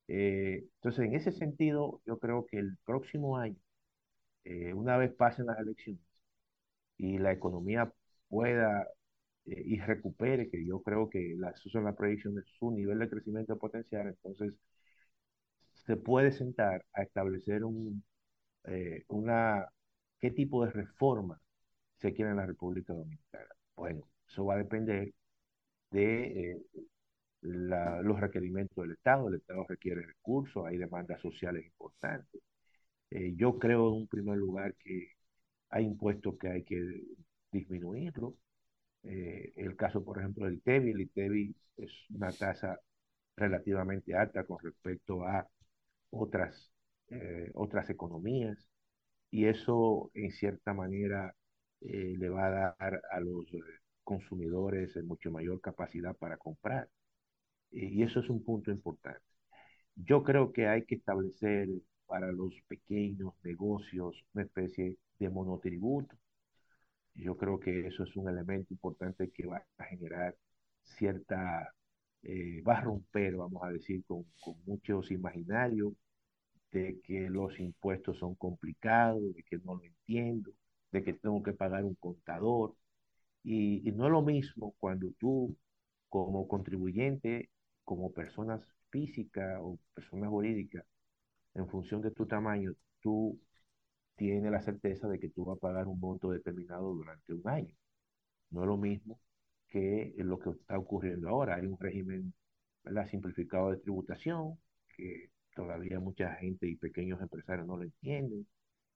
Eh, 0.07 0.65
entonces, 0.75 1.05
en 1.05 1.15
ese 1.15 1.31
sentido, 1.31 2.01
yo 2.05 2.19
creo 2.19 2.45
que 2.45 2.59
el 2.59 2.77
próximo 2.85 3.37
año 3.37 3.57
eh, 4.43 4.73
una 4.73 4.97
vez 4.97 5.13
pasen 5.13 5.47
las 5.47 5.59
elecciones 5.59 6.01
y 6.97 7.17
la 7.17 7.31
economía 7.33 7.91
pueda 8.29 8.87
eh, 9.45 9.63
y 9.65 9.79
recupere, 9.79 10.49
que 10.49 10.65
yo 10.65 10.81
creo 10.81 11.09
que 11.09 11.35
la, 11.37 11.51
eso 11.51 11.69
son 11.69 11.85
las 11.85 11.95
proyecciones, 11.95 12.45
su 12.59 12.71
nivel 12.71 12.99
de 12.99 13.09
crecimiento 13.09 13.57
potencial, 13.57 14.07
entonces 14.07 14.53
se 15.85 15.97
puede 15.97 16.31
sentar 16.31 16.85
a 16.93 17.03
establecer 17.03 17.63
un, 17.65 18.03
eh, 18.65 19.03
una, 19.09 19.67
qué 20.19 20.31
tipo 20.31 20.65
de 20.65 20.71
reforma 20.71 21.39
se 21.97 22.13
quiere 22.13 22.31
en 22.31 22.37
la 22.37 22.45
República 22.45 22.93
Dominicana. 22.93 23.47
Bueno, 23.75 24.07
eso 24.27 24.45
va 24.45 24.55
a 24.55 24.57
depender 24.57 25.13
de 25.91 26.61
los 27.41 28.19
requerimientos 28.19 28.83
del 28.83 28.93
Estado. 28.93 29.29
El 29.29 29.35
Estado 29.35 29.65
requiere 29.67 30.01
recursos, 30.03 30.65
hay 30.65 30.77
demandas 30.77 31.21
sociales 31.21 31.65
importantes. 31.65 32.41
Eh, 33.11 33.33
yo 33.35 33.59
creo 33.59 33.89
en 33.89 33.95
un 34.01 34.07
primer 34.07 34.37
lugar 34.37 34.75
que 34.75 35.13
hay 35.69 35.85
impuestos 35.85 36.37
que 36.39 36.49
hay 36.49 36.63
que 36.63 37.03
disminuirlos. 37.51 38.33
Eh, 39.03 39.53
el 39.55 39.75
caso, 39.75 40.03
por 40.03 40.19
ejemplo, 40.19 40.45
del 40.45 40.61
TEBI, 40.61 40.91
el 40.91 41.09
TEBI 41.11 41.55
es 41.77 41.91
una 42.11 42.31
tasa 42.31 42.79
relativamente 43.35 44.15
alta 44.15 44.43
con 44.45 44.59
respecto 44.63 45.25
a 45.25 45.47
otras, 46.11 46.71
eh, 47.09 47.51
otras 47.55 47.89
economías 47.89 48.69
y 49.31 49.45
eso 49.45 50.11
en 50.13 50.31
cierta 50.31 50.73
manera 50.73 51.35
le 51.81 52.29
va 52.29 52.47
a 52.47 52.75
dar 52.79 53.01
a 53.11 53.19
los 53.19 53.45
consumidores 54.03 54.95
en 54.97 55.07
mucho 55.07 55.31
mayor 55.31 55.61
capacidad 55.61 56.15
para 56.15 56.37
comprar. 56.37 56.89
Y 57.71 58.03
eso 58.03 58.19
es 58.19 58.29
un 58.29 58.43
punto 58.43 58.71
importante. 58.71 59.21
Yo 59.95 60.23
creo 60.23 60.51
que 60.51 60.67
hay 60.67 60.85
que 60.85 60.95
establecer 60.95 61.69
para 62.05 62.31
los 62.31 62.53
pequeños 62.67 63.33
negocios 63.43 64.25
una 64.33 64.43
especie 64.43 64.97
de 65.19 65.29
monotributo. 65.29 66.15
Yo 67.15 67.37
creo 67.37 67.59
que 67.59 67.87
eso 67.87 68.03
es 68.03 68.15
un 68.17 68.29
elemento 68.29 68.73
importante 68.73 69.31
que 69.31 69.47
va 69.47 69.65
a 69.77 69.83
generar 69.85 70.35
cierta, 70.83 71.73
eh, 72.23 72.61
va 72.63 72.77
a 72.79 72.81
romper, 72.81 73.35
vamos 73.35 73.63
a 73.63 73.69
decir, 73.71 74.03
con, 74.05 74.25
con 74.41 74.55
muchos 74.65 75.11
imaginarios 75.11 75.93
de 76.71 76.99
que 77.03 77.29
los 77.29 77.59
impuestos 77.59 78.17
son 78.19 78.35
complicados, 78.35 79.21
de 79.35 79.43
que 79.43 79.57
no 79.59 79.75
lo 79.75 79.83
entiendo, 79.83 80.51
de 80.91 81.03
que 81.03 81.13
tengo 81.13 81.43
que 81.43 81.53
pagar 81.53 81.83
un 81.85 81.95
contador. 81.95 82.75
Y, 83.43 83.87
y 83.87 83.91
no 83.93 84.05
es 84.07 84.11
lo 84.11 84.21
mismo 84.23 84.75
cuando 84.79 85.11
tú, 85.19 85.55
como 86.09 86.47
contribuyente, 86.47 87.49
como 87.85 88.11
personas 88.13 88.61
físicas 88.91 89.59
o 89.61 89.79
personas 89.95 90.29
jurídicas, 90.29 90.85
en 91.55 91.67
función 91.69 92.01
de 92.01 92.11
tu 92.11 92.25
tamaño, 92.27 92.73
tú 93.01 93.39
tienes 94.15 94.51
la 94.51 94.61
certeza 94.61 95.07
de 95.09 95.19
que 95.19 95.29
tú 95.29 95.45
vas 95.45 95.57
a 95.57 95.61
pagar 95.61 95.87
un 95.87 95.99
monto 95.99 96.31
determinado 96.31 96.93
durante 96.93 97.33
un 97.33 97.47
año. 97.49 97.75
No 98.51 98.61
es 98.63 98.67
lo 98.67 98.77
mismo 98.77 99.19
que 99.71 100.13
lo 100.17 100.39
que 100.39 100.51
está 100.51 100.77
ocurriendo 100.77 101.29
ahora. 101.29 101.55
Hay 101.55 101.65
un 101.65 101.79
régimen 101.79 102.33
¿verdad? 102.83 103.07
simplificado 103.09 103.71
de 103.71 103.77
tributación 103.77 104.59
que 104.95 105.31
todavía 105.55 105.99
mucha 105.99 106.35
gente 106.35 106.67
y 106.67 106.75
pequeños 106.75 107.21
empresarios 107.21 107.67
no 107.67 107.77
lo 107.77 107.83
entienden, 107.83 108.47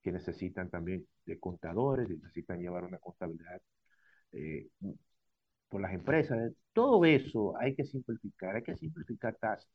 que 0.04 0.12
necesitan 0.12 0.70
también 0.70 1.08
de 1.26 1.40
contadores, 1.40 2.10
necesitan 2.10 2.60
llevar 2.60 2.84
una 2.86 3.00
contabilidad 3.00 3.62
eh, 4.34 4.68
por 5.70 5.82
las 5.82 5.94
empresas. 5.94 6.54
Todo 6.74 7.06
eso 7.06 7.58
hay 7.58 7.76
que 7.76 7.86
simplificar, 7.86 8.56
hay 8.58 8.64
que 8.64 8.76
simplificar 8.78 9.36
tasas. 9.38 9.68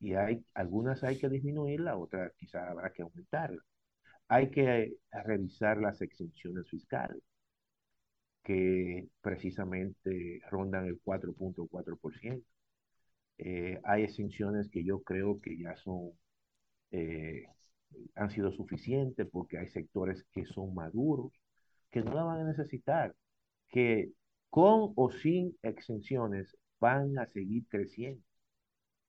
Y 0.00 0.14
hay 0.14 0.44
algunas 0.54 1.04
hay 1.04 1.18
que 1.18 1.28
disminuirlas, 1.28 1.94
otras 1.96 2.32
quizás 2.36 2.70
habrá 2.70 2.90
que 2.92 3.02
aumentarlas. 3.02 3.64
Hay 4.28 4.50
que 4.50 4.96
revisar 5.24 5.78
las 5.78 6.00
exenciones 6.02 6.68
fiscales, 6.68 7.22
que 8.42 9.08
precisamente 9.20 10.40
rondan 10.50 10.86
el 10.86 11.00
4.4%. 11.02 12.42
Eh, 13.38 13.80
hay 13.84 14.04
exenciones 14.04 14.68
que 14.70 14.84
yo 14.84 15.02
creo 15.02 15.40
que 15.40 15.58
ya 15.58 15.76
son, 15.76 16.12
eh, 16.92 17.44
han 18.14 18.30
sido 18.30 18.52
suficientes 18.52 19.26
porque 19.30 19.58
hay 19.58 19.68
sectores 19.70 20.24
que 20.32 20.44
son 20.46 20.74
maduros, 20.74 21.32
que 21.90 22.02
no 22.02 22.14
la 22.14 22.24
van 22.24 22.40
a 22.40 22.44
necesitar, 22.44 23.14
que 23.68 24.12
con 24.50 24.92
o 24.96 25.10
sin 25.10 25.56
exenciones 25.62 26.56
van 26.80 27.18
a 27.18 27.26
seguir 27.26 27.66
creciendo 27.68 28.22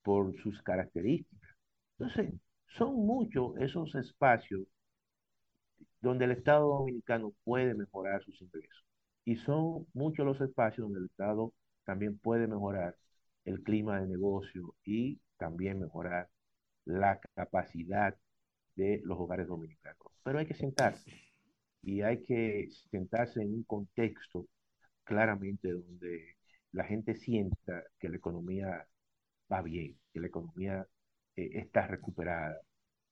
por 0.04 0.36
sus 0.42 0.62
características. 0.64 1.52
Entonces, 1.98 2.34
son 2.78 2.96
muchos 2.96 3.58
esos 3.58 3.94
espacios 3.96 4.68
donde 6.02 6.26
el 6.26 6.32
Estado 6.32 6.68
dominicano 6.68 7.34
puede 7.44 7.74
mejorar 7.74 8.24
sus 8.24 8.42
ingresos. 8.42 8.91
Y 9.26 9.36
son 9.38 9.88
muchos 9.94 10.26
los 10.26 10.42
espacios 10.42 10.86
donde 10.86 11.00
el 11.00 11.06
Estado 11.06 11.54
también 11.86 12.18
puede 12.18 12.48
mejorar 12.48 12.96
el 13.46 13.62
clima 13.64 14.00
de 14.00 14.08
negocio 14.08 14.76
y 14.84 15.20
también 15.38 15.80
mejorar 15.80 16.30
la 16.86 17.20
capacidad 17.36 18.16
de 18.76 19.02
los 19.04 19.20
hogares 19.20 19.48
dominicanos. 19.48 19.98
Pero 20.24 20.40
hay 20.40 20.46
que 20.46 20.54
sentarse 20.54 21.12
y 21.82 22.02
hay 22.02 22.24
que 22.24 22.70
sentarse 22.92 23.42
en 23.42 23.54
un 23.54 23.64
contexto 23.64 24.48
claramente 25.04 25.72
donde 25.72 26.38
la 26.72 26.84
gente 26.86 27.16
sienta 27.16 27.84
que 28.00 28.10
la 28.10 28.18
economía 28.18 28.88
va 29.52 29.62
bien, 29.62 29.98
que 30.14 30.20
la 30.20 30.28
economía 30.28 30.88
eh, 31.36 31.50
está 31.54 31.88
recuperada. 31.88 32.62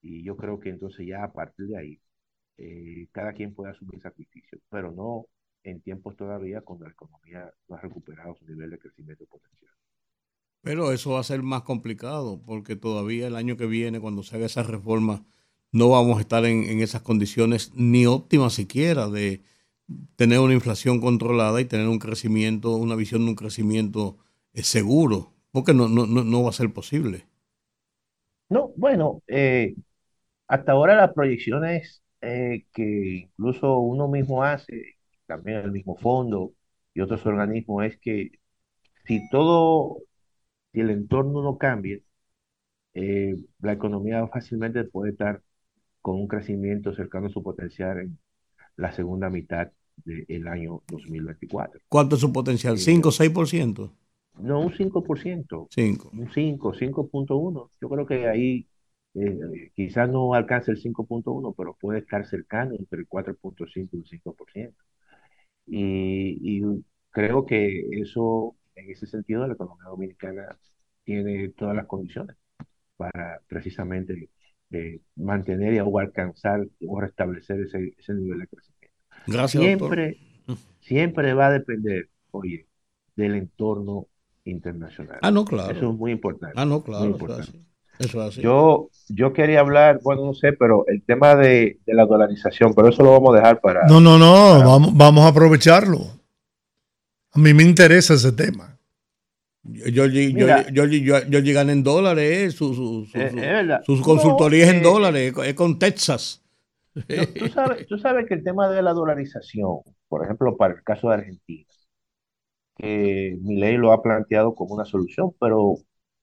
Y 0.02 0.22
yo 0.24 0.36
creo 0.36 0.58
que 0.60 0.70
entonces 0.70 1.06
ya 1.06 1.24
a 1.24 1.32
partir 1.32 1.66
de 1.68 1.78
ahí, 1.78 2.00
eh, 2.58 3.08
cada 3.12 3.32
quien 3.32 3.54
puede 3.54 3.72
asumir 3.72 4.00
sacrificios, 4.02 4.60
pero 4.70 4.92
no 4.92 5.26
en 5.62 5.80
tiempos 5.80 6.16
todavía 6.16 6.60
cuando 6.62 6.86
la 6.86 6.92
economía 6.92 7.52
no 7.68 7.76
ha 7.76 7.80
recuperado 7.80 8.34
su 8.34 8.46
nivel 8.46 8.70
de 8.70 8.78
crecimiento 8.78 9.26
potencial. 9.26 9.72
Pero 10.62 10.92
eso 10.92 11.12
va 11.12 11.20
a 11.20 11.24
ser 11.24 11.42
más 11.42 11.62
complicado 11.62 12.42
porque 12.44 12.76
todavía 12.76 13.26
el 13.26 13.36
año 13.36 13.56
que 13.56 13.66
viene, 13.66 14.00
cuando 14.00 14.22
se 14.22 14.36
haga 14.36 14.46
esa 14.46 14.62
reforma, 14.62 15.24
no 15.72 15.88
vamos 15.88 16.18
a 16.18 16.20
estar 16.20 16.44
en, 16.44 16.64
en 16.64 16.80
esas 16.80 17.02
condiciones 17.02 17.72
ni 17.74 18.06
óptimas 18.06 18.54
siquiera 18.54 19.08
de 19.08 19.42
tener 20.16 20.38
una 20.38 20.54
inflación 20.54 21.00
controlada 21.00 21.60
y 21.60 21.64
tener 21.64 21.88
un 21.88 21.98
crecimiento, 21.98 22.76
una 22.76 22.94
visión 22.94 23.24
de 23.24 23.30
un 23.30 23.36
crecimiento 23.36 24.18
eh, 24.52 24.62
seguro, 24.62 25.32
porque 25.52 25.74
no, 25.74 25.88
no, 25.88 26.06
no, 26.06 26.42
va 26.42 26.50
a 26.50 26.52
ser 26.52 26.72
posible. 26.72 27.26
No, 28.48 28.72
bueno, 28.76 29.22
eh, 29.28 29.74
hasta 30.46 30.72
ahora 30.72 30.96
las 30.96 31.12
proyecciones 31.12 32.02
eh, 32.20 32.64
que 32.72 33.28
incluso 33.28 33.78
uno 33.78 34.08
mismo 34.08 34.42
hace, 34.42 34.96
también 35.30 35.58
el 35.58 35.70
mismo 35.70 35.96
fondo 35.96 36.52
y 36.92 37.00
otros 37.00 37.24
organismos, 37.24 37.84
es 37.84 37.96
que 37.98 38.32
si 39.06 39.28
todo 39.30 39.98
si 40.72 40.80
el 40.80 40.90
entorno 40.90 41.40
no 41.42 41.56
cambia, 41.56 41.98
eh, 42.94 43.36
la 43.60 43.72
economía 43.72 44.26
fácilmente 44.26 44.82
puede 44.84 45.12
estar 45.12 45.40
con 46.00 46.16
un 46.16 46.26
crecimiento 46.26 46.92
cercano 46.94 47.28
a 47.28 47.30
su 47.30 47.42
potencial 47.44 47.98
en 48.00 48.18
la 48.76 48.90
segunda 48.90 49.30
mitad 49.30 49.68
del 50.04 50.48
año 50.48 50.82
2024. 50.90 51.80
¿Cuánto 51.88 52.16
es 52.16 52.22
su 52.22 52.32
potencial? 52.32 52.76
¿5 52.76 53.06
o 53.06 53.12
6%? 53.12 53.92
No, 54.38 54.60
un 54.60 54.72
5%. 54.72 55.68
5. 55.70 56.10
Un 56.12 56.28
5, 56.32 56.72
5.1. 56.72 57.70
Yo 57.80 57.88
creo 57.88 58.06
que 58.06 58.26
ahí 58.26 58.66
eh, 59.14 59.70
quizás 59.76 60.08
no 60.08 60.34
alcance 60.34 60.72
el 60.72 60.82
5.1, 60.82 61.54
pero 61.56 61.76
puede 61.80 62.00
estar 62.00 62.26
cercano 62.26 62.74
entre 62.76 63.00
el 63.00 63.08
4.5 63.08 63.88
y 63.92 63.96
el 63.98 64.04
5%. 64.04 64.74
Y, 65.70 66.58
y 66.60 66.84
creo 67.10 67.46
que 67.46 67.86
eso 68.00 68.56
en 68.74 68.90
ese 68.90 69.06
sentido, 69.06 69.46
la 69.46 69.54
economía 69.54 69.88
dominicana 69.88 70.48
tiene 71.04 71.50
todas 71.50 71.76
las 71.76 71.86
condiciones 71.86 72.36
para 72.96 73.40
precisamente 73.48 74.30
eh, 74.70 75.00
mantener 75.16 75.82
o 75.84 75.98
alcanzar 75.98 76.66
o 76.86 77.00
restablecer 77.00 77.60
ese, 77.60 77.94
ese 77.98 78.14
nivel 78.14 78.40
de 78.40 78.46
crecimiento. 78.48 78.96
Gracias, 79.26 79.62
siempre, 79.62 80.18
siempre 80.80 81.34
va 81.34 81.48
a 81.48 81.52
depender, 81.52 82.08
oye, 82.30 82.66
del 83.16 83.34
entorno 83.34 84.06
internacional. 84.44 85.18
Ah, 85.22 85.30
no, 85.30 85.44
claro. 85.44 85.72
Eso 85.72 85.90
es 85.90 85.96
muy 85.98 86.12
importante. 86.12 86.58
Ah, 86.58 86.64
no, 86.64 86.82
claro. 86.82 87.18
Eso 88.00 88.22
así. 88.22 88.40
Yo, 88.40 88.88
yo 89.10 89.34
quería 89.34 89.60
hablar, 89.60 90.00
bueno, 90.02 90.24
no 90.24 90.32
sé, 90.32 90.54
pero 90.54 90.84
el 90.86 91.04
tema 91.04 91.36
de, 91.36 91.78
de, 91.84 91.94
la 91.94 92.06
dolarización, 92.06 92.72
pero 92.74 92.88
eso 92.88 93.02
lo 93.02 93.12
vamos 93.12 93.34
a 93.34 93.36
dejar 93.36 93.60
para... 93.60 93.86
No, 93.86 94.00
no, 94.00 94.16
no, 94.18 94.58
vamos, 94.64 94.96
vamos 94.96 95.24
a 95.24 95.28
aprovecharlo. 95.28 95.98
A 97.32 97.38
mí 97.38 97.52
me 97.52 97.62
interesa 97.62 98.14
ese 98.14 98.32
tema. 98.32 98.78
Yo, 99.62 100.06
yo, 100.06 100.86
yo, 100.86 101.60
en 101.60 101.82
dólares, 101.82 102.54
sus 102.54 102.74
su, 102.74 103.06
su, 103.84 104.02
consultorías 104.02 104.70
en 104.70 104.82
dólares, 104.82 105.34
es 105.44 105.54
con 105.54 105.78
Texas. 105.78 106.42
tú, 106.94 107.48
sabes, 107.48 107.86
tú 107.86 107.98
sabes 107.98 108.26
que 108.26 108.34
el 108.34 108.42
tema 108.42 108.70
de 108.70 108.80
la 108.80 108.94
dolarización, 108.94 109.80
por 110.08 110.24
ejemplo, 110.24 110.56
para 110.56 110.72
el 110.72 110.82
caso 110.82 111.10
de 111.10 111.16
Argentina, 111.16 111.66
que 112.78 113.36
mi 113.42 113.56
ley 113.56 113.76
lo 113.76 113.92
ha 113.92 114.02
planteado 114.02 114.54
como 114.54 114.74
una 114.74 114.86
solución, 114.86 115.32
pero 115.38 115.76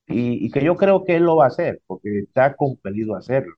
y, 0.08 0.50
que 0.52 0.64
yo 0.64 0.76
creo 0.76 1.04
que 1.04 1.16
él 1.18 1.24
lo 1.24 1.38
va 1.38 1.46
a 1.46 1.48
hacer, 1.50 1.82
porque 1.88 2.20
está 2.20 2.56
compelido 2.56 3.16
a 3.16 3.20
hacerlo, 3.20 3.56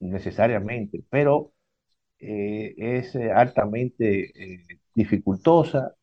necesariamente, 0.00 1.02
pero 1.10 1.52
eh, 2.18 2.74
es 2.78 3.14
eh, 3.16 3.32
altamente 3.32 4.32
eh, 4.34 4.66
dificultosa 4.94 5.94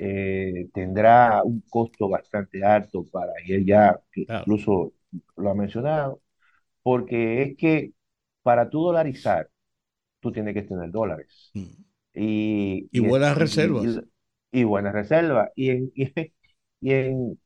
eh, 0.00 0.68
tendrá 0.72 1.42
un 1.42 1.60
costo 1.68 2.08
bastante 2.08 2.64
alto 2.64 3.04
para, 3.10 3.32
y 3.44 3.52
él 3.52 3.66
ya 3.66 4.00
incluso 4.14 4.92
lo 5.36 5.50
ha 5.50 5.54
mencionado, 5.54 6.22
porque 6.84 7.42
es 7.42 7.56
que 7.56 7.92
para 8.42 8.70
tú 8.70 8.80
dolarizar, 8.80 9.50
tú 10.20 10.30
tienes 10.30 10.54
que 10.54 10.62
tener 10.62 10.90
dólares. 10.92 11.50
Mm. 11.54 11.66
Y, 12.14 13.00
buenas 13.00 13.36
reservas. 13.36 14.00
Y, 14.52 14.64
buenas 14.64 14.92
reservas. 14.92 15.50
Y 15.56 15.70
en, 15.70 15.92
y 16.80 16.92
en, 16.92 17.40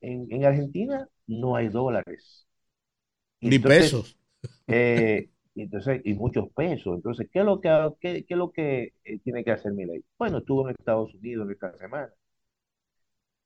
en, 0.00 0.44
Argentina 0.44 1.08
no 1.26 1.56
hay 1.56 1.68
dólares. 1.68 2.46
Ni 3.40 3.58
pesos. 3.58 4.14
Eh, 4.68 5.30
entonces, 5.56 6.00
y 6.04 6.14
muchos 6.14 6.48
pesos. 6.52 6.94
Entonces, 6.94 7.28
¿qué 7.32 7.40
es 7.40 7.44
lo 7.44 7.60
que, 7.60 7.68
qué, 8.00 8.24
qué 8.24 8.34
es 8.34 8.38
lo 8.38 8.52
que 8.52 8.92
eh, 9.02 9.18
tiene 9.24 9.42
que 9.42 9.50
hacer 9.50 9.72
mi 9.72 9.84
ley? 9.84 10.04
Bueno, 10.16 10.38
estuvo 10.38 10.68
en 10.68 10.76
Estados 10.78 11.12
Unidos 11.14 11.50
esta 11.50 11.76
semana 11.76 12.12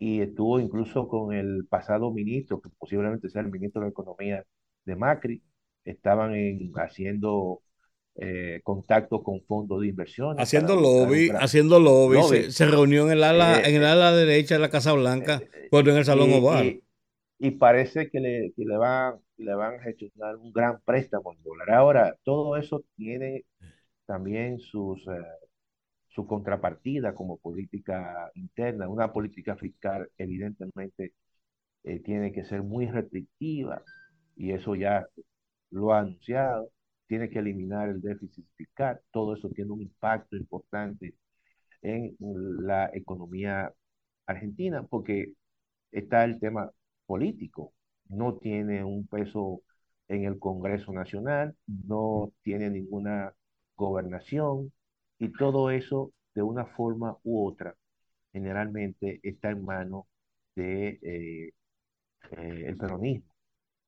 y 0.03 0.21
estuvo 0.21 0.59
incluso 0.59 1.07
con 1.09 1.33
el 1.33 1.65
pasado 1.69 2.11
ministro, 2.13 2.61
que 2.61 2.71
posiblemente 2.71 3.29
sea 3.29 3.43
el 3.43 3.51
ministro 3.53 3.83
de 3.83 3.89
Economía 3.91 4.45
de 4.85 4.97
Macri. 4.97 5.43
Estaban 5.85 6.35
haciendo 6.77 7.63
eh, 8.17 8.61
contacto 8.63 9.23
con 9.23 9.41
fondos 9.43 9.81
de 9.81 9.89
inversión. 9.89 10.39
Haciendo 10.39 10.77
lobby, 10.77 11.31
haciendo 11.31 11.81
lobby, 11.81 12.51
Se, 12.51 12.67
reunió 12.67 13.07
en 13.07 13.13
el 13.13 13.25
ala, 13.25 13.61
eh, 13.61 13.71
en 13.71 13.77
el 13.77 13.85
ala 13.87 14.13
derecha 14.13 14.57
de 14.57 14.61
la 14.61 14.69
Casa 14.69 14.93
Blanca, 14.93 15.41
cuando 15.71 15.93
en 15.93 15.97
el 15.97 16.05
Salón 16.05 16.31
Oval. 16.33 16.83
Y, 17.39 17.51
parece 17.53 18.11
que 18.11 18.21
le, 18.21 18.53
que 18.55 18.65
le, 18.67 18.77
van, 18.77 19.17
le 19.39 19.55
van 19.55 19.77
a 19.77 19.83
gestionar 19.83 20.37
un 20.37 20.53
gran 20.53 20.81
préstamo 20.85 21.33
en 21.33 21.43
dólar. 21.43 21.71
Ahora, 21.71 22.17
todo 22.23 22.59
eso 22.59 22.85
tiene 22.97 23.47
también 24.05 24.61
sus, 24.61 25.01
eh, 25.09 25.25
su 26.09 26.27
contrapartida 26.27 27.15
como 27.15 27.39
política 27.39 28.31
interna. 28.35 28.89
Una 28.89 29.11
política 29.11 29.57
fiscal 29.57 30.11
evidentemente 30.19 31.15
tiene 32.05 32.31
que 32.31 32.45
ser 32.45 32.63
muy 32.63 32.87
restrictiva 32.87 33.83
y 34.37 34.53
eso 34.53 34.77
ya 34.77 35.09
lo 35.71 35.93
ha 35.93 36.01
anunciado 36.01 36.71
tiene 37.13 37.29
que 37.29 37.41
eliminar 37.41 37.91
el 37.91 38.01
déficit 38.01 38.47
fiscal. 38.57 38.99
Todo 39.11 39.35
eso 39.35 39.51
tiene 39.51 39.71
un 39.71 39.83
impacto 39.83 40.35
importante 40.35 41.15
en 41.83 42.17
la 42.19 42.91
economía 42.95 43.71
argentina 44.27 44.85
porque 44.85 45.35
está 45.93 46.25
el 46.25 46.41
tema 46.41 46.71
político. 47.07 47.75
No 48.09 48.39
tiene 48.39 48.83
un 48.85 49.07
peso 49.07 49.63
en 50.09 50.25
el 50.25 50.39
Congreso 50.39 50.91
Nacional, 50.95 51.55
no 51.67 52.33
tiene 52.43 52.71
ninguna 52.71 53.35
gobernación 53.77 54.73
y 55.19 55.31
todo 55.33 55.71
eso 55.71 56.15
de 56.35 56.43
una 56.43 56.65
forma 56.65 57.19
u 57.25 57.47
otra 57.47 57.77
generalmente 58.33 59.21
está 59.23 59.51
en 59.51 59.65
manos 59.67 60.07
de 60.57 60.99
eh, 61.03 61.53
eh, 62.33 62.65
el 62.69 62.77
peronismo. 62.79 63.35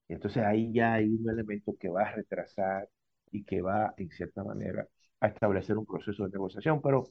Entonces 0.09 0.43
ahí 0.45 0.73
ya 0.73 0.95
hay 0.95 1.09
un 1.09 1.29
elemento 1.31 1.77
que 1.79 1.89
va 1.89 2.03
a 2.05 2.13
retrasar 2.17 2.89
y 3.35 3.45
que 3.45 3.63
va, 3.63 3.95
en 3.99 4.11
cierta 4.11 4.45
manera, 4.45 4.87
a 5.21 5.29
establecer 5.29 5.79
un 5.79 5.87
proceso 5.87 6.25
de 6.25 6.31
negociación. 6.31 6.81
Pero, 6.83 7.05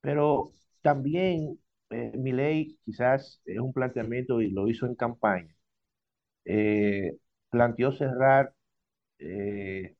pero 0.00 0.52
también 0.82 1.58
eh, 1.90 2.12
mi 2.16 2.32
ley 2.32 2.78
quizás 2.84 3.40
es 3.44 3.58
un 3.58 3.72
planteamiento 3.72 4.40
y 4.40 4.50
lo 4.50 4.68
hizo 4.68 4.86
en 4.86 4.94
campaña. 4.94 5.54
Eh, 6.44 7.18
planteó 7.50 7.92
cerrar, 7.92 8.54
eh, 9.18 9.96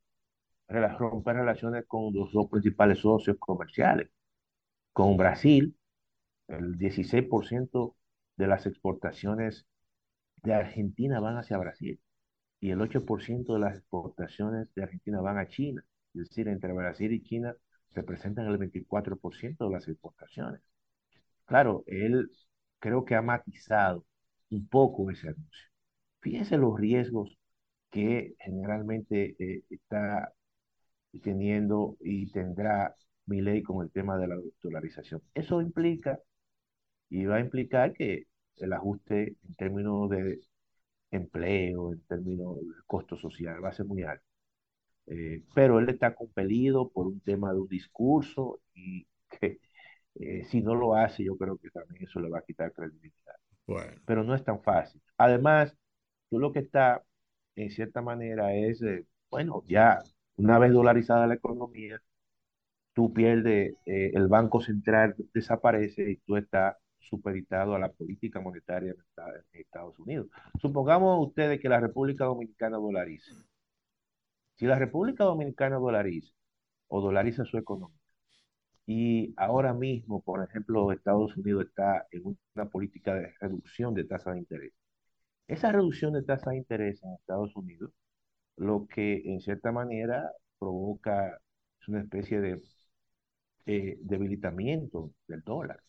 romper 0.69 1.37
relaciones 1.37 1.85
con 1.87 2.13
los 2.13 2.31
dos 2.33 2.49
principales 2.49 2.99
socios 2.99 3.37
comerciales. 3.39 4.09
Con 4.93 5.17
Brasil, 5.17 5.77
el 6.47 6.77
16% 6.77 7.95
de 8.37 8.47
las 8.47 8.65
exportaciones 8.67 9.67
de 10.43 10.53
Argentina 10.55 11.19
van 11.21 11.37
hacia 11.37 11.57
Brasil 11.59 11.99
y 12.59 12.71
el 12.71 12.81
8% 12.81 13.53
de 13.53 13.59
las 13.59 13.77
exportaciones 13.77 14.67
de 14.75 14.83
Argentina 14.83 15.21
van 15.21 15.37
a 15.37 15.47
China. 15.47 15.83
Es 16.13 16.29
decir, 16.29 16.47
entre 16.47 16.73
Brasil 16.73 17.11
y 17.13 17.23
China 17.23 17.55
representan 17.93 18.47
el 18.47 18.57
24% 18.57 19.65
de 19.65 19.71
las 19.71 19.87
exportaciones. 19.87 20.61
Claro, 21.45 21.83
él 21.87 22.29
creo 22.79 23.05
que 23.05 23.15
ha 23.15 23.21
matizado 23.21 24.05
un 24.51 24.67
poco 24.67 25.09
ese 25.11 25.29
anuncio. 25.29 25.67
Fíjense 26.21 26.57
los 26.57 26.77
riesgos 26.79 27.37
que 27.91 28.35
generalmente 28.39 29.35
eh, 29.39 29.63
está 29.69 30.33
teniendo 31.23 31.97
y 32.01 32.31
tendrá 32.31 32.95
mi 33.25 33.41
ley 33.41 33.63
con 33.63 33.83
el 33.83 33.91
tema 33.91 34.17
de 34.17 34.27
la 34.27 34.37
dolarización. 34.61 35.21
Eso 35.33 35.61
implica 35.61 36.19
y 37.09 37.25
va 37.25 37.37
a 37.37 37.39
implicar 37.41 37.93
que 37.93 38.25
el 38.57 38.73
ajuste 38.73 39.37
en 39.47 39.55
términos 39.55 40.09
de 40.09 40.39
empleo, 41.11 41.93
en 41.93 42.01
términos 42.01 42.57
de 42.57 42.65
costo 42.85 43.17
social, 43.17 43.63
va 43.63 43.69
a 43.69 43.73
ser 43.73 43.85
muy 43.85 44.03
alto. 44.03 44.25
Eh, 45.07 45.43
pero 45.55 45.79
él 45.79 45.89
está 45.89 46.13
compelido 46.13 46.89
por 46.89 47.07
un 47.07 47.19
tema 47.21 47.51
de 47.51 47.59
un 47.59 47.67
discurso 47.67 48.61
y 48.75 49.07
que 49.39 49.59
eh, 50.15 50.45
si 50.45 50.61
no 50.61 50.75
lo 50.75 50.95
hace, 50.95 51.23
yo 51.23 51.35
creo 51.37 51.57
que 51.57 51.71
también 51.71 52.03
eso 52.03 52.19
le 52.19 52.29
va 52.29 52.39
a 52.39 52.43
quitar 52.43 52.71
credibilidad. 52.73 53.35
Bueno. 53.65 53.99
Pero 54.05 54.23
no 54.23 54.35
es 54.35 54.43
tan 54.43 54.61
fácil. 54.61 55.01
Además, 55.17 55.75
tú 56.29 56.39
lo 56.39 56.51
que 56.51 56.59
está, 56.59 57.03
en 57.55 57.71
cierta 57.71 58.01
manera, 58.01 58.53
es, 58.53 58.81
eh, 58.83 59.05
bueno, 59.31 59.63
ya 59.67 59.99
una 60.35 60.59
vez 60.59 60.71
dolarizada 60.71 61.27
la 61.27 61.35
economía, 61.35 62.01
tú 62.93 63.13
pierdes, 63.13 63.75
el 63.85 64.27
Banco 64.27 64.61
Central 64.61 65.15
desaparece 65.33 66.11
y 66.11 66.17
tú 66.17 66.37
estás 66.37 66.75
supeditado 66.99 67.75
a 67.75 67.79
la 67.79 67.91
política 67.91 68.39
monetaria 68.39 68.93
de 68.93 69.59
Estados 69.61 69.97
Unidos. 69.99 70.27
Supongamos 70.59 71.27
ustedes 71.27 71.59
que 71.59 71.69
la 71.69 71.79
República 71.79 72.25
Dominicana 72.25 72.77
dolarice. 72.77 73.31
Si 74.55 74.65
la 74.65 74.77
República 74.77 75.23
Dominicana 75.23 75.77
dolariza 75.77 76.33
o 76.87 77.01
dolariza 77.01 77.45
su 77.45 77.57
economía, 77.57 77.99
y 78.85 79.33
ahora 79.37 79.73
mismo, 79.73 80.21
por 80.21 80.43
ejemplo, 80.43 80.91
Estados 80.91 81.37
Unidos 81.37 81.67
está 81.67 82.07
en 82.11 82.35
una 82.55 82.69
política 82.69 83.13
de 83.13 83.33
reducción 83.39 83.93
de 83.93 84.03
tasa 84.05 84.31
de 84.31 84.39
interés. 84.39 84.73
Esa 85.47 85.71
reducción 85.71 86.13
de 86.13 86.23
tasa 86.23 86.51
de 86.51 86.57
interés 86.57 87.03
en 87.03 87.13
Estados 87.13 87.55
Unidos, 87.55 87.91
lo 88.57 88.87
que 88.87 89.21
en 89.25 89.41
cierta 89.41 89.71
manera 89.71 90.31
provoca 90.59 91.39
es 91.81 91.87
una 91.87 92.01
especie 92.01 92.41
de 92.41 92.61
eh, 93.67 93.97
debilitamiento 94.01 95.11
del 95.27 95.41
dólar. 95.41 95.79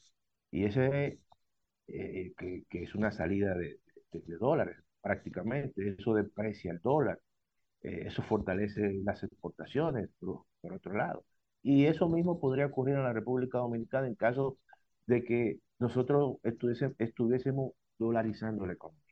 Y 0.50 0.64
ese, 0.64 1.20
eh, 1.88 2.32
que, 2.38 2.64
que, 2.68 2.82
es 2.84 2.94
una 2.94 3.12
salida 3.12 3.54
de, 3.54 3.80
de, 4.12 4.36
dólares 4.38 4.76
prácticamente, 5.02 5.96
eso 5.98 6.14
deprecia 6.14 6.72
el 6.72 6.80
dólar, 6.80 7.20
eh, 7.82 8.04
eso 8.06 8.22
fortalece 8.22 9.00
las 9.04 9.22
exportaciones, 9.24 10.10
por, 10.20 10.44
por, 10.60 10.74
otro 10.74 10.94
lado. 10.94 11.24
Y 11.62 11.86
eso 11.86 12.08
mismo 12.08 12.40
podría 12.40 12.66
ocurrir 12.66 12.96
en 12.96 13.04
la 13.04 13.12
República 13.12 13.58
Dominicana 13.58 14.06
en 14.08 14.14
caso 14.14 14.58
de 15.06 15.24
que 15.24 15.60
nosotros 15.78 16.38
estuviésemos, 16.44 16.96
estuviésemos 16.98 17.72
dolarizando 17.98 18.66
la 18.66 18.74
economía. 18.74 19.02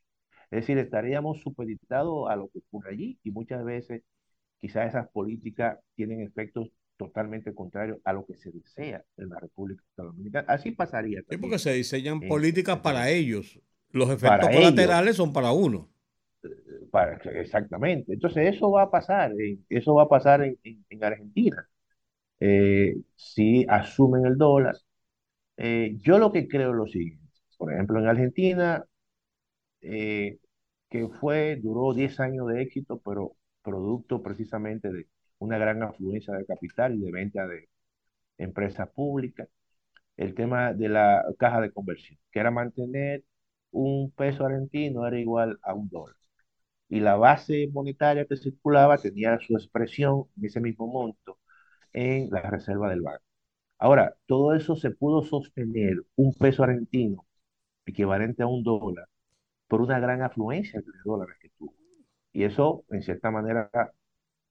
Es 0.50 0.60
decir, 0.62 0.78
estaríamos 0.78 1.40
supeditados 1.42 2.30
a 2.30 2.36
lo 2.36 2.48
que 2.48 2.60
ocurre 2.60 2.92
allí 2.92 3.18
y 3.22 3.30
muchas 3.30 3.64
veces 3.64 4.02
quizás 4.58 4.88
esas 4.88 5.08
políticas 5.10 5.78
tienen 5.94 6.20
efectos 6.22 6.68
totalmente 6.98 7.54
contrario 7.54 8.00
a 8.04 8.12
lo 8.12 8.26
que 8.26 8.36
se 8.36 8.50
desea 8.50 9.02
en 9.16 9.30
la 9.30 9.38
República 9.38 9.82
Dominicana. 9.96 10.46
Así 10.48 10.72
pasaría. 10.72 11.22
Sí, 11.30 11.38
porque 11.38 11.58
se 11.58 11.72
diseñan 11.72 12.20
políticas 12.20 12.80
para 12.80 13.08
ellos. 13.08 13.58
Los 13.90 14.10
efectos 14.10 14.50
colaterales 14.50 15.16
son 15.16 15.32
para 15.32 15.52
uno. 15.52 15.88
Para, 16.90 17.16
exactamente. 17.40 18.12
Entonces 18.12 18.54
eso 18.54 18.70
va 18.70 18.82
a 18.82 18.90
pasar, 18.90 19.32
eso 19.68 19.94
va 19.94 20.02
a 20.02 20.08
pasar 20.08 20.42
en, 20.42 20.58
en, 20.62 21.04
Argentina. 21.04 21.66
Eh, 22.40 22.96
si 23.14 23.64
asumen 23.68 24.26
el 24.26 24.36
dólar. 24.36 24.76
Eh, 25.56 25.96
yo 26.00 26.18
lo 26.18 26.32
que 26.32 26.46
creo 26.48 26.70
es 26.70 26.76
lo 26.76 26.86
siguiente. 26.86 27.24
Por 27.56 27.72
ejemplo, 27.72 27.98
en 27.98 28.06
Argentina, 28.06 28.84
eh, 29.80 30.38
que 30.90 31.08
fue, 31.20 31.56
duró 31.56 31.94
10 31.94 32.20
años 32.20 32.48
de 32.48 32.62
éxito, 32.62 33.00
pero 33.04 33.36
producto 33.62 34.22
precisamente 34.22 34.90
de 34.92 35.06
una 35.38 35.58
gran 35.58 35.82
afluencia 35.82 36.34
de 36.34 36.46
capital 36.46 36.94
y 36.94 37.00
de 37.00 37.12
venta 37.12 37.46
de 37.46 37.68
empresas 38.38 38.88
públicas. 38.90 39.48
El 40.16 40.34
tema 40.34 40.74
de 40.74 40.88
la 40.88 41.24
caja 41.38 41.60
de 41.60 41.72
conversión, 41.72 42.18
que 42.32 42.40
era 42.40 42.50
mantener 42.50 43.24
un 43.72 44.10
peso 44.12 44.46
argentino 44.46 45.06
era 45.06 45.18
igual 45.20 45.58
a 45.62 45.74
un 45.74 45.88
dólar. 45.88 46.16
Y 46.88 47.00
la 47.00 47.16
base 47.16 47.68
monetaria 47.72 48.26
que 48.26 48.36
circulaba 48.36 48.98
tenía 48.98 49.38
su 49.40 49.54
expresión 49.56 50.24
en 50.36 50.46
ese 50.46 50.60
mismo 50.60 50.86
monto 50.86 51.38
en 51.92 52.30
la 52.30 52.42
reserva 52.42 52.90
del 52.90 53.02
banco. 53.02 53.24
Ahora, 53.78 54.16
todo 54.26 54.54
eso 54.54 54.76
se 54.76 54.90
pudo 54.90 55.22
sostener, 55.24 55.96
un 56.16 56.34
peso 56.34 56.64
argentino 56.64 57.26
equivalente 57.86 58.42
a 58.42 58.46
un 58.48 58.62
dólar, 58.64 59.08
por 59.68 59.80
una 59.82 60.00
gran 60.00 60.22
afluencia 60.22 60.80
de 60.80 60.86
dólares 61.04 61.36
que 61.40 61.50
tuvo. 61.58 61.74
Y 62.32 62.44
eso, 62.44 62.84
en 62.90 63.02
cierta 63.02 63.30
manera, 63.30 63.70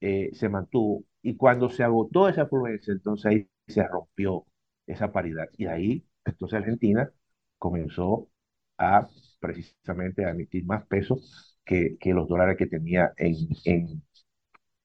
eh, 0.01 0.31
se 0.33 0.49
mantuvo. 0.49 1.03
Y 1.21 1.35
cuando 1.35 1.69
se 1.69 1.83
agotó 1.83 2.29
esa 2.29 2.43
afluencia, 2.43 2.93
entonces 2.93 3.25
ahí 3.25 3.49
se 3.67 3.83
rompió 3.87 4.45
esa 4.85 5.11
paridad. 5.11 5.47
Y 5.57 5.65
ahí, 5.67 6.05
entonces 6.25 6.59
Argentina 6.59 7.11
comenzó 7.57 8.29
a 8.77 9.07
precisamente 9.39 10.25
a 10.25 10.31
emitir 10.31 10.65
más 10.65 10.85
peso 10.87 11.19
que, 11.65 11.97
que 11.99 12.13
los 12.13 12.27
dólares 12.27 12.57
que 12.57 12.67
tenía 12.67 13.13
en, 13.17 13.35
en, 13.65 14.03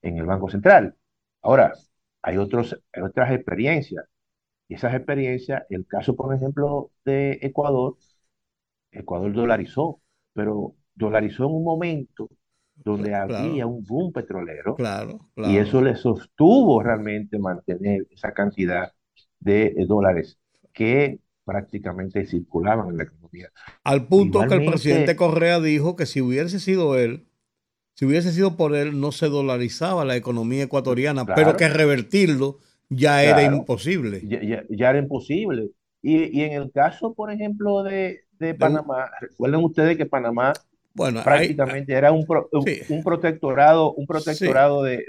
en, 0.02 0.18
el 0.18 0.26
Banco 0.26 0.51
Central. 0.51 0.97
Ahora, 1.43 1.72
hay, 2.22 2.36
otros, 2.39 2.78
hay 2.93 3.02
otras 3.02 3.32
experiencias. 3.32 4.05
Y 4.68 4.74
esas 4.74 4.94
experiencias, 4.94 5.64
el 5.70 5.86
caso, 5.86 6.16
por 6.16 6.34
ejemplo, 6.34 6.93
de 7.05 7.39
Ecuador, 7.43 7.97
Ecuador 8.90 9.32
dolarizó, 9.32 10.01
pero 10.32 10.74
dolarizó 10.94 11.44
en 11.47 11.52
un 11.56 11.64
momento 11.64 12.28
donde 12.85 13.15
había 13.15 13.67
un 13.67 13.85
boom 13.85 14.13
petrolero. 14.13 14.75
Claro, 14.75 15.31
Y 15.37 15.57
eso 15.57 15.81
le 15.81 15.97
sostuvo 15.97 16.83
realmente 16.83 17.39
mantener 17.39 18.07
esa 18.11 18.33
cantidad 18.33 18.93
de 19.41 19.75
dólares 19.87 20.39
que 20.73 21.21
prácticamente 21.45 22.25
circulaban 22.27 22.89
en 22.91 22.97
la 22.99 23.05
economía. 23.05 23.49
Al 23.85 24.07
punto 24.07 24.47
que 24.47 24.55
el 24.55 24.67
presidente 24.67 25.17
Correa 25.17 25.61
dijo 25.61 25.97
que 25.97 26.07
si 26.07 26.21
hubiese 26.21 26.61
sido 26.61 26.99
él, 26.99 27.27
Si 27.95 28.07
hubiese 28.07 28.33
sido 28.33 28.57
por 28.57 28.75
él, 28.75 28.99
no 28.99 29.13
se 29.13 29.29
dolarizaba 29.29 30.07
la 30.07 30.17
economía 30.17 30.63
ecuatoriana, 30.63 31.27
pero 31.27 31.59
que 31.59 31.69
revertirlo 31.69 32.59
ya 32.89 33.23
era 33.23 33.43
imposible. 33.43 34.23
Ya, 34.25 34.91
era 34.91 34.99
imposible. 34.99 35.71
Y, 36.01 36.41
en 36.41 36.55
el 36.55 36.73
caso, 36.73 37.13
por 37.13 37.31
ejemplo, 37.31 37.83
de, 37.83 38.21
Panamá, 38.59 39.11
recuerden 39.21 39.63
ustedes 39.63 39.99
que 39.99 40.07
Panamá 40.07 40.55
bueno, 40.94 41.23
prácticamente 41.23 41.93
era 41.93 42.12
un, 42.12 42.27
un, 42.89 43.02
protectorado, 43.02 43.93
un 43.94 44.06
protectorado 44.06 44.82
de, 44.82 45.05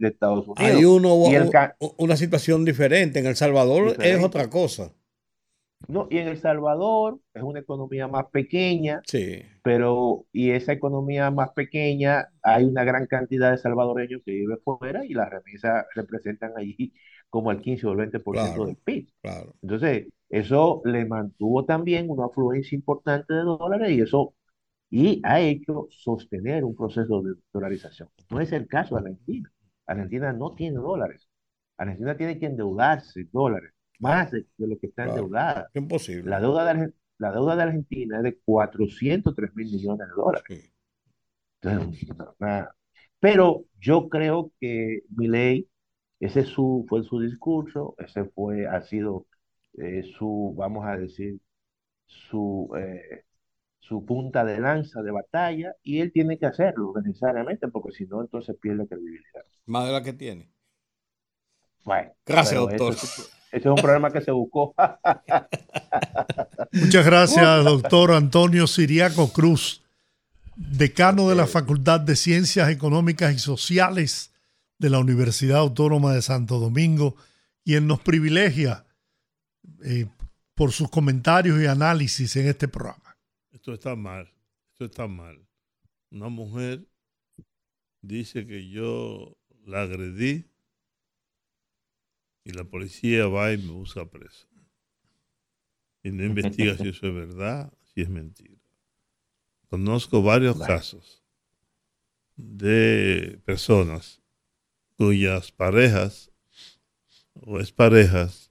Estados 0.00 0.46
Unidos. 0.46 0.58
Hay 0.58 0.84
uno, 0.84 1.14
una 1.96 2.16
situación 2.16 2.64
diferente. 2.64 3.18
En 3.18 3.26
El 3.26 3.36
Salvador 3.36 3.96
es 4.00 4.22
otra 4.22 4.48
cosa. 4.50 4.92
No, 5.88 6.06
y 6.10 6.18
en 6.18 6.28
El 6.28 6.38
Salvador 6.38 7.18
es 7.34 7.42
una 7.42 7.60
economía 7.60 8.06
más 8.06 8.26
pequeña, 8.26 9.00
sí. 9.06 9.42
pero 9.62 10.26
y 10.32 10.50
esa 10.50 10.72
economía 10.72 11.30
más 11.30 11.50
pequeña 11.52 12.28
hay 12.42 12.64
una 12.64 12.84
gran 12.84 13.06
cantidad 13.06 13.50
de 13.50 13.58
salvadoreños 13.58 14.22
que 14.24 14.32
viven 14.32 14.58
fuera 14.62 15.04
y 15.04 15.14
las 15.14 15.30
remesas 15.30 15.86
representan 15.94 16.52
allí 16.56 16.92
como 17.30 17.50
el 17.50 17.60
15 17.60 17.86
o 17.86 17.92
el 17.92 18.10
20% 18.10 18.66
del 18.66 18.76
PIB. 18.76 19.08
Claro. 19.22 19.54
Entonces, 19.62 20.06
eso 20.28 20.82
le 20.84 21.04
mantuvo 21.04 21.64
también 21.64 22.10
una 22.10 22.26
afluencia 22.26 22.76
importante 22.76 23.34
de 23.34 23.42
dólares 23.42 23.90
y 23.90 24.00
eso 24.00 24.34
y 24.94 25.22
ha 25.24 25.40
hecho 25.40 25.88
sostener 25.90 26.64
un 26.64 26.76
proceso 26.76 27.22
de 27.22 27.32
dolarización. 27.50 28.10
No 28.28 28.40
es 28.40 28.52
el 28.52 28.68
caso 28.68 28.94
de 28.94 29.00
Argentina. 29.00 29.50
Argentina 29.86 30.34
no 30.34 30.54
tiene 30.54 30.76
dólares. 30.76 31.26
Argentina 31.78 32.14
tiene 32.14 32.38
que 32.38 32.44
endeudarse 32.44 33.26
dólares 33.32 33.72
más 34.00 34.30
de, 34.30 34.44
lo 34.58 34.78
que 34.78 34.88
está 34.88 35.04
endeudada. 35.04 35.70
Imposible. 35.72 36.28
La 36.28 36.40
deuda, 36.40 36.74
de, 36.74 36.92
la 37.16 37.32
deuda 37.32 37.56
de 37.56 37.62
Argentina 37.62 38.18
es 38.18 38.22
de 38.22 38.38
403 38.44 39.56
mil 39.56 39.72
millones 39.72 40.08
de 40.08 40.14
dólares. 40.14 40.72
Pero 43.18 43.64
yo 43.80 44.10
creo 44.10 44.52
que 44.60 45.04
mi 45.16 45.26
ley, 45.26 45.68
ese 46.20 46.44
su, 46.44 46.84
fue 46.86 47.02
su 47.02 47.18
discurso, 47.18 47.94
ese 47.96 48.26
fue, 48.26 48.66
ha 48.66 48.82
sido 48.82 49.26
eh, 49.78 50.02
su, 50.18 50.54
vamos 50.54 50.84
a 50.84 50.98
decir, 50.98 51.40
su, 52.06 52.70
eh, 52.76 53.24
su 53.82 54.04
punta 54.04 54.44
de 54.44 54.60
lanza 54.60 55.02
de 55.02 55.10
batalla, 55.10 55.74
y 55.82 56.00
él 56.00 56.12
tiene 56.12 56.38
que 56.38 56.46
hacerlo 56.46 56.94
necesariamente, 57.04 57.66
porque 57.68 57.90
si 57.92 58.06
no, 58.06 58.20
entonces 58.20 58.56
pierde 58.60 58.86
credibilidad. 58.86 59.42
Más 59.66 59.86
de 59.86 59.92
la 59.92 60.02
que 60.02 60.12
tiene. 60.12 60.50
Bueno, 61.84 62.12
gracias, 62.24 62.60
doctor. 62.60 62.94
Ese 62.94 63.28
es 63.50 63.66
un 63.66 63.74
problema 63.74 64.10
que 64.10 64.20
se 64.20 64.30
buscó. 64.30 64.72
Muchas 66.72 67.04
gracias, 67.04 67.64
doctor 67.64 68.12
Antonio 68.12 68.68
Siriaco 68.68 69.32
Cruz, 69.32 69.82
decano 70.54 71.28
de 71.28 71.34
la 71.34 71.48
Facultad 71.48 72.00
de 72.00 72.14
Ciencias 72.14 72.68
Económicas 72.70 73.34
y 73.34 73.38
Sociales 73.40 74.32
de 74.78 74.90
la 74.90 75.00
Universidad 75.00 75.58
Autónoma 75.58 76.14
de 76.14 76.22
Santo 76.22 76.60
Domingo, 76.60 77.16
quien 77.64 77.88
nos 77.88 78.00
privilegia 78.00 78.84
eh, 79.84 80.06
por 80.54 80.70
sus 80.70 80.88
comentarios 80.88 81.60
y 81.60 81.66
análisis 81.66 82.36
en 82.36 82.46
este 82.46 82.68
programa. 82.68 83.11
Esto 83.52 83.74
está 83.74 83.94
mal, 83.94 84.32
esto 84.72 84.86
está 84.86 85.06
mal. 85.06 85.46
Una 86.10 86.28
mujer 86.28 86.88
dice 88.00 88.46
que 88.46 88.68
yo 88.68 89.36
la 89.64 89.82
agredí 89.82 90.46
y 92.44 92.52
la 92.52 92.64
policía 92.64 93.26
va 93.28 93.52
y 93.52 93.58
me 93.58 93.72
busca 93.72 94.10
preso. 94.10 94.48
Y 96.02 96.10
no 96.10 96.24
investiga 96.24 96.76
si 96.76 96.88
eso 96.88 97.06
es 97.06 97.14
verdad, 97.14 97.72
si 97.94 98.00
es 98.00 98.08
mentira. 98.08 98.58
Conozco 99.68 100.22
varios 100.22 100.58
casos 100.58 101.22
de 102.36 103.40
personas 103.44 104.20
cuyas 104.96 105.52
parejas 105.52 106.30
o 107.34 107.60
exparejas 107.60 108.50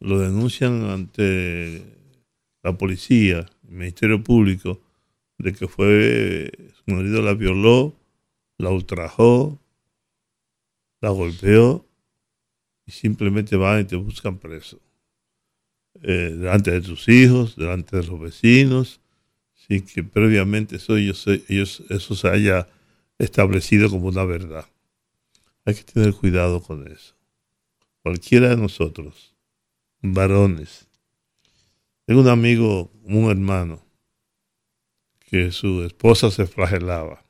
lo 0.00 0.18
denuncian 0.18 0.84
ante 0.90 1.82
la 2.62 2.76
policía, 2.76 3.46
el 3.68 3.74
Ministerio 3.74 4.22
Público, 4.22 4.80
de 5.38 5.52
que 5.52 5.68
fue 5.68 6.50
su 6.74 6.94
marido 6.94 7.22
la 7.22 7.34
violó, 7.34 7.94
la 8.58 8.70
ultrajó, 8.70 9.58
la 11.00 11.10
golpeó 11.10 11.84
y 12.86 12.92
simplemente 12.92 13.56
van 13.56 13.80
y 13.80 13.84
te 13.84 13.96
buscan 13.96 14.38
preso. 14.38 14.80
Eh, 16.02 16.34
delante 16.38 16.70
de 16.70 16.80
tus 16.80 17.08
hijos, 17.08 17.56
delante 17.56 17.96
de 17.96 18.04
los 18.04 18.20
vecinos, 18.20 19.00
sin 19.54 19.84
que 19.84 20.02
previamente 20.02 20.76
eso, 20.76 20.96
ellos, 20.96 21.26
eso 21.88 22.14
se 22.14 22.28
haya 22.28 22.68
establecido 23.18 23.88
como 23.88 24.08
una 24.08 24.24
verdad. 24.24 24.66
Hay 25.64 25.74
que 25.74 25.84
tener 25.84 26.12
cuidado 26.14 26.62
con 26.62 26.86
eso. 26.90 27.14
Cualquiera 28.02 28.50
de 28.50 28.56
nosotros, 28.56 29.34
varones. 30.02 30.86
Tengo 32.06 32.20
un 32.20 32.28
amigo, 32.28 32.90
un 33.04 33.30
hermano, 33.30 33.82
que 35.20 35.50
su 35.52 35.84
esposa 35.84 36.30
se 36.30 36.46
flagelaba. 36.46 37.24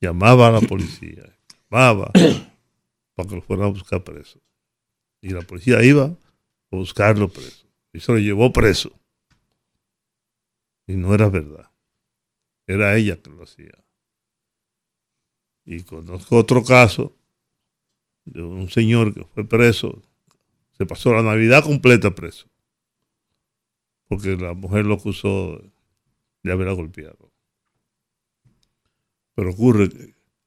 Llamaba 0.00 0.48
a 0.48 0.52
la 0.52 0.60
policía, 0.60 1.38
llamaba 1.70 2.10
para 3.14 3.28
que 3.28 3.36
lo 3.36 3.42
fueran 3.42 3.66
a 3.66 3.70
buscar 3.70 4.02
preso. 4.02 4.40
Y 5.20 5.30
la 5.30 5.42
policía 5.42 5.82
iba 5.84 6.04
a 6.06 6.16
buscarlo 6.70 7.28
preso. 7.28 7.68
Y 7.92 8.00
se 8.00 8.12
lo 8.12 8.18
llevó 8.18 8.52
preso. 8.52 8.92
Y 10.88 10.96
no 10.96 11.14
era 11.14 11.28
verdad. 11.28 11.70
Era 12.66 12.96
ella 12.96 13.22
que 13.22 13.30
lo 13.30 13.44
hacía. 13.44 13.72
Y 15.64 15.84
conozco 15.84 16.36
otro 16.36 16.64
caso 16.64 17.16
de 18.24 18.42
un 18.42 18.68
señor 18.68 19.14
que 19.14 19.24
fue 19.24 19.44
preso. 19.44 20.02
Se 20.76 20.84
pasó 20.84 21.12
la 21.14 21.22
Navidad 21.22 21.62
completa 21.62 22.12
preso. 22.12 22.51
Porque 24.12 24.36
la 24.36 24.52
mujer 24.52 24.84
lo 24.84 24.96
acusó 24.96 25.58
de 26.42 26.52
haberla 26.52 26.74
golpeado. 26.74 27.32
Pero 29.34 29.52
ocurre 29.52 29.88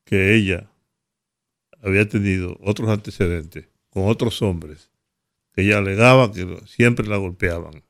que 0.04 0.36
ella 0.36 0.72
había 1.82 2.08
tenido 2.08 2.60
otros 2.62 2.88
antecedentes 2.90 3.68
con 3.90 4.08
otros 4.08 4.40
hombres 4.44 4.92
que 5.52 5.64
ella 5.64 5.80
alegaba 5.80 6.32
que 6.32 6.62
siempre 6.68 7.08
la 7.08 7.18
golpeaban. 7.18 7.84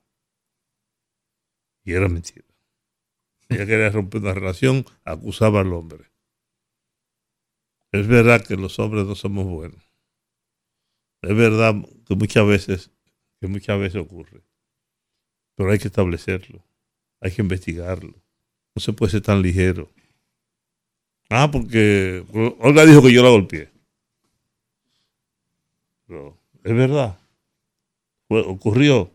Y 1.83 1.91
era 1.91 2.07
mentira. 2.07 2.45
Ella 3.49 3.65
quería 3.65 3.89
romper 3.89 4.21
una 4.21 4.33
relación, 4.33 4.85
acusaba 5.03 5.59
al 5.59 5.73
hombre. 5.73 6.09
Es 7.91 8.07
verdad 8.07 8.47
que 8.47 8.55
los 8.55 8.79
hombres 8.79 9.05
no 9.05 9.15
somos 9.15 9.43
buenos. 9.45 9.83
Es 11.21 11.35
verdad 11.35 11.75
que 12.07 12.15
muchas 12.15 12.47
veces, 12.47 12.91
que 13.41 13.47
muchas 13.47 13.77
veces 13.77 14.01
ocurre. 14.01 14.41
Pero 15.55 15.71
hay 15.71 15.79
que 15.79 15.87
establecerlo. 15.87 16.63
Hay 17.21 17.31
que 17.31 17.41
investigarlo. 17.41 18.13
No 18.75 18.81
se 18.81 18.93
puede 18.93 19.11
ser 19.11 19.21
tan 19.21 19.41
ligero. 19.41 19.89
Ah, 21.29 21.49
porque 21.51 22.23
Olga 22.59 22.85
dijo 22.85 23.01
que 23.01 23.13
yo 23.13 23.23
la 23.23 23.29
golpeé 23.29 23.75
es 26.63 26.75
verdad. 26.75 27.19
ocurrió. 28.29 29.11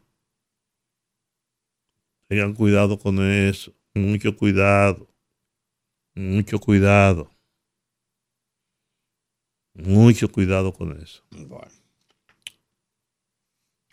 Tengan 2.29 2.55
cuidado 2.55 2.99
con 2.99 3.19
eso. 3.21 3.73
Mucho 3.95 4.37
cuidado. 4.37 5.09
Mucho 6.15 6.61
cuidado. 6.61 7.31
Mucho 9.75 10.31
cuidado 10.31 10.73
con 10.73 11.01
eso. 11.01 11.25
Bueno. 11.31 11.73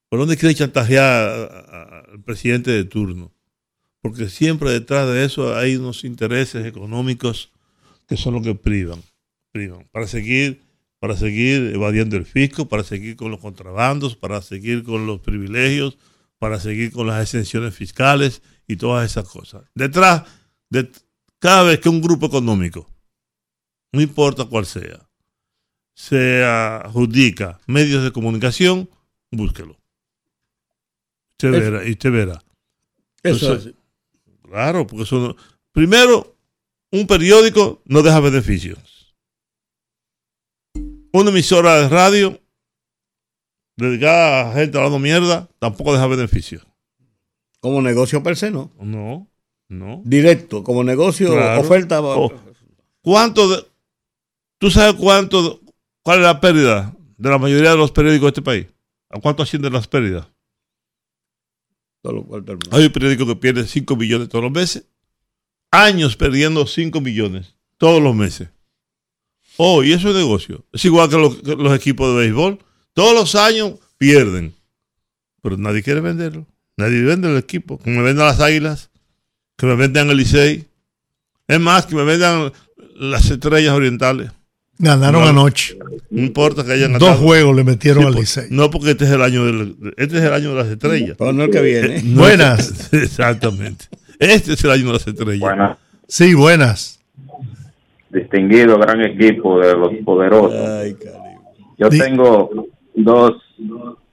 ¿Por 0.09 0.19
dónde 0.19 0.35
quiere 0.35 0.53
chantajear 0.53 2.09
al 2.11 2.21
presidente 2.25 2.71
de 2.71 2.83
turno? 2.83 3.31
Porque 4.01 4.27
siempre 4.27 4.71
detrás 4.71 5.07
de 5.07 5.23
eso 5.23 5.55
hay 5.55 5.77
unos 5.77 6.03
intereses 6.03 6.65
económicos 6.65 7.53
que 8.05 8.17
son 8.17 8.33
los 8.33 8.43
que 8.43 8.53
privan, 8.53 9.01
privan 9.53 9.87
para 9.91 10.07
seguir 10.07 10.61
para 11.03 11.17
seguir 11.17 11.73
evadiendo 11.73 12.15
el 12.15 12.25
fisco, 12.25 12.69
para 12.69 12.81
seguir 12.85 13.17
con 13.17 13.29
los 13.29 13.41
contrabandos, 13.41 14.15
para 14.15 14.41
seguir 14.41 14.85
con 14.85 15.05
los 15.05 15.19
privilegios, 15.19 15.97
para 16.39 16.61
seguir 16.61 16.93
con 16.93 17.07
las 17.07 17.21
exenciones 17.21 17.75
fiscales 17.75 18.41
y 18.69 18.77
todas 18.77 19.11
esas 19.11 19.27
cosas. 19.27 19.65
Detrás 19.75 20.23
de 20.69 20.89
cada 21.39 21.63
vez 21.63 21.81
que 21.81 21.89
un 21.89 22.01
grupo 22.01 22.27
económico, 22.27 22.89
no 23.91 23.99
importa 23.99 24.45
cuál 24.45 24.65
sea, 24.65 25.09
se 25.93 26.41
adjudica 26.45 27.59
medios 27.67 28.01
de 28.01 28.13
comunicación, 28.13 28.89
búsquelo. 29.29 29.77
Usted 31.33 31.51
verá, 31.51 31.85
y 31.85 31.91
usted 31.91 32.11
verá. 32.13 32.41
Eso 33.23 33.55
es. 33.55 33.71
Claro, 34.41 34.87
porque 34.87 35.03
eso 35.03 35.35
primero, 35.73 36.37
un 36.91 37.07
periódico 37.07 37.81
no 37.83 38.01
deja 38.03 38.21
beneficios 38.21 38.92
una 41.13 41.29
emisora 41.29 41.81
de 41.81 41.89
radio 41.89 42.41
dedicada 43.77 44.51
a 44.51 44.53
gente 44.53 44.77
hablando 44.77 44.99
mierda 44.99 45.47
tampoco 45.59 45.93
deja 45.93 46.07
beneficio. 46.07 46.61
Como 47.59 47.81
negocio 47.81 48.21
per 48.21 48.35
se, 48.35 48.51
¿no? 48.51 48.71
No, 48.79 49.29
no. 49.69 50.01
Directo, 50.03 50.63
como 50.63 50.83
negocio, 50.83 51.33
oferta. 51.59 52.01
Oh. 52.01 52.31
¿Cuánto 53.01 53.47
de, 53.49 53.65
¿Tú 54.57 54.71
sabes 54.71 54.95
cuánto, 54.95 55.61
cuál 56.03 56.19
es 56.19 56.23
la 56.23 56.39
pérdida 56.39 56.95
de 57.17 57.29
la 57.29 57.37
mayoría 57.37 57.71
de 57.71 57.77
los 57.77 57.91
periódicos 57.91 58.27
de 58.27 58.29
este 58.29 58.41
país? 58.41 58.67
¿A 59.09 59.19
cuánto 59.19 59.43
ascienden 59.43 59.73
las 59.73 59.87
pérdidas? 59.87 60.27
Hay 62.71 62.85
un 62.85 62.91
periódico 62.91 63.25
que 63.25 63.35
pierde 63.35 63.65
5 63.65 63.95
millones 63.95 64.29
todos 64.29 64.43
los 64.43 64.51
meses. 64.51 64.87
Años 65.71 66.15
perdiendo 66.15 66.65
5 66.65 66.99
millones 67.01 67.55
todos 67.77 68.01
los 68.01 68.15
meses. 68.15 68.49
Oh, 69.57 69.83
y 69.83 69.93
eso 69.93 70.09
es 70.09 70.15
negocio. 70.15 70.65
Es 70.71 70.83
igual 70.85 71.09
que 71.09 71.17
los, 71.17 71.75
equipos 71.75 72.09
de 72.09 72.21
béisbol. 72.21 72.59
Todos 72.93 73.13
los 73.13 73.35
años 73.35 73.73
pierden. 73.97 74.53
Pero 75.41 75.57
nadie 75.57 75.83
quiere 75.83 75.99
venderlo. 75.99 76.45
Nadie 76.77 77.01
vende 77.01 77.29
el 77.29 77.37
equipo. 77.37 77.77
Que 77.79 77.89
me 77.91 78.01
vendan 78.01 78.25
las 78.25 78.39
águilas. 78.39 78.89
Que 79.57 79.65
me 79.65 79.75
vendan 79.75 80.09
el 80.09 80.17
Licey. 80.17 80.65
Es 81.47 81.59
más, 81.59 81.85
que 81.85 81.95
me 81.95 82.03
vendan 82.03 82.51
las 82.95 83.29
estrellas 83.29 83.73
orientales. 83.73 84.31
Ganaron 84.79 85.23
anoche. 85.23 85.77
No 86.09 86.21
importa 86.21 86.65
que 86.65 86.71
hayan 86.71 86.93
ganado. 86.93 87.11
Dos 87.11 87.19
juegos 87.19 87.55
le 87.55 87.63
metieron 87.63 88.05
al 88.05 88.15
Licey. 88.15 88.47
No, 88.49 88.71
porque 88.71 88.91
este 88.91 89.05
es 89.05 89.11
el 89.11 89.21
año 89.21 89.45
del, 89.45 89.93
este 89.97 90.17
es 90.17 90.23
el 90.23 90.33
año 90.33 90.49
de 90.49 90.55
las 90.55 90.67
estrellas. 90.67 91.15
Pero 91.17 91.31
no 91.31 91.43
el 91.43 91.51
que 91.51 91.61
viene. 91.61 91.97
Eh, 91.97 92.01
buenas. 92.05 92.91
exactamente. 92.93 93.85
Este 94.17 94.53
es 94.53 94.63
el 94.63 94.71
año 94.71 94.87
de 94.87 94.93
las 94.93 95.07
estrellas. 95.07 95.39
Buenas. 95.39 95.77
Sí, 96.07 96.33
buenas 96.33 97.02
distinguido 98.13 98.77
gran 98.77 99.01
equipo 99.01 99.59
de 99.59 99.75
los 99.75 99.93
poderosos. 100.05 100.95
Yo 101.77 101.89
tengo 101.89 102.67
dos 102.93 103.33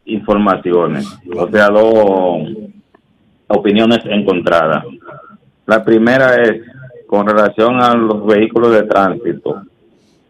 informaciones, 0.06 1.06
o 1.36 1.48
sea, 1.50 1.68
dos 1.68 2.48
opiniones 3.48 4.00
encontradas. 4.06 4.84
La 5.66 5.84
primera 5.84 6.34
es 6.42 6.62
con 7.06 7.26
relación 7.26 7.80
a 7.80 7.94
los 7.94 8.24
vehículos 8.26 8.72
de 8.72 8.82
tránsito 8.84 9.62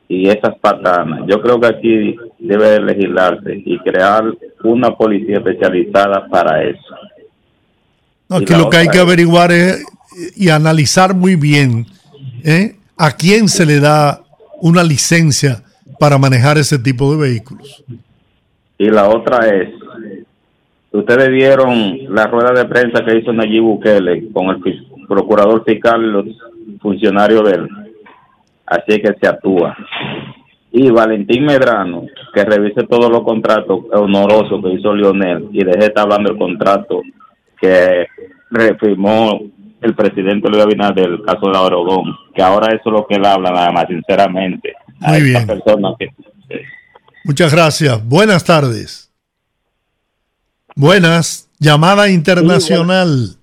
y 0.09 0.29
esas 0.29 0.59
patanas. 0.59 1.21
Yo 1.29 1.41
creo 1.41 1.61
que 1.61 1.67
aquí 1.67 2.17
debe 2.39 2.81
legislarse 2.81 3.63
y 3.65 3.79
crear 3.79 4.25
una 4.65 4.97
policía 4.97 5.37
especializada 5.37 6.27
para 6.29 6.65
eso. 6.65 6.95
aquí 8.29 8.55
lo 8.55 8.69
que 8.69 8.77
hay 8.79 8.89
que 8.89 8.99
averiguar 8.99 9.53
es 9.53 9.85
y 10.37 10.49
analizar 10.51 11.15
muy 11.15 11.37
bien 11.37 11.87
¿eh? 12.45 12.77
¿A 13.01 13.13
quién 13.13 13.49
se 13.49 13.65
le 13.65 13.81
da 13.81 14.21
una 14.61 14.85
licencia 14.85 15.63
para 15.99 16.19
manejar 16.19 16.59
ese 16.59 16.79
tipo 16.79 17.11
de 17.11 17.29
vehículos? 17.29 17.83
Y 18.77 18.91
la 18.91 19.09
otra 19.09 19.49
es, 19.49 19.71
ustedes 20.93 21.31
vieron 21.31 22.15
la 22.15 22.27
rueda 22.27 22.53
de 22.53 22.67
prensa 22.67 23.03
que 23.03 23.19
hizo 23.19 23.33
Nayib 23.33 23.63
Bukele 23.63 24.31
con 24.33 24.51
el 24.51 24.87
procurador 25.09 25.65
fiscal 25.65 26.03
y 26.03 26.07
los 26.07 26.27
funcionarios 26.83 27.43
de 27.45 27.53
él. 27.53 27.69
Así 28.67 29.01
que 29.01 29.15
se 29.19 29.27
actúa. 29.27 29.75
Y 30.71 30.91
Valentín 30.91 31.47
Medrano, 31.47 32.05
que 32.35 32.45
revise 32.45 32.87
todos 32.87 33.11
los 33.11 33.23
contratos 33.23 33.81
honorosos 33.93 34.63
que 34.63 34.75
hizo 34.75 34.95
Lionel 34.95 35.49
y 35.53 35.65
deje 35.65 35.79
de 35.79 35.87
estar 35.87 36.05
hablando 36.05 36.31
del 36.31 36.39
contrato 36.39 37.01
que 37.61 38.07
refirmó 38.51 39.41
el 39.83 39.95
presidente 39.95 40.49
Luis 40.49 40.63
Abinader 40.63 41.09
del 41.09 41.23
caso 41.23 41.51
de 41.51 41.59
Obregón, 41.59 42.17
que 42.35 42.43
ahora 42.43 42.69
eso 42.69 42.83
es 42.87 42.93
lo 42.93 43.07
que 43.07 43.15
él 43.15 43.25
habla 43.25 43.51
nada 43.51 43.73
más, 43.73 43.87
sinceramente. 43.89 44.75
Muy 45.01 45.23
bien. 45.23 45.47
Muchas 47.25 47.53
gracias. 47.53 48.07
Buenas 48.07 48.45
tardes. 48.45 49.11
Buenas. 50.75 51.49
Llamada 51.59 52.09
internacional. 52.09 53.37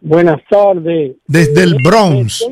buenas. 0.00 0.40
tardes. 0.48 1.16
Desde 1.26 1.62
el 1.62 1.76
Bronx. 1.82 2.44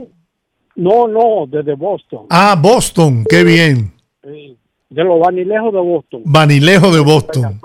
No, 0.77 1.09
no, 1.09 1.47
desde 1.49 1.75
Boston. 1.75 2.27
Ah, 2.29 2.55
Boston, 2.59 3.25
qué 3.29 3.43
bien. 3.43 3.93
De 4.23 5.05
los 5.05 5.19
vanilejos 5.19 5.73
de 5.73 5.81
Boston. 5.81 6.23
Vanilejos 6.25 6.95
de 6.95 7.01
Boston. 7.01 7.61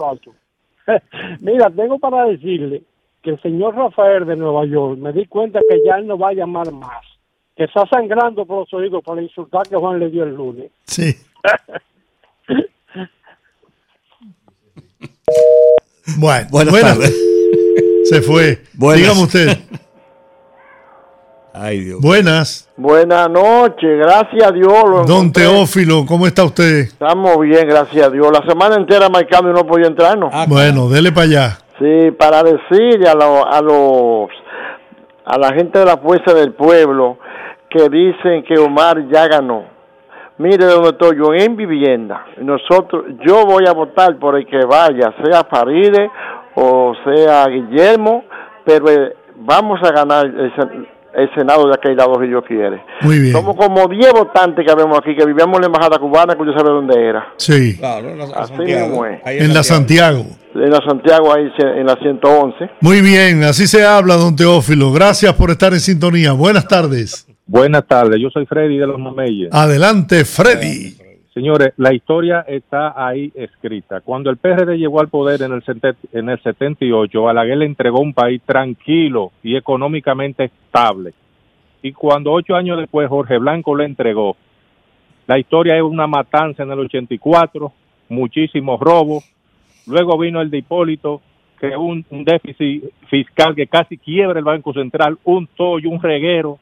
Mira, 1.41 1.69
tengo 1.69 1.99
para 1.99 2.26
decirle 2.26 2.84
que 3.22 3.31
el 3.31 3.41
señor 3.41 3.76
Rafael 3.76 4.26
de 4.26 4.35
Nueva 4.35 4.65
York 4.65 4.98
me 4.99 5.14
di 5.14 5.27
cuenta 5.27 5.60
que 5.68 5.81
ya 5.85 5.98
él 5.98 6.07
no 6.07 6.18
va 6.18 6.30
a 6.30 6.34
llamar 6.34 6.72
más, 6.72 7.06
que 7.56 7.65
está 7.65 7.85
sangrando 7.88 8.45
por 8.45 8.61
los 8.61 8.73
oídos 8.73 9.03
por 9.03 9.22
insultar 9.22 9.68
que 9.68 9.76
Juan 9.76 9.99
le 9.99 10.10
dio 10.10 10.23
el 10.23 10.34
lunes. 10.35 10.72
Sí. 10.85 11.14
bueno, 16.18 16.48
buenas, 16.49 16.99
Se 18.06 18.22
fue. 18.22 18.61
Dígame 18.73 19.23
usted. 19.23 19.57
Ay, 21.53 21.81
Dios. 21.81 22.02
Buenas. 22.02 22.69
Buenas 22.77 23.30
noches, 23.30 23.99
gracias 23.99 24.43
a 24.43 24.52
Dios. 24.52 25.06
Don 25.06 25.31
Teófilo, 25.31 26.06
¿cómo 26.06 26.26
está 26.26 26.45
usted? 26.45 26.85
Estamos 26.85 27.39
bien, 27.41 27.68
gracias 27.68 28.07
a 28.07 28.10
Dios. 28.10 28.27
La 28.31 28.43
semana 28.48 28.76
entera 28.76 29.10
marcando 29.10 29.52
y 29.52 29.53
no 29.53 29.65
podía 29.65 29.88
entrar, 29.88 30.18
¿no? 30.18 30.30
Ah, 30.31 30.45
bueno, 30.48 30.89
dele 30.89 31.11
para 31.11 31.26
allá. 31.26 31.57
Sí, 31.82 32.12
para 32.12 32.44
decirle 32.44 33.10
a, 33.10 33.14
a 33.14 33.62
los 33.62 34.30
a 35.26 35.38
la 35.40 35.48
gente 35.56 35.80
de 35.80 35.86
la 35.86 35.98
fuerza 35.98 36.32
del 36.36 36.53
pueblo 36.53 37.18
que 37.70 37.90
dicen 37.90 38.44
que 38.44 38.60
Omar 38.60 39.08
ya 39.08 39.28
ganó. 39.28 39.64
Mire 40.38 40.66
donde 40.66 40.90
estoy 40.90 41.18
yo, 41.18 41.34
en 41.34 41.56
vivienda. 41.56 42.26
Nosotros, 42.38 43.06
yo 43.26 43.45
voy 43.45 43.64
a 43.68 43.74
votar 43.74 44.16
por 44.18 44.36
el 44.38 44.45
que 44.45 44.60
vaya, 44.64 45.12
sea 45.24 45.44
Faride 45.44 46.12
o 46.53 46.94
sea 47.03 47.45
Guillermo, 47.48 48.26
pero 48.64 48.90
eh, 48.90 49.16
vamos 49.38 49.80
a 49.84 49.91
ganar 49.91 50.26
Senado 51.35 51.67
de 51.67 51.73
aquel 51.73 51.95
lado 51.97 52.19
si 52.21 52.27
Dios 52.27 52.43
quiere. 52.47 52.83
Muy 53.01 53.19
bien. 53.19 53.33
Somos 53.33 53.55
como 53.55 53.88
10 53.88 54.13
votantes 54.13 54.65
que 54.65 54.75
vemos 54.75 54.97
aquí, 54.97 55.15
que 55.15 55.25
vivíamos 55.25 55.57
en 55.57 55.61
la 55.61 55.67
embajada 55.67 55.99
cubana, 55.99 56.35
que 56.35 56.45
yo 56.45 56.53
sabe 56.53 56.69
dónde 56.69 56.93
era. 56.99 57.33
Sí. 57.38 57.77
Claro, 57.77 58.09
en 58.09 58.17
la, 58.17 58.25
Así 58.25 58.53
Santiago. 58.55 59.05
En, 59.25 59.53
la 59.53 59.63
Santiago. 59.63 60.25
En 60.55 60.69
la 60.69 60.79
Santiago, 60.88 61.33
ahí 61.33 61.51
en 61.59 61.85
la 61.85 61.95
111. 61.95 62.69
Muy 62.79 63.01
bien, 63.01 63.43
así 63.43 63.67
se 63.67 63.85
habla, 63.85 64.15
don 64.15 64.35
Teófilo. 64.35 64.91
Gracias 64.91 65.33
por 65.33 65.51
estar 65.51 65.73
en 65.73 65.79
sintonía. 65.79 66.31
Buenas 66.31 66.67
tardes. 66.67 67.27
Buenas 67.45 67.85
tardes, 67.85 68.17
yo 68.21 68.29
soy 68.29 68.45
Freddy 68.45 68.77
de 68.77 68.88
los 68.88 68.97
Mameyes. 68.97 69.49
Adelante, 69.51 70.23
Freddy. 70.23 70.95
Señores, 71.34 71.74
la 71.78 71.94
historia 71.94 72.41
está 72.41 72.94
ahí 72.95 73.32
escrita. 73.36 74.02
Cuando 74.02 74.30
el 74.30 74.36
PRD 74.36 74.78
llegó 74.78 74.99
al 74.99 75.08
poder 75.08 75.41
en 75.44 75.53
el, 75.53 75.64
en 76.12 76.30
el 76.30 76.41
78, 76.41 77.22
Balaguer 77.22 77.58
le 77.58 77.66
entregó 77.66 78.02
un 78.02 78.14
país 78.14 78.41
tranquilo 78.45 79.32
y 79.41 79.56
económicamente 79.56 80.45
estable. 80.45 81.14
Y 81.82 81.94
cuando 81.94 82.34
ocho 82.34 82.56
años 82.56 82.78
después 82.78 83.08
Jorge 83.08 83.38
Blanco 83.38 83.76
le 83.78 83.86
entregó, 83.86 84.36
la 85.26 85.40
historia 85.40 85.78
es 85.78 85.84
una 85.84 86.06
matanza 86.06 86.64
en 86.64 86.72
el 86.72 86.80
84, 86.80 87.72
muchísimos 88.10 88.80
robos. 88.82 89.24
Luego 89.88 90.18
vino 90.18 90.41
el 90.41 90.49
de 90.49 90.58
Hipólito, 90.58 91.22
que 91.62 91.78
un, 91.78 92.06
un 92.10 92.26
déficit 92.26 92.84
fiscal 93.10 93.56
que 93.56 93.68
casi 93.68 93.98
quiebra 93.98 94.38
el 94.38 94.45
Banco 94.45 94.74
Central, 94.74 95.18
un 95.24 95.48
tollo, 95.48 95.90
un 95.90 96.02
reguero, 96.02 96.60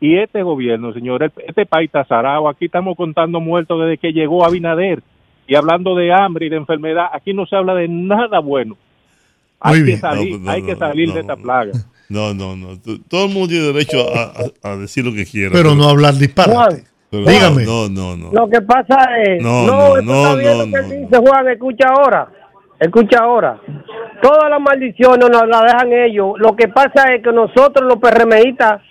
y 0.00 0.16
este 0.16 0.42
gobierno, 0.42 0.94
señores, 0.94 1.30
este 1.46 1.66
país 1.66 1.88
está 1.88 2.04
zarado. 2.06 2.48
Aquí 2.48 2.64
estamos 2.64 2.96
contando 2.96 3.38
muertos 3.38 3.80
desde 3.82 3.98
que 3.98 4.12
llegó 4.12 4.44
Abinader. 4.44 5.02
Y 5.46 5.54
hablando 5.54 5.94
de 5.94 6.12
hambre 6.12 6.46
y 6.46 6.48
de 6.48 6.56
enfermedad, 6.56 7.06
aquí 7.12 7.34
no 7.34 7.44
se 7.44 7.56
habla 7.56 7.74
de 7.74 7.86
nada 7.88 8.38
bueno. 8.38 8.76
Hay 9.60 9.84
que 9.84 9.96
salir, 9.98 10.40
hay 10.48 10.62
que 10.62 10.74
salir 10.74 11.12
de 11.12 11.20
esta 11.20 11.36
plaga. 11.36 11.72
No, 12.10 12.34
no, 12.34 12.56
no. 12.56 12.76
Todo 13.08 13.26
el 13.26 13.32
mundo 13.32 13.46
tiene 13.46 13.66
derecho 13.66 14.04
a, 14.64 14.74
decir 14.74 15.04
lo 15.04 15.12
que 15.12 15.24
quiera. 15.24 15.50
Pero, 15.52 15.76
no 15.76 15.88
hablar 15.88 16.14
disparate. 16.14 16.82
Dígame. 17.12 17.64
No, 17.64 17.88
no, 17.88 18.16
no. 18.16 18.32
Lo 18.32 18.50
que 18.50 18.60
pasa 18.62 19.16
es. 19.22 19.40
No, 19.40 19.64
no, 19.64 20.02
no. 20.02 20.36
no, 20.36 20.64
lo 20.64 20.64
que 20.64 20.96
dice 20.96 21.18
Juan, 21.18 21.48
escucha 21.48 21.88
ahora. 21.88 22.28
Escucha 22.80 23.18
ahora. 23.20 23.60
Todas 24.20 24.50
las 24.50 24.60
maldiciones 24.60 25.30
nos 25.30 25.46
las 25.46 25.62
dejan 25.62 25.92
ellos. 25.92 26.32
Lo 26.38 26.56
que 26.56 26.66
pasa 26.66 27.14
es 27.14 27.22
que 27.22 27.30
nosotros, 27.30 27.86
los 27.86 27.98
PRMistas, 27.98 28.82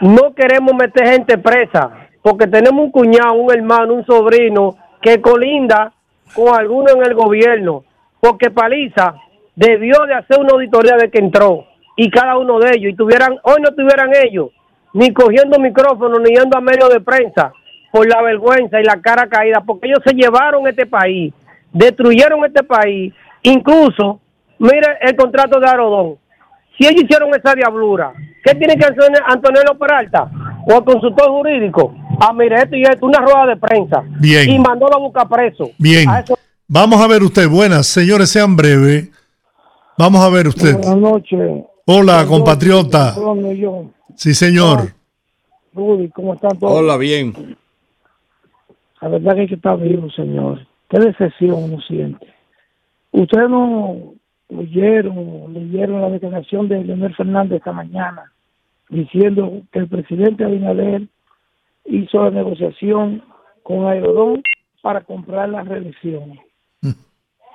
no 0.00 0.34
queremos 0.34 0.74
meter 0.74 1.06
gente 1.06 1.38
presa. 1.38 2.08
Porque 2.22 2.46
tenemos 2.46 2.84
un 2.84 2.90
cuñado, 2.90 3.34
un 3.34 3.52
hermano, 3.52 3.94
un 3.94 4.04
sobrino 4.04 4.76
que 5.00 5.20
colinda 5.20 5.92
con 6.34 6.54
alguno 6.54 6.92
en 6.96 7.04
el 7.04 7.14
gobierno. 7.14 7.84
Porque 8.20 8.50
Paliza 8.50 9.14
debió 9.58 10.04
de 10.06 10.14
hacer 10.14 10.38
una 10.38 10.52
auditoría 10.52 10.96
de 10.96 11.10
que 11.10 11.18
entró 11.18 11.64
y 11.96 12.08
cada 12.10 12.38
uno 12.38 12.60
de 12.60 12.70
ellos 12.76 12.92
y 12.92 12.94
tuvieran 12.94 13.40
hoy 13.42 13.56
no 13.60 13.74
tuvieran 13.74 14.10
ellos 14.24 14.50
ni 14.92 15.12
cogiendo 15.12 15.58
micrófono 15.58 16.20
ni 16.20 16.30
yendo 16.30 16.56
a 16.56 16.60
medio 16.60 16.88
de 16.88 17.00
prensa 17.00 17.52
por 17.90 18.08
la 18.08 18.22
vergüenza 18.22 18.80
y 18.80 18.84
la 18.84 19.00
cara 19.00 19.26
caída 19.26 19.60
porque 19.66 19.88
ellos 19.88 19.98
se 20.06 20.14
llevaron 20.14 20.68
este 20.68 20.86
país 20.86 21.34
destruyeron 21.72 22.44
este 22.44 22.62
país 22.62 23.12
incluso 23.42 24.20
mire 24.60 24.98
el 25.00 25.16
contrato 25.16 25.58
de 25.58 25.66
Arodón 25.66 26.14
si 26.78 26.86
ellos 26.86 27.02
hicieron 27.02 27.30
esa 27.34 27.52
diablura 27.56 28.12
¿qué 28.48 28.58
tiene 28.58 28.76
que 28.76 28.84
hacer 28.84 29.12
Antonio 29.26 29.62
Peralta 29.78 30.30
o 30.66 30.74
el 30.74 30.84
consultor 30.84 31.28
jurídico 31.30 31.94
ah 32.20 32.32
mire 32.32 32.56
esto 32.56 32.76
y 32.76 32.82
esto 32.82 33.06
una 33.06 33.20
rueda 33.20 33.46
de 33.46 33.56
prensa 33.56 34.02
bien 34.20 34.50
y 34.50 34.58
mandó 34.58 34.92
a 34.92 34.98
buscar 34.98 35.28
preso 35.28 35.70
bien 35.78 36.08
vamos 36.66 37.00
a 37.00 37.06
ver 37.06 37.22
usted 37.22 37.48
buenas 37.48 37.86
señores 37.86 38.30
sean 38.30 38.56
breves 38.56 39.10
Vamos 39.98 40.20
a 40.20 40.28
ver 40.28 40.46
usted. 40.46 40.74
Buenas 40.74 40.96
noches. 40.96 41.64
Hola, 41.84 42.24
compatriota. 42.28 43.14
Sí, 44.14 44.32
señor. 44.32 44.92
Rudy, 45.74 46.08
¿cómo 46.10 46.34
están 46.34 46.56
todos? 46.56 46.72
Hola, 46.72 46.96
bien. 46.96 47.56
La 49.00 49.08
verdad 49.08 49.34
que 49.34 49.40
hay 49.40 49.48
que 49.48 49.56
estar 49.56 49.76
vivo, 49.76 50.08
señor. 50.10 50.64
Qué 50.88 51.00
decepción 51.00 51.64
uno 51.64 51.80
siente. 51.80 52.32
Ustedes 53.10 53.50
no 53.50 54.14
leyeron, 54.50 55.52
leyeron 55.52 56.00
la 56.00 56.10
declaración 56.10 56.68
de 56.68 56.84
Leonel 56.84 57.16
Fernández 57.16 57.58
esta 57.58 57.72
mañana, 57.72 58.32
diciendo 58.88 59.62
que 59.72 59.80
el 59.80 59.88
presidente 59.88 60.44
Abinader 60.44 61.08
hizo 61.84 62.24
la 62.24 62.30
negociación 62.30 63.22
con 63.62 63.86
Aerodón 63.86 64.42
para 64.82 65.02
comprar 65.02 65.48
la 65.48 65.62
reelección. 65.62 66.38
Mm. 66.80 66.92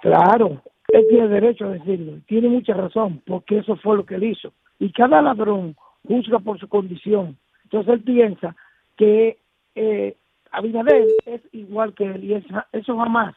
Claro, 0.01 0.61
él 0.89 1.05
tiene 1.09 1.27
derecho 1.27 1.65
a 1.65 1.69
decirlo, 1.69 2.19
tiene 2.27 2.49
mucha 2.49 2.73
razón, 2.73 3.21
porque 3.25 3.57
eso 3.59 3.75
fue 3.77 3.97
lo 3.97 4.05
que 4.05 4.15
él 4.15 4.25
hizo. 4.25 4.53
Y 4.79 4.91
cada 4.91 5.21
ladrón 5.21 5.75
juzga 6.07 6.39
por 6.39 6.59
su 6.59 6.67
condición. 6.67 7.37
Entonces 7.63 7.93
él 7.93 8.01
piensa 8.01 8.55
que 8.97 9.37
eh, 9.75 10.15
Abinader 10.51 11.07
es 11.25 11.41
igual 11.51 11.93
que 11.93 12.05
él, 12.05 12.23
y 12.23 12.33
eso 12.33 12.97
jamás, 12.97 13.35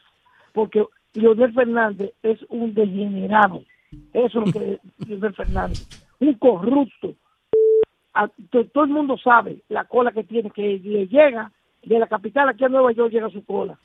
porque 0.53 0.85
Leonel 1.13 1.53
Fernández 1.53 2.13
es 2.21 2.39
un 2.49 2.73
degenerado. 2.73 3.63
Eso 4.13 4.41
es 4.41 4.45
lo 4.45 4.51
que 4.51 4.73
es 4.73 5.07
Leonel 5.07 5.33
Fernández, 5.33 5.87
un 6.19 6.33
corrupto. 6.35 7.15
Todo 8.49 8.83
el 8.83 8.89
mundo 8.89 9.17
sabe 9.17 9.57
la 9.69 9.85
cola 9.85 10.11
que 10.11 10.23
tiene, 10.23 10.51
que 10.51 10.79
llega 10.79 11.51
de 11.83 11.99
la 11.99 12.07
capital 12.07 12.49
aquí 12.49 12.65
a 12.65 12.69
Nueva 12.69 12.91
York, 12.91 13.11
llega 13.11 13.29
su 13.29 13.43
cola. 13.45 13.77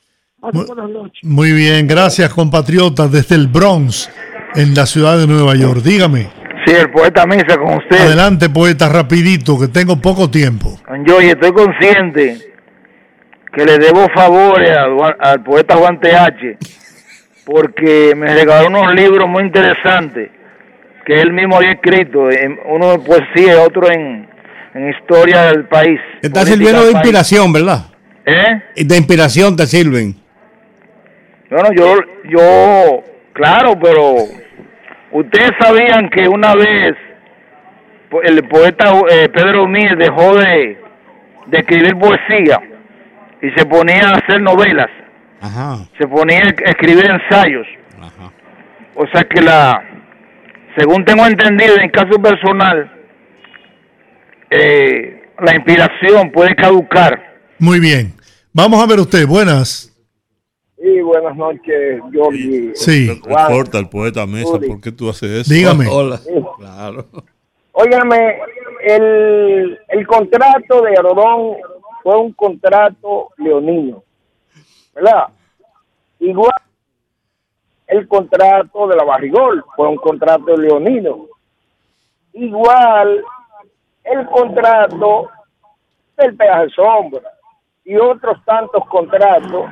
Muy, 1.23 1.53
bien, 1.53 1.87
gracias 1.87 2.35
compatriotas 2.35 3.13
desde 3.13 3.37
el 3.37 3.47
Bronx, 3.47 4.11
en 4.57 4.75
la 4.75 4.87
ciudad 4.87 5.17
de 5.17 5.29
Nueva 5.29 5.55
York. 5.55 5.83
Dígame. 5.83 6.31
Sí, 6.67 6.75
el 6.75 6.91
poeta 6.91 7.25
Misa 7.27 7.57
con 7.57 7.75
usted. 7.75 8.01
Adelante, 8.01 8.51
poeta, 8.51 8.89
rapidito, 8.89 9.59
que 9.59 9.69
tengo 9.69 10.01
poco 10.01 10.31
tiempo. 10.31 10.79
Yo 11.07 11.21
estoy 11.21 11.53
consciente 11.53 12.39
que 13.53 13.65
le 13.65 13.79
debo 13.79 14.09
favores 14.15 14.77
al, 15.21 15.45
poeta 15.45 15.77
Juan 15.77 16.01
TH, 16.01 16.59
porque 17.45 18.13
me 18.17 18.35
regaló 18.35 18.67
unos 18.67 18.95
libros 18.95 19.29
muy 19.29 19.45
interesantes 19.45 20.31
que 21.05 21.21
él 21.21 21.33
mismo 21.33 21.57
había 21.57 21.73
escrito, 21.73 22.29
uno 22.67 22.93
en 22.93 23.05
poesía 23.05 23.55
y 23.55 23.67
otro 23.67 23.91
en, 23.91 24.29
historia 24.75 25.45
del 25.53 25.67
país. 25.67 26.01
Está 26.23 26.47
sirviendo 26.47 26.85
de 26.85 26.93
inspiración, 26.93 27.53
¿verdad? 27.53 27.87
¿Eh? 28.25 28.85
De 28.85 28.97
inspiración 28.97 29.55
te 29.55 29.67
sirven. 29.67 30.17
Bueno, 31.51 31.69
yo, 31.77 31.97
yo, 32.31 33.05
claro, 33.35 33.79
pero 33.79 34.15
ustedes 35.11 35.51
sabían 35.61 36.09
que 36.09 36.27
una 36.27 36.55
vez 36.55 36.97
el 38.25 38.49
poeta 38.49 38.95
eh, 39.11 39.29
Pedro 39.29 39.67
Mir 39.67 39.97
dejó 39.97 40.37
de, 40.37 40.79
escribir 41.51 41.97
poesía 41.99 42.59
y 43.43 43.51
se 43.51 43.67
ponía 43.67 44.09
a 44.09 44.17
hacer 44.17 44.41
novelas. 44.41 44.89
Se 45.99 46.07
ponía 46.07 46.39
a 46.39 46.71
escribir 46.71 47.11
ensayos. 47.11 47.67
O 48.95 49.07
sea 49.09 49.25
que 49.25 49.41
la, 49.43 49.83
según 50.77 51.05
tengo 51.05 51.27
entendido, 51.27 51.77
en 51.79 51.91
caso 51.91 52.21
personal, 52.21 52.91
eh, 54.51 55.23
la 55.39 55.55
inspiración 55.55 56.31
puede 56.33 56.55
caducar. 56.55 57.21
Muy 57.59 57.81
bien. 57.81 58.15
Vamos 58.53 58.83
a 58.83 58.87
ver 58.87 59.01
usted. 59.01 59.27
Buenas. 59.27 59.89
Sí, 60.79 61.01
buenas 61.01 61.37
noches, 61.37 62.01
Jorge. 62.15 62.73
Sí. 62.75 63.09
Reporta 63.25 63.79
el 63.79 63.89
poeta 63.89 64.27
Mesa, 64.27 64.59
¿por 64.59 64.81
qué 64.81 64.91
tú 64.91 65.09
haces 65.09 65.31
eso? 65.31 65.55
Dígame. 65.55 65.87
Hola. 65.91 66.21
Claro. 66.59 67.07
Óigame, 67.73 68.39
el, 68.85 69.79
el 69.89 70.07
contrato 70.07 70.83
de 70.83 70.97
Arodón 70.99 71.57
fue 72.03 72.19
un 72.19 72.33
contrato 72.33 73.31
leonino, 73.39 74.03
¿verdad? 74.95 75.29
Igual 76.19 76.53
el 77.87 78.09
contrato 78.09 78.87
de 78.87 78.97
la 78.97 79.05
Barrigol 79.05 79.65
fue 79.77 79.89
un 79.89 79.97
contrato 79.97 80.57
leonino. 80.57 81.27
Igual 82.33 83.23
el 84.05 84.27
contrato 84.27 85.31
del 86.17 86.37
peaje 86.37 86.71
sombra 86.71 87.31
y 87.85 87.97
otros 87.97 88.43
tantos 88.45 88.85
contratos 88.87 89.67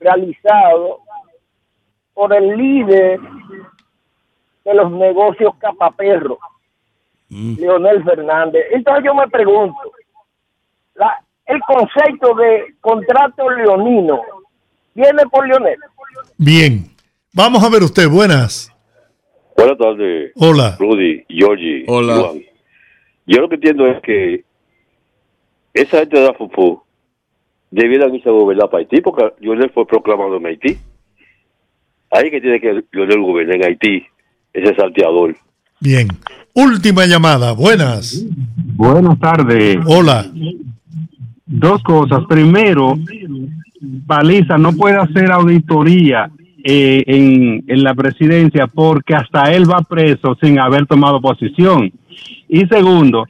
realizado 0.00 1.00
por 2.14 2.34
el 2.34 2.56
líder 2.56 3.20
de 4.64 4.74
los 4.74 4.90
negocios 4.90 5.54
capaperro, 5.58 6.38
mm. 7.28 7.54
Leonel 7.58 8.04
Fernández. 8.04 8.66
Entonces 8.72 9.04
yo 9.04 9.14
me 9.14 9.28
pregunto, 9.28 9.92
la, 10.94 11.22
el 11.46 11.60
concepto 11.60 12.34
de 12.34 12.74
contrato 12.80 13.48
leonino 13.50 14.20
viene 14.94 15.22
por 15.30 15.46
Leonel. 15.46 15.78
Bien, 16.36 16.90
vamos 17.32 17.62
a 17.62 17.68
ver 17.68 17.82
usted, 17.82 18.08
buenas. 18.08 18.72
Buenas 19.56 19.78
tardes. 19.78 20.32
Hola. 20.36 20.76
Rudy, 20.78 21.24
Georgie. 21.28 21.84
Hola. 21.88 22.32
Yo 23.26 23.40
lo 23.40 23.48
que 23.48 23.56
entiendo 23.56 23.86
es 23.86 24.00
que 24.02 24.44
esa 25.74 25.98
gente 25.98 26.18
de 26.18 26.26
la 26.26 26.34
FUFU 26.34 26.82
debieran 27.70 28.14
irse 28.14 28.28
a 28.28 28.32
gobernar 28.32 28.70
para 28.70 28.80
Haití, 28.80 29.00
porque 29.00 29.24
Lionel 29.40 29.70
fue 29.70 29.86
proclamado 29.86 30.36
en 30.36 30.46
Haití. 30.46 30.78
Ahí 32.10 32.30
que 32.30 32.40
tiene 32.40 32.60
que 32.60 32.82
Lionel 32.92 33.20
gobernar 33.20 33.56
en 33.56 33.64
Haití, 33.64 34.02
ese 34.52 34.74
salteador. 34.74 35.36
Bien. 35.80 36.08
Última 36.54 37.06
llamada. 37.06 37.52
Buenas. 37.52 38.24
Buenas 38.74 39.18
tardes. 39.18 39.78
Hola. 39.86 40.26
Dos 41.46 41.82
cosas. 41.82 42.24
Primero, 42.28 42.94
Baliza 43.80 44.58
no 44.58 44.72
puede 44.72 44.96
hacer 44.96 45.30
auditoría 45.30 46.30
eh, 46.64 47.04
en, 47.06 47.64
en 47.66 47.82
la 47.84 47.94
presidencia 47.94 48.66
porque 48.66 49.14
hasta 49.14 49.52
él 49.52 49.70
va 49.70 49.80
preso 49.82 50.36
sin 50.40 50.58
haber 50.58 50.86
tomado 50.86 51.20
posición. 51.20 51.92
Y 52.48 52.66
segundo, 52.66 53.26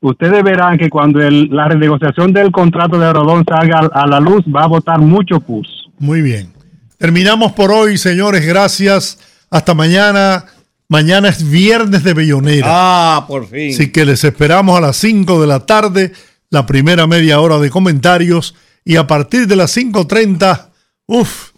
ustedes 0.00 0.42
verán 0.42 0.78
que 0.78 0.90
cuando 0.90 1.18
la 1.20 1.68
renegociación 1.68 2.32
del 2.32 2.50
contrato 2.50 2.98
de 2.98 3.12
Rodón 3.12 3.44
salga 3.48 3.90
a, 3.92 4.06
la 4.06 4.20
luz, 4.20 4.44
va 4.44 4.64
a 4.64 4.68
votar 4.68 5.00
mucho 5.00 5.40
PUS. 5.40 5.90
Muy 5.98 6.22
bien. 6.22 6.52
Terminamos 6.98 7.52
por 7.52 7.70
hoy, 7.70 7.98
señores. 7.98 8.46
Gracias. 8.46 9.18
Hasta 9.50 9.74
mañana. 9.74 10.44
Mañana 10.88 11.28
es 11.28 11.48
viernes 11.48 12.04
de 12.04 12.12
Bellonera. 12.12 12.66
Ah, 12.68 13.24
por 13.26 13.46
fin. 13.46 13.72
Así 13.72 13.90
que 13.90 14.04
les 14.04 14.24
esperamos 14.24 14.76
a 14.76 14.80
las 14.80 14.96
5 14.96 15.40
de 15.40 15.46
la 15.46 15.60
tarde, 15.60 16.12
la 16.50 16.66
primera 16.66 17.06
media 17.06 17.40
hora 17.40 17.58
de 17.58 17.70
comentarios. 17.70 18.54
Y 18.84 18.96
a 18.96 19.06
partir 19.06 19.46
de 19.46 19.56
las 19.56 19.74
5.30, 19.76 20.68
uff, 21.06 21.51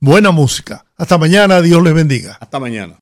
buena 0.00 0.30
música. 0.30 0.84
Hasta 0.96 1.18
mañana. 1.18 1.60
Dios 1.62 1.82
les 1.82 1.94
bendiga. 1.94 2.38
Hasta 2.40 2.58
mañana. 2.58 2.98